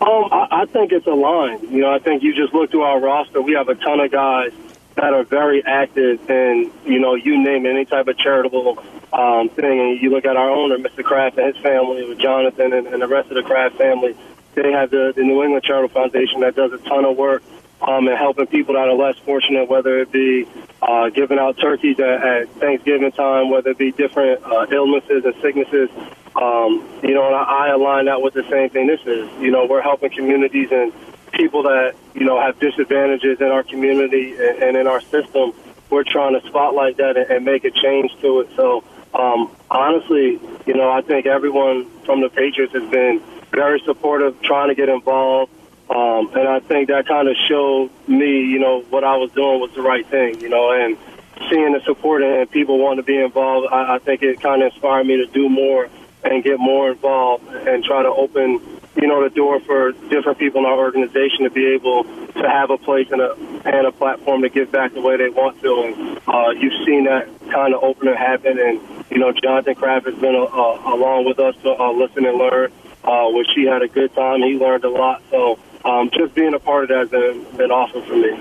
Um, 0.00 0.28
I, 0.32 0.62
I 0.62 0.64
think 0.64 0.92
it's 0.92 1.06
a 1.06 1.14
line. 1.14 1.60
You 1.70 1.82
know, 1.82 1.92
I 1.92 1.98
think 1.98 2.22
you 2.22 2.34
just 2.34 2.54
look 2.54 2.70
through 2.70 2.82
our 2.82 2.98
roster. 2.98 3.42
We 3.42 3.52
have 3.52 3.68
a 3.68 3.74
ton 3.74 4.00
of 4.00 4.10
guys 4.10 4.52
that 4.96 5.12
are 5.12 5.24
very 5.24 5.64
active 5.64 6.28
in, 6.28 6.72
you 6.84 6.98
know, 6.98 7.14
you 7.14 7.42
name 7.42 7.66
any 7.66 7.84
type 7.84 8.08
of 8.08 8.16
charitable 8.18 8.82
um, 9.12 9.48
thing. 9.50 9.80
And 9.80 10.00
you 10.00 10.10
look 10.10 10.24
at 10.24 10.36
our 10.36 10.50
owner, 10.50 10.78
Mr. 10.78 11.04
Kraft, 11.04 11.38
and 11.38 11.54
his 11.54 11.62
family, 11.62 12.08
with 12.08 12.18
Jonathan 12.18 12.72
and, 12.72 12.86
and 12.86 13.02
the 13.02 13.08
rest 13.08 13.30
of 13.30 13.36
the 13.36 13.42
Kraft 13.42 13.76
family. 13.76 14.16
They 14.54 14.72
have 14.72 14.90
the, 14.90 15.12
the 15.14 15.22
New 15.22 15.42
England 15.42 15.64
Charitable 15.64 15.92
Foundation 15.92 16.40
that 16.40 16.56
does 16.56 16.72
a 16.72 16.78
ton 16.78 17.04
of 17.04 17.16
work 17.16 17.42
um, 17.82 18.08
and 18.08 18.16
helping 18.16 18.46
people 18.46 18.74
that 18.74 18.88
are 18.88 18.94
less 18.94 19.18
fortunate, 19.18 19.68
whether 19.68 19.98
it 19.98 20.10
be 20.10 20.46
uh, 20.80 21.10
giving 21.10 21.38
out 21.38 21.58
turkeys 21.58 22.00
at, 22.00 22.22
at 22.22 22.48
Thanksgiving 22.52 23.12
time, 23.12 23.50
whether 23.50 23.70
it 23.70 23.78
be 23.78 23.92
different 23.92 24.42
uh, 24.44 24.66
illnesses 24.70 25.24
and 25.24 25.34
sicknesses. 25.42 25.90
Um, 26.34 26.86
you 27.02 27.14
know, 27.14 27.26
and 27.26 27.34
I 27.34 27.68
align 27.68 28.06
that 28.06 28.20
with 28.20 28.34
the 28.34 28.44
same 28.48 28.70
thing 28.70 28.86
this 28.86 29.00
is. 29.06 29.30
You 29.40 29.50
know, 29.50 29.66
we're 29.66 29.82
helping 29.82 30.10
communities 30.10 30.68
and 30.70 30.92
people 31.32 31.62
that, 31.64 31.94
you 32.16 32.24
know, 32.24 32.40
have 32.40 32.58
disadvantages 32.58 33.40
in 33.40 33.48
our 33.48 33.62
community 33.62 34.34
and, 34.38 34.76
in 34.76 34.86
our 34.86 35.00
system. 35.00 35.52
We're 35.90 36.04
trying 36.04 36.40
to 36.40 36.46
spotlight 36.48 36.96
that 36.96 37.16
and, 37.16 37.30
and 37.30 37.44
make 37.44 37.64
a 37.64 37.70
change 37.70 38.10
to 38.20 38.40
it. 38.40 38.48
So, 38.56 38.82
um, 39.14 39.54
honestly, 39.70 40.40
you 40.66 40.74
know, 40.74 40.90
I 40.90 41.02
think 41.02 41.26
everyone 41.26 41.88
from 42.04 42.20
the 42.20 42.28
Patriots 42.28 42.72
has 42.72 42.90
been 42.90 43.22
very 43.52 43.80
supportive, 43.80 44.40
trying 44.42 44.68
to 44.68 44.74
get 44.74 44.88
involved. 44.88 45.52
Um, 45.88 46.30
and 46.34 46.48
I 46.48 46.60
think 46.60 46.88
that 46.88 47.06
kind 47.06 47.28
of 47.28 47.36
showed 47.48 47.90
me, 48.08 48.44
you 48.44 48.58
know, 48.58 48.82
what 48.90 49.04
I 49.04 49.16
was 49.16 49.30
doing 49.32 49.60
was 49.60 49.70
the 49.74 49.82
right 49.82 50.04
thing, 50.06 50.40
you 50.40 50.48
know, 50.48 50.72
and 50.72 50.96
seeing 51.48 51.72
the 51.72 51.80
support 51.84 52.22
and 52.22 52.50
people 52.50 52.78
wanting 52.78 53.04
to 53.04 53.06
be 53.06 53.18
involved, 53.18 53.68
I, 53.70 53.94
I 53.94 53.98
think 53.98 54.22
it 54.22 54.40
kind 54.40 54.62
of 54.62 54.72
inspired 54.72 55.06
me 55.06 55.18
to 55.18 55.26
do 55.26 55.48
more 55.48 55.88
and 56.24 56.42
get 56.42 56.58
more 56.58 56.90
involved 56.90 57.46
and 57.48 57.84
try 57.84 58.02
to 58.02 58.08
open, 58.08 58.60
you 58.96 59.06
know, 59.06 59.22
the 59.22 59.30
door 59.30 59.60
for 59.60 59.92
different 59.92 60.38
people 60.38 60.60
in 60.60 60.66
our 60.66 60.78
organization 60.78 61.44
to 61.44 61.50
be 61.50 61.66
able 61.66 62.04
to 62.04 62.48
have 62.48 62.70
a 62.70 62.78
place 62.78 63.08
and 63.10 63.20
a 63.20 63.34
and 63.64 63.86
a 63.86 63.92
platform 63.92 64.42
to 64.42 64.48
give 64.48 64.70
back 64.72 64.94
the 64.94 65.00
way 65.00 65.16
they 65.16 65.28
want 65.28 65.60
to. 65.62 65.82
And 65.82 66.20
uh, 66.26 66.50
you've 66.50 66.86
seen 66.86 67.04
that 67.04 67.28
kind 67.50 67.74
of 67.74 67.82
opening 67.82 68.14
happen. 68.14 68.58
And 68.58 68.80
you 69.10 69.18
know, 69.18 69.32
Jonathan 69.32 69.74
Kraft 69.74 70.06
has 70.06 70.14
been 70.16 70.34
uh, 70.34 70.46
along 70.46 71.26
with 71.26 71.38
us 71.38 71.54
to 71.62 71.70
uh, 71.70 71.92
listen 71.92 72.24
and 72.26 72.38
learn. 72.38 72.72
Uh, 73.04 73.30
which 73.30 73.46
he 73.54 73.64
had 73.64 73.82
a 73.82 73.86
good 73.86 74.12
time. 74.16 74.42
He 74.42 74.58
learned 74.58 74.82
a 74.82 74.88
lot. 74.88 75.22
So 75.30 75.60
um, 75.84 76.10
just 76.10 76.34
being 76.34 76.54
a 76.54 76.58
part 76.58 76.82
of 76.82 76.88
that 76.88 76.98
has 76.98 77.08
been, 77.10 77.56
been 77.56 77.70
awesome 77.70 78.02
for 78.02 78.16
me. 78.16 78.36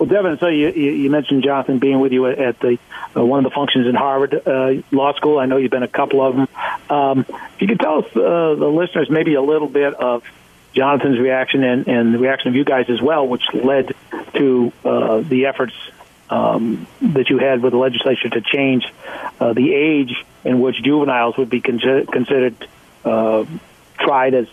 Well, 0.00 0.08
Devin, 0.08 0.38
so 0.38 0.48
you, 0.48 0.70
you 0.70 1.10
mentioned 1.10 1.42
Jonathan 1.42 1.78
being 1.78 2.00
with 2.00 2.10
you 2.10 2.26
at 2.26 2.58
the 2.58 2.78
uh, 3.14 3.22
one 3.22 3.44
of 3.44 3.50
the 3.50 3.54
functions 3.54 3.86
in 3.86 3.94
Harvard 3.94 4.32
uh, 4.46 4.80
Law 4.90 5.12
School. 5.12 5.38
I 5.38 5.44
know 5.44 5.58
you've 5.58 5.70
been 5.70 5.82
a 5.82 5.88
couple 5.88 6.22
of 6.22 6.36
them. 6.36 6.48
Um, 6.88 7.18
if 7.28 7.60
you 7.60 7.68
could 7.68 7.80
tell 7.80 7.98
us, 7.98 8.06
uh, 8.16 8.54
the 8.58 8.66
listeners, 8.66 9.10
maybe 9.10 9.34
a 9.34 9.42
little 9.42 9.68
bit 9.68 9.92
of 9.92 10.24
Jonathan's 10.72 11.18
reaction 11.18 11.62
and, 11.62 11.86
and 11.86 12.14
the 12.14 12.18
reaction 12.18 12.48
of 12.48 12.54
you 12.54 12.64
guys 12.64 12.88
as 12.88 13.02
well, 13.02 13.28
which 13.28 13.42
led 13.52 13.94
to 14.36 14.72
uh, 14.86 15.20
the 15.20 15.44
efforts 15.44 15.74
um, 16.30 16.86
that 17.02 17.28
you 17.28 17.36
had 17.36 17.62
with 17.62 17.72
the 17.72 17.78
legislature 17.78 18.30
to 18.30 18.40
change 18.40 18.90
uh, 19.38 19.52
the 19.52 19.74
age 19.74 20.14
in 20.46 20.62
which 20.62 20.82
juveniles 20.82 21.36
would 21.36 21.50
be 21.50 21.60
consider- 21.60 22.06
considered 22.06 22.56
uh, 23.04 23.44
tried 23.98 24.32
as 24.32 24.46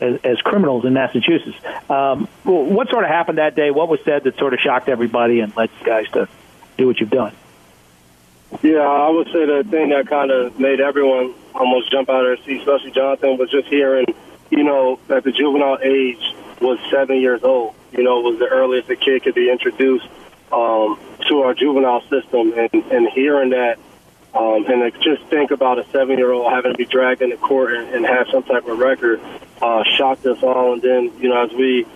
as, 0.00 0.20
as 0.24 0.40
criminals 0.40 0.84
in 0.84 0.92
Massachusetts. 0.92 1.56
Um, 1.88 2.28
what 2.44 2.88
sort 2.90 3.04
of 3.04 3.10
happened 3.10 3.38
that 3.38 3.54
day? 3.54 3.70
What 3.70 3.88
was 3.88 4.00
said 4.04 4.24
that 4.24 4.38
sort 4.38 4.54
of 4.54 4.60
shocked 4.60 4.88
everybody 4.88 5.40
and 5.40 5.54
led 5.56 5.70
you 5.80 5.86
guys 5.86 6.08
to 6.12 6.28
do 6.76 6.86
what 6.86 7.00
you've 7.00 7.10
done? 7.10 7.34
Yeah, 8.62 8.78
I 8.78 9.10
would 9.10 9.26
say 9.26 9.44
the 9.44 9.64
thing 9.68 9.90
that 9.90 10.06
kind 10.08 10.30
of 10.30 10.58
made 10.58 10.80
everyone 10.80 11.34
almost 11.54 11.92
jump 11.92 12.08
out 12.08 12.24
of 12.24 12.38
their 12.38 12.46
seat, 12.46 12.60
especially 12.60 12.92
Jonathan, 12.92 13.36
was 13.36 13.50
just 13.50 13.68
hearing, 13.68 14.06
you 14.50 14.64
know, 14.64 14.98
that 15.08 15.24
the 15.24 15.32
juvenile 15.32 15.78
age 15.82 16.34
was 16.60 16.78
seven 16.90 17.20
years 17.20 17.42
old. 17.42 17.74
You 17.92 18.04
know, 18.04 18.20
was 18.20 18.38
the 18.38 18.48
earliest 18.48 18.88
a 18.90 18.96
kid 18.96 19.22
could 19.22 19.34
be 19.34 19.50
introduced 19.50 20.06
um, 20.50 20.98
to 21.28 21.42
our 21.42 21.54
juvenile 21.54 22.00
system, 22.08 22.54
and, 22.56 22.72
and 22.72 23.08
hearing 23.10 23.50
that 23.50 23.78
um, 24.34 24.66
and 24.66 24.92
just 25.02 25.22
think 25.24 25.50
about 25.50 25.78
a 25.78 25.86
seven-year-old 25.90 26.50
having 26.50 26.72
to 26.72 26.78
be 26.78 26.84
dragged 26.84 27.22
into 27.22 27.36
court 27.36 27.72
and, 27.74 27.94
and 27.94 28.06
have 28.06 28.26
some 28.30 28.42
type 28.42 28.66
of 28.66 28.78
record 28.78 29.20
uh, 29.62 29.82
shocked 29.96 30.26
us 30.26 30.42
all. 30.42 30.74
And 30.74 30.82
then, 30.82 31.12
you 31.18 31.28
know, 31.28 31.44
as 31.44 31.52
we 31.52 31.86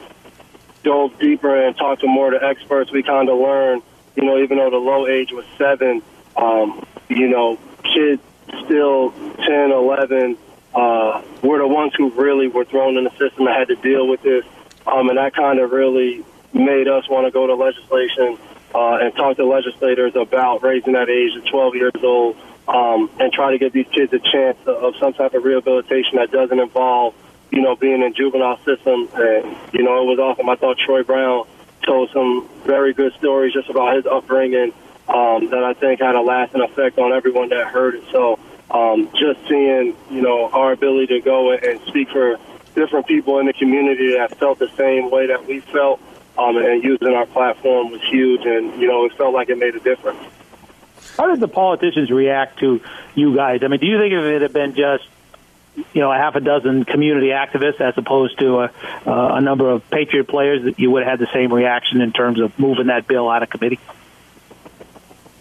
dove 0.82 1.18
deeper 1.18 1.54
and 1.54 1.76
talked 1.76 2.00
to 2.00 2.06
more 2.06 2.32
of 2.32 2.40
the 2.40 2.46
experts, 2.46 2.90
we 2.90 3.02
kind 3.02 3.28
of 3.28 3.38
learned, 3.38 3.82
you 4.16 4.24
know, 4.24 4.38
even 4.38 4.58
though 4.58 4.70
the 4.70 4.76
low 4.76 5.06
age 5.06 5.32
was 5.32 5.44
seven, 5.58 6.02
um, 6.36 6.84
you 7.08 7.28
know, 7.28 7.58
kids 7.82 8.22
still 8.64 9.12
10, 9.12 9.72
11 9.72 10.36
uh, 10.74 11.22
were 11.42 11.58
the 11.58 11.68
ones 11.68 11.92
who 11.96 12.10
really 12.10 12.48
were 12.48 12.64
thrown 12.64 12.96
in 12.96 13.04
the 13.04 13.10
system 13.10 13.46
and 13.46 13.56
had 13.56 13.68
to 13.68 13.76
deal 13.76 14.08
with 14.08 14.22
this. 14.22 14.44
Um, 14.86 15.08
and 15.10 15.18
that 15.18 15.34
kind 15.34 15.60
of 15.60 15.70
really 15.70 16.24
made 16.52 16.88
us 16.88 17.08
want 17.08 17.26
to 17.26 17.30
go 17.30 17.46
to 17.46 17.54
legislation 17.54 18.38
uh, 18.74 18.96
and 18.96 19.14
talk 19.14 19.36
to 19.36 19.44
legislators 19.44 20.14
about 20.16 20.62
raising 20.62 20.94
that 20.94 21.08
age 21.08 21.34
to 21.34 21.50
12 21.50 21.74
years 21.74 21.92
old 22.02 22.36
um, 22.68 23.10
and 23.18 23.32
try 23.32 23.50
to 23.50 23.58
give 23.58 23.72
these 23.72 23.88
kids 23.92 24.12
a 24.12 24.18
chance 24.18 24.58
of 24.66 24.94
some 24.96 25.12
type 25.12 25.34
of 25.34 25.44
rehabilitation 25.44 26.16
that 26.16 26.30
doesn't 26.30 26.58
involve, 26.58 27.14
you 27.50 27.60
know, 27.60 27.76
being 27.76 28.02
in 28.02 28.14
juvenile 28.14 28.58
system. 28.64 29.08
And, 29.14 29.56
you 29.72 29.82
know, 29.82 30.02
it 30.02 30.06
was 30.06 30.18
awesome. 30.18 30.48
I 30.48 30.56
thought 30.56 30.78
Troy 30.78 31.02
Brown 31.02 31.46
told 31.84 32.10
some 32.12 32.48
very 32.64 32.94
good 32.94 33.12
stories 33.14 33.52
just 33.52 33.68
about 33.68 33.96
his 33.96 34.06
upbringing 34.06 34.72
um, 35.08 35.50
that 35.50 35.64
I 35.64 35.74
think 35.74 36.00
had 36.00 36.14
a 36.14 36.20
lasting 36.20 36.62
effect 36.62 36.98
on 36.98 37.12
everyone 37.12 37.48
that 37.50 37.66
heard 37.66 37.96
it. 37.96 38.04
So 38.10 38.38
um, 38.70 39.10
just 39.12 39.46
seeing, 39.48 39.96
you 40.10 40.22
know, 40.22 40.48
our 40.48 40.72
ability 40.72 41.18
to 41.18 41.20
go 41.20 41.52
and 41.52 41.80
speak 41.88 42.10
for 42.10 42.38
different 42.74 43.06
people 43.06 43.38
in 43.38 43.46
the 43.46 43.52
community 43.52 44.14
that 44.14 44.38
felt 44.38 44.58
the 44.58 44.70
same 44.76 45.10
way 45.10 45.26
that 45.26 45.46
we 45.46 45.60
felt– 45.60 46.00
um, 46.38 46.56
and 46.56 46.82
using 46.82 47.08
our 47.08 47.26
platform 47.26 47.90
was 47.90 48.02
huge, 48.02 48.44
and 48.44 48.80
you 48.80 48.88
know 48.88 49.04
it 49.04 49.12
felt 49.16 49.34
like 49.34 49.48
it 49.50 49.58
made 49.58 49.74
a 49.74 49.80
difference. 49.80 50.18
How 51.16 51.28
did 51.28 51.40
the 51.40 51.48
politicians 51.48 52.10
react 52.10 52.60
to 52.60 52.80
you 53.14 53.36
guys? 53.36 53.60
I 53.62 53.68
mean, 53.68 53.80
do 53.80 53.86
you 53.86 53.98
think 53.98 54.14
if 54.14 54.24
it 54.24 54.42
had 54.42 54.52
been 54.52 54.74
just 54.74 55.04
you 55.92 56.00
know 56.00 56.10
a 56.10 56.16
half 56.16 56.34
a 56.34 56.40
dozen 56.40 56.84
community 56.84 57.28
activists 57.28 57.80
as 57.80 57.94
opposed 57.96 58.38
to 58.38 58.60
a, 58.60 58.64
uh, 59.06 59.34
a 59.34 59.40
number 59.40 59.70
of 59.70 59.88
Patriot 59.90 60.24
players 60.24 60.64
that 60.64 60.78
you 60.78 60.90
would 60.90 61.02
have 61.02 61.18
had 61.18 61.28
the 61.28 61.32
same 61.32 61.52
reaction 61.52 62.00
in 62.00 62.12
terms 62.12 62.40
of 62.40 62.58
moving 62.58 62.86
that 62.86 63.06
bill 63.06 63.28
out 63.28 63.42
of 63.42 63.50
committee? 63.50 63.80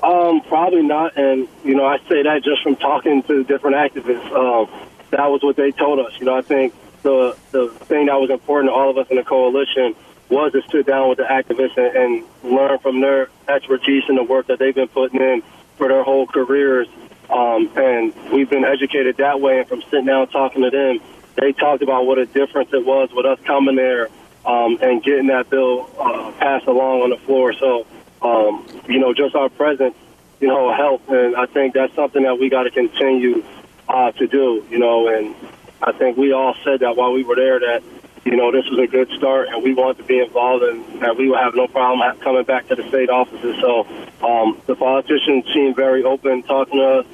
Um, 0.04 0.42
probably 0.42 0.82
not, 0.82 1.16
and 1.16 1.48
you 1.64 1.76
know 1.76 1.86
I 1.86 2.00
say 2.10 2.24
that 2.24 2.44
just 2.44 2.64
from 2.64 2.76
talking 2.76 3.24
to 3.24 3.44
different 3.44 3.78
activists. 3.78 4.32
Um, 4.32 4.70
that 5.12 5.30
was 5.30 5.44
what 5.44 5.58
they 5.58 5.72
told 5.72 6.00
us. 6.00 6.14
You 6.20 6.26
know, 6.26 6.36
I 6.36 6.42
think 6.42 6.74
the 7.04 7.38
the 7.52 7.70
thing 7.70 8.08
that 8.08 8.20
was 8.20 8.30
important 8.30 8.70
to 8.70 8.74
all 8.74 8.90
of 8.90 8.98
us 8.98 9.08
in 9.10 9.18
the 9.18 9.24
coalition 9.24 9.96
was 10.32 10.54
to 10.54 10.62
sit 10.72 10.88
down 10.88 11.10
with 11.10 11.18
the 11.18 11.26
activists 11.26 11.78
and, 11.78 11.96
and 11.96 12.54
learn 12.56 12.80
from 12.80 13.02
their 13.02 13.30
expertise 13.48 14.04
and 14.08 14.18
the 14.18 14.24
work 14.24 14.48
that 14.48 14.58
they've 14.58 14.74
been 14.74 14.88
putting 14.88 15.22
in 15.22 15.44
for 15.78 15.90
their 15.90 16.04
whole 16.04 16.26
careers. 16.26 16.88
Um, 17.30 17.70
and 17.78 18.14
we've 18.32 18.50
been 18.50 18.66
educated 18.66 19.18
that 19.18 19.42
way. 19.42 19.60
And 19.60 19.68
from 19.68 19.82
sitting 19.84 20.06
down 20.06 20.28
talking 20.30 20.64
to 20.64 20.70
them, 20.70 21.00
they 21.36 21.52
talked 21.52 21.84
about 21.84 22.06
what 22.06 22.18
a 22.18 22.26
difference 22.26 22.70
it 22.74 22.86
was 22.86 23.10
with 23.14 23.26
us 23.26 23.40
coming 23.46 23.76
there 23.76 24.10
um, 24.46 24.78
and 24.82 25.04
getting 25.04 25.28
that 25.28 25.50
bill 25.50 25.90
uh, 26.00 26.32
passed 26.40 26.66
along 26.66 27.02
on 27.02 27.10
the 27.10 27.18
floor. 27.18 27.54
So, 27.54 27.86
um, 28.22 28.66
you 28.88 29.00
know, 29.00 29.14
just 29.14 29.36
our 29.36 29.50
presence, 29.50 29.96
you 30.40 30.48
know, 30.48 30.74
helped. 30.74 31.10
And 31.10 31.36
I 31.36 31.46
think 31.46 31.74
that's 31.74 31.94
something 31.94 32.24
that 32.24 32.40
we 32.40 32.50
got 32.50 32.64
to 32.64 32.72
continue 32.72 33.44
uh, 33.88 34.12
to 34.14 34.28
do, 34.28 34.66
you 34.70 34.80
know, 34.80 35.08
and 35.08 35.36
I 35.82 35.92
think 35.92 36.16
we 36.16 36.32
all 36.32 36.56
said 36.64 36.82
that 36.82 36.96
while 36.96 37.12
we 37.12 37.24
were 37.24 37.36
there 37.36 37.60
that 37.60 37.84
you 38.26 38.36
know, 38.36 38.52
this 38.52 38.66
was 38.70 38.80
a 38.80 38.88
good 38.88 39.10
start, 39.18 39.50
and 39.50 39.64
we 39.64 39.74
want 39.74 39.98
to 39.98 40.04
be 40.04 40.20
involved, 40.20 40.64
and 40.64 41.02
that 41.02 41.18
we 41.18 41.28
will 41.30 41.38
have 41.38 41.56
no 41.56 41.68
problem 41.68 42.18
coming 42.20 42.44
back 42.44 42.68
to 42.68 42.76
the 42.76 42.88
state 42.88 43.10
offices. 43.10 43.56
So 43.60 43.88
um, 44.24 44.62
the 44.68 44.76
politicians 44.76 45.46
seem 45.54 45.74
very 45.74 46.04
open 46.04 46.44
talking 46.44 46.78
to 46.80 47.00
us, 47.00 47.06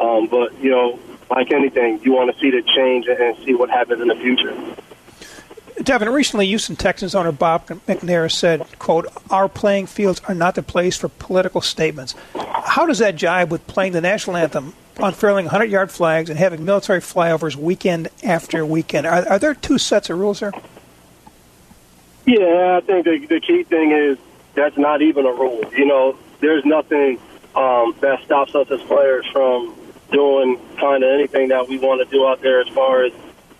um, 0.00 0.26
but 0.26 0.58
you 0.62 0.70
know, 0.70 0.98
like 1.30 1.52
anything, 1.52 2.00
you 2.02 2.12
want 2.12 2.34
to 2.34 2.40
see 2.40 2.50
the 2.50 2.62
change 2.62 3.06
and 3.06 3.36
see 3.44 3.54
what 3.54 3.70
happens 3.70 4.00
in 4.00 4.08
the 4.08 4.16
future. 4.16 4.54
Devin, 5.82 6.08
recently 6.08 6.46
Houston 6.46 6.76
Texans 6.76 7.14
owner 7.14 7.32
Bob 7.32 7.66
McNair 7.66 8.30
said, 8.32 8.62
quote, 8.78 9.06
our 9.28 9.48
playing 9.48 9.86
fields 9.86 10.20
are 10.28 10.34
not 10.34 10.54
the 10.54 10.62
place 10.62 10.96
for 10.96 11.08
political 11.08 11.60
statements. 11.60 12.14
How 12.34 12.86
does 12.86 13.00
that 13.00 13.16
jibe 13.16 13.50
with 13.50 13.66
playing 13.66 13.92
the 13.92 14.00
national 14.00 14.36
anthem 14.36 14.72
unfurling 15.00 15.46
100 15.46 15.70
yard 15.70 15.90
flags 15.90 16.30
and 16.30 16.38
having 16.38 16.64
military 16.64 17.00
flyovers 17.00 17.56
weekend 17.56 18.08
after 18.22 18.64
weekend. 18.64 19.06
Are, 19.06 19.28
are 19.28 19.38
there 19.38 19.54
two 19.54 19.78
sets 19.78 20.10
of 20.10 20.18
rules 20.18 20.40
there? 20.40 20.52
Yeah, 22.26 22.80
I 22.80 22.86
think 22.86 23.04
the, 23.04 23.26
the 23.26 23.40
key 23.40 23.64
thing 23.64 23.90
is 23.90 24.18
that's 24.54 24.78
not 24.78 25.02
even 25.02 25.26
a 25.26 25.32
rule. 25.32 25.62
You 25.76 25.86
know, 25.86 26.16
there's 26.40 26.64
nothing 26.64 27.18
um, 27.54 27.94
that 28.00 28.22
stops 28.24 28.54
us 28.54 28.70
as 28.70 28.80
players 28.82 29.26
from 29.32 29.74
doing 30.10 30.58
kind 30.78 31.02
of 31.02 31.10
anything 31.10 31.48
that 31.48 31.68
we 31.68 31.78
want 31.78 32.06
to 32.06 32.10
do 32.10 32.26
out 32.26 32.40
there 32.40 32.60
as 32.60 32.68
far 32.68 33.04
as 33.04 33.12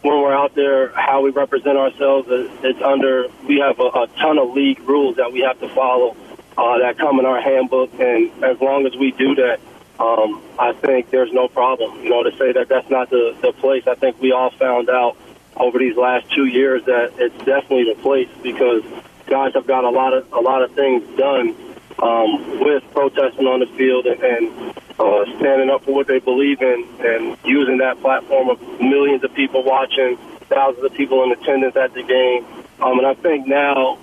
when 0.02 0.20
we're 0.20 0.35
out 0.35 0.55
there, 0.55 0.90
how 0.90 1.23
we 1.23 1.31
represent 1.31 1.78
ourselves. 1.78 2.28
It's 2.31 2.81
under, 2.82 3.27
we 3.47 3.59
have 3.59 3.81
a, 3.81 3.85
a 3.85 4.06
ton 4.19 4.39
of 4.39 4.52
league 4.52 4.81
rules 4.81 5.16
that 5.16 5.32
we 5.32 5.40
have 5.40 5.59
to 5.61 5.69
follow 5.70 6.16
uh, 6.56 6.78
that 6.78 6.98
come 6.98 7.19
in 7.19 7.27
our 7.27 7.40
handbook, 7.40 7.90
and 7.98 8.31
as 8.44 8.61
long 8.61 8.86
as 8.86 8.94
we 8.97 9.12
do 9.12 9.35
that, 9.36 9.61
um, 9.99 10.43
I 10.59 10.73
think 10.73 11.11
there's 11.11 11.33
no 11.33 11.49
problem. 11.49 12.03
You 12.03 12.11
know, 12.11 12.23
to 12.23 12.37
say 12.37 12.53
that 12.53 12.69
that's 12.69 12.91
not 12.91 13.11
the, 13.11 13.37
the 13.41 13.53
place, 13.53 13.87
I 13.87 13.95
think 13.95 14.21
we 14.21 14.33
all 14.33 14.51
found 14.51 14.91
out 14.91 15.16
over 15.57 15.79
these 15.79 15.97
last 15.97 16.31
two 16.33 16.47
years 16.47 16.85
that 16.87 17.12
it's 17.19 17.37
definitely 17.39 17.85
the 17.85 18.01
place 18.01 18.29
because 18.43 18.83
guys 19.27 19.55
have 19.55 19.66
got 19.66 19.85
a 19.85 19.91
lot 19.91 20.12
of 20.12 20.31
a 20.33 20.41
lot 20.41 20.62
of 20.62 20.73
things 20.73 21.03
done 21.16 21.55
um, 22.03 22.61
with 22.61 22.83
protesting 22.93 23.47
on 23.47 23.61
the 23.61 23.66
field 23.79 24.07
and, 24.07 24.21
and 24.21 24.75
uh, 24.99 25.25
standing 25.39 25.71
up 25.71 25.85
for 25.85 25.95
what 25.95 26.07
they 26.07 26.19
believe 26.19 26.61
in 26.61 26.87
and 27.01 27.39
using 27.45 27.79
that 27.79 28.01
platform 28.01 28.49
of 28.49 28.61
millions 28.81 29.23
of 29.23 29.33
people 29.35 29.62
watching, 29.62 30.16
thousands 30.49 30.85
of 30.85 30.93
people 30.95 31.23
in 31.25 31.33
attendance 31.33 31.77
at 31.77 31.95
the 31.95 32.03
game. 32.03 32.45
Um, 32.81 32.99
and 32.99 33.07
I 33.07 33.15
think 33.15 33.47
now 33.47 33.99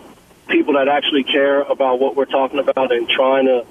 people 0.48 0.74
that 0.74 0.88
actually 0.88 1.24
care 1.24 1.62
about 1.62 2.00
what 2.00 2.16
we're 2.16 2.26
talking 2.26 2.60
about 2.60 2.92
and 2.92 3.08
trying 3.10 3.46
to 3.46 3.66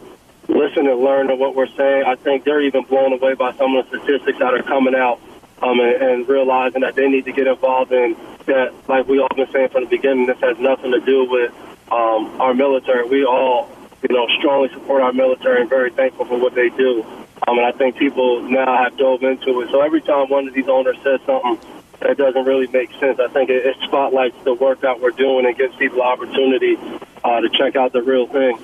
listen 0.51 0.87
and 0.87 1.01
learn 1.01 1.29
to 1.29 1.35
what 1.35 1.55
we're 1.55 1.69
saying, 1.69 2.05
I 2.07 2.17
think 2.17 2.45
they're 2.45 2.63
even 2.63 2.85
blown 2.85 3.13
away 3.13 3.35
by 3.35 3.53
some 3.55 3.77
of 3.77 3.91
the 3.91 3.99
statistics 3.99 4.39
that 4.39 4.55
are 4.55 4.63
coming 4.63 4.95
out 4.95 5.21
um, 5.63 5.81
and, 5.81 6.03
and 6.03 6.29
realizing 6.29 6.81
that 6.83 6.95
they 6.95 7.09
need 7.09 7.25
to 7.27 7.33
get 7.33 7.47
involved 7.47 7.93
in 7.93 8.17
that, 8.47 8.73
like 8.89 9.07
we 9.07 9.21
all 9.21 9.29
been 9.35 9.51
saying 9.53 9.69
from 9.69 9.85
the 9.85 9.91
beginning, 9.91 10.27
this 10.27 10.39
has 10.41 10.59
nothing 10.59 10.93
to 10.93 11.01
do 11.01 11.29
with 11.29 11.53
um, 11.91 12.41
our 12.41 12.55
military. 12.55 13.09
We 13.09 13.25
all, 13.25 13.69
you 14.09 14.15
know, 14.15 14.27
strongly 14.39 14.69
support 14.71 15.03
our 15.03 15.13
military 15.13 15.61
and 15.61 15.71
very 15.71 15.91
thankful 15.91 16.25
for 16.25 16.39
what 16.39 16.55
they 16.55 16.71
do. 16.71 17.05
Um, 17.47 17.59
and 17.59 17.67
I 17.67 17.73
think 17.73 17.97
people 17.97 18.43
now 18.43 18.85
have 18.85 18.97
dove 18.97 19.23
into 19.23 19.61
it. 19.61 19.71
So 19.71 19.81
every 19.81 20.01
time 20.03 20.29
one 20.29 20.49
of 20.49 20.55
these 20.55 20.69
owners 20.69 20.97
says 21.03 21.21
something 21.27 21.59
that 22.01 22.17
doesn't 22.17 22.45
really 22.45 22.67
make 22.69 22.91
sense, 22.99 23.19
I 23.19 23.29
think 23.29 23.51
it, 23.51 23.65
it 23.67 23.77
spotlights 23.83 24.37
the 24.45 24.55
work 24.55 24.81
that 24.81 25.01
we're 25.01 25.11
doing 25.11 25.47
and 25.47 25.57
gives 25.57 25.75
people 25.77 26.03
opportunity 26.03 26.77
uh, 27.25 27.41
to 27.41 27.49
check 27.51 27.77
out 27.77 27.93
the 27.93 28.03
real 28.03 28.27
thing. 28.27 28.59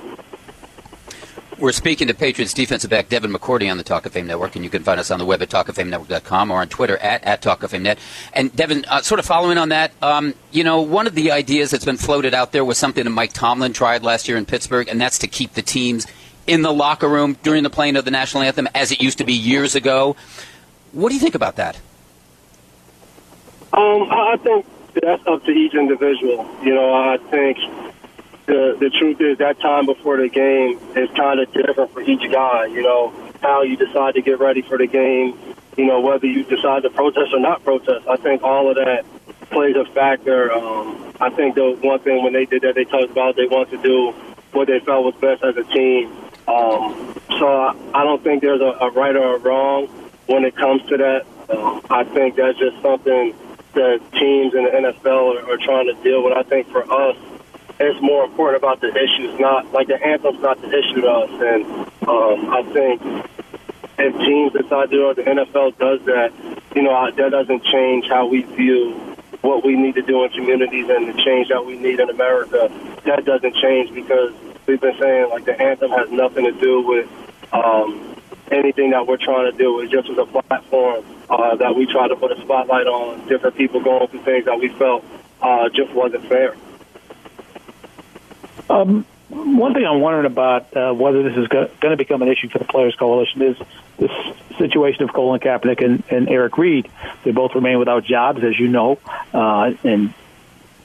We're 1.59 1.73
speaking 1.73 2.09
to 2.09 2.15
Patriots 2.15 2.53
defensive 2.53 2.91
back 2.91 3.09
Devin 3.09 3.33
McCourty 3.33 3.71
on 3.71 3.79
the 3.79 3.83
Talk 3.83 4.05
of 4.05 4.13
Fame 4.13 4.27
Network, 4.27 4.57
and 4.57 4.65
you 4.65 4.71
can 4.71 4.83
find 4.83 5.01
us 5.01 5.11
on 5.11 5.19
the 5.19 5.25
web 5.25 5.41
at 5.41 5.49
talkoffamenetwork.com 5.49 6.51
or 6.51 6.61
on 6.61 6.69
Twitter 6.69 6.99
at, 6.99 7.25
at 7.25 7.41
Talk 7.41 7.63
of 7.63 7.71
Fame 7.71 7.85
Net. 7.85 7.99
And 8.35 8.55
Devin, 8.55 8.85
uh, 8.87 9.01
sort 9.01 9.21
of 9.21 9.25
following 9.25 9.57
on 9.57 9.71
that, 9.71 9.93
um, 10.03 10.35
you 10.53 10.65
know, 10.65 10.83
one 10.83 11.07
of 11.07 11.15
the 11.15 11.31
ideas 11.31 11.71
that's 11.71 11.87
been 11.87 11.97
floated 11.97 12.35
out 12.35 12.53
there 12.53 12.63
was 12.63 12.77
something 12.77 13.05
that 13.05 13.11
Mike 13.11 13.33
Tomlin 13.33 13.73
tried 13.73 14.03
last 14.03 14.29
year 14.29 14.37
in 14.37 14.45
Pittsburgh, 14.45 14.87
and 14.89 15.01
that's 15.01 15.19
to 15.21 15.29
keep 15.29 15.55
the 15.55 15.63
teams 15.63 16.07
in 16.47 16.61
the 16.61 16.73
locker 16.73 17.09
room 17.09 17.39
during 17.43 17.63
the 17.63 17.71
playing 17.71 17.97
of 17.97 18.05
the 18.05 18.11
national 18.11 18.43
anthem 18.43 18.69
as 18.75 18.93
it 18.93 19.01
used 19.01 19.17
to 19.17 19.25
be 19.25 19.33
years 19.33 19.75
ago. 19.75 20.15
What 20.93 21.09
do 21.09 21.15
you 21.15 21.21
think 21.23 21.35
about 21.35 21.57
that? 21.57 21.77
Um, 23.73 24.09
I 24.11 24.37
think 24.43 24.67
that's 24.93 25.27
up 25.27 25.43
to 25.45 25.51
each 25.53 25.73
individual. 25.73 26.47
You 26.63 26.75
know, 26.75 26.93
I 26.93 27.17
think 27.31 27.59
the 28.47 28.77
the 28.79 28.91
truth 28.91 29.21
is 29.21 29.39
that 29.39 29.61
time 29.61 29.87
before 29.87 30.17
the 30.17 30.29
game 30.29 30.79
is 30.97 31.11
kind 31.17 31.41
of 31.41 31.53
different 31.53 31.93
for 31.93 32.01
each 32.01 32.31
guy. 32.31 32.67
You 32.67 32.83
know 32.83 33.13
how 33.43 33.63
you 33.63 33.77
decide 33.77 34.15
to 34.15 34.23
get 34.23 34.39
ready 34.41 34.63
for 34.63 34.79
the 34.79 34.87
game. 34.87 35.39
You 35.77 35.87
know 35.87 36.01
whether 36.01 36.27
you 36.27 36.45
decide 36.45 36.83
to 36.85 36.91
protest 36.91 37.33
or 37.33 37.41
not 37.41 37.65
protest. 37.65 38.07
I 38.09 38.17
think 38.17 38.43
all 38.43 38.71
of 38.71 38.77
that 38.77 39.05
plays 39.51 39.77
a 39.77 39.85
factor. 39.93 40.53
Um, 40.53 41.13
I 41.21 41.31
think 41.31 41.55
the 41.55 41.77
one 41.83 41.99
thing 42.01 42.23
when 42.23 42.33
they 42.33 42.47
did 42.47 42.63
that, 42.63 42.75
they 42.75 42.85
talked 42.85 43.11
about 43.11 43.37
they 43.37 43.47
want 43.47 43.71
to 43.71 43.83
do 43.83 44.13
what 44.53 44.69
they 44.69 44.81
felt 44.81 45.05
was 45.05 45.15
best 45.17 45.43
as 45.43 45.57
a 45.57 45.65
team. 45.65 46.13
Um, 46.49 47.15
so 47.39 47.47
I, 47.47 47.75
I 47.95 48.05
don't 48.05 48.23
think 48.23 48.43
there's 48.43 48.61
a, 48.61 48.79
a 48.81 48.91
right 48.91 49.17
or 49.17 49.37
a 49.37 49.39
wrong 49.39 49.87
when 50.27 50.45
it 50.45 50.57
comes 50.57 50.83
to 50.89 50.97
that. 50.97 51.27
Um, 51.51 51.81
I 51.91 52.05
think 52.05 52.37
that's 52.37 52.59
just 52.59 52.81
something 52.81 53.35
that 53.75 54.01
teams 54.13 54.55
in 54.55 54.65
the 54.65 54.71
NFL 54.71 55.37
are, 55.37 55.53
are 55.53 55.59
trying 55.59 55.87
to 55.87 56.03
deal 56.03 56.25
with. 56.25 56.37
I 56.37 56.43
think 56.43 56.69
for 56.71 56.83
us, 56.91 57.17
it's 57.79 58.01
more 58.01 58.25
important 58.25 58.63
about 58.63 58.81
the 58.81 58.89
issues, 58.89 59.39
not 59.39 59.73
like 59.73 59.89
the 59.89 60.03
anthem's 60.03 60.41
not 60.41 60.61
the 60.63 60.69
issue 60.69 61.03
to 61.03 61.09
us. 61.09 61.31
And 61.31 61.65
um, 62.09 62.51
I 62.51 62.63
think 62.73 63.03
if 63.99 64.17
teams 64.19 64.53
decide 64.53 64.91
to, 64.91 65.05
or 65.07 65.15
the 65.15 65.23
NFL 65.23 65.79
does 65.79 66.01
that, 66.07 66.33
you 66.75 66.83
know, 66.83 67.11
that 67.11 67.31
doesn't 67.31 67.65
change 67.65 68.07
how 68.09 68.27
we 68.27 68.43
view 68.43 68.95
what 69.43 69.65
we 69.65 69.77
need 69.77 69.95
to 69.95 70.03
do 70.03 70.25
in 70.25 70.31
communities 70.31 70.89
and 70.89 71.09
the 71.09 71.23
change 71.23 71.49
that 71.49 71.65
we 71.65 71.79
need 71.79 72.01
in 72.01 72.11
America. 72.11 72.71
That 73.05 73.25
doesn't 73.25 73.55
change 73.57 73.95
because 73.95 74.33
we've 74.67 74.81
been 74.81 74.99
saying 74.99 75.31
like 75.31 75.45
the 75.45 75.61
anthem 75.61 75.91
has 75.91 76.11
nothing 76.11 76.45
to 76.45 76.53
do 76.53 76.81
with 76.83 77.09
um, 77.53 78.17
anything 78.51 78.91
that 78.91 79.07
we're 79.07 79.19
trying 79.19 79.51
to 79.51 79.57
do. 79.57 79.81
It 79.81 79.91
just 79.91 80.09
was 80.09 80.19
a 80.19 80.27
platform 80.27 81.05
uh, 81.29 81.57
that 81.57 81.75
we 81.77 81.87
try 81.87 82.09
to 82.09 82.17
put 82.17 82.33
a 82.33 82.41
spotlight 82.43 82.87
on 82.87 83.27
different 83.29 83.57
people 83.57 83.81
going 83.81 84.09
through 84.09 84.23
things 84.23 84.47
that 84.47 84.59
we 84.59 84.69
felt 84.69 85.05
uh, 85.43 85.69
just 85.69 85.93
wasn't 85.93 86.27
fair. 86.29 86.57
Um, 88.69 89.07
one 89.29 89.75
thing 89.75 89.85
I'm 89.85 90.01
wondering 90.01 90.27
about 90.27 90.77
uh, 90.77 90.93
whether 90.93 91.23
this 91.23 91.37
is 91.37 91.49
going 91.49 91.69
to 91.81 91.97
become 91.97 92.23
an 92.23 92.29
issue 92.29 92.49
for 92.49 92.59
the 92.59 92.65
Players 92.65 92.95
Coalition 92.95 93.43
is 93.43 93.57
this 93.99 94.11
situation 94.57 95.03
of 95.03 95.13
Colin 95.13 95.41
Kaepernick 95.41 95.85
and, 95.85 96.03
and 96.11 96.29
Eric 96.29 96.57
Reid. 96.59 96.89
They 97.25 97.33
both 97.33 97.55
remain 97.55 97.79
without 97.79 98.05
jobs, 98.05 98.45
as 98.45 98.59
you 98.59 98.69
know, 98.69 98.99
uh, 99.35 99.75
and 99.83 100.15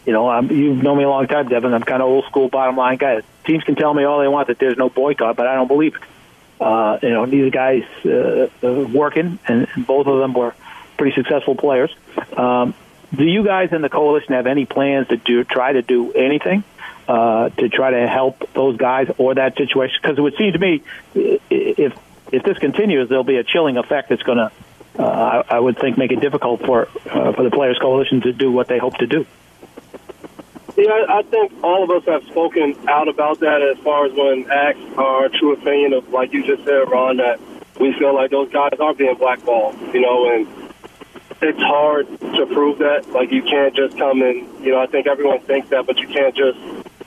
you 0.05 0.13
know 0.13 0.27
I'm, 0.27 0.49
you've 0.51 0.81
known 0.81 0.97
me 0.97 1.03
a 1.03 1.09
long 1.09 1.27
time, 1.27 1.49
Devin. 1.49 1.73
I'm 1.73 1.83
kind 1.83 2.01
of 2.01 2.09
old 2.09 2.25
school, 2.25 2.49
bottom 2.49 2.75
line 2.75 2.97
guy. 2.97 3.21
Teams 3.45 3.63
can 3.63 3.75
tell 3.75 3.93
me 3.93 4.03
all 4.03 4.19
they 4.19 4.27
want 4.27 4.47
that 4.47 4.57
there's 4.57 4.77
no 4.77 4.89
boycott, 4.89 5.35
but 5.35 5.45
I 5.45 5.55
don't 5.55 5.67
believe 5.67 5.95
it. 5.95 6.01
Uh, 6.59 6.99
you 7.01 7.09
know, 7.09 7.25
these 7.25 7.51
guys 7.51 7.83
uh, 8.05 8.49
working, 8.63 9.39
and, 9.47 9.67
and 9.73 9.87
both 9.87 10.07
of 10.07 10.19
them 10.19 10.33
were 10.33 10.53
pretty 10.97 11.15
successful 11.15 11.55
players. 11.55 11.93
Um, 12.35 12.73
do 13.15 13.25
you 13.25 13.43
guys 13.43 13.73
in 13.73 13.81
the 13.81 13.89
coalition 13.89 14.33
have 14.33 14.47
any 14.47 14.65
plans 14.65 15.07
to 15.09 15.17
do 15.17 15.43
try 15.43 15.73
to 15.73 15.81
do 15.81 16.13
anything 16.13 16.63
uh, 17.11 17.49
to 17.49 17.67
try 17.67 17.89
to 17.91 18.07
help 18.07 18.35
those 18.53 18.77
guys 18.77 19.07
or 19.17 19.35
that 19.35 19.57
situation? 19.57 19.97
Because 20.01 20.17
it 20.17 20.21
would 20.21 20.37
seem 20.37 20.53
to 20.53 20.59
me, 20.59 20.81
if 21.13 21.93
if 22.31 22.43
this 22.43 22.57
continues, 22.57 23.09
there'll 23.09 23.25
be 23.25 23.35
a 23.35 23.43
chilling 23.43 23.75
effect 23.75 24.07
that's 24.09 24.23
going 24.23 24.37
to, 24.37 24.51
uh, 24.97 25.03
I, 25.49 25.57
I 25.57 25.59
would 25.59 25.77
think, 25.77 25.97
make 25.97 26.13
it 26.13 26.21
difficult 26.21 26.65
for 26.65 26.87
uh, 27.09 27.33
for 27.33 27.43
the 27.43 27.51
Players 27.51 27.77
Coalition 27.79 28.21
to 28.21 28.31
do 28.31 28.51
what 28.51 28.67
they 28.67 28.77
hope 28.77 28.97
to 28.99 29.07
do. 29.07 29.25
Yeah, 30.77 31.05
I 31.09 31.21
think 31.23 31.51
all 31.61 31.83
of 31.83 31.89
us 31.91 32.05
have 32.05 32.23
spoken 32.31 32.77
out 32.87 33.09
about 33.09 33.41
that 33.41 33.61
as 33.61 33.77
far 33.83 34.05
as 34.05 34.13
when 34.13 34.49
asked 34.49 34.97
our 34.97 35.27
true 35.27 35.51
opinion 35.51 35.91
of, 35.91 36.09
like 36.09 36.31
you 36.31 36.45
just 36.45 36.63
said, 36.63 36.89
Ron, 36.89 37.17
that 37.17 37.41
we 37.77 37.91
feel 37.99 38.15
like 38.15 38.31
those 38.31 38.49
guys 38.53 38.79
are 38.79 38.93
being 38.93 39.15
blackballed, 39.15 39.75
you 39.93 39.99
know, 39.99 40.31
and 40.31 40.47
it's 41.41 41.59
hard 41.59 42.07
to 42.07 42.45
prove 42.45 42.79
that. 42.79 43.09
Like, 43.09 43.31
you 43.31 43.43
can't 43.43 43.75
just 43.75 43.97
come 43.97 44.21
and, 44.21 44.47
you 44.63 44.71
know, 44.71 44.79
I 44.79 44.87
think 44.87 45.07
everyone 45.07 45.41
thinks 45.41 45.69
that, 45.71 45.85
but 45.85 45.97
you 45.97 46.07
can't 46.07 46.35
just 46.35 46.57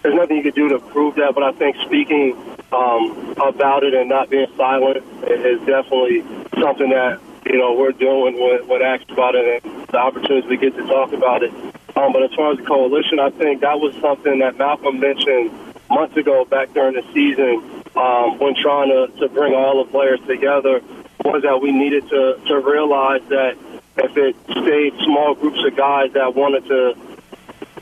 there's 0.05 0.15
nothing 0.15 0.37
you 0.37 0.43
can 0.43 0.53
do 0.53 0.69
to 0.69 0.79
prove 0.79 1.15
that, 1.15 1.35
but 1.35 1.43
I 1.43 1.53
think 1.53 1.77
speaking 1.79 2.37
um, 2.73 3.35
about 3.39 3.85
it 3.85 3.95
and 3.95 4.07
not 4.07 4.29
being 4.29 4.47
silent 4.55 4.99
is 5.25 5.59
definitely 5.61 6.21
something 6.61 6.91
that 6.91 7.21
you 7.47 7.57
know 7.57 7.73
we're 7.73 7.93
doing 7.93 8.39
when, 8.39 8.69
when 8.69 8.83
asked 8.83 9.11
about 9.11 9.35
it 9.35 9.65
and 9.65 9.87
the 9.89 9.97
opportunities 9.97 10.45
we 10.45 10.59
get 10.59 10.77
to 10.77 10.87
talk 10.87 11.15
about 11.15 11.43
it. 11.43 11.53
Um, 11.97 12.13
but 12.13 12.23
as 12.23 12.35
far 12.35 12.53
as 12.53 12.59
the 12.59 12.65
coalition, 12.65 13.19
I 13.19 13.31
think 13.31 13.63
that 13.63 13.81
was 13.81 13.97
something 13.97 14.41
that 14.41 14.59
Malcolm 14.59 15.01
mentioned 15.01 15.51
months 15.89 16.17
ago 16.19 16.45
back 16.45 16.75
during 16.75 16.97
the 16.97 17.05
season 17.15 17.65
um, 17.97 18.39
when 18.39 18.55
trying 18.57 18.91
to, 18.91 19.07
to 19.21 19.29
bring 19.29 19.55
all 19.55 19.83
the 19.83 19.91
players 19.91 20.21
together 20.27 20.83
was 21.25 21.43
that 21.45 21.63
we 21.63 21.73
needed 21.73 22.07
to, 22.11 22.39
to 22.47 22.61
realize 22.61 23.23
that 23.31 23.57
if 23.97 24.17
it 24.19 24.37
stayed 24.51 24.93
small 25.03 25.35
groups 25.35 25.65
of 25.65 25.75
guys 25.77 26.13
that 26.13 26.35
wanted 26.35 26.67
to 26.67 26.95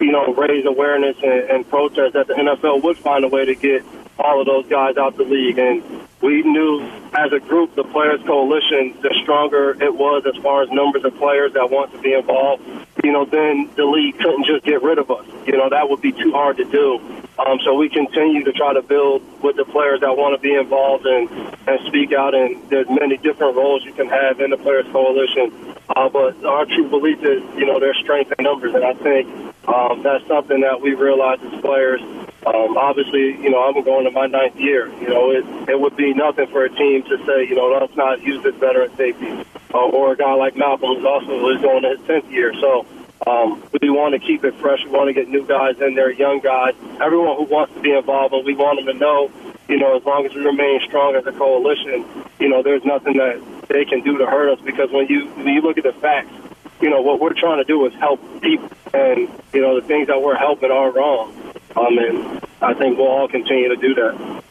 you 0.00 0.12
know, 0.12 0.34
raise 0.34 0.64
awareness 0.66 1.16
and, 1.22 1.50
and 1.50 1.68
protest 1.68 2.14
that 2.14 2.26
the 2.26 2.34
NFL 2.34 2.82
would 2.82 2.98
find 2.98 3.24
a 3.24 3.28
way 3.28 3.44
to 3.44 3.54
get 3.54 3.84
all 4.18 4.40
of 4.40 4.46
those 4.46 4.66
guys 4.66 4.96
out 4.96 5.16
the 5.16 5.24
league. 5.24 5.58
And 5.58 5.82
we 6.20 6.42
knew 6.42 6.80
as 7.14 7.32
a 7.32 7.40
group, 7.40 7.74
the 7.74 7.84
Players 7.84 8.20
Coalition, 8.22 8.96
the 9.02 9.14
stronger 9.22 9.76
it 9.82 9.94
was 9.94 10.24
as 10.26 10.40
far 10.42 10.62
as 10.62 10.70
numbers 10.70 11.04
of 11.04 11.16
players 11.16 11.52
that 11.54 11.70
want 11.70 11.92
to 11.92 11.98
be 11.98 12.12
involved, 12.12 12.62
you 13.02 13.12
know, 13.12 13.24
then 13.24 13.68
the 13.76 13.84
league 13.84 14.16
couldn't 14.18 14.46
just 14.46 14.64
get 14.64 14.82
rid 14.82 14.98
of 14.98 15.10
us. 15.10 15.26
You 15.46 15.56
know, 15.56 15.68
that 15.68 15.88
would 15.88 16.00
be 16.00 16.12
too 16.12 16.32
hard 16.32 16.56
to 16.58 16.64
do. 16.64 17.00
Um, 17.38 17.58
so 17.64 17.74
we 17.74 17.88
continue 17.88 18.44
to 18.44 18.52
try 18.52 18.74
to 18.74 18.82
build 18.82 19.22
with 19.42 19.56
the 19.56 19.64
players 19.64 20.00
that 20.00 20.16
want 20.16 20.36
to 20.36 20.40
be 20.40 20.54
involved 20.54 21.06
and, 21.06 21.28
and 21.66 21.80
speak 21.86 22.12
out. 22.12 22.34
And 22.34 22.68
there's 22.68 22.88
many 22.88 23.16
different 23.16 23.56
roles 23.56 23.84
you 23.84 23.92
can 23.92 24.08
have 24.08 24.40
in 24.40 24.50
the 24.50 24.58
Players 24.58 24.86
Coalition. 24.92 25.52
Uh, 25.88 26.08
but 26.08 26.44
our 26.44 26.66
true 26.66 26.88
belief 26.88 27.18
is, 27.22 27.42
you 27.56 27.66
know, 27.66 27.80
there's 27.80 27.98
strength 27.98 28.32
in 28.38 28.44
numbers. 28.44 28.74
And 28.74 28.84
I 28.84 28.94
think 28.94 29.51
um, 29.66 30.02
that's 30.02 30.26
something 30.26 30.60
that 30.60 30.80
we 30.80 30.94
realize 30.94 31.38
as 31.42 31.60
players. 31.60 32.00
Um, 32.44 32.76
obviously, 32.76 33.40
you 33.40 33.50
know, 33.50 33.62
I'm 33.62 33.84
going 33.84 34.04
to 34.04 34.10
my 34.10 34.26
ninth 34.26 34.56
year. 34.56 34.92
You 35.00 35.08
know, 35.08 35.30
it, 35.30 35.44
it 35.68 35.80
would 35.80 35.96
be 35.96 36.12
nothing 36.12 36.48
for 36.48 36.64
a 36.64 36.70
team 36.70 37.04
to 37.04 37.24
say, 37.24 37.46
you 37.46 37.54
know, 37.54 37.68
let's 37.68 37.94
not 37.94 38.22
use 38.22 38.42
this 38.42 38.56
veteran 38.56 38.94
safety. 38.96 39.30
Uh, 39.72 39.78
or 39.78 40.12
a 40.12 40.16
guy 40.16 40.34
like 40.34 40.56
Malcolm 40.56 40.96
who's 40.96 41.04
also 41.04 41.48
is 41.50 41.62
going 41.62 41.82
to 41.82 41.90
his 41.90 42.00
10th 42.00 42.30
year. 42.30 42.52
So 42.60 42.84
um, 43.26 43.62
we 43.80 43.88
want 43.88 44.14
to 44.14 44.18
keep 44.18 44.44
it 44.44 44.54
fresh. 44.56 44.84
We 44.84 44.90
want 44.90 45.08
to 45.08 45.14
get 45.14 45.28
new 45.28 45.46
guys 45.46 45.80
in 45.80 45.94
there, 45.94 46.10
young 46.10 46.40
guys, 46.40 46.74
everyone 47.00 47.36
who 47.36 47.44
wants 47.44 47.72
to 47.74 47.80
be 47.80 47.92
involved, 47.92 48.34
and 48.34 48.44
we 48.44 48.54
want 48.54 48.78
them 48.78 48.86
to 48.86 48.98
know, 48.98 49.30
you 49.68 49.78
know, 49.78 49.96
as 49.96 50.04
long 50.04 50.26
as 50.26 50.34
we 50.34 50.44
remain 50.44 50.80
strong 50.80 51.14
as 51.14 51.24
a 51.26 51.32
coalition, 51.32 52.04
you 52.40 52.48
know, 52.48 52.62
there's 52.62 52.84
nothing 52.84 53.16
that 53.18 53.40
they 53.68 53.84
can 53.84 54.02
do 54.02 54.18
to 54.18 54.26
hurt 54.26 54.50
us 54.50 54.60
because 54.64 54.90
when 54.90 55.06
you 55.06 55.26
when 55.30 55.54
you 55.54 55.60
look 55.60 55.78
at 55.78 55.84
the 55.84 55.92
facts, 55.92 56.34
you 56.82 56.90
know, 56.90 57.00
what 57.00 57.20
we're 57.20 57.32
trying 57.32 57.58
to 57.58 57.64
do 57.64 57.86
is 57.86 57.94
help 57.94 58.20
people, 58.42 58.68
and 58.92 59.28
you 59.52 59.60
know, 59.60 59.80
the 59.80 59.86
things 59.86 60.08
that 60.08 60.20
we're 60.20 60.36
helping 60.36 60.70
are 60.70 60.90
wrong. 60.90 61.34
Um, 61.76 61.96
and 61.96 62.44
I 62.60 62.74
think 62.74 62.98
we'll 62.98 63.06
all 63.06 63.28
continue 63.28 63.68
to 63.68 63.76
do 63.76 63.94
that. 63.94 64.42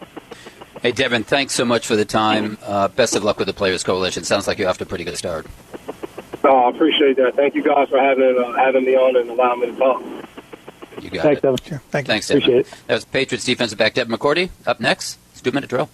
Hey, 0.82 0.92
Devin, 0.92 1.24
thanks 1.24 1.54
so 1.54 1.64
much 1.66 1.86
for 1.86 1.96
the 1.96 2.06
time. 2.06 2.58
Uh, 2.64 2.88
best 2.88 3.16
of 3.16 3.24
luck 3.24 3.38
with 3.38 3.48
the 3.48 3.54
Players 3.54 3.84
Coalition. 3.84 4.24
Sounds 4.24 4.48
like 4.48 4.58
you're 4.58 4.70
off 4.70 4.80
to 4.80 4.86
a 4.86 4.88
pretty 4.88 5.04
good 5.04 5.18
start. 5.18 5.46
Oh, 6.44 6.66
I 6.66 6.70
appreciate 6.70 7.18
that. 7.18 7.36
Thank 7.36 7.54
you 7.54 7.62
guys 7.62 7.90
for 7.90 8.00
having 8.00 8.36
uh, 8.44 8.54
having 8.54 8.86
me 8.86 8.96
on 8.96 9.16
and 9.16 9.30
allowing 9.30 9.60
me 9.60 9.68
to 9.68 9.76
talk. 9.76 10.02
You 11.00 11.10
got 11.10 11.24
Thanks, 11.24 11.40
it. 11.40 11.42
Devin. 11.42 11.58
Sure. 11.66 11.82
Thank 11.90 12.08
you. 12.08 12.12
Thanks, 12.14 12.28
Devin. 12.28 12.44
Appreciate 12.44 12.68
it. 12.68 12.88
That 12.88 12.94
was 12.96 13.06
Patriots 13.06 13.46
defensive 13.46 13.78
back 13.78 13.94
Devin 13.94 14.18
McCourty. 14.18 14.50
Up 14.66 14.80
next, 14.80 15.20
it's 15.32 15.42
two 15.42 15.52
minute 15.52 15.70
drill. 15.70 15.90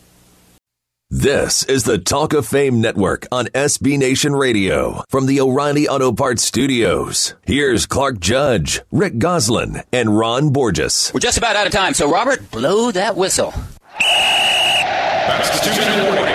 This 1.09 1.63
is 1.63 1.85
the 1.85 1.97
Talk 1.97 2.33
of 2.33 2.45
Fame 2.45 2.81
Network 2.81 3.27
on 3.31 3.45
SB 3.47 3.97
Nation 3.97 4.35
Radio 4.35 5.05
from 5.07 5.25
the 5.25 5.39
O'Reilly 5.39 5.87
Auto 5.87 6.11
Parts 6.11 6.43
Studios. 6.43 7.33
Here's 7.45 7.85
Clark 7.85 8.19
Judge, 8.19 8.81
Rick 8.91 9.17
Gosselin, 9.17 9.83
and 9.93 10.17
Ron 10.17 10.49
Borges. 10.49 11.09
We're 11.13 11.21
just 11.21 11.37
about 11.37 11.55
out 11.55 11.65
of 11.65 11.71
time, 11.71 11.93
so 11.93 12.11
Robert, 12.11 12.51
blow 12.51 12.91
that 12.91 13.15
whistle. 13.15 13.53
That's 14.01 15.49
the 15.61 15.65
two-minute 15.73 16.03
warning. 16.13 16.25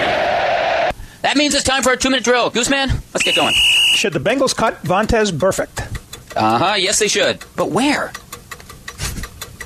That 1.21 1.35
means 1.37 1.55
it's 1.55 1.65
time 1.65 1.83
for 1.83 1.93
a 1.93 1.97
two 1.99 2.09
minute 2.09 2.25
drill. 2.25 2.51
Gooseman, 2.51 2.89
let's 3.13 3.25
get 3.25 3.37
going. 3.37 3.55
Should 3.93 4.15
the 4.15 4.21
Bengals 4.21 4.57
cut 4.57 4.83
Vontaze 4.85 5.33
Burfict? 5.33 6.35
Uh 6.35 6.57
huh, 6.59 6.75
yes, 6.77 6.99
they 6.99 7.09
should. 7.09 7.45
But 7.57 7.71
where? 7.73 8.11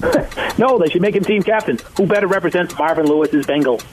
No, 0.58 0.78
they 0.78 0.88
should 0.88 1.02
make 1.02 1.14
him 1.14 1.22
team 1.22 1.42
captain. 1.42 1.78
Who 1.98 2.06
better 2.06 2.26
represents 2.26 2.76
Marvin 2.78 3.04
Lewis's 3.06 3.44
Bengals? 3.44 3.84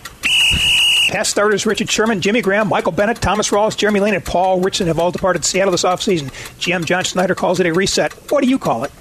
Past 1.10 1.32
starters 1.32 1.66
Richard 1.66 1.90
Sherman, 1.90 2.22
Jimmy 2.22 2.42
Graham, 2.42 2.70
Michael 2.70 2.92
Bennett, 2.92 3.22
Thomas 3.22 3.50
Rawls, 3.50 3.78
Jeremy 3.78 4.00
Lane, 4.00 4.16
and 4.16 4.26
Paul 4.26 4.60
Richardson 4.60 4.88
have 4.88 5.00
all 5.00 5.12
departed 5.12 5.46
Seattle 5.46 5.72
this 5.72 5.84
offseason. 5.84 6.32
GM 6.60 6.86
John 6.86 7.04
Schneider 7.04 7.36
calls 7.36 7.60
it 7.60 7.66
a 7.66 7.74
reset. 7.74 8.14
What 8.32 8.44
do 8.44 8.50
you 8.50 8.58
call 8.58 8.84
it? 8.84 8.92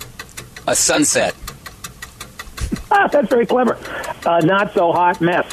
A 0.67 0.75
sunset. 0.77 1.35
Ah, 2.91 3.09
that's 3.11 3.29
very 3.29 3.47
clever. 3.47 3.79
Uh, 4.27 4.41
not 4.41 4.75
so 4.75 4.93
hot 4.93 5.21
mess. 5.21 5.51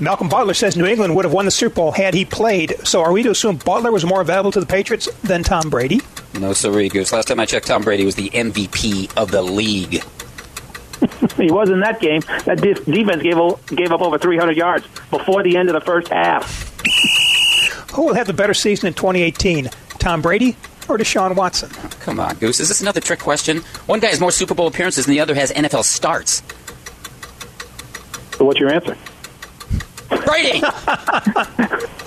Malcolm 0.00 0.28
Butler 0.28 0.54
says 0.54 0.76
New 0.76 0.84
England 0.86 1.14
would 1.16 1.24
have 1.24 1.32
won 1.32 1.44
the 1.44 1.50
Super 1.50 1.76
Bowl 1.76 1.92
had 1.92 2.12
he 2.12 2.24
played. 2.24 2.74
So 2.86 3.02
are 3.02 3.12
we 3.12 3.22
to 3.22 3.30
assume 3.30 3.56
Butler 3.56 3.92
was 3.92 4.04
more 4.04 4.24
valuable 4.24 4.52
to 4.52 4.60
the 4.60 4.66
Patriots 4.66 5.08
than 5.22 5.42
Tom 5.42 5.70
Brady? 5.70 6.00
No, 6.38 6.52
sorry, 6.52 6.88
Goose. 6.88 7.12
Last 7.12 7.28
time 7.28 7.40
I 7.40 7.46
checked, 7.46 7.66
Tom 7.68 7.82
Brady 7.82 8.04
was 8.04 8.14
the 8.14 8.28
MVP 8.30 9.16
of 9.16 9.30
the 9.30 9.40
league. 9.42 10.02
He 11.36 11.50
was 11.50 11.70
in 11.70 11.80
that 11.80 12.00
game. 12.00 12.20
That 12.44 12.60
de- 12.60 12.74
defense 12.74 13.22
gave, 13.22 13.36
gave 13.76 13.92
up 13.92 14.00
over 14.00 14.18
300 14.18 14.56
yards 14.56 14.86
before 15.10 15.42
the 15.42 15.56
end 15.56 15.68
of 15.68 15.74
the 15.74 15.80
first 15.80 16.08
half. 16.08 16.72
Who 17.92 18.06
will 18.06 18.14
have 18.14 18.26
the 18.26 18.32
better 18.32 18.54
season 18.54 18.88
in 18.88 18.94
2018? 18.94 19.70
Tom 19.98 20.22
Brady 20.22 20.56
or 20.88 20.98
Deshaun 20.98 21.34
Watson? 21.36 21.70
Come 22.00 22.20
on, 22.20 22.36
Goose. 22.36 22.60
Is 22.60 22.68
this 22.68 22.80
another 22.80 23.00
trick 23.00 23.20
question? 23.20 23.58
One 23.86 24.00
guy 24.00 24.08
has 24.08 24.20
more 24.20 24.30
Super 24.30 24.54
Bowl 24.54 24.66
appearances 24.66 25.06
and 25.06 25.14
the 25.14 25.20
other 25.20 25.34
has 25.34 25.52
NFL 25.52 25.84
starts. 25.84 26.42
So 28.36 28.44
what's 28.44 28.60
your 28.60 28.72
answer? 28.72 28.96
Brady! 30.24 30.62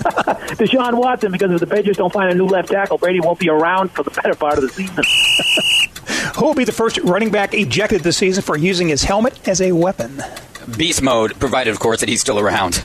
Deshaun 0.00 0.94
Watson, 0.94 1.32
because 1.32 1.52
if 1.52 1.60
the 1.60 1.66
Patriots 1.66 1.98
don't 1.98 2.12
find 2.12 2.30
a 2.30 2.34
new 2.34 2.46
left 2.46 2.70
tackle, 2.70 2.98
Brady 2.98 3.20
won't 3.20 3.38
be 3.38 3.48
around 3.48 3.90
for 3.90 4.02
the 4.02 4.10
better 4.10 4.34
part 4.34 4.58
of 4.58 4.62
the 4.62 4.68
season. 4.70 5.04
Who 6.36 6.44
will 6.44 6.54
be 6.54 6.64
the 6.64 6.72
first 6.72 6.98
running 6.98 7.30
back 7.30 7.54
ejected 7.54 8.02
this 8.02 8.16
season 8.16 8.42
for 8.42 8.56
using 8.56 8.88
his 8.88 9.02
helmet 9.02 9.48
as 9.48 9.60
a 9.60 9.72
weapon? 9.72 10.22
Beast 10.76 11.02
mode, 11.02 11.38
provided, 11.38 11.70
of 11.70 11.80
course, 11.80 12.00
that 12.00 12.08
he's 12.08 12.20
still 12.20 12.38
around. 12.38 12.84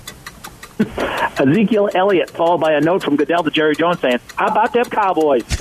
Ezekiel 1.38 1.90
Elliott, 1.94 2.30
followed 2.30 2.60
by 2.60 2.74
a 2.74 2.82
note 2.82 3.04
from 3.04 3.16
Goodell 3.16 3.44
to 3.44 3.52
Jerry 3.52 3.76
Jones 3.76 4.00
saying, 4.00 4.20
How 4.36 4.48
about 4.48 4.74
them 4.74 4.86
Cowboys? 4.86 5.44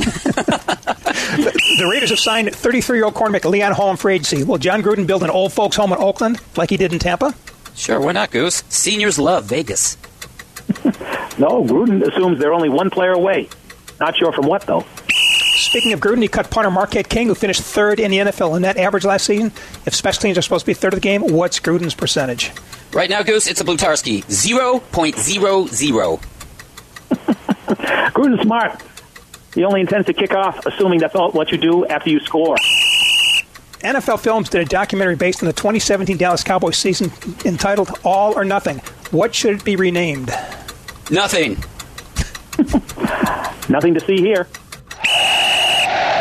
The 1.77 1.89
Raiders 1.91 2.11
have 2.11 2.21
signed 2.21 2.49
33-year-old 2.49 3.15
cornerback 3.15 3.49
Leon 3.49 3.73
Hall 3.73 3.97
for 3.97 4.11
agency. 4.11 4.45
Will 4.45 4.59
Jon 4.59 4.83
Gruden 4.83 5.07
build 5.07 5.23
an 5.23 5.31
old 5.31 5.53
folks 5.53 5.77
home 5.77 5.93
in 5.93 5.99
Oakland 5.99 6.41
like 6.57 6.71
he 6.71 6.77
did 6.77 6.93
in 6.93 6.99
Tampa? 6.99 7.35
Sure, 7.75 8.01
why 8.01 8.13
not, 8.13 8.31
Goose? 8.31 8.63
Seniors 8.69 9.19
love 9.19 9.45
Vegas. 9.45 9.97
no, 11.39 11.65
Gruden 11.65 12.03
assumes 12.07 12.39
they're 12.39 12.53
only 12.53 12.69
one 12.69 12.91
player 12.91 13.13
away. 13.13 13.49
Not 13.99 14.17
sure 14.17 14.33
from 14.33 14.47
what, 14.47 14.63
though. 14.63 14.85
Speaking 15.75 15.93
of 15.93 15.99
Gruden, 15.99 16.23
he 16.23 16.29
cut 16.29 16.53
punter 16.53 16.71
Marquette 16.71 17.09
King, 17.09 17.27
who 17.27 17.35
finished 17.35 17.61
third 17.61 17.99
in 17.99 18.13
the 18.13 18.19
NFL 18.19 18.55
in 18.55 18.63
net 18.63 18.77
average 18.77 19.05
last 19.05 19.27
season. 19.27 19.51
If 19.85 19.93
special 19.93 20.23
teams 20.23 20.39
are 20.39 20.43
supposed 20.43 20.63
to 20.63 20.67
be 20.67 20.75
third 20.75 20.93
of 20.93 20.99
the 20.99 21.03
game, 21.03 21.21
what's 21.21 21.59
Gruden's 21.59 21.97
percentage? 21.97 22.53
Right 22.93 23.11
now, 23.11 23.25
Goose, 23.25 23.49
it's 23.49 23.61
a 23.61 23.65
Blutarsky. 23.65 24.25
0.00. 24.27 24.81
Gruden's 28.13 28.43
smart. 28.43 28.81
He 29.57 29.65
only 29.65 29.81
intends 29.81 30.07
to 30.07 30.13
kick 30.13 30.33
off, 30.33 30.65
assuming 30.65 31.01
that's 31.01 31.17
all 31.17 31.33
what 31.33 31.51
you 31.51 31.59
do 31.59 31.85
after 31.87 32.09
you 32.09 32.21
score. 32.21 32.55
NFL 33.81 34.21
Films 34.21 34.49
did 34.49 34.61
a 34.61 34.67
documentary 34.67 35.17
based 35.17 35.43
on 35.43 35.49
the 35.49 35.53
2017 35.53 36.17
Dallas 36.17 36.45
Cowboys 36.45 36.77
season 36.77 37.11
entitled 37.45 37.91
All 38.05 38.39
or 38.39 38.45
Nothing. 38.45 38.79
What 39.11 39.35
should 39.35 39.57
it 39.57 39.65
be 39.65 39.75
renamed? 39.75 40.33
Nothing. 41.11 41.57
Nothing 43.69 43.95
to 43.95 44.01
see 44.07 44.19
here. 44.19 44.47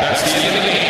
That's 0.04 0.22
the 0.22 0.30
end 0.30 0.46
of 0.46 0.52
the 0.54 0.60
game. 0.68 0.84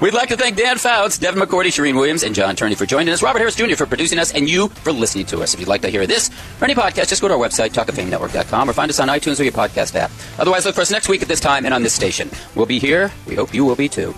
We'd 0.00 0.14
like 0.14 0.28
to 0.28 0.36
thank 0.36 0.56
Dan 0.56 0.78
Fouts, 0.78 1.18
Devin 1.18 1.40
McCourty, 1.42 1.68
Charean 1.68 1.94
Williams, 1.94 2.22
and 2.22 2.34
John 2.34 2.54
Turney 2.54 2.74
for 2.74 2.86
joining 2.86 3.12
us, 3.12 3.22
Robert 3.22 3.38
Harris 3.38 3.56
Jr. 3.56 3.74
for 3.76 3.86
producing 3.86 4.18
us, 4.18 4.32
and 4.32 4.48
you 4.48 4.68
for 4.68 4.92
listening 4.92 5.26
to 5.26 5.42
us. 5.42 5.54
If 5.54 5.60
you'd 5.60 5.68
like 5.68 5.82
to 5.82 5.88
hear 5.88 6.06
this 6.06 6.30
or 6.60 6.64
any 6.64 6.74
podcast, 6.74 7.08
just 7.08 7.22
go 7.22 7.28
to 7.28 7.34
our 7.34 7.40
website, 7.40 7.70
talkoffamenetwork.com, 7.70 8.70
or 8.70 8.72
find 8.72 8.90
us 8.90 9.00
on 9.00 9.08
iTunes 9.08 9.40
or 9.40 9.44
your 9.44 9.52
podcast 9.52 9.94
app. 9.96 10.10
Otherwise, 10.38 10.66
look 10.66 10.74
for 10.74 10.82
us 10.82 10.90
next 10.90 11.08
week 11.08 11.22
at 11.22 11.28
this 11.28 11.40
time 11.40 11.64
and 11.64 11.72
on 11.74 11.82
this 11.82 11.94
station. 11.94 12.30
We'll 12.54 12.66
be 12.66 12.78
here. 12.78 13.10
We 13.26 13.34
hope 13.34 13.54
you 13.54 13.64
will 13.64 13.76
be 13.76 13.88
too. 13.88 14.14